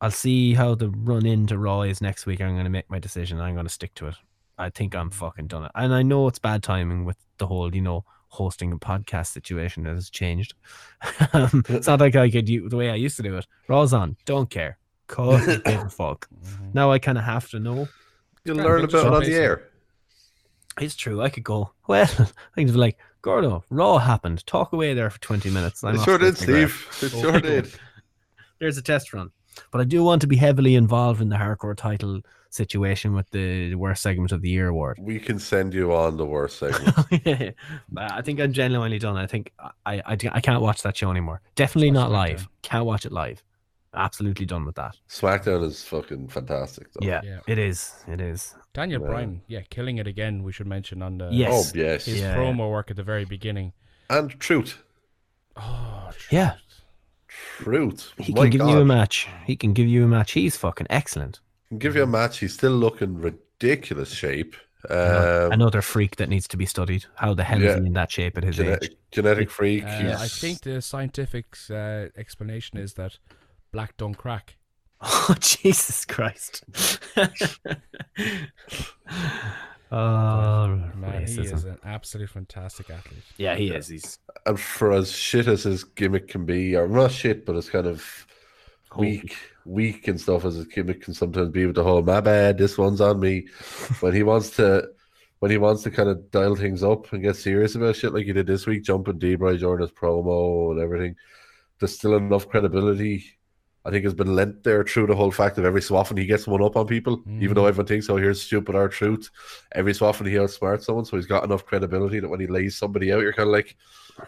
I'll 0.00 0.10
see 0.10 0.54
how 0.54 0.74
the 0.74 0.90
run 0.90 1.26
into 1.26 1.58
Raw 1.58 1.82
is 1.82 2.00
next 2.00 2.26
week. 2.26 2.40
I'm 2.40 2.54
going 2.54 2.64
to 2.64 2.70
make 2.70 2.90
my 2.90 2.98
decision. 2.98 3.40
I'm 3.40 3.54
going 3.54 3.66
to 3.66 3.72
stick 3.72 3.94
to 3.96 4.08
it. 4.08 4.16
I 4.58 4.70
think 4.70 4.94
I'm 4.94 5.10
fucking 5.10 5.46
done 5.46 5.64
it. 5.64 5.70
And 5.74 5.94
I 5.94 6.02
know 6.02 6.26
it's 6.28 6.38
bad 6.38 6.62
timing 6.62 7.04
with 7.04 7.16
the 7.38 7.46
whole, 7.46 7.74
you 7.74 7.82
know, 7.82 8.04
hosting 8.28 8.72
a 8.72 8.78
podcast 8.78 9.28
situation 9.28 9.84
that 9.84 9.94
has 9.94 10.10
changed. 10.10 10.54
um, 11.32 11.62
it's 11.68 11.86
not 11.86 12.00
like 12.00 12.16
I 12.16 12.30
could 12.30 12.46
do 12.46 12.68
the 12.68 12.76
way 12.76 12.90
I 12.90 12.94
used 12.94 13.16
to 13.18 13.22
do 13.22 13.36
it. 13.36 13.46
Raw's 13.68 13.92
on. 13.92 14.16
Don't 14.24 14.50
care. 14.50 14.78
Cause 15.06 15.44
give 15.46 15.66
a 15.66 15.88
fuck. 15.88 16.28
Now 16.74 16.90
I 16.90 16.98
kind 16.98 17.18
of 17.18 17.24
have 17.24 17.50
to 17.50 17.60
know. 17.60 17.86
You'll 18.44 18.56
learn 18.56 18.84
about 18.84 19.06
it 19.06 19.12
on 19.12 19.22
the 19.22 19.34
air. 19.34 19.68
It's 20.80 20.96
true. 20.96 21.20
I 21.20 21.28
could 21.28 21.44
go, 21.44 21.72
well, 21.86 22.08
I 22.56 22.64
could 22.64 22.72
be 22.72 22.72
like, 22.72 22.98
Gordo, 23.22 23.64
Raw 23.70 23.98
happened. 23.98 24.44
Talk 24.46 24.72
away 24.72 24.94
there 24.94 25.08
for 25.08 25.20
20 25.20 25.50
minutes. 25.50 25.82
I'm 25.84 25.94
It 25.94 26.02
sure 26.02 26.18
did, 26.18 26.36
Steve. 26.36 26.86
It 27.00 27.12
oh, 27.14 27.20
sure 27.20 27.40
did. 27.40 27.72
There's 28.58 28.76
a 28.76 28.82
test 28.82 29.12
run. 29.12 29.30
But 29.70 29.80
I 29.80 29.84
do 29.84 30.02
want 30.02 30.20
to 30.22 30.26
be 30.26 30.36
heavily 30.36 30.74
involved 30.74 31.20
in 31.20 31.28
the 31.28 31.36
hardcore 31.36 31.76
title 31.76 32.20
situation 32.50 33.14
with 33.14 33.30
the 33.30 33.74
worst 33.74 34.02
segment 34.02 34.32
of 34.32 34.42
the 34.42 34.48
year 34.50 34.68
award. 34.68 34.98
We 35.00 35.18
can 35.18 35.38
send 35.38 35.72
you 35.72 35.94
on 35.94 36.16
the 36.16 36.26
worst 36.26 36.58
segment. 36.58 37.54
I 37.96 38.22
think 38.22 38.40
I'm 38.40 38.52
genuinely 38.52 38.98
done. 38.98 39.16
I 39.16 39.26
think 39.26 39.52
I, 39.58 40.02
I, 40.04 40.18
I 40.32 40.40
can't 40.40 40.60
watch 40.60 40.82
that 40.82 40.96
show 40.96 41.10
anymore. 41.10 41.40
Definitely 41.54 41.90
not 41.90 42.10
live. 42.10 42.48
Can't 42.62 42.84
watch 42.84 43.06
it 43.06 43.12
live. 43.12 43.42
Absolutely 43.94 44.46
done 44.46 44.64
with 44.64 44.76
that. 44.76 44.96
SmackDown 45.08 45.64
is 45.64 45.84
fucking 45.84 46.28
fantastic. 46.28 46.86
Though. 46.94 47.06
Yeah, 47.06 47.20
Yeah. 47.24 47.40
it 47.46 47.58
is. 47.58 47.92
It 48.08 48.20
is. 48.20 48.54
Daniel 48.72 49.02
Yeah. 49.02 49.06
Bryan, 49.08 49.42
yeah, 49.48 49.60
killing 49.68 49.98
it 49.98 50.06
again. 50.06 50.42
We 50.42 50.52
should 50.52 50.66
mention 50.66 51.02
on 51.02 51.18
the 51.18 51.28
Yes. 51.30 51.72
Oh, 51.74 51.78
yes. 51.78 52.06
his 52.06 52.20
Yeah, 52.20 52.34
promo 52.36 52.70
work 52.70 52.90
at 52.90 52.96
the 52.96 53.02
very 53.02 53.24
beginning. 53.26 53.72
And 54.08 54.30
truth. 54.40 54.82
Oh 55.56 56.10
yeah. 56.30 56.54
Truth. 57.28 58.12
He 58.18 58.32
My 58.32 58.42
can 58.42 58.50
give 58.50 58.60
God. 58.60 58.70
you 58.70 58.80
a 58.80 58.84
match. 58.84 59.28
He 59.46 59.56
can 59.56 59.72
give 59.72 59.86
you 59.88 60.04
a 60.04 60.08
match. 60.08 60.32
He's 60.32 60.56
fucking 60.56 60.86
excellent. 60.90 61.40
Can 61.68 61.78
give 61.78 61.94
you 61.96 62.02
a 62.02 62.06
match. 62.06 62.38
He's 62.38 62.54
still 62.54 62.72
looking 62.72 63.18
ridiculous 63.18 64.10
shape. 64.12 64.56
Um, 64.90 65.52
Another 65.52 65.80
freak 65.80 66.16
that 66.16 66.28
needs 66.28 66.48
to 66.48 66.56
be 66.56 66.66
studied. 66.66 67.04
How 67.16 67.34
the 67.34 67.44
hell 67.44 67.60
yeah. 67.60 67.70
is 67.70 67.80
he 67.80 67.86
in 67.86 67.92
that 67.92 68.10
shape 68.10 68.36
at 68.36 68.42
his 68.42 68.56
genetic, 68.56 68.90
age? 68.90 68.96
genetic 69.12 69.50
freak. 69.50 69.84
Uh, 69.84 69.98
he's, 69.98 70.20
I 70.20 70.26
think 70.28 70.62
the 70.62 70.82
scientific 70.82 71.46
uh, 71.70 72.06
explanation 72.16 72.78
is 72.78 72.94
that 72.94 73.16
black 73.72 73.96
don't 73.96 74.14
crack. 74.14 74.56
Oh 75.04 75.34
Jesus 75.40 76.04
Christ! 76.04 76.62
oh, 79.90 80.66
Man, 80.96 81.26
he 81.26 81.40
is 81.40 81.64
an 81.64 81.78
absolute 81.84 82.30
fantastic 82.30 82.88
athlete. 82.88 83.24
Yeah, 83.36 83.56
he 83.56 83.70
is. 83.70 83.88
He's 83.88 84.18
and 84.46 84.58
for 84.58 84.92
as 84.92 85.10
shit 85.10 85.48
as 85.48 85.64
his 85.64 85.82
gimmick 85.82 86.28
can 86.28 86.44
be, 86.44 86.76
or 86.76 86.86
not 86.86 87.10
shit, 87.10 87.44
but 87.44 87.56
it's 87.56 87.68
kind 87.68 87.88
of 87.88 88.26
weak, 88.96 89.36
weak 89.64 90.06
and 90.06 90.20
stuff 90.20 90.44
as 90.44 90.54
his 90.54 90.66
gimmick 90.66 91.02
can 91.02 91.14
sometimes 91.14 91.50
be 91.50 91.66
with 91.66 91.74
the 91.74 91.82
whole 91.82 92.02
"my 92.02 92.20
bad, 92.20 92.58
this 92.58 92.78
one's 92.78 93.00
on 93.00 93.18
me." 93.18 93.46
when 94.00 94.14
he 94.14 94.22
wants 94.22 94.50
to, 94.50 94.88
when 95.40 95.50
he 95.50 95.58
wants 95.58 95.82
to 95.82 95.90
kind 95.90 96.08
of 96.08 96.30
dial 96.30 96.54
things 96.54 96.84
up 96.84 97.12
and 97.12 97.22
get 97.22 97.34
serious 97.34 97.74
about 97.74 97.96
shit 97.96 98.14
like 98.14 98.26
he 98.26 98.32
did 98.32 98.46
this 98.46 98.66
week, 98.66 98.84
jumping 98.84 99.18
Debray 99.18 99.58
Jordan's 99.58 99.90
promo 99.90 100.70
and 100.70 100.80
everything, 100.80 101.16
there's 101.80 101.94
still 101.94 102.14
enough 102.14 102.48
credibility. 102.48 103.24
I 103.84 103.90
think 103.90 104.04
has 104.04 104.14
been 104.14 104.36
lent 104.36 104.62
there 104.62 104.84
through 104.84 105.08
the 105.08 105.16
whole 105.16 105.32
fact 105.32 105.58
of 105.58 105.64
every 105.64 105.82
so 105.82 105.96
often 105.96 106.16
he 106.16 106.24
gets 106.24 106.46
one 106.46 106.62
up 106.62 106.76
on 106.76 106.86
people, 106.86 107.20
even 107.40 107.54
though 107.54 107.64
mm. 107.64 107.68
everyone 107.68 107.86
thinks, 107.86 108.08
oh, 108.08 108.16
here's 108.16 108.40
stupid 108.40 108.76
R-Truth. 108.76 109.28
Every 109.72 109.92
so 109.92 110.06
often 110.06 110.26
he 110.26 110.34
outsmarts 110.34 110.84
someone, 110.84 111.04
so 111.04 111.16
he's 111.16 111.26
got 111.26 111.42
enough 111.42 111.66
credibility 111.66 112.20
that 112.20 112.28
when 112.28 112.38
he 112.38 112.46
lays 112.46 112.76
somebody 112.76 113.12
out, 113.12 113.22
you're 113.22 113.32
kind 113.32 113.48
of 113.48 113.52
like, 113.52 113.76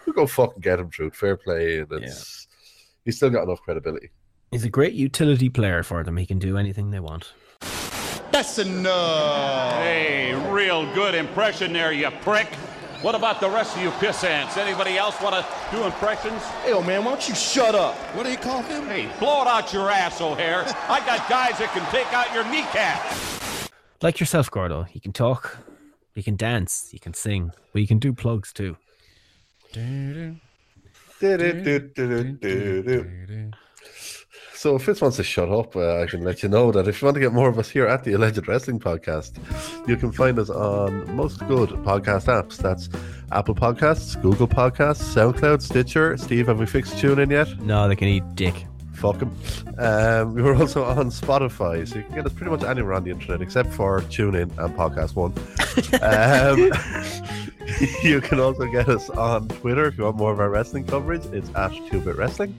you 0.06 0.12
go 0.12 0.26
fucking 0.26 0.60
get 0.60 0.80
him, 0.80 0.90
truth, 0.90 1.14
fair 1.14 1.36
play, 1.36 1.78
and 1.78 1.92
it's 1.92 2.48
he's 3.04 3.16
still 3.16 3.30
got 3.30 3.44
enough 3.44 3.60
credibility. 3.62 4.10
he's 4.50 4.64
a 4.64 4.70
great 4.70 4.94
utility 4.94 5.48
player 5.48 5.82
for 5.82 6.02
them. 6.02 6.16
He 6.16 6.26
can 6.26 6.38
do 6.38 6.56
anything 6.56 6.90
they 6.90 7.00
want. 7.00 7.32
That's 8.32 8.58
enough. 8.58 9.74
Hey, 9.74 10.34
real 10.50 10.92
good 10.94 11.14
impression 11.14 11.72
there, 11.72 11.92
you 11.92 12.10
prick. 12.22 12.48
What 13.04 13.14
about 13.14 13.38
the 13.38 13.50
rest 13.50 13.76
of 13.76 13.82
you 13.82 13.90
piss 14.00 14.24
ants? 14.24 14.56
Anybody 14.56 14.96
else 14.96 15.20
want 15.20 15.34
to 15.34 15.46
do 15.70 15.84
impressions? 15.84 16.42
Hey, 16.64 16.72
oh 16.72 16.80
man, 16.80 17.04
why 17.04 17.10
don't 17.10 17.28
you 17.28 17.34
shut 17.34 17.74
up? 17.74 17.94
What 18.16 18.24
do 18.24 18.30
you 18.30 18.38
call 18.38 18.62
him? 18.62 18.86
Hey, 18.86 19.10
blow 19.18 19.42
it 19.42 19.46
out 19.46 19.74
your 19.74 19.90
ass, 19.90 20.22
O'Hare. 20.22 20.64
I 20.88 21.00
got 21.04 21.28
guys 21.28 21.58
that 21.58 21.70
can 21.74 21.84
take 21.92 22.10
out 22.14 22.32
your 22.32 22.44
kneecap. 22.44 23.04
Like 24.00 24.20
yourself, 24.20 24.50
Gordo. 24.50 24.86
You 24.94 25.02
can 25.02 25.12
talk, 25.12 25.58
you 26.14 26.22
can 26.22 26.36
dance, 26.36 26.88
you 26.92 26.98
can 26.98 27.12
sing, 27.12 27.52
but 27.74 27.82
you 27.82 27.86
can 27.86 27.98
do 27.98 28.14
plugs 28.14 28.54
too. 28.54 28.78
So 34.64 34.76
if 34.76 34.84
Fitz 34.84 35.02
wants 35.02 35.18
to 35.18 35.22
shut 35.22 35.50
up, 35.50 35.76
uh, 35.76 36.00
I 36.00 36.06
can 36.06 36.24
let 36.24 36.42
you 36.42 36.48
know 36.48 36.72
that 36.72 36.88
if 36.88 37.02
you 37.02 37.04
want 37.04 37.16
to 37.16 37.20
get 37.20 37.34
more 37.34 37.50
of 37.50 37.58
us 37.58 37.68
here 37.68 37.86
at 37.86 38.02
the 38.02 38.14
Alleged 38.14 38.48
Wrestling 38.48 38.80
Podcast, 38.80 39.32
you 39.86 39.94
can 39.94 40.10
find 40.10 40.38
us 40.38 40.48
on 40.48 41.14
most 41.14 41.40
good 41.40 41.68
podcast 41.84 42.28
apps. 42.28 42.56
That's 42.56 42.88
Apple 43.30 43.54
Podcasts, 43.54 44.18
Google 44.22 44.48
Podcasts, 44.48 45.04
SoundCloud, 45.14 45.60
Stitcher. 45.60 46.16
Steve, 46.16 46.46
have 46.46 46.60
we 46.60 46.64
fixed 46.64 46.94
TuneIn 46.94 47.30
yet? 47.30 47.60
No, 47.60 47.86
they 47.88 47.94
can 47.94 48.08
eat 48.08 48.24
dick. 48.36 48.64
Fuck 48.94 49.22
'em. 49.22 49.36
Um, 49.78 50.34
we 50.34 50.42
were 50.46 50.54
also 50.54 50.84
on 50.84 51.10
Spotify, 51.10 51.86
so 51.86 51.96
you 51.96 52.04
can 52.04 52.14
get 52.14 52.26
us 52.26 52.32
pretty 52.32 52.50
much 52.50 52.62
anywhere 52.62 52.94
on 52.94 53.04
the 53.04 53.10
internet 53.10 53.42
except 53.42 53.72
for 53.72 54.00
TuneIn 54.02 54.56
and 54.58 54.76
Podcast 54.76 55.14
One. 55.14 55.32
um, 56.02 56.72
you 58.02 58.20
can 58.20 58.40
also 58.40 58.66
get 58.66 58.88
us 58.88 59.10
on 59.10 59.48
Twitter 59.48 59.86
if 59.86 59.98
you 59.98 60.04
want 60.04 60.16
more 60.16 60.32
of 60.32 60.40
our 60.40 60.50
wrestling 60.50 60.84
coverage. 60.86 61.24
It's 61.26 61.48
at 61.50 61.72
2-Bit 61.72 62.16
Wrestling. 62.16 62.54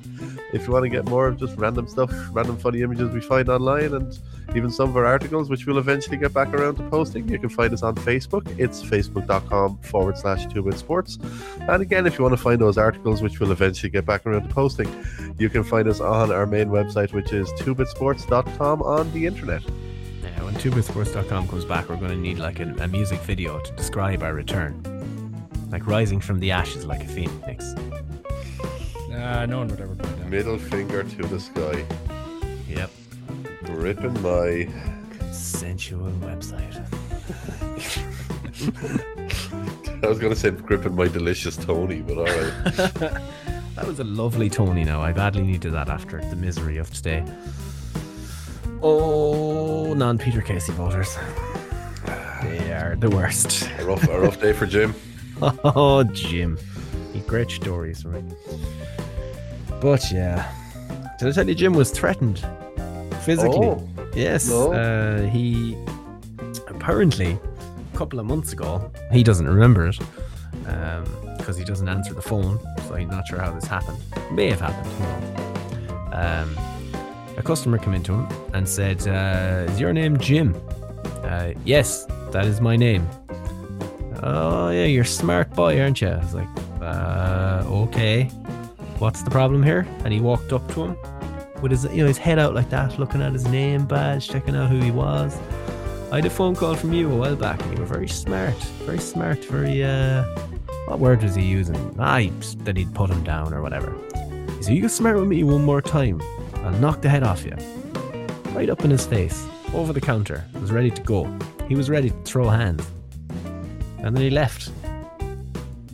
If 0.53 0.67
you 0.67 0.73
want 0.73 0.83
to 0.83 0.89
get 0.89 1.05
more 1.05 1.27
of 1.27 1.37
just 1.37 1.57
random 1.57 1.87
stuff, 1.87 2.11
random 2.31 2.57
funny 2.57 2.81
images 2.81 3.11
we 3.13 3.21
find 3.21 3.49
online, 3.49 3.93
and 3.93 4.19
even 4.53 4.69
some 4.69 4.89
of 4.89 4.97
our 4.97 5.05
articles, 5.05 5.49
which 5.49 5.65
we'll 5.65 5.77
eventually 5.77 6.17
get 6.17 6.33
back 6.33 6.53
around 6.53 6.75
to 6.75 6.89
posting, 6.89 7.27
you 7.27 7.39
can 7.39 7.49
find 7.49 7.73
us 7.73 7.83
on 7.83 7.95
Facebook. 7.95 8.47
It's 8.59 8.81
facebook.com 8.83 9.79
forward 9.79 10.17
slash 10.17 10.45
2-Bit 10.47 10.77
Sports. 10.77 11.17
And 11.61 11.81
again, 11.81 12.05
if 12.05 12.17
you 12.17 12.23
want 12.23 12.33
to 12.37 12.41
find 12.41 12.59
those 12.59 12.77
articles, 12.77 13.21
which 13.21 13.39
we'll 13.39 13.51
eventually 13.51 13.89
get 13.89 14.05
back 14.05 14.25
around 14.25 14.47
to 14.47 14.53
posting, 14.53 14.87
you 15.37 15.49
can 15.49 15.63
find 15.63 15.87
us 15.87 15.99
on 15.99 16.31
our 16.31 16.45
main 16.45 16.67
website, 16.67 17.13
which 17.13 17.33
is 17.33 17.49
2bitsports.com 17.53 18.81
on 18.81 19.11
the 19.13 19.25
internet. 19.25 19.63
Yeah, 20.23 20.43
when 20.43 20.53
2bitsports.com 20.55 21.47
comes 21.47 21.65
back, 21.65 21.89
we're 21.89 21.97
going 21.97 22.11
to 22.11 22.17
need 22.17 22.39
like 22.39 22.59
a, 22.59 22.73
a 22.79 22.87
music 22.87 23.19
video 23.21 23.59
to 23.59 23.71
describe 23.73 24.23
our 24.23 24.33
return. 24.33 24.81
Like 25.71 25.87
rising 25.87 26.21
from 26.21 26.39
the 26.39 26.51
ashes 26.51 26.85
like 26.85 27.03
a 27.03 27.07
phoenix. 27.07 27.73
Nah, 29.09 29.45
no 29.45 29.59
one 29.59 29.67
would 29.69 29.81
ever 29.81 29.95
play 29.95 30.09
that. 30.11 30.29
Middle 30.29 30.57
finger 30.57 31.03
to 31.03 31.27
the 31.27 31.39
sky. 31.39 31.85
Yep. 32.67 32.91
Gripping 33.65 34.21
my 34.21 34.67
sensual 35.31 36.11
website. 36.21 36.75
I 40.03 40.07
was 40.07 40.19
going 40.19 40.33
to 40.33 40.39
say 40.39 40.51
gripping 40.51 40.95
my 40.95 41.07
delicious 41.07 41.57
Tony, 41.57 42.01
but 42.01 42.17
all 42.17 42.25
right. 42.25 42.63
that 43.75 43.85
was 43.85 43.99
a 43.99 44.03
lovely 44.03 44.49
Tony 44.49 44.83
now. 44.83 45.01
I 45.01 45.13
badly 45.13 45.41
needed 45.41 45.73
that 45.73 45.89
after 45.89 46.21
the 46.21 46.35
misery 46.35 46.77
of 46.77 46.93
today. 46.93 47.25
Oh, 48.83 49.93
non 49.95 50.17
Peter 50.19 50.41
Casey 50.41 50.71
voters. 50.73 51.17
They 52.43 52.71
are 52.71 52.95
the 52.95 53.09
worst. 53.09 53.69
A 53.79 53.85
rough, 53.85 54.07
a 54.07 54.19
rough 54.19 54.39
day 54.39 54.53
for 54.53 54.65
Jim. 54.65 54.93
Oh, 55.41 56.01
Jim. 56.03 56.57
He 57.11 57.19
great 57.19 57.51
stories, 57.51 58.05
right? 58.05 58.23
But 59.81 60.09
yeah. 60.11 60.49
Did 61.19 61.27
I 61.27 61.31
tell 61.31 61.49
you 61.49 61.55
Jim 61.55 61.73
was 61.73 61.91
threatened 61.91 62.45
physically? 63.25 63.67
Oh, 63.67 63.87
yes. 64.13 64.47
no. 64.47 64.73
Uh, 64.73 65.29
he 65.29 65.75
apparently 66.67 67.37
a 67.93 67.97
couple 67.97 68.19
of 68.19 68.25
months 68.25 68.53
ago, 68.53 68.91
he 69.11 69.23
doesn't 69.23 69.47
remember 69.47 69.87
it 69.87 69.99
because 71.37 71.57
he 71.57 71.63
doesn't 71.63 71.87
answer 71.87 72.13
the 72.13 72.21
phone, 72.21 72.59
so 72.87 72.95
he's 72.95 73.07
not 73.07 73.27
sure 73.27 73.39
how 73.39 73.51
this 73.51 73.65
happened. 73.65 73.97
May 74.31 74.49
have 74.49 74.61
happened? 74.61 74.89
Um, 76.13 76.57
a 77.37 77.43
customer 77.43 77.77
came 77.77 77.93
into 77.93 78.13
him 78.13 78.27
and 78.53 78.67
said, 78.67 79.07
uh, 79.07 79.71
"Is 79.71 79.79
your 79.79 79.93
name 79.93 80.17
Jim?" 80.17 80.55
Uh, 81.23 81.53
yes, 81.65 82.05
that 82.31 82.45
is 82.45 82.61
my 82.61 82.75
name. 82.75 83.07
Oh 84.23 84.69
yeah, 84.69 84.85
you're 84.85 85.03
a 85.03 85.07
smart 85.21 85.51
boy, 85.53 85.79
aren't 85.79 86.01
you? 86.01 86.07
I 86.07 86.17
was 86.17 86.33
like, 86.33 86.47
uh, 86.81 87.63
okay. 87.83 88.23
What's 88.99 89.21
the 89.23 89.29
problem 89.29 89.61
here? 89.61 89.85
And 90.03 90.13
he 90.13 90.21
walked 90.21 90.53
up 90.53 90.67
to 90.73 90.85
him 90.85 90.97
with 91.65 91.71
his, 91.71 91.91
you 91.91 92.03
know, 92.03 92.07
his 92.07 92.19
head 92.19 92.37
out 92.37 92.53
like 92.53 92.69
that, 92.69 92.99
looking 92.99 93.23
at 93.23 93.33
his 93.33 93.47
name 93.47 93.87
badge, 93.87 94.29
checking 94.29 94.55
out 94.55 94.69
who 94.69 94.79
he 94.79 94.91
was. 94.91 95.35
I 96.11 96.17
had 96.17 96.25
a 96.25 96.29
phone 96.29 96.55
call 96.55 96.75
from 96.75 96.93
you 96.93 97.11
a 97.11 97.15
while 97.15 97.35
back, 97.35 97.59
and 97.63 97.73
you 97.73 97.79
were 97.79 97.87
very 97.87 98.07
smart, 98.07 98.53
very 98.85 98.99
smart, 98.99 99.43
very. 99.45 99.83
Uh, 99.83 100.25
what 100.85 100.99
word 100.99 101.23
was 101.23 101.33
he 101.33 101.41
using? 101.41 101.75
Ah, 101.97 102.21
that 102.65 102.77
he'd 102.77 102.93
put 102.93 103.09
him 103.09 103.23
down 103.23 103.51
or 103.51 103.63
whatever. 103.63 103.95
He 104.57 104.61
said, 104.61 104.75
"You 104.75 104.81
get 104.81 104.91
smart 104.91 105.17
with 105.17 105.27
me 105.27 105.43
one 105.43 105.65
more 105.65 105.81
time, 105.81 106.21
I'll 106.57 106.71
knock 106.73 107.01
the 107.01 107.09
head 107.09 107.23
off 107.23 107.43
you." 107.43 107.57
Right 108.51 108.69
up 108.69 108.85
in 108.85 108.91
his 108.91 109.07
face, 109.07 109.47
over 109.73 109.91
the 109.91 110.01
counter, 110.01 110.45
was 110.61 110.71
ready 110.71 110.91
to 110.91 111.01
go. 111.01 111.27
He 111.67 111.75
was 111.75 111.89
ready 111.89 112.11
to 112.11 112.15
throw 112.25 112.47
hands. 112.47 112.85
And 114.03 114.15
then 114.15 114.21
he 114.21 114.29
left. 114.29 114.69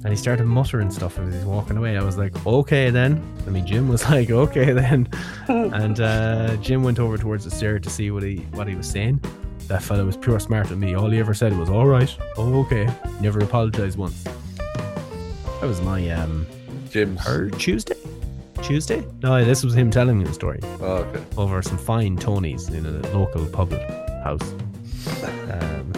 And 0.04 0.10
he 0.10 0.16
started 0.16 0.46
muttering 0.46 0.90
stuff 0.90 1.20
as 1.20 1.34
he's 1.34 1.46
walking 1.46 1.78
away. 1.78 1.96
I 1.96 2.04
was 2.04 2.18
like, 2.18 2.46
okay 2.48 2.90
then. 2.90 3.22
I 3.46 3.52
mean, 3.52 3.68
Jim 3.68 3.88
was 3.88 4.04
like, 4.10 4.32
okay 4.32 4.72
then. 4.72 5.08
and 5.48 6.00
uh, 6.00 6.56
Jim 6.58 6.84
went 6.84 7.00
over 7.00 7.18
towards 7.18 7.46
the 7.46 7.52
stair 7.52 7.80
to 7.80 7.90
see 7.90 8.10
what 8.10 8.24
he 8.24 8.38
what 8.54 8.68
he 8.68 8.76
was 8.76 8.90
saying. 8.90 9.22
That 9.68 9.84
fella 9.84 10.04
was 10.04 10.18
pure 10.18 10.40
smart 10.40 10.70
with 10.70 10.80
me. 10.80 10.96
All 10.96 11.10
he 11.10 11.20
ever 11.20 11.34
said 11.34 11.58
was, 11.58 11.70
all 11.70 11.86
right, 11.88 12.14
okay. 12.38 12.90
Never 13.22 13.40
apologized 13.40 13.98
once. 13.98 14.24
That 14.24 15.68
was 15.68 15.80
my 15.82 16.10
um, 16.10 16.48
Jim's. 16.90 17.26
Or 17.28 17.50
Tuesday? 17.52 17.96
Tuesday? 18.64 19.06
No, 19.22 19.44
this 19.46 19.64
was 19.64 19.76
him 19.76 19.90
telling 19.92 20.18
me 20.18 20.26
the 20.26 20.34
story. 20.34 20.60
Oh, 20.82 21.06
okay. 21.06 21.24
Over 21.38 21.62
some 21.62 21.78
fine 21.78 22.18
Tonys 22.18 22.74
in 22.74 22.86
a 22.86 23.18
local 23.18 23.46
pub 23.46 23.72
house. 24.24 24.54
Um, 25.52 25.92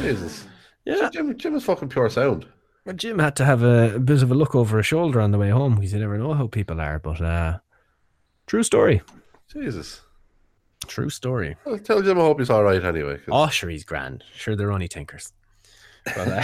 Jesus. 0.00 0.44
Yeah. 0.84 1.10
Jim, 1.12 1.36
Jim 1.36 1.56
is 1.56 1.64
fucking 1.64 1.88
pure 1.88 2.08
sound. 2.08 2.46
Well, 2.88 2.96
Jim 2.96 3.18
had 3.18 3.36
to 3.36 3.44
have 3.44 3.62
a, 3.62 3.96
a 3.96 3.98
bit 3.98 4.22
of 4.22 4.30
a 4.30 4.34
look 4.34 4.54
over 4.54 4.78
his 4.78 4.86
shoulder 4.86 5.20
on 5.20 5.30
the 5.30 5.36
way 5.36 5.50
home 5.50 5.74
because 5.74 5.92
you 5.92 5.98
never 5.98 6.16
know 6.16 6.32
how 6.32 6.46
people 6.46 6.80
are. 6.80 6.98
But 6.98 7.20
uh, 7.20 7.58
true 8.46 8.62
story. 8.62 9.02
Jesus. 9.52 10.00
True 10.86 11.10
story. 11.10 11.54
Well, 11.66 11.78
tell 11.78 12.00
Jim 12.00 12.16
I 12.18 12.22
hope 12.22 12.38
he's 12.38 12.48
all 12.48 12.64
right 12.64 12.82
anyway. 12.82 13.16
'cause- 13.18 13.28
Oh, 13.28 13.48
sure, 13.48 13.68
he's 13.68 13.84
grand. 13.84 14.24
Sure, 14.34 14.56
they're 14.56 14.72
only 14.72 14.88
tinkers. 14.88 15.34
But, 16.06 16.28
uh, 16.28 16.42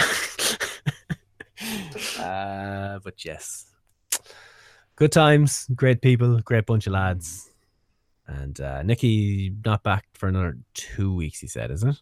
uh, 2.23 2.99
but 3.03 3.25
yes, 3.25 3.65
good 4.97 5.13
times, 5.13 5.67
great 5.75 6.03
people, 6.03 6.41
great 6.41 6.67
bunch 6.67 6.87
of 6.87 6.93
lads. 6.93 7.49
And 8.27 8.61
uh, 8.61 8.83
Nicky 8.83 9.51
not 9.65 9.83
back 9.83 10.05
for 10.13 10.29
another 10.29 10.59
two 10.75 11.15
weeks. 11.15 11.39
He 11.41 11.47
said, 11.47 11.71
is 11.71 11.85
it? 11.85 11.97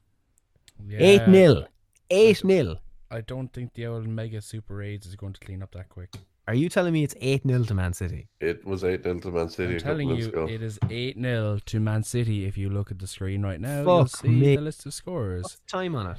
Eight 0.91 1.21
Yeah. 1.21 1.27
nil. 1.31 1.67
Eight 2.11 2.43
nil. 2.43 2.79
I 3.13 3.21
don't 3.21 3.53
think 3.53 3.75
the 3.75 3.87
old 3.87 4.07
Mega 4.09 4.41
Super 4.41 4.83
AIDS 4.83 5.07
is 5.07 5.17
going 5.17 5.35
to 5.35 5.41
clean 5.41 5.63
up 5.63 5.73
that 5.73 5.91
quick. 5.91 6.11
Are 6.49 6.55
you 6.55 6.69
telling 6.69 6.93
me 6.93 7.05
it's 7.05 7.15
eight 7.21 7.45
nil 7.45 7.65
to 7.67 7.75
Man 7.75 7.93
City? 7.93 8.27
It 8.41 8.65
was 8.65 8.83
8 8.83 9.05
0 9.05 9.21
to 9.21 9.31
Man 9.31 9.49
City 9.49 9.75
I'm 9.75 9.77
a 9.77 9.81
telling 9.81 10.09
you, 10.09 10.29
ago. 10.29 10.49
it 10.49 10.63
is 10.63 10.79
8 10.91 11.17
0 11.21 11.59
to 11.67 11.81
Man 11.81 12.03
City. 12.03 12.47
If 12.47 12.59
you 12.59 12.69
look 12.71 12.91
at 12.91 12.99
the 12.99 13.07
screen 13.07 13.43
right 13.43 13.61
now, 13.61 13.83
you'll 13.83 14.07
see 14.07 14.29
me. 14.29 14.57
the 14.57 14.63
list 14.63 14.85
of 14.87 14.95
scores. 14.95 15.43
What's 15.45 15.57
the 15.57 15.69
time 15.69 15.95
on 15.95 16.07
it? 16.09 16.17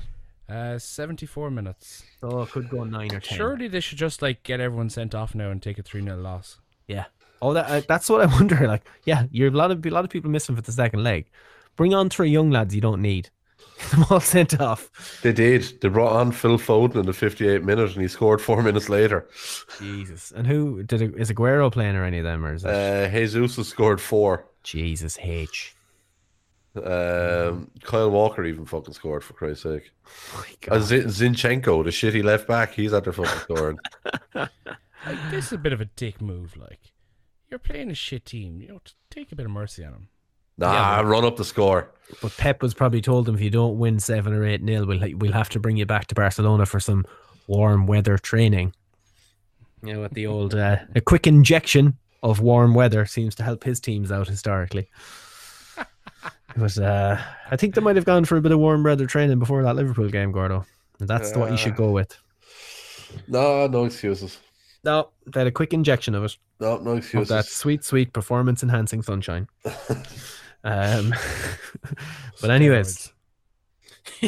Uh, 0.53 0.77
74 0.77 1.51
minutes. 1.51 2.03
So 2.21 2.43
it 2.43 2.51
could 2.51 2.69
go 2.69 2.83
nine 2.83 3.13
or 3.13 3.19
ten. 3.19 3.37
Surely 3.37 3.67
they 3.67 3.79
should 3.79 3.97
just 3.97 4.21
like 4.21 4.43
get 4.43 4.59
everyone 4.61 4.89
sent 4.89 5.13
off 5.15 5.35
now 5.35 5.49
and 5.49 5.61
take 5.61 5.77
a 5.77 5.83
3 5.83 6.03
0 6.03 6.17
loss. 6.17 6.59
Yeah. 6.87 7.05
Oh, 7.41 7.53
that 7.53 7.69
uh, 7.69 7.81
that's 7.87 8.09
what 8.09 8.21
I 8.21 8.25
wonder. 8.37 8.65
Like, 8.67 8.85
yeah, 9.03 9.25
you're 9.31 9.49
a 9.49 9.51
lot 9.51 9.71
of 9.71 9.85
a 9.85 9.89
lot 9.89 10.05
of 10.05 10.09
people 10.09 10.31
missing 10.31 10.55
for 10.55 10.61
the 10.61 10.71
second 10.71 11.03
leg. 11.03 11.25
Bring 11.75 11.93
on 11.93 12.09
three 12.09 12.29
young 12.29 12.49
lads 12.49 12.73
you 12.73 12.81
don't 12.81 13.01
need. 13.01 13.29
Get 13.79 13.91
them 13.91 14.05
all 14.09 14.19
sent 14.19 14.59
off. 14.61 15.19
They 15.23 15.33
did. 15.33 15.81
They 15.81 15.89
brought 15.89 16.13
on 16.13 16.31
Phil 16.31 16.57
Foden 16.57 16.95
in 16.97 17.05
the 17.05 17.13
58 17.13 17.63
minutes, 17.63 17.93
and 17.93 18.01
he 18.01 18.07
scored 18.07 18.41
four 18.41 18.61
minutes 18.63 18.87
later. 18.89 19.27
Jesus. 19.79 20.31
And 20.31 20.47
who 20.47 20.83
did 20.83 21.01
it, 21.01 21.15
is 21.17 21.31
Aguero 21.31 21.71
playing 21.71 21.95
or 21.95 22.03
any 22.05 22.19
of 22.19 22.23
them 22.23 22.45
or 22.45 22.53
is 22.53 22.63
it 22.63 22.69
Uh, 22.69 23.09
Jesus 23.09 23.55
has 23.57 23.67
scored 23.67 23.99
four. 24.01 24.45
Jesus 24.63 25.17
H? 25.21 25.75
Um, 26.75 27.69
Kyle 27.83 28.09
Walker 28.09 28.43
even 28.45 28.65
fucking 28.65 28.93
scored 28.95 29.23
for 29.23 29.33
Christ's 29.33 29.63
sake. 29.63 29.91
Oh 30.35 30.45
Uh, 30.71 30.79
Zin- 30.79 31.05
Zinchenko, 31.07 31.83
the 31.83 31.91
shitty 31.91 32.23
left 32.23 32.47
back, 32.47 32.73
he's 32.73 32.93
out 32.93 33.03
there 33.03 33.13
fucking 33.13 33.39
scoring. 33.41 33.79
Like, 35.05 35.17
this 35.31 35.47
is 35.47 35.51
a 35.51 35.57
bit 35.57 35.73
of 35.73 35.81
a 35.81 35.85
dick 35.85 36.21
move. 36.21 36.55
Like, 36.55 36.79
you're 37.49 37.59
playing 37.59 37.91
a 37.91 37.93
shit 37.93 38.23
team. 38.25 38.61
You 38.61 38.69
know, 38.69 38.81
take 39.09 39.33
a 39.33 39.35
bit 39.35 39.45
of 39.45 39.51
mercy 39.51 39.83
on 39.83 39.91
them. 39.91 40.07
Nah, 40.57 40.73
Yeah, 40.73 41.01
but- 41.01 41.07
run 41.09 41.25
up 41.25 41.37
the 41.37 41.45
score. 41.45 41.89
But 42.21 42.35
Pep 42.37 42.61
was 42.61 42.73
probably 42.75 43.01
told 43.01 43.25
them 43.25 43.33
if 43.35 43.41
you 43.41 43.49
don't 43.49 43.79
win 43.79 43.99
seven 43.99 44.33
or 44.33 44.45
eight 44.45 44.61
nil, 44.61 44.85
we'll 44.85 44.99
we'll 45.17 45.31
have 45.31 45.49
to 45.49 45.59
bring 45.59 45.77
you 45.77 45.85
back 45.85 46.05
to 46.07 46.15
Barcelona 46.15 46.65
for 46.67 46.79
some 46.79 47.05
warm 47.47 47.87
weather 47.87 48.17
training. 48.19 48.73
You 49.83 49.93
know, 49.93 50.01
with 50.01 50.13
the 50.13 50.27
old 50.27 50.53
uh, 50.53 50.77
a 50.95 51.01
quick 51.01 51.25
injection 51.25 51.97
of 52.21 52.39
warm 52.39 52.73
weather 52.75 53.05
seems 53.07 53.33
to 53.35 53.43
help 53.43 53.63
his 53.63 53.79
teams 53.79 54.11
out 54.11 54.27
historically. 54.27 54.89
It 56.55 56.61
was, 56.61 56.77
uh, 56.77 57.19
I 57.49 57.55
think 57.55 57.73
they 57.73 57.81
might 57.81 57.95
have 57.95 58.05
gone 58.05 58.25
for 58.25 58.37
a 58.37 58.41
bit 58.41 58.51
of 58.51 58.59
warm 58.59 58.83
weather 58.83 59.07
training 59.07 59.39
before 59.39 59.63
that 59.63 59.75
Liverpool 59.75 60.07
game, 60.09 60.31
Gordo. 60.31 60.67
And 60.99 61.09
that's 61.09 61.31
the 61.31 61.39
what 61.39 61.49
you 61.49 61.57
should 61.57 61.75
go 61.75 61.89
with. 61.89 62.15
No, 63.27 63.65
no 63.65 63.85
excuses. 63.85 64.39
No, 64.83 65.09
they 65.25 65.39
had 65.39 65.47
a 65.47 65.51
quick 65.51 65.73
injection 65.73 66.13
of 66.13 66.23
it. 66.25 66.37
No, 66.59 66.77
no 66.77 66.91
Of 66.91 66.97
excuses. 66.99 67.29
that 67.29 67.45
sweet, 67.45 67.83
sweet 67.83 68.13
performance 68.13 68.61
enhancing 68.61 69.01
sunshine. 69.01 69.47
um, 70.63 71.13
but 72.41 72.49
anyways, 72.49 73.13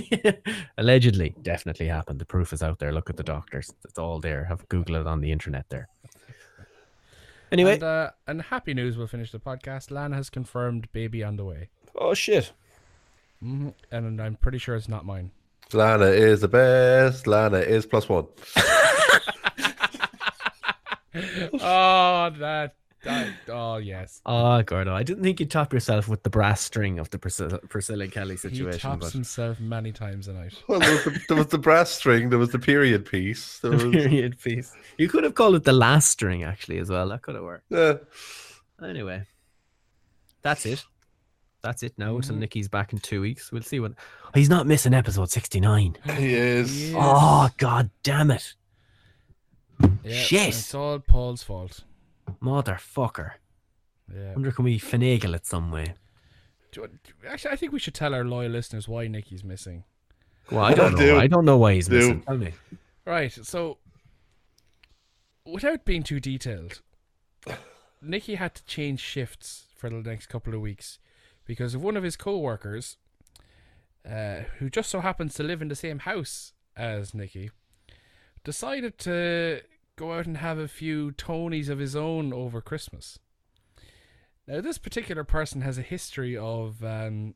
Allegedly, 0.77 1.35
definitely 1.41 1.87
happened. 1.87 2.19
The 2.19 2.25
proof 2.25 2.53
is 2.53 2.63
out 2.63 2.79
there. 2.79 2.91
Look 2.91 3.09
at 3.09 3.17
the 3.17 3.23
doctors. 3.23 3.73
It's 3.83 3.97
all 3.99 4.19
there. 4.19 4.45
Have 4.45 4.67
Google 4.69 4.95
it 4.95 5.07
on 5.07 5.21
the 5.21 5.31
internet 5.31 5.65
there. 5.69 5.87
Anyway. 7.51 7.73
And, 7.73 7.83
uh, 7.83 8.11
and 8.27 8.41
happy 8.41 8.73
news. 8.73 8.97
We'll 8.97 9.07
finish 9.07 9.31
the 9.31 9.39
podcast. 9.39 9.91
Lana 9.91 10.15
has 10.15 10.29
confirmed 10.29 10.91
baby 10.91 11.23
on 11.23 11.37
the 11.37 11.45
way. 11.45 11.69
Oh 11.95 12.13
shit! 12.13 12.51
hmm 13.41 13.69
And 13.91 14.21
I'm 14.21 14.35
pretty 14.35 14.57
sure 14.57 14.75
it's 14.75 14.89
not 14.89 15.05
mine. 15.05 15.31
Lana 15.73 16.07
is 16.07 16.41
the 16.41 16.47
best. 16.47 17.27
Lana 17.27 17.59
is 17.59 17.85
plus 17.85 18.09
one. 18.09 18.27
oh, 21.61 22.29
that, 22.39 22.75
that. 23.05 23.29
Oh, 23.47 23.77
yes. 23.77 24.21
Oh, 24.25 24.61
Gordo, 24.61 24.93
I 24.93 25.03
didn't 25.03 25.23
think 25.23 25.39
you'd 25.39 25.49
top 25.49 25.71
yourself 25.73 26.07
with 26.07 26.23
the 26.23 26.29
brass 26.29 26.61
string 26.61 26.99
of 26.99 27.09
the 27.11 27.17
Priscilla, 27.17 27.59
Priscilla 27.69 28.07
Kelly 28.07 28.33
He 28.35 28.37
situation. 28.37 28.79
tops 28.79 29.05
but 29.05 29.13
himself 29.13 29.59
many 29.59 29.91
times 29.91 30.27
a 30.27 30.33
night. 30.33 30.53
Well, 30.67 30.79
there 30.79 30.91
was, 30.91 31.03
the, 31.05 31.21
there 31.29 31.37
was 31.37 31.47
the 31.47 31.57
brass 31.57 31.89
string. 31.91 32.29
There 32.29 32.39
was 32.39 32.51
the 32.51 32.59
period 32.59 33.05
piece. 33.05 33.59
There 33.59 33.71
was, 33.71 33.83
period 33.83 34.39
piece. 34.41 34.73
You 34.97 35.07
could 35.07 35.23
have 35.23 35.35
called 35.35 35.55
it 35.55 35.63
the 35.63 35.73
last 35.73 36.09
string 36.09 36.43
actually 36.43 36.77
as 36.79 36.89
well. 36.89 37.07
That 37.09 37.21
could 37.21 37.35
have 37.35 37.43
worked. 37.43 37.65
Yeah. 37.69 37.93
Anyway, 38.83 39.23
that's 40.41 40.65
it. 40.65 40.83
That's 41.61 41.81
it 41.81 41.93
now. 41.97 42.15
Until 42.17 42.35
Mhm. 42.35 42.39
Nikki's 42.39 42.67
back 42.67 42.93
in 42.93 42.99
two 42.99 43.21
weeks. 43.21 43.51
We'll 43.51 43.63
see 43.63 43.79
what. 43.79 43.93
Oh, 44.25 44.29
he's 44.35 44.49
not 44.49 44.67
missing 44.67 44.93
episode 44.93 45.31
sixty 45.31 45.59
nine. 45.59 45.97
He 46.17 46.35
is. 46.35 46.93
Oh 46.95 47.49
god 47.57 47.89
damn 48.03 48.29
it! 48.29 48.53
Yeah, 50.03 50.13
Shit. 50.21 50.49
It's 50.49 50.75
all 50.75 50.99
Paul's 50.99 51.41
fault. 51.41 51.83
Motherfucker. 52.41 53.31
Yeah. 54.13 54.33
Wonder 54.33 54.51
can 54.51 54.65
we 54.65 54.79
finagle 54.79 55.35
it 55.35 55.45
some 55.45 55.71
way? 55.71 55.95
Do 56.71 56.81
you- 56.81 57.29
Actually, 57.29 57.51
I 57.51 57.55
think 57.55 57.71
we 57.71 57.79
should 57.79 57.93
tell 57.93 58.13
our 58.13 58.23
loyal 58.23 58.51
listeners 58.51 58.87
why 58.87 59.07
Nicky's 59.07 59.43
missing. 59.43 59.83
Well, 60.51 60.63
I 60.63 60.73
don't 60.73 60.91
know. 60.95 60.99
Do. 60.99 61.17
I 61.17 61.27
don't 61.27 61.45
know 61.45 61.57
why 61.57 61.73
he's 61.73 61.87
Do. 61.87 61.95
missing. 61.95 62.21
Tell 62.21 62.37
me. 62.37 62.51
Right. 63.05 63.31
So, 63.31 63.77
without 65.45 65.85
being 65.85 66.03
too 66.03 66.19
detailed, 66.19 66.81
Nicky 68.01 68.35
had 68.35 68.55
to 68.55 68.65
change 68.65 68.99
shifts 68.99 69.65
for 69.75 69.89
the 69.89 69.97
next 69.97 70.27
couple 70.27 70.53
of 70.53 70.61
weeks 70.61 70.99
because 71.45 71.73
of 71.75 71.83
one 71.83 71.95
of 71.97 72.03
his 72.03 72.15
co-workers, 72.15 72.97
uh, 74.09 74.41
who 74.59 74.69
just 74.69 74.89
so 74.89 75.01
happens 75.01 75.33
to 75.35 75.43
live 75.43 75.61
in 75.61 75.67
the 75.67 75.75
same 75.75 75.99
house 75.99 76.53
as 76.75 77.13
Nicky, 77.13 77.51
decided 78.43 78.97
to 78.99 79.61
go 79.95 80.13
out 80.13 80.25
and 80.25 80.37
have 80.37 80.57
a 80.57 80.67
few 80.67 81.11
Tonys 81.11 81.69
of 81.69 81.79
his 81.79 81.95
own 81.95 82.33
over 82.33 82.61
Christmas. 82.61 83.19
Now, 84.47 84.61
this 84.61 84.77
particular 84.77 85.23
person 85.23 85.61
has 85.61 85.77
a 85.77 85.83
history 85.83 86.37
of 86.37 86.83
um, 86.83 87.33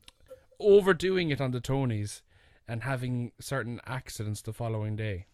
overdoing 0.60 1.30
it 1.30 1.40
on 1.40 1.50
the 1.50 1.60
Tonys 1.60 2.22
and 2.68 2.82
having 2.82 3.32
certain 3.40 3.80
accidents 3.86 4.42
the 4.42 4.52
following 4.52 4.94
day. 4.94 5.26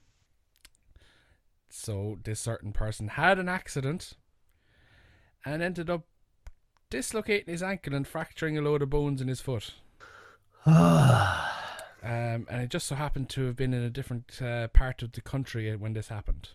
So, 1.68 2.18
this 2.24 2.40
certain 2.40 2.72
person 2.72 3.08
had 3.08 3.38
an 3.38 3.48
accident 3.48 4.14
and 5.44 5.62
ended 5.62 5.90
up 5.90 6.06
dislocating 6.88 7.52
his 7.52 7.62
ankle 7.62 7.94
and 7.94 8.06
fracturing 8.06 8.56
a 8.56 8.62
load 8.62 8.82
of 8.82 8.90
bones 8.90 9.20
in 9.20 9.28
his 9.28 9.40
foot. 9.40 9.74
Um, 12.02 12.46
and 12.48 12.62
it 12.62 12.70
just 12.70 12.86
so 12.86 12.94
happened 12.94 13.28
to 13.30 13.46
have 13.46 13.56
been 13.56 13.74
in 13.74 13.82
a 13.82 13.90
different 13.90 14.40
uh, 14.40 14.68
part 14.68 15.02
of 15.02 15.10
the 15.10 15.20
country 15.20 15.74
when 15.74 15.92
this 15.92 16.06
happened. 16.06 16.50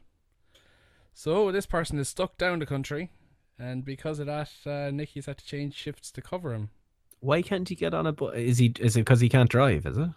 So 1.14 1.52
this 1.52 1.66
person 1.66 2.00
is 2.00 2.10
stuck 2.10 2.38
down 2.38 2.60
the 2.60 2.66
country, 2.66 3.12
and 3.60 3.84
because 3.86 4.20
of 4.20 4.28
that, 4.28 4.50
uh, 4.66 4.92
Nicky's 4.92 5.26
had 5.26 5.38
to 5.38 5.46
change 5.46 5.76
shifts 5.76 6.12
to 6.12 6.22
cover 6.22 6.54
him. 6.54 6.70
Why 7.20 7.42
can't 7.42 7.68
he 7.68 7.76
get 7.76 7.94
on 7.94 8.08
a 8.08 8.12
bus? 8.14 8.36
Is 8.36 8.58
he? 8.58 8.74
Is 8.80 8.96
it 8.96 9.02
because 9.02 9.20
he 9.22 9.30
can't 9.30 9.50
drive? 9.50 9.86
Is 9.86 9.98
it? 9.98 10.10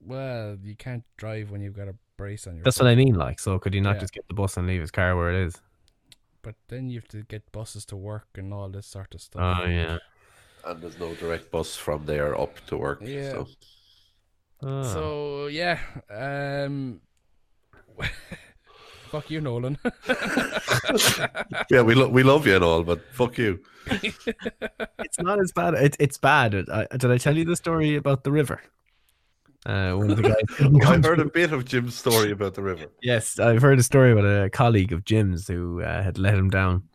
Well, 0.00 0.56
you 0.62 0.74
can't 0.76 1.04
drive 1.18 1.50
when 1.50 1.60
you've 1.60 1.76
got 1.76 1.88
a 1.88 1.94
brace 2.16 2.46
on 2.46 2.54
your. 2.54 2.64
That's 2.64 2.78
foot. 2.78 2.84
what 2.84 2.90
I 2.90 2.94
mean. 2.94 3.14
Like, 3.14 3.38
so 3.38 3.58
could 3.58 3.74
he 3.74 3.80
not 3.80 3.96
Yeah. 3.96 4.00
just 4.00 4.12
get 4.14 4.26
the 4.28 4.34
bus 4.34 4.56
and 4.56 4.66
leave 4.66 4.80
his 4.80 4.90
car 4.90 5.14
where 5.16 5.30
it 5.30 5.44
is? 5.46 5.60
But 6.42 6.54
then 6.68 6.88
you 6.88 6.98
have 7.00 7.08
to 7.08 7.22
get 7.24 7.52
buses 7.52 7.84
to 7.86 7.96
work 7.96 8.28
and 8.36 8.54
all 8.54 8.70
this 8.70 8.86
sort 8.86 9.14
of 9.14 9.20
stuff. 9.20 9.58
Oh 9.62 9.66
yeah. 9.66 9.98
And 10.64 10.80
there's 10.80 10.98
no 10.98 11.14
direct 11.14 11.50
bus 11.50 11.76
from 11.76 12.06
there 12.06 12.38
up 12.40 12.64
to 12.68 12.78
work. 12.78 13.00
Yeah. 13.02 13.30
So. 13.32 13.46
Ah. 14.62 14.82
So 14.84 15.46
yeah, 15.48 15.80
um, 16.10 17.00
fuck 19.10 19.30
you, 19.30 19.40
Nolan. 19.40 19.78
Yeah, 21.70 21.82
we, 21.82 21.94
lo- 21.94 22.08
we 22.08 22.22
love 22.22 22.46
you 22.46 22.56
and 22.56 22.64
all, 22.64 22.82
but 22.82 23.00
fuck 23.12 23.38
you. 23.38 23.60
it's 23.86 25.20
not 25.20 25.40
as 25.40 25.52
bad. 25.52 25.74
It, 25.74 25.96
it's 26.00 26.18
bad. 26.18 26.54
I, 26.68 26.86
did 26.96 27.10
I 27.10 27.18
tell 27.18 27.36
you 27.36 27.44
the 27.44 27.54
story 27.54 27.96
about 27.96 28.24
the 28.24 28.32
river? 28.32 28.60
Uh, 29.66 29.92
one 29.92 30.10
of 30.10 30.16
the 30.16 30.22
guys. 30.22 30.34
I 31.04 31.06
heard 31.06 31.20
a 31.20 31.26
bit 31.26 31.52
of 31.52 31.64
Jim's 31.64 31.94
story 31.94 32.32
about 32.32 32.54
the 32.54 32.62
river. 32.62 32.86
Yes, 33.02 33.38
I've 33.38 33.62
heard 33.62 33.78
a 33.78 33.82
story 33.82 34.12
about 34.12 34.24
a 34.24 34.50
colleague 34.50 34.92
of 34.92 35.04
Jim's 35.04 35.46
who 35.46 35.82
uh, 35.82 36.02
had 36.02 36.18
let 36.18 36.34
him 36.34 36.48
down 36.48 36.88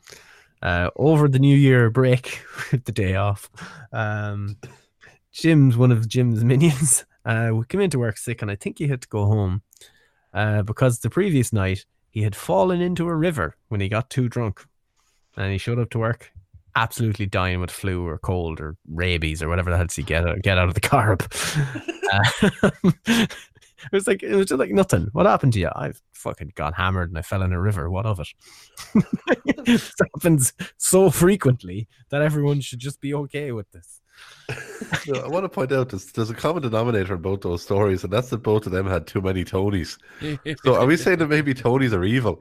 uh, 0.62 0.90
over 0.96 1.28
the 1.30 1.40
New 1.40 1.56
Year 1.56 1.90
break, 1.90 2.44
the 2.72 2.92
day 2.92 3.16
off. 3.16 3.50
Um, 3.94 4.58
Jim's 5.32 5.78
one 5.78 5.92
of 5.92 6.08
Jim's 6.08 6.44
minions. 6.44 7.06
Uh, 7.26 7.52
we 7.54 7.66
came 7.66 7.82
into 7.82 8.00
work 8.00 8.18
sick, 8.18 8.42
and 8.42 8.52
I 8.52 8.56
think 8.56 8.80
he 8.80 8.88
had 8.88 9.02
to 9.02 9.08
go 9.08 9.26
home 9.26 9.62
uh, 10.34 10.64
because 10.64 11.00
the 11.00 11.10
previous 11.10 11.54
night 11.54 11.86
he 12.16 12.24
had 12.24 12.36
fallen 12.36 12.82
into 12.82 13.08
a 13.08 13.16
river 13.16 13.58
when 13.68 13.82
he 13.82 13.90
got 13.90 14.10
too 14.10 14.30
drunk, 14.30 14.66
and 15.36 15.52
he 15.52 15.58
showed 15.58 15.78
up 15.78 15.90
to 15.92 16.00
work 16.00 16.32
absolutely 16.78 17.26
dying 17.26 17.60
with 17.60 17.72
flu 17.72 18.06
or 18.06 18.18
cold 18.18 18.60
or 18.60 18.76
rabies 18.90 19.42
or 19.42 19.48
whatever 19.48 19.70
the 19.70 19.78
hell 19.78 19.88
he 19.94 20.04
get 20.04 20.28
out, 20.28 20.42
get 20.42 20.58
out 20.58 20.68
of 20.68 20.74
the 20.74 20.82
carb. 20.82 21.22
Uh, 22.12 22.72
it 23.08 23.92
was 23.92 24.08
like 24.08 24.24
it 24.24 24.36
was 24.36 24.48
just 24.48 24.60
like 24.60 24.72
nothing. 24.72 25.10
What 25.12 25.26
happened 25.26 25.54
to 25.54 25.60
you? 25.60 25.70
I've 25.76 26.02
fucking 26.14 26.54
got 26.56 26.74
hammered 26.74 27.10
and 27.10 27.18
I 27.18 27.22
fell 27.22 27.42
in 27.42 27.54
a 27.54 27.60
river. 27.60 27.90
What 27.90 28.06
of 28.06 28.20
it? 28.20 28.28
it 29.46 29.82
happens 30.14 30.54
so 30.78 31.10
frequently 31.10 31.88
that 32.10 32.22
everyone 32.22 32.62
should 32.62 32.80
just 32.80 33.02
be 33.02 33.14
okay 33.14 33.52
with 33.52 33.70
this. 33.72 34.02
No, 35.08 35.22
I 35.22 35.28
want 35.28 35.44
to 35.44 35.50
point 35.50 35.72
out 35.72 35.90
there's, 35.90 36.12
there's 36.12 36.30
a 36.30 36.36
common 36.36 36.64
denominator 36.64 37.16
in 37.16 37.22
both 37.22 37.42
those 37.42 37.64
stories, 37.64 38.04
and 38.04 38.14
that's 38.14 38.30
that 38.30 38.38
both 38.38 38.66
of 38.66 38.72
them 38.72 38.88
had 38.88 39.08
too 39.08 39.22
many 39.22 39.44
Tonys. 39.44 39.98
so 40.64 40.76
are 40.76 40.86
we 40.86 40.98
saying 40.98 41.20
that 41.20 41.28
maybe 41.28 41.54
Tonys 41.54 41.94
are 41.94 42.04
evil? 42.04 42.40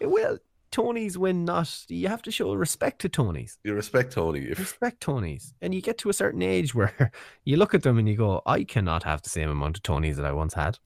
Eh, 0.00 0.06
well, 0.06 0.38
Tonys 0.72 1.16
when 1.16 1.44
not 1.44 1.84
you 1.88 2.08
have 2.08 2.22
to 2.22 2.30
show 2.30 2.52
respect 2.54 3.00
to 3.00 3.08
Tonys. 3.08 3.56
You 3.64 3.74
respect 3.74 4.12
Tony. 4.12 4.40
If 4.40 4.58
Respect 4.58 5.00
Tonys. 5.00 5.52
And 5.62 5.74
you 5.74 5.80
get 5.80 5.98
to 5.98 6.10
a 6.10 6.12
certain 6.12 6.42
age 6.42 6.74
where 6.74 7.12
you 7.44 7.56
look 7.56 7.74
at 7.74 7.82
them 7.82 7.98
and 7.98 8.08
you 8.08 8.16
go, 8.16 8.42
I 8.46 8.64
cannot 8.64 9.02
have 9.04 9.22
the 9.22 9.30
same 9.30 9.48
amount 9.48 9.78
of 9.78 9.82
Tonys 9.82 10.16
that 10.16 10.26
I 10.26 10.32
once 10.32 10.54
had. 10.54 10.78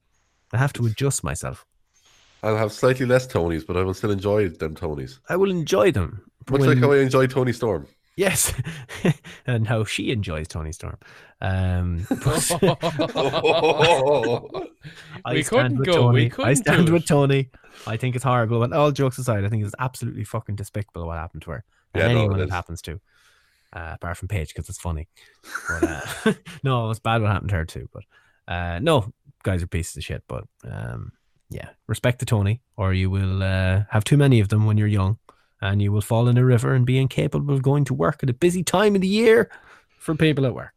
I 0.52 0.58
have 0.58 0.72
to 0.74 0.86
adjust 0.86 1.24
myself. 1.24 1.66
I'll 2.42 2.56
have 2.56 2.72
slightly 2.72 3.06
less 3.06 3.26
Tonys, 3.26 3.66
but 3.66 3.76
I 3.76 3.82
will 3.82 3.94
still 3.94 4.10
enjoy 4.10 4.48
them 4.48 4.74
Tonys. 4.74 5.18
I 5.28 5.36
will 5.36 5.50
enjoy 5.50 5.92
them. 5.92 6.22
Much 6.48 6.62
like 6.62 6.78
how 6.78 6.92
I 6.92 6.98
enjoy 6.98 7.26
Toni 7.26 7.52
Storm. 7.52 7.86
Yes, 8.20 8.52
and 9.47 9.66
how 9.66 9.84
she 9.84 10.10
enjoys 10.10 10.47
Toni 10.47 10.72
Storm. 10.72 10.98
Um, 11.40 12.06
We 15.30 15.42
couldn't 15.42 15.76
go, 15.84 15.92
Tony. 15.92 16.26
I 16.26 16.28
couldn't 16.28 16.56
stand 16.56 16.86
do 16.86 16.92
with 16.92 17.05
it. 17.05 17.09
Tony. 17.09 17.48
I 17.86 17.97
think 17.97 18.14
it's 18.16 18.24
horrible. 18.24 18.62
And 18.62 18.74
all 18.74 18.92
jokes 18.92 19.16
aside, 19.16 19.47
I 19.47 19.48
think 19.48 19.64
it's 19.64 19.74
absolutely 19.78 20.24
fucking 20.24 20.56
despicable 20.56 21.06
what 21.06 21.16
happened 21.16 21.40
to 21.42 21.52
her. 21.52 21.64
And 21.94 22.02
Yeah, 22.02 22.12
no, 22.12 22.18
anyone 22.20 22.40
it 22.40 22.44
it, 22.44 22.51
happens 22.51 22.82
to, 22.82 23.01
uh, 23.72 23.92
apart 23.94 24.18
from 24.18 24.28
Paige, 24.28 24.48
because 24.48 24.68
it's 24.68 24.78
funny. 24.78 25.09
But 25.66 25.82
uh, 25.82 26.32
no, 26.62 26.90
it's 26.90 27.01
bad 27.01 27.22
what 27.22 27.30
happened 27.30 27.51
to 27.51 27.56
her 27.56 27.64
too. 27.64 27.88
But 27.90 28.05
uh, 28.47 28.80
no, 28.80 29.14
guys 29.44 29.62
are 29.62 29.66
pieces 29.66 29.97
of 29.97 30.05
shit. 30.05 30.24
But 30.28 30.44
um, 30.70 31.12
yeah, 31.48 31.70
respect 31.86 32.18
the 32.18 32.26
Tony, 32.26 32.60
or 32.76 32.92
you 32.92 33.09
will 33.09 33.42
uh, 33.42 33.84
have 33.88 34.05
too 34.05 34.18
many 34.18 34.40
of 34.40 34.51
them 34.51 34.66
when 34.66 34.76
you're 34.76 34.86
young, 34.88 35.16
and 35.61 35.82
you 35.82 35.93
will 35.93 36.01
fall 36.01 36.28
in 36.28 36.39
a 36.39 36.45
river 36.45 36.74
and 36.74 36.87
be 36.87 36.99
incapable 36.99 37.55
of 37.55 37.62
going 37.62 37.85
to 37.85 37.95
work 37.95 38.23
at 38.23 38.31
a 38.31 38.35
busy 38.35 38.62
time 38.62 38.95
of 38.95 39.01
the 39.01 39.09
year 39.09 39.51
for 39.99 40.15
people 40.15 40.47
at 40.47 40.55
work. 40.55 40.74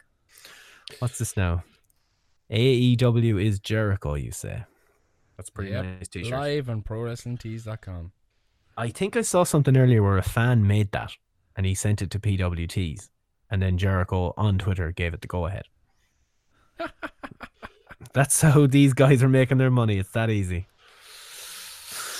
What's 0.99 1.17
this 1.19 1.37
now? 1.37 1.63
AEW 2.51 3.43
is 3.43 3.59
Jericho, 3.59 4.15
you 4.15 4.31
say? 4.31 4.63
That's 5.37 5.49
pretty 5.49 5.71
Yep, 5.71 5.85
nice 5.85 6.07
t-shirt. 6.07 6.39
Live 6.39 6.69
on 6.69 6.81
ProWrestlingTees.com. 6.83 8.11
I 8.77 8.89
think 8.89 9.15
I 9.15 9.21
saw 9.21 9.43
something 9.43 9.77
earlier 9.77 10.03
where 10.03 10.17
a 10.17 10.23
fan 10.23 10.67
made 10.67 10.91
that 10.91 11.13
and 11.55 11.65
he 11.65 11.75
sent 11.75 12.01
it 12.01 12.09
to 12.11 12.19
PWTs, 12.19 13.09
and 13.49 13.61
then 13.61 13.77
Jericho 13.77 14.33
on 14.37 14.57
Twitter 14.57 14.91
gave 14.91 15.13
it 15.13 15.21
the 15.21 15.27
go 15.27 15.45
ahead. 15.45 15.65
That's 18.13 18.41
how 18.41 18.67
these 18.67 18.93
guys 18.93 19.23
are 19.23 19.29
making 19.29 19.59
their 19.59 19.71
money. 19.71 19.97
It's 19.97 20.11
that 20.11 20.29
easy. 20.29 20.67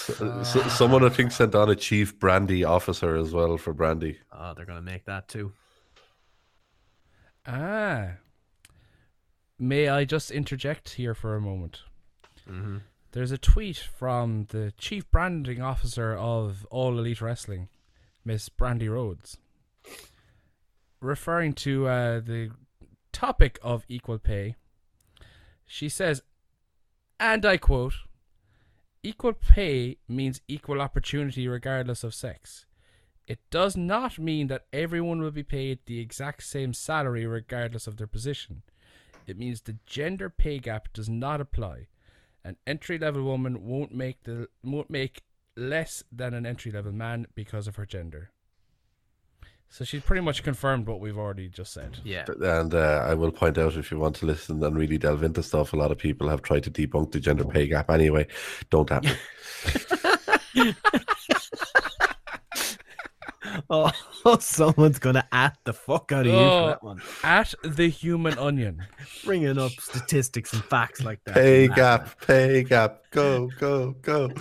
So, 0.05 0.43
someone 0.67 1.03
I 1.05 1.09
think 1.09 1.31
sent 1.31 1.55
on 1.55 1.69
a 1.69 1.75
chief 1.75 2.19
brandy 2.19 2.63
officer 2.63 3.15
as 3.15 3.34
well 3.34 3.57
for 3.57 3.73
Brandi. 3.73 4.17
Oh, 4.31 4.53
they're 4.53 4.65
gonna 4.65 4.81
make 4.81 5.05
that 5.05 5.27
too. 5.27 5.53
Ah. 7.45 8.13
May 9.59 9.88
I 9.88 10.03
just 10.05 10.31
interject 10.31 10.91
here 10.91 11.13
for 11.13 11.35
a 11.35 11.41
moment? 11.41 11.84
Mhm. 12.47 12.81
There's 13.11 13.31
a 13.31 13.38
tweet 13.38 13.77
from 13.77 14.45
the 14.49 14.73
chief 14.77 15.09
branding 15.11 15.61
officer 15.61 16.15
of 16.15 16.65
All 16.71 16.97
Elite 16.97 17.21
Wrestling, 17.21 17.69
Miss 18.25 18.49
Brandi 18.49 18.89
Rhodes, 18.89 19.38
referring 20.99 21.53
to 21.53 21.88
uh, 21.88 22.19
the 22.19 22.51
topic 23.11 23.59
of 23.61 23.85
equal 23.88 24.17
pay, 24.19 24.55
She 25.65 25.88
says, 25.89 26.21
and 27.19 27.45
I 27.45 27.57
quote, 27.57 27.93
equal 29.03 29.34
pay 29.34 29.97
means 30.07 30.41
equal 30.47 30.81
opportunity 30.81 31.47
regardless 31.47 32.03
of 32.03 32.13
sex. 32.13 32.65
It 33.27 33.39
does 33.51 33.77
not 33.77 34.17
mean 34.17 34.47
that 34.47 34.65
everyone 34.73 35.21
will 35.21 35.31
be 35.31 35.43
paid 35.43 35.80
the 35.85 35.99
exact 35.99 36.43
same 36.43 36.73
salary 36.73 37.25
regardless 37.25 37.88
of 37.88 37.97
their 37.97 38.07
position. 38.07 38.63
It 39.27 39.38
means 39.38 39.61
the 39.61 39.77
gender 39.85 40.30
pay 40.30 40.59
gap 40.59 40.91
does 40.93 41.09
not 41.09 41.39
apply. 41.39 41.88
An 42.43 42.57
entry 42.67 42.97
level 42.97 43.23
woman 43.23 43.65
won't 43.65 43.93
make 43.93 44.23
the 44.23 44.49
won't 44.63 44.89
make 44.89 45.23
less 45.55 46.03
than 46.11 46.34
an 46.34 46.45
entry 46.45 46.71
level 46.71 46.91
man 46.91 47.27
because 47.35 47.67
of 47.67 47.77
her 47.77 47.85
gender. 47.85 48.31
So 49.69 49.84
she's 49.84 50.03
pretty 50.03 50.22
much 50.22 50.44
confirmed 50.44 50.85
what 50.88 50.99
we've 50.99 51.18
already 51.18 51.49
just 51.49 51.73
said. 51.73 51.98
Yeah. 52.03 52.26
And 52.41 52.73
uh, 52.76 53.06
I 53.07 53.15
will 53.15 53.31
point 53.31 53.57
out 53.57 53.76
if 53.76 53.90
you 53.91 53.98
want 53.98 54.15
to 54.18 54.27
listen 54.27 54.64
and 54.64 54.77
really 54.77 54.99
delve 54.99 55.23
into 55.23 55.41
stuff, 55.41 55.73
a 55.73 55.77
lot 55.77 55.91
of 55.91 55.98
people 55.98 56.30
have 56.30 56.44
tried 56.44 56.64
to 56.65 56.72
debunk 56.72 57.11
the 57.11 57.19
gender 57.19 57.44
pay 57.44 57.65
gap 57.68 57.90
anyway. 57.90 58.27
Don't 58.69 58.90
happen. 58.90 59.15
Oh, 63.69 63.91
someone's 64.40 64.99
gonna 64.99 65.27
at 65.31 65.57
the 65.64 65.73
fuck 65.73 66.11
out 66.11 66.22
of 66.22 66.26
you 66.27 66.31
for 66.31 66.38
Oh, 66.38 66.68
that 66.68 66.84
one. 66.84 67.02
At 67.23 67.53
the 67.64 67.88
human 67.90 68.38
onion. 68.38 68.85
Bringing 69.26 69.57
up 69.57 69.72
statistics 69.73 70.53
and 70.53 70.64
facts 70.65 71.03
like 71.03 71.19
that. 71.26 71.35
pay 71.35 71.68
Mad. 71.68 71.76
gap, 71.76 72.22
pay 72.26 72.64
gap, 72.64 73.03
go, 73.11 73.49
go, 73.60 73.91
go. 74.02 74.31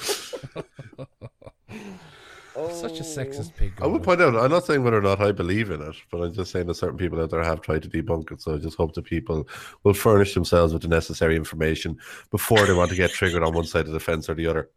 Such 2.54 3.00
a 3.00 3.02
sexist 3.02 3.56
pig. 3.56 3.72
I 3.80 3.86
would 3.86 4.02
point 4.02 4.20
out, 4.20 4.36
I'm 4.36 4.50
not 4.50 4.66
saying 4.66 4.84
whether 4.84 4.98
or 4.98 5.02
not 5.02 5.20
I 5.20 5.32
believe 5.32 5.70
in 5.70 5.80
it, 5.80 5.96
but 6.10 6.20
I'm 6.20 6.34
just 6.34 6.52
saying 6.52 6.66
that 6.66 6.74
certain 6.74 6.98
people 6.98 7.18
out 7.20 7.30
there 7.30 7.42
have 7.42 7.62
tried 7.62 7.82
to 7.82 7.88
debunk 7.88 8.30
it. 8.30 8.42
So 8.42 8.54
I 8.54 8.58
just 8.58 8.76
hope 8.76 8.94
that 8.94 9.04
people 9.04 9.48
will 9.84 9.94
furnish 9.94 10.34
themselves 10.34 10.74
with 10.74 10.82
the 10.82 10.88
necessary 10.88 11.34
information 11.36 11.98
before 12.30 12.66
they 12.66 12.74
want 12.74 12.90
to 12.90 12.96
get 12.96 13.10
triggered 13.12 13.42
on 13.42 13.54
one 13.54 13.64
side 13.64 13.86
of 13.86 13.92
the 13.92 14.00
fence 14.00 14.28
or 14.28 14.34
the 14.34 14.46
other. 14.46 14.68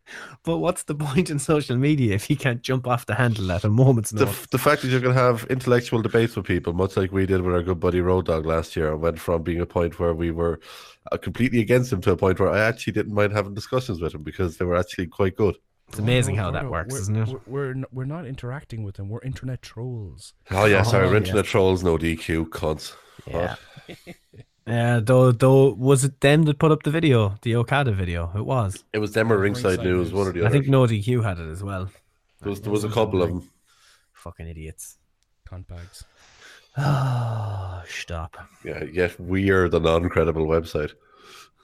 But 0.43 0.59
what's 0.59 0.83
the 0.83 0.95
point 0.95 1.29
in 1.29 1.37
social 1.37 1.75
media 1.75 2.15
if 2.15 2.29
you 2.29 2.37
can't 2.37 2.61
jump 2.61 2.87
off 2.87 3.05
the 3.07 3.15
handle 3.15 3.51
at 3.51 3.65
a 3.65 3.69
moment's 3.69 4.11
The, 4.11 4.25
notice? 4.25 4.45
the 4.51 4.57
fact 4.57 4.81
that 4.83 4.87
you 4.89 5.01
can 5.01 5.11
have 5.13 5.45
intellectual 5.49 6.01
debates 6.01 6.35
with 6.37 6.45
people, 6.45 6.71
much 6.71 6.95
like 6.95 7.11
we 7.11 7.25
did 7.25 7.41
with 7.41 7.53
our 7.55 7.63
good 7.63 7.81
buddy 7.81 7.99
Road 7.99 8.27
Dog 8.27 8.45
last 8.45 8.75
year, 8.77 8.93
and 8.93 9.01
went 9.01 9.19
from 9.19 9.43
being 9.43 9.59
a 9.59 9.65
point 9.65 9.99
where 9.99 10.13
we 10.13 10.31
were 10.31 10.61
uh, 11.11 11.17
completely 11.17 11.59
against 11.59 11.91
him 11.91 11.99
to 12.01 12.11
a 12.11 12.17
point 12.17 12.39
where 12.39 12.49
I 12.49 12.59
actually 12.59 12.93
didn't 12.93 13.13
mind 13.13 13.33
having 13.33 13.53
discussions 13.53 13.99
with 13.99 14.15
him 14.15 14.23
because 14.23 14.57
they 14.57 14.65
were 14.65 14.77
actually 14.77 15.07
quite 15.07 15.35
good. 15.35 15.57
It's 15.89 15.99
amazing 15.99 16.35
how 16.35 16.45
No, 16.47 16.51
that 16.53 16.63
no, 16.63 16.71
works, 16.71 16.93
we're, 16.93 16.99
isn't 16.99 17.15
it? 17.15 17.27
We're, 17.47 17.73
we're 17.73 17.83
we're 17.91 18.05
not 18.05 18.25
interacting 18.25 18.83
with 18.83 18.95
them. 18.95 19.07
We're 19.09 19.21
internet 19.21 19.61
trolls. 19.61 20.33
Oh 20.51 20.65
yeah, 20.65 20.81
sorry, 20.83 21.05
Oh, 21.05 21.09
we're 21.09 21.17
yes. 21.17 21.27
internet 21.27 21.45
trolls, 21.45 21.83
no 21.83 21.97
DQ, 21.97 22.49
cunts. 22.49 22.93
Yeah. 23.27 23.55
Yeah, 24.67 24.99
though, 24.99 25.31
though, 25.31 25.73
was 25.75 26.03
it 26.03 26.21
them 26.21 26.41
that 26.45 26.57
put 26.57 26.71
up 26.71 26.81
the 26.81 26.89
video, 26.89 27.35
the 27.43 27.55
Okada 27.55 27.91
video? 27.91 28.31
It 28.35 28.43
was. 28.47 28.83
It 28.93 28.97
was 28.97 29.11
them 29.11 29.31
or 29.31 29.37
Ringside, 29.37 29.83
News, 29.83 30.11
one 30.11 30.25
or 30.25 30.31
the 30.31 30.43
I 30.43 30.49
think 30.49 30.67
No 30.67 30.87
DQ 30.87 31.23
had 31.23 31.37
it 31.37 31.51
as 31.51 31.61
well. 31.61 31.87
There 32.41 32.49
was, 32.49 32.61
there 32.61 32.71
was 32.71 32.83
a 32.83 32.89
couple 32.89 33.21
of 33.21 33.29
them. 33.29 33.47
Fucking 34.13 34.47
idiots. 34.47 34.97
Cunt 35.47 35.67
bags. 35.67 36.03
Oh, 36.79 37.83
stop. 37.87 38.37
Yeah, 38.63 38.83
yet 38.85 39.19
we're 39.19 39.69
the 39.69 39.79
non-credible 39.79 40.47
website. 40.47 40.93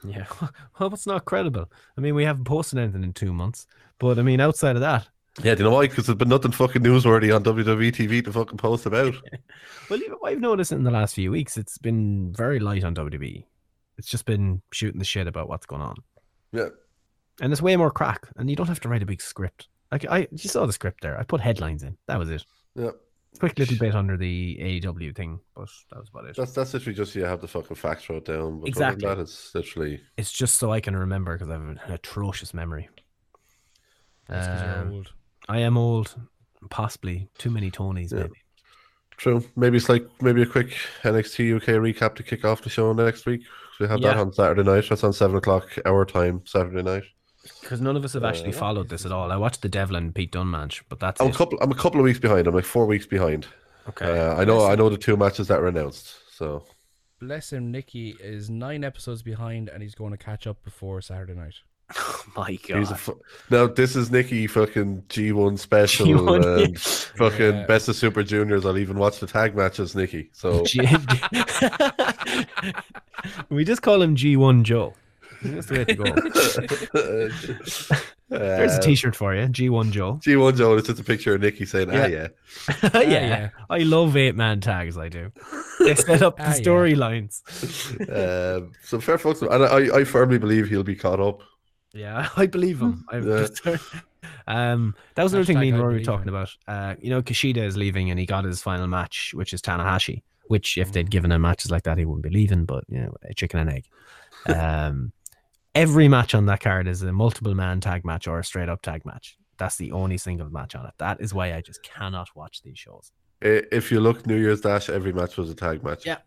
Yeah. 0.06 0.26
Well, 0.78 0.90
what's 0.90 1.04
not 1.06 1.24
credible? 1.24 1.72
I 1.98 2.00
mean, 2.00 2.14
we 2.14 2.24
haven't 2.24 2.44
posted 2.44 2.78
anything 2.78 3.02
in 3.02 3.12
two 3.14 3.32
months, 3.32 3.66
but 4.02 4.18
I 4.18 4.22
mean, 4.22 4.40
outside 4.40 4.74
of 4.74 4.80
that, 4.82 5.08
Yeah, 5.44 5.54
do 5.54 5.62
you 5.62 5.70
know 5.70 5.76
why? 5.76 5.86
Because 5.86 6.06
there's 6.06 6.18
been 6.18 6.28
nothing 6.28 6.50
fucking 6.50 6.82
newsworthy 6.82 7.34
on 7.34 7.44
WWE 7.44 7.92
TV 7.92 8.22
to 8.24 8.32
fucking 8.32 8.58
post 8.58 8.84
about. 8.84 9.14
well, 9.88 10.02
even 10.02 10.18
I've 10.24 10.40
noticed 10.40 10.72
in 10.72 10.82
the 10.82 10.90
last 10.90 11.14
few 11.14 11.30
weeks, 11.30 11.56
it's 11.56 11.78
been 11.78 12.34
very 12.36 12.58
light 12.58 12.82
on 12.82 12.96
WWE. 12.96 13.44
It's 13.96 14.08
just 14.08 14.26
been 14.26 14.60
shooting 14.72 14.98
the 14.98 15.04
shit 15.04 15.28
about 15.28 15.48
what's 15.48 15.66
going 15.66 15.82
on. 15.82 15.94
Yeah. 16.52 16.70
And 17.40 17.52
it's 17.52 17.62
way 17.62 17.76
more 17.76 17.92
crack, 17.92 18.26
and 18.36 18.50
you 18.50 18.56
don't 18.56 18.66
have 18.66 18.80
to 18.80 18.88
write 18.88 19.04
a 19.04 19.06
big 19.06 19.22
script. 19.22 19.68
Like 19.92 20.04
I, 20.10 20.26
you 20.32 20.48
saw 20.48 20.66
the 20.66 20.72
script 20.72 21.00
there. 21.00 21.16
I 21.16 21.22
put 21.22 21.40
headlines 21.40 21.84
in. 21.84 21.96
That 22.08 22.18
was 22.18 22.28
it. 22.28 22.44
Yeah. 22.74 22.90
Quick 23.38 23.58
little 23.58 23.78
bit 23.78 23.94
under 23.94 24.16
the 24.16 24.58
AEW 24.60 25.14
thing, 25.14 25.38
but 25.54 25.68
that 25.90 26.00
was 26.00 26.08
about 26.08 26.26
it. 26.26 26.36
That's 26.36 26.52
that's 26.52 26.74
literally 26.74 26.96
just 26.96 27.14
you 27.14 27.24
have 27.24 27.40
the 27.40 27.48
fucking 27.48 27.76
facts 27.76 28.10
wrote 28.10 28.26
down. 28.26 28.60
But 28.60 28.68
Exactly. 28.68 29.06
That, 29.06 29.18
it's 29.18 29.54
literally 29.54 30.02
It's 30.16 30.32
just 30.32 30.56
so 30.56 30.72
I 30.72 30.80
can 30.80 30.94
remember 30.96 31.32
because 31.34 31.48
I 31.48 31.52
have 31.52 31.62
an 31.62 31.80
atrocious 31.88 32.52
memory. 32.52 32.88
That's 34.28 34.46
'cause 34.46 34.62
you're 34.62 34.78
Um, 34.86 34.92
old. 34.92 35.12
I 35.48 35.58
am 35.58 35.76
old, 35.76 36.14
possibly 36.70 37.28
too 37.38 37.50
many 37.50 37.70
Tonys, 37.70 38.12
Yeah. 38.12 38.22
maybe. 38.24 38.34
true. 39.16 39.44
Maybe 39.56 39.76
it's 39.76 39.88
like 39.88 40.06
maybe 40.20 40.42
a 40.42 40.46
quick 40.46 40.74
NXT 41.04 41.44
UK 41.56 41.78
recap 41.78 42.14
to 42.16 42.22
kick 42.22 42.44
off 42.44 42.62
the 42.62 42.70
show 42.70 42.92
next 42.92 43.26
week. 43.26 43.42
We 43.78 43.86
have 43.88 44.00
that 44.02 44.16
on 44.16 44.32
Saturday 44.32 44.62
night. 44.62 44.88
That's 44.88 45.04
on 45.04 45.12
seven 45.12 45.36
o'clock 45.36 45.68
our 45.84 46.04
time 46.04 46.42
Saturday 46.44 46.82
night. 46.82 47.04
Because 47.60 47.80
none 47.80 47.96
of 47.96 48.04
us 48.04 48.12
have 48.12 48.22
actually 48.24 48.50
Uh, 48.54 48.58
followed 48.58 48.88
this 48.88 49.04
at 49.04 49.10
all. 49.12 49.32
I 49.32 49.36
watched 49.36 49.62
the 49.62 49.68
Devlin 49.68 50.12
Pete 50.12 50.30
Dunne 50.32 50.50
match, 50.50 50.84
but 50.88 51.00
that's 51.00 51.20
I'm 51.20 51.28
a 51.30 51.32
couple. 51.32 51.58
I'm 51.60 51.72
a 51.72 51.74
couple 51.76 51.98
of 52.00 52.04
weeks 52.04 52.18
behind. 52.20 52.46
I'm 52.46 52.54
like 52.54 52.64
four 52.64 52.86
weeks 52.86 53.06
behind. 53.06 53.46
Okay. 53.88 54.06
Uh, 54.20 54.36
I 54.36 54.44
know. 54.44 54.64
I 54.64 54.76
know 54.76 54.88
the 54.88 54.96
two 54.96 55.16
matches 55.16 55.48
that 55.48 55.60
were 55.60 55.66
announced. 55.68 56.14
So 56.32 56.64
Bless 57.20 57.52
him, 57.52 57.70
Nicky 57.70 58.16
is 58.18 58.50
nine 58.50 58.82
episodes 58.82 59.22
behind, 59.22 59.68
and 59.68 59.80
he's 59.82 59.94
going 59.94 60.10
to 60.10 60.16
catch 60.16 60.44
up 60.46 60.62
before 60.64 61.00
Saturday 61.00 61.34
night. 61.34 61.54
My 62.36 62.50
He's 62.62 62.90
a 62.90 62.94
fu- 62.96 63.20
now 63.50 63.66
this 63.66 63.94
is 63.96 64.10
Nikki 64.10 64.46
fucking 64.46 65.02
G1 65.08 65.58
special 65.58 66.06
G1, 66.06 66.64
and 66.64 66.80
fucking 66.80 67.54
Yeah. 67.56 67.66
best 67.66 67.88
of 67.88 67.96
Super 67.96 68.22
Juniors. 68.22 68.64
I'll 68.64 68.78
even 68.78 68.98
watch 68.98 69.18
the 69.20 69.26
tag 69.26 69.54
matches, 69.56 69.94
Nikki. 69.94 70.30
So 70.32 70.62
G- 70.66 70.80
we 73.50 73.64
just 73.64 73.82
call 73.82 74.00
him 74.02 74.16
G1 74.16 74.62
Joe. 74.62 74.94
That's 75.42 75.66
the 75.66 75.74
way 75.74 75.84
to 75.84 75.94
go. 75.94 76.04
There's 78.28 78.72
a 78.72 78.78
Uh, 78.78 78.80
T-shirt 78.80 79.14
for 79.16 79.34
you, 79.34 79.42
G1 79.48 79.90
Joe. 79.90 80.20
G1 80.24 80.56
Joe. 80.56 80.76
It's 80.76 80.86
just 80.86 81.00
a 81.00 81.04
picture 81.04 81.34
of 81.34 81.40
Nikki 81.42 81.66
saying, 81.66 81.90
"Ah, 81.90 82.06
yeah." 82.06 82.28
yeah. 82.94 83.00
yeah. 83.02 83.48
I 83.68 83.78
love 83.80 84.16
eight 84.16 84.36
man 84.36 84.60
tags. 84.60 84.96
I 84.96 85.08
do. 85.08 85.32
They 85.80 85.94
set 85.96 86.22
up 86.22 86.36
the 86.36 86.44
Ah, 86.44 86.54
yeah. 86.54 86.60
storylines. 86.62 87.42
um, 88.56 88.72
so 88.84 89.00
fair 89.00 89.18
folks, 89.18 89.42
and 89.42 89.52
I, 89.64 89.98
I 89.98 90.04
firmly 90.04 90.38
believe 90.38 90.68
he'll 90.68 90.82
be 90.84 90.94
caught 90.96 91.20
up. 91.20 91.40
Yeah, 91.94 92.28
I 92.36 92.46
believe 92.46 92.80
him. 92.80 93.04
Yeah. 93.12 93.46
um, 94.46 94.94
that 95.14 95.22
was 95.22 95.32
another 95.32 95.44
thing 95.44 95.58
me 95.58 95.70
and 95.70 95.78
Rory 95.78 95.98
were 95.98 96.04
talking 96.04 96.28
him. 96.28 96.34
about. 96.34 96.50
Uh, 96.66 96.94
you 97.00 97.10
know, 97.10 97.22
Kushida 97.22 97.58
is 97.58 97.76
leaving, 97.76 98.10
and 98.10 98.18
he 98.18 98.26
got 98.26 98.44
his 98.44 98.62
final 98.62 98.86
match, 98.86 99.32
which 99.34 99.52
is 99.52 99.60
Tanahashi. 99.60 100.22
Which, 100.48 100.76
if 100.76 100.92
they'd 100.92 101.10
given 101.10 101.32
him 101.32 101.42
matches 101.42 101.70
like 101.70 101.84
that, 101.84 101.98
he 101.98 102.04
wouldn't 102.04 102.24
be 102.24 102.30
leaving. 102.30 102.64
But 102.64 102.84
you 102.88 103.00
know, 103.00 103.14
a 103.22 103.34
chicken 103.34 103.60
and 103.60 103.70
egg. 103.70 103.84
Um, 104.46 105.12
every 105.74 106.08
match 106.08 106.34
on 106.34 106.46
that 106.46 106.60
card 106.60 106.88
is 106.88 107.02
a 107.02 107.12
multiple 107.12 107.54
man 107.54 107.80
tag 107.80 108.04
match 108.04 108.26
or 108.26 108.38
a 108.38 108.44
straight 108.44 108.68
up 108.68 108.82
tag 108.82 109.04
match. 109.04 109.36
That's 109.58 109.76
the 109.76 109.92
only 109.92 110.18
single 110.18 110.50
match 110.50 110.74
on 110.74 110.86
it. 110.86 110.94
That 110.98 111.20
is 111.20 111.32
why 111.32 111.54
I 111.54 111.60
just 111.60 111.82
cannot 111.82 112.28
watch 112.34 112.62
these 112.62 112.78
shows. 112.78 113.12
If 113.40 113.90
you 113.90 114.00
look 114.00 114.26
New 114.26 114.36
Year's 114.36 114.60
Dash, 114.60 114.88
every 114.88 115.12
match 115.12 115.36
was 115.36 115.50
a 115.50 115.54
tag 115.54 115.82
match. 115.82 116.06
Yeah, 116.06 116.18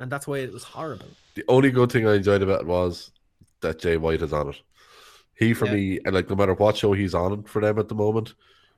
and 0.00 0.10
that's 0.10 0.26
why 0.26 0.38
it 0.38 0.52
was 0.52 0.64
horrible. 0.64 1.08
The 1.34 1.44
only 1.48 1.70
good 1.70 1.92
thing 1.92 2.06
I 2.06 2.14
enjoyed 2.14 2.42
about 2.42 2.62
it 2.62 2.66
was 2.66 3.10
that 3.60 3.78
Jay 3.78 3.96
White 3.96 4.22
is 4.22 4.32
on 4.32 4.50
it. 4.50 4.60
He 5.38 5.52
for 5.54 5.66
Yeah. 5.66 5.74
me, 5.74 6.00
and 6.04 6.14
like 6.14 6.28
no 6.30 6.36
matter 6.36 6.54
what 6.54 6.76
show 6.76 6.92
he's 6.92 7.14
on 7.14 7.42
for 7.44 7.60
them 7.60 7.78
at 7.78 7.88
the 7.88 7.94
moment, 7.94 8.34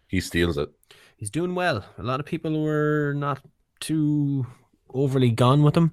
he 0.08 0.20
steals 0.20 0.58
it. 0.58 0.70
He's 1.16 1.30
doing 1.30 1.54
well. 1.54 1.84
A 1.98 2.02
lot 2.02 2.20
of 2.20 2.26
people 2.26 2.62
were 2.62 3.14
not 3.16 3.40
too 3.80 4.46
overly 4.92 5.30
gone 5.30 5.62
with 5.62 5.76
him, 5.76 5.92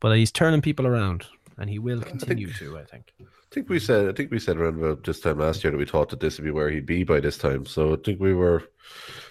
but 0.00 0.16
he's 0.16 0.32
turning 0.32 0.62
people 0.62 0.86
around, 0.86 1.26
and 1.58 1.70
he 1.70 1.78
will 1.78 2.00
continue 2.00 2.52
to. 2.54 2.78
I 2.78 2.84
think. 2.84 3.12
I 3.20 3.24
think 3.54 3.68
we 3.68 3.78
said 3.80 4.08
I 4.08 4.12
think 4.12 4.30
we 4.30 4.38
said 4.38 4.56
around 4.56 4.78
about 4.82 5.04
this 5.04 5.20
time 5.20 5.38
last 5.38 5.62
year 5.64 5.70
that 5.72 5.78
we 5.78 5.84
thought 5.86 6.08
that 6.10 6.20
this 6.20 6.38
would 6.38 6.44
be 6.44 6.50
where 6.52 6.70
he'd 6.70 6.86
be 6.86 7.02
by 7.04 7.20
this 7.20 7.36
time. 7.38 7.66
So 7.66 7.94
I 7.94 7.96
think 8.04 8.20
we 8.20 8.32
were 8.34 8.62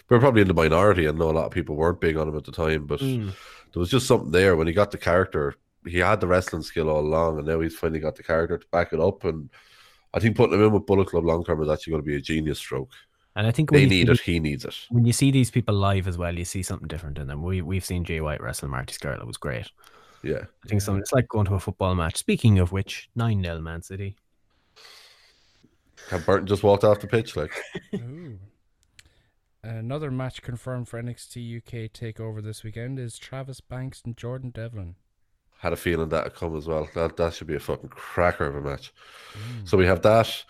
we 0.09 0.15
were 0.15 0.19
probably 0.19 0.41
in 0.41 0.47
the 0.47 0.53
minority 0.53 1.07
I 1.07 1.11
know 1.11 1.29
a 1.29 1.31
lot 1.31 1.45
of 1.45 1.51
people 1.51 1.75
weren't 1.75 2.01
big 2.01 2.17
on 2.17 2.27
him 2.27 2.35
at 2.37 2.43
the 2.45 2.51
time, 2.51 2.85
but 2.85 2.99
Mm. 2.99 3.33
there 3.73 3.79
was 3.79 3.89
just 3.89 4.07
something 4.07 4.31
there 4.31 4.55
when 4.55 4.67
he 4.67 4.73
got 4.73 4.91
the 4.91 4.97
character. 4.97 5.55
He 5.85 5.99
had 5.99 6.19
the 6.19 6.27
wrestling 6.27 6.63
skill 6.63 6.89
all 6.89 6.99
along, 6.99 7.37
and 7.37 7.47
now 7.47 7.61
he's 7.61 7.77
finally 7.77 8.01
got 8.01 8.15
the 8.17 8.23
character 8.23 8.57
to 8.57 8.65
back 8.71 8.91
it 8.91 8.99
up. 8.99 9.23
And 9.23 9.49
I 10.13 10.19
think 10.19 10.35
putting 10.35 10.55
him 10.55 10.65
in 10.65 10.71
with 10.71 10.85
Bullet 10.85 11.07
Club 11.07 11.25
long 11.25 11.43
term 11.43 11.61
is 11.61 11.69
actually 11.69 11.91
going 11.91 12.03
to 12.03 12.07
be 12.07 12.15
a 12.15 12.21
genius 12.21 12.57
stroke. 12.59 12.89
And 13.35 13.45
I 13.45 13.51
think 13.51 13.71
They 13.71 13.85
need 13.85 14.07
see- 14.07 14.11
it. 14.13 14.19
He 14.21 14.39
needs 14.39 14.65
it. 14.65 14.75
When 14.89 15.05
you 15.05 15.13
see 15.13 15.31
these 15.31 15.51
people 15.51 15.75
live 15.75 16.07
as 16.07 16.17
well, 16.17 16.37
you 16.37 16.45
see 16.45 16.63
something 16.63 16.87
different 16.87 17.17
in 17.19 17.27
them. 17.27 17.43
We 17.43 17.61
we've 17.61 17.85
seen 17.85 18.03
Jay 18.03 18.21
White 18.21 18.41
wrestle 18.41 18.69
Marty 18.69 18.93
Scurll. 18.93 19.19
It 19.19 19.27
was 19.27 19.37
great. 19.37 19.69
Yeah. 20.23 20.41
I 20.65 20.67
think 20.67 20.81
something. 20.81 20.99
It's 21.01 21.13
like 21.13 21.27
going 21.29 21.45
to 21.45 21.53
a 21.53 21.59
football 21.59 21.95
match. 21.95 22.17
Speaking 22.17 22.59
of 22.59 22.71
which, 22.71 23.09
nine 23.15 23.41
0 23.43 23.61
Man 23.61 23.81
City. 23.81 24.15
Have 26.09 26.25
Burton 26.25 26.47
just 26.47 26.63
walked 26.63 26.83
off 26.83 26.99
the 27.01 27.07
pitch 27.07 27.35
like 27.35 27.51
Another 29.63 30.09
match 30.09 30.41
confirmed 30.41 30.87
for 30.87 31.01
NXT 31.01 31.57
UK 31.57 31.91
takeover 31.91 32.41
this 32.41 32.63
weekend 32.63 32.97
is 32.97 33.17
Travis 33.17 33.59
Banks 33.61 34.01
and 34.05 34.15
Jordan 34.15 34.49
Devlin. 34.51 34.95
Had 35.59 35.73
a 35.73 35.77
feeling 35.77 36.09
that'd 36.09 36.35
come 36.35 36.55
as 36.57 36.67
well. 36.67 36.87
That 36.95 37.17
that 37.17 37.33
should 37.33 37.47
be 37.47 37.55
a 37.55 37.59
fucking 37.59 37.89
cracker 37.89 38.45
of 38.45 38.55
a 38.55 38.61
match. 38.61 38.93
So 39.65 39.77
we 39.77 39.85
have 39.85 40.01
that. 40.03 40.43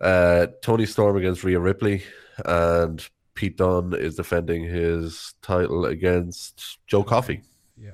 Uh, 0.00 0.46
Toni 0.62 0.86
Storm 0.86 1.16
against 1.16 1.44
Rhea 1.44 1.58
Ripley, 1.58 2.02
and 2.44 3.06
Pete 3.34 3.56
Dunne 3.56 3.94
is 3.94 4.16
defending 4.16 4.64
his 4.64 5.34
title 5.42 5.86
against 5.86 6.78
Joe 6.86 7.02
Coffey. 7.02 7.42
Yeah. 7.78 7.92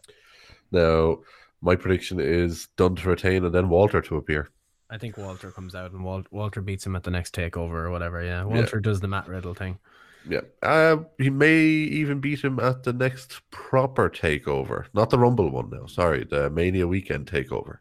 Now, 0.73 1.19
My 1.63 1.75
prediction 1.77 2.21
is 2.21 2.69
Dunne 2.77 2.97
to 2.97 3.09
retain 3.09 3.45
and 3.45 3.55
then 3.55 3.69
Walter 3.69 4.01
to 4.03 4.17
appear. 4.17 4.51
I 4.91 4.99
think 4.99 5.17
Walter 5.17 5.51
comes 5.51 5.75
out 5.75 5.93
and 5.93 6.05
Wal- 6.05 6.27
Walter 6.31 6.61
beats 6.61 6.87
him 6.87 6.95
at 6.95 7.03
the 7.03 7.11
next 7.11 7.35
takeover 7.35 7.75
or 7.87 7.91
whatever. 7.91 8.23
Yeah, 8.23 8.45
Walter 8.45 8.79
does 8.79 9.01
the 9.01 9.09
Matt 9.09 9.27
Riddle 9.27 9.55
thing. 9.55 9.79
Yeah. 10.29 10.41
Uh, 10.63 11.05
he 11.19 11.31
may 11.31 11.59
even 11.63 12.21
beat 12.21 12.43
him 12.45 12.59
at 12.59 12.83
the 12.83 12.93
next 12.93 13.41
proper 13.51 14.11
takeover. 14.11 14.87
Not 14.93 15.11
the 15.11 15.19
Rumble 15.19 15.51
one 15.51 15.71
now. 15.71 15.87
Sorry, 15.87 16.25
the 16.25 16.51
Mania 16.51 16.87
weekend 16.87 17.27
takeover. 17.27 17.79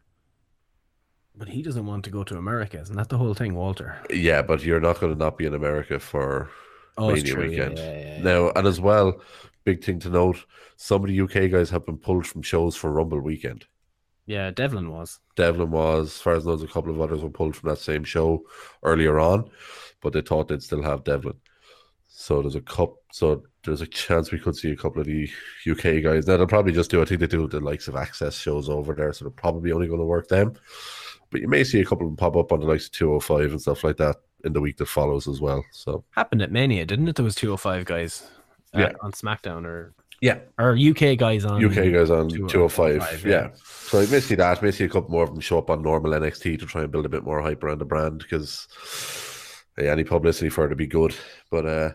But 1.34 1.48
he 1.48 1.62
doesn't 1.62 1.86
want 1.86 2.04
to 2.04 2.10
go 2.10 2.24
to 2.24 2.38
America, 2.38 2.80
isn't 2.80 2.96
that 2.96 3.10
the 3.10 3.18
whole 3.18 3.34
thing, 3.34 3.54
Walter? 3.54 3.98
Yeah, 4.10 4.42
but 4.42 4.62
you're 4.64 4.80
not 4.80 5.00
going 5.00 5.12
to 5.12 5.18
not 5.18 5.36
be 5.36 5.44
in 5.46 5.54
America 5.54 5.98
for 5.98 6.50
Oh, 6.96 7.08
Mania 7.12 7.22
true, 7.34 7.42
yeah, 7.44 7.48
weekend. 7.48 7.78
yeah, 7.78 7.98
yeah, 7.98 8.22
Now, 8.22 8.50
and 8.56 8.66
as 8.66 8.80
well, 8.80 9.20
big 9.64 9.84
thing 9.84 9.98
to 10.00 10.08
note: 10.08 10.44
some 10.76 11.02
of 11.04 11.08
the 11.10 11.20
UK 11.20 11.50
guys 11.50 11.68
have 11.70 11.84
been 11.84 11.98
pulled 11.98 12.26
from 12.26 12.42
shows 12.42 12.74
for 12.74 12.90
Rumble 12.90 13.20
weekend. 13.20 13.66
Yeah, 14.24 14.50
Devlin 14.50 14.90
was. 14.90 15.20
Devlin 15.36 15.70
was, 15.70 16.06
as 16.16 16.20
far 16.20 16.34
as 16.34 16.46
I 16.46 16.50
know, 16.54 16.62
a 16.62 16.66
couple 16.66 16.90
of 16.90 17.00
others 17.00 17.22
were 17.22 17.30
pulled 17.30 17.54
from 17.54 17.68
that 17.68 17.78
same 17.78 18.02
show 18.02 18.44
earlier 18.82 19.18
on, 19.20 19.50
but 20.00 20.12
they 20.14 20.22
thought 20.22 20.48
they'd 20.48 20.62
still 20.62 20.82
have 20.82 21.04
Devlin. 21.04 21.38
So 22.18 22.40
there's 22.40 22.54
a 22.54 22.62
cup. 22.62 22.94
So 23.12 23.42
there's 23.62 23.82
a 23.82 23.86
chance 23.86 24.32
we 24.32 24.38
could 24.38 24.56
see 24.56 24.70
a 24.70 24.76
couple 24.76 25.02
of 25.02 25.06
the 25.06 25.28
UK 25.70 26.02
guys. 26.02 26.26
Now 26.26 26.38
they'll 26.38 26.46
probably 26.46 26.72
just 26.72 26.90
do. 26.90 27.02
I 27.02 27.04
think 27.04 27.20
they 27.20 27.26
do 27.26 27.46
the 27.46 27.60
likes 27.60 27.88
of 27.88 27.94
Axxess 27.94 28.40
shows 28.40 28.70
over 28.70 28.94
there, 28.94 29.12
so 29.12 29.26
they're 29.26 29.30
probably 29.30 29.70
only 29.70 29.86
going 29.86 30.00
to 30.00 30.06
work 30.06 30.28
them. 30.28 30.54
But 31.30 31.42
you 31.42 31.48
may 31.48 31.62
see 31.62 31.78
a 31.80 31.84
couple 31.84 32.06
of 32.06 32.10
them 32.12 32.16
pop 32.16 32.34
up 32.36 32.52
on 32.52 32.60
the 32.60 32.66
likes 32.66 32.86
of 32.86 32.92
205 32.92 33.50
and 33.50 33.60
stuff 33.60 33.84
like 33.84 33.98
that 33.98 34.16
in 34.44 34.54
the 34.54 34.62
week 34.62 34.78
that 34.78 34.86
follows 34.86 35.28
as 35.28 35.42
well. 35.42 35.62
So 35.72 36.04
Happened 36.12 36.40
at 36.40 36.50
Mania, 36.50 36.86
didn't 36.86 37.06
it? 37.08 37.16
There 37.16 37.24
was 37.24 37.34
205 37.34 37.84
guys 37.84 38.26
uh, 38.74 38.78
Yeah. 38.80 38.92
on 39.02 39.12
SmackDown 39.12 39.66
or 39.66 39.92
Yeah. 40.22 40.38
or 40.58 40.74
UK 40.74 41.18
guys 41.18 41.44
on 41.44 41.62
UK 41.62 41.92
guys 41.92 42.08
on 42.10 42.30
205. 42.30 42.50
205, 43.02 43.26
yeah. 43.26 43.50
So 43.62 44.00
you 44.00 44.08
may 44.08 44.20
see 44.20 44.36
that. 44.36 44.62
May 44.62 44.70
see 44.70 44.84
a 44.84 44.88
couple 44.88 45.10
more 45.10 45.24
of 45.24 45.30
them 45.32 45.40
show 45.40 45.58
up 45.58 45.68
on 45.68 45.82
normal 45.82 46.12
NXT 46.12 46.58
to 46.60 46.64
try 46.66 46.80
and 46.82 46.90
build 46.90 47.04
a 47.04 47.10
bit 47.10 47.24
more 47.24 47.42
hype 47.42 47.62
around 47.62 47.78
the 47.78 47.84
brand 47.84 48.20
because 48.20 48.66
yeah, 49.76 49.92
any 49.92 50.04
publicity 50.04 50.48
for 50.48 50.64
it 50.64 50.70
to 50.70 50.76
be 50.76 50.86
good. 50.86 51.14
But 51.50 51.66
uh 51.66 51.92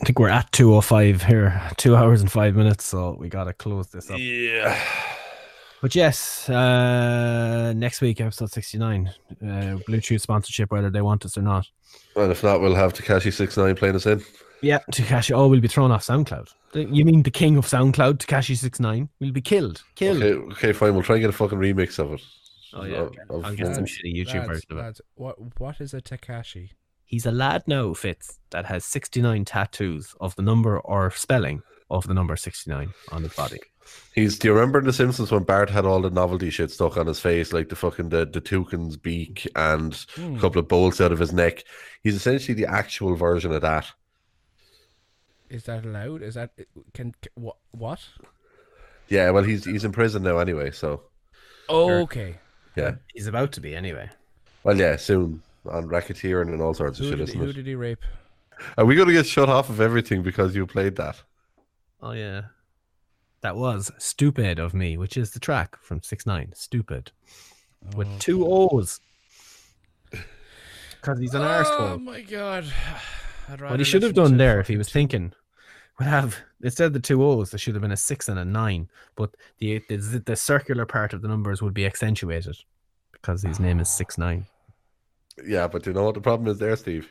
I 0.00 0.04
think 0.04 0.18
we're 0.18 0.30
at 0.30 0.50
205 0.52 1.22
here, 1.22 1.60
two 1.76 1.94
hours 1.96 2.20
and 2.22 2.30
five 2.32 2.56
minutes, 2.56 2.84
so 2.84 3.16
we 3.20 3.28
gotta 3.28 3.52
close 3.52 3.88
this 3.88 4.10
up. 4.10 4.18
Yeah. 4.18 4.78
But 5.80 5.94
yes, 5.94 6.48
uh 6.48 7.72
next 7.76 8.00
week, 8.00 8.20
episode 8.20 8.50
69, 8.50 9.08
uh 9.08 9.44
Bluetooth 9.88 10.20
sponsorship, 10.20 10.70
whether 10.70 10.90
they 10.90 11.02
want 11.02 11.24
us 11.24 11.36
or 11.36 11.42
not. 11.42 11.66
and 12.16 12.30
if 12.32 12.42
not, 12.42 12.60
we'll 12.60 12.74
have 12.74 12.94
Tekashi 12.94 13.32
Six 13.32 13.56
Nine 13.56 13.74
playing 13.76 13.96
us 13.96 14.06
in. 14.06 14.22
Yeah, 14.62 14.78
Tekashi. 14.92 15.32
Oh, 15.36 15.48
we'll 15.48 15.60
be 15.60 15.68
thrown 15.68 15.90
off 15.90 16.04
SoundCloud. 16.06 16.48
You 16.74 17.04
mean 17.04 17.22
the 17.22 17.30
king 17.32 17.56
of 17.58 17.66
SoundCloud, 17.66 18.18
Tekashi 18.18 18.56
69? 18.56 19.08
We'll 19.20 19.32
be 19.32 19.40
killed. 19.42 19.82
Killed. 19.96 20.22
Okay, 20.22 20.52
okay, 20.52 20.72
fine. 20.72 20.94
We'll 20.94 21.02
try 21.02 21.16
and 21.16 21.20
get 21.22 21.30
a 21.30 21.32
fucking 21.32 21.58
remix 21.58 21.98
of 21.98 22.12
it. 22.14 22.22
Oh, 22.72 22.84
yeah, 22.84 22.96
Of- 22.98 23.06
okay. 23.08 23.18
of- 23.28 23.44
I'll 23.44 23.54
get 23.56 23.74
some 23.74 23.84
shitty 23.84 24.14
YouTube 24.16 24.34
Lads, 24.46 24.48
version 24.48 24.78
of 24.78 24.86
it. 24.86 25.00
what 25.16 25.60
what 25.60 25.80
is 25.80 25.92
a 25.94 26.00
Tekashi? 26.00 26.70
He's 27.12 27.26
a 27.26 27.30
lad 27.30 27.64
now, 27.66 27.92
Fitz, 27.92 28.38
that 28.52 28.64
has 28.64 28.86
69 28.86 29.44
tattoos 29.44 30.14
of 30.18 30.34
the 30.34 30.40
number 30.40 30.80
or 30.80 31.10
spelling 31.10 31.60
of 31.90 32.06
the 32.08 32.14
number 32.14 32.36
69 32.36 32.94
on 33.10 33.22
his 33.22 33.34
body. 33.34 33.58
He's. 34.14 34.38
Do 34.38 34.48
you 34.48 34.54
remember 34.54 34.78
in 34.78 34.86
The 34.86 34.94
Simpsons 34.94 35.30
when 35.30 35.42
Bart 35.42 35.68
had 35.68 35.84
all 35.84 36.00
the 36.00 36.08
novelty 36.08 36.48
shit 36.48 36.70
stuck 36.70 36.96
on 36.96 37.06
his 37.06 37.20
face, 37.20 37.52
like 37.52 37.68
the 37.68 37.76
fucking 37.76 38.08
the 38.08 38.24
the 38.24 38.40
toucan's 38.40 38.96
beak 38.96 39.46
and 39.54 39.94
Hmm. 40.14 40.36
a 40.36 40.40
couple 40.40 40.58
of 40.60 40.68
bolts 40.68 41.02
out 41.02 41.12
of 41.12 41.18
his 41.18 41.34
neck? 41.34 41.64
He's 42.02 42.14
essentially 42.14 42.54
the 42.54 42.64
actual 42.70 43.14
version 43.14 43.52
of 43.52 43.60
that. 43.60 43.92
Is 45.50 45.64
that 45.64 45.84
allowed? 45.84 46.22
Is 46.22 46.32
that 46.34 46.52
can, 46.94 47.12
can 47.20 47.30
what 47.34 47.56
what? 47.72 48.00
Yeah, 49.08 49.28
well, 49.32 49.44
he's 49.44 49.66
he's 49.66 49.84
in 49.84 49.92
prison 49.92 50.22
now 50.22 50.38
anyway, 50.38 50.70
so 50.70 51.02
Oh, 51.68 52.00
Okay. 52.04 52.36
yeah. 52.74 52.92
He's 53.12 53.26
about 53.26 53.52
to 53.52 53.60
be 53.60 53.76
anyway. 53.76 54.08
Well, 54.64 54.78
yeah, 54.78 54.96
soon 54.96 55.42
on 55.70 55.88
racketeering 55.88 56.48
and 56.48 56.60
all 56.60 56.74
sorts 56.74 56.98
of 56.98 57.04
Who 57.04 57.10
shit, 57.10 57.18
did, 57.18 57.28
isn't 57.28 57.40
who 57.40 57.48
it? 57.48 57.52
did 57.54 57.66
he 57.66 57.74
rape? 57.74 58.02
Are 58.78 58.84
we 58.84 58.94
going 58.94 59.08
to 59.08 59.14
get 59.14 59.26
shut 59.26 59.48
off 59.48 59.70
of 59.70 59.80
everything 59.80 60.22
because 60.22 60.54
you 60.54 60.66
played 60.66 60.96
that? 60.96 61.22
Oh, 62.00 62.12
yeah. 62.12 62.42
That 63.40 63.56
was 63.56 63.90
Stupid 63.98 64.58
of 64.58 64.72
Me, 64.72 64.96
which 64.96 65.16
is 65.16 65.32
the 65.32 65.40
track 65.40 65.76
from 65.80 66.02
6 66.02 66.26
9 66.26 66.52
Stupid. 66.54 67.10
With 67.96 68.08
oh. 68.08 68.16
two 68.20 68.46
O's. 68.46 69.00
Because 70.10 71.18
he's 71.18 71.34
an 71.34 71.42
Oh 71.42 71.46
arsehole. 71.46 72.00
my 72.00 72.20
god! 72.20 72.64
What 73.58 73.80
he 73.80 73.84
should 73.84 74.04
have 74.04 74.14
done 74.14 74.36
there, 74.36 74.60
if 74.60 74.68
he 74.68 74.76
was 74.76 74.88
thinking, 74.88 75.32
would 75.98 76.06
have 76.06 76.38
instead 76.62 76.86
of 76.86 76.92
the 76.92 77.00
two 77.00 77.24
O's, 77.24 77.50
there 77.50 77.58
should 77.58 77.74
have 77.74 77.82
been 77.82 77.90
a 77.90 77.96
six 77.96 78.28
and 78.28 78.38
a 78.38 78.44
nine. 78.44 78.88
But 79.16 79.34
the 79.58 79.82
the, 79.88 80.22
the 80.24 80.36
circular 80.36 80.86
part 80.86 81.12
of 81.12 81.22
the 81.22 81.26
numbers 81.28 81.60
would 81.60 81.74
be 81.74 81.84
accentuated 81.84 82.56
because 83.10 83.42
his 83.42 83.58
name 83.58 83.80
is 83.80 83.88
six 83.88 84.16
nine. 84.16 84.46
Yeah, 85.44 85.68
but 85.68 85.86
you 85.86 85.92
know 85.92 86.04
what 86.04 86.14
the 86.14 86.20
problem 86.20 86.48
is 86.48 86.58
there, 86.58 86.76
Steve? 86.76 87.10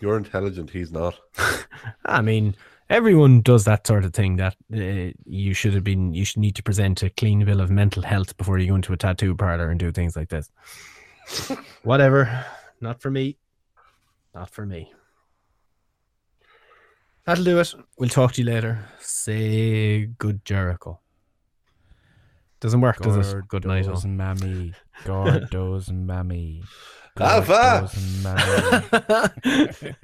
You're 0.00 0.16
intelligent. 0.16 0.70
He's 0.70 0.92
not. 0.92 1.18
I 2.04 2.22
mean, 2.22 2.56
everyone 2.88 3.40
does 3.40 3.64
that 3.64 3.86
sort 3.86 4.04
of 4.04 4.14
thing. 4.14 4.36
That 4.36 4.56
uh, 4.72 5.12
you 5.24 5.54
should 5.54 5.74
have 5.74 5.84
been. 5.84 6.14
You 6.14 6.24
should 6.24 6.40
need 6.40 6.56
to 6.56 6.62
present 6.62 7.02
a 7.02 7.10
clean 7.10 7.44
bill 7.44 7.60
of 7.60 7.70
mental 7.70 8.02
health 8.02 8.36
before 8.36 8.58
you 8.58 8.68
go 8.68 8.76
into 8.76 8.92
a 8.92 8.96
tattoo 8.96 9.34
parlor 9.34 9.70
and 9.70 9.80
do 9.80 9.90
things 9.92 10.16
like 10.16 10.28
this. 10.28 10.50
Whatever, 11.82 12.44
not 12.80 13.00
for 13.00 13.10
me. 13.10 13.36
Not 14.34 14.50
for 14.50 14.64
me. 14.64 14.92
That'll 17.24 17.44
do 17.44 17.60
it. 17.60 17.74
We'll 17.98 18.08
talk 18.08 18.32
to 18.32 18.42
you 18.42 18.50
later. 18.50 18.84
Say 18.98 20.06
good 20.06 20.44
Jericho. 20.44 21.00
Doesn't 22.60 22.80
work, 22.80 22.98
does 22.98 23.32
it? 23.32 23.48
Good 23.48 23.66
night, 23.66 23.88
all. 23.88 23.94
Gordo's 23.94 24.06
mammy. 24.06 24.72
Gordo's 25.04 25.90
mammy. 25.92 26.62
Alpha! 27.18 27.88
Gordo's 27.90 28.22
mammy. 28.22 29.94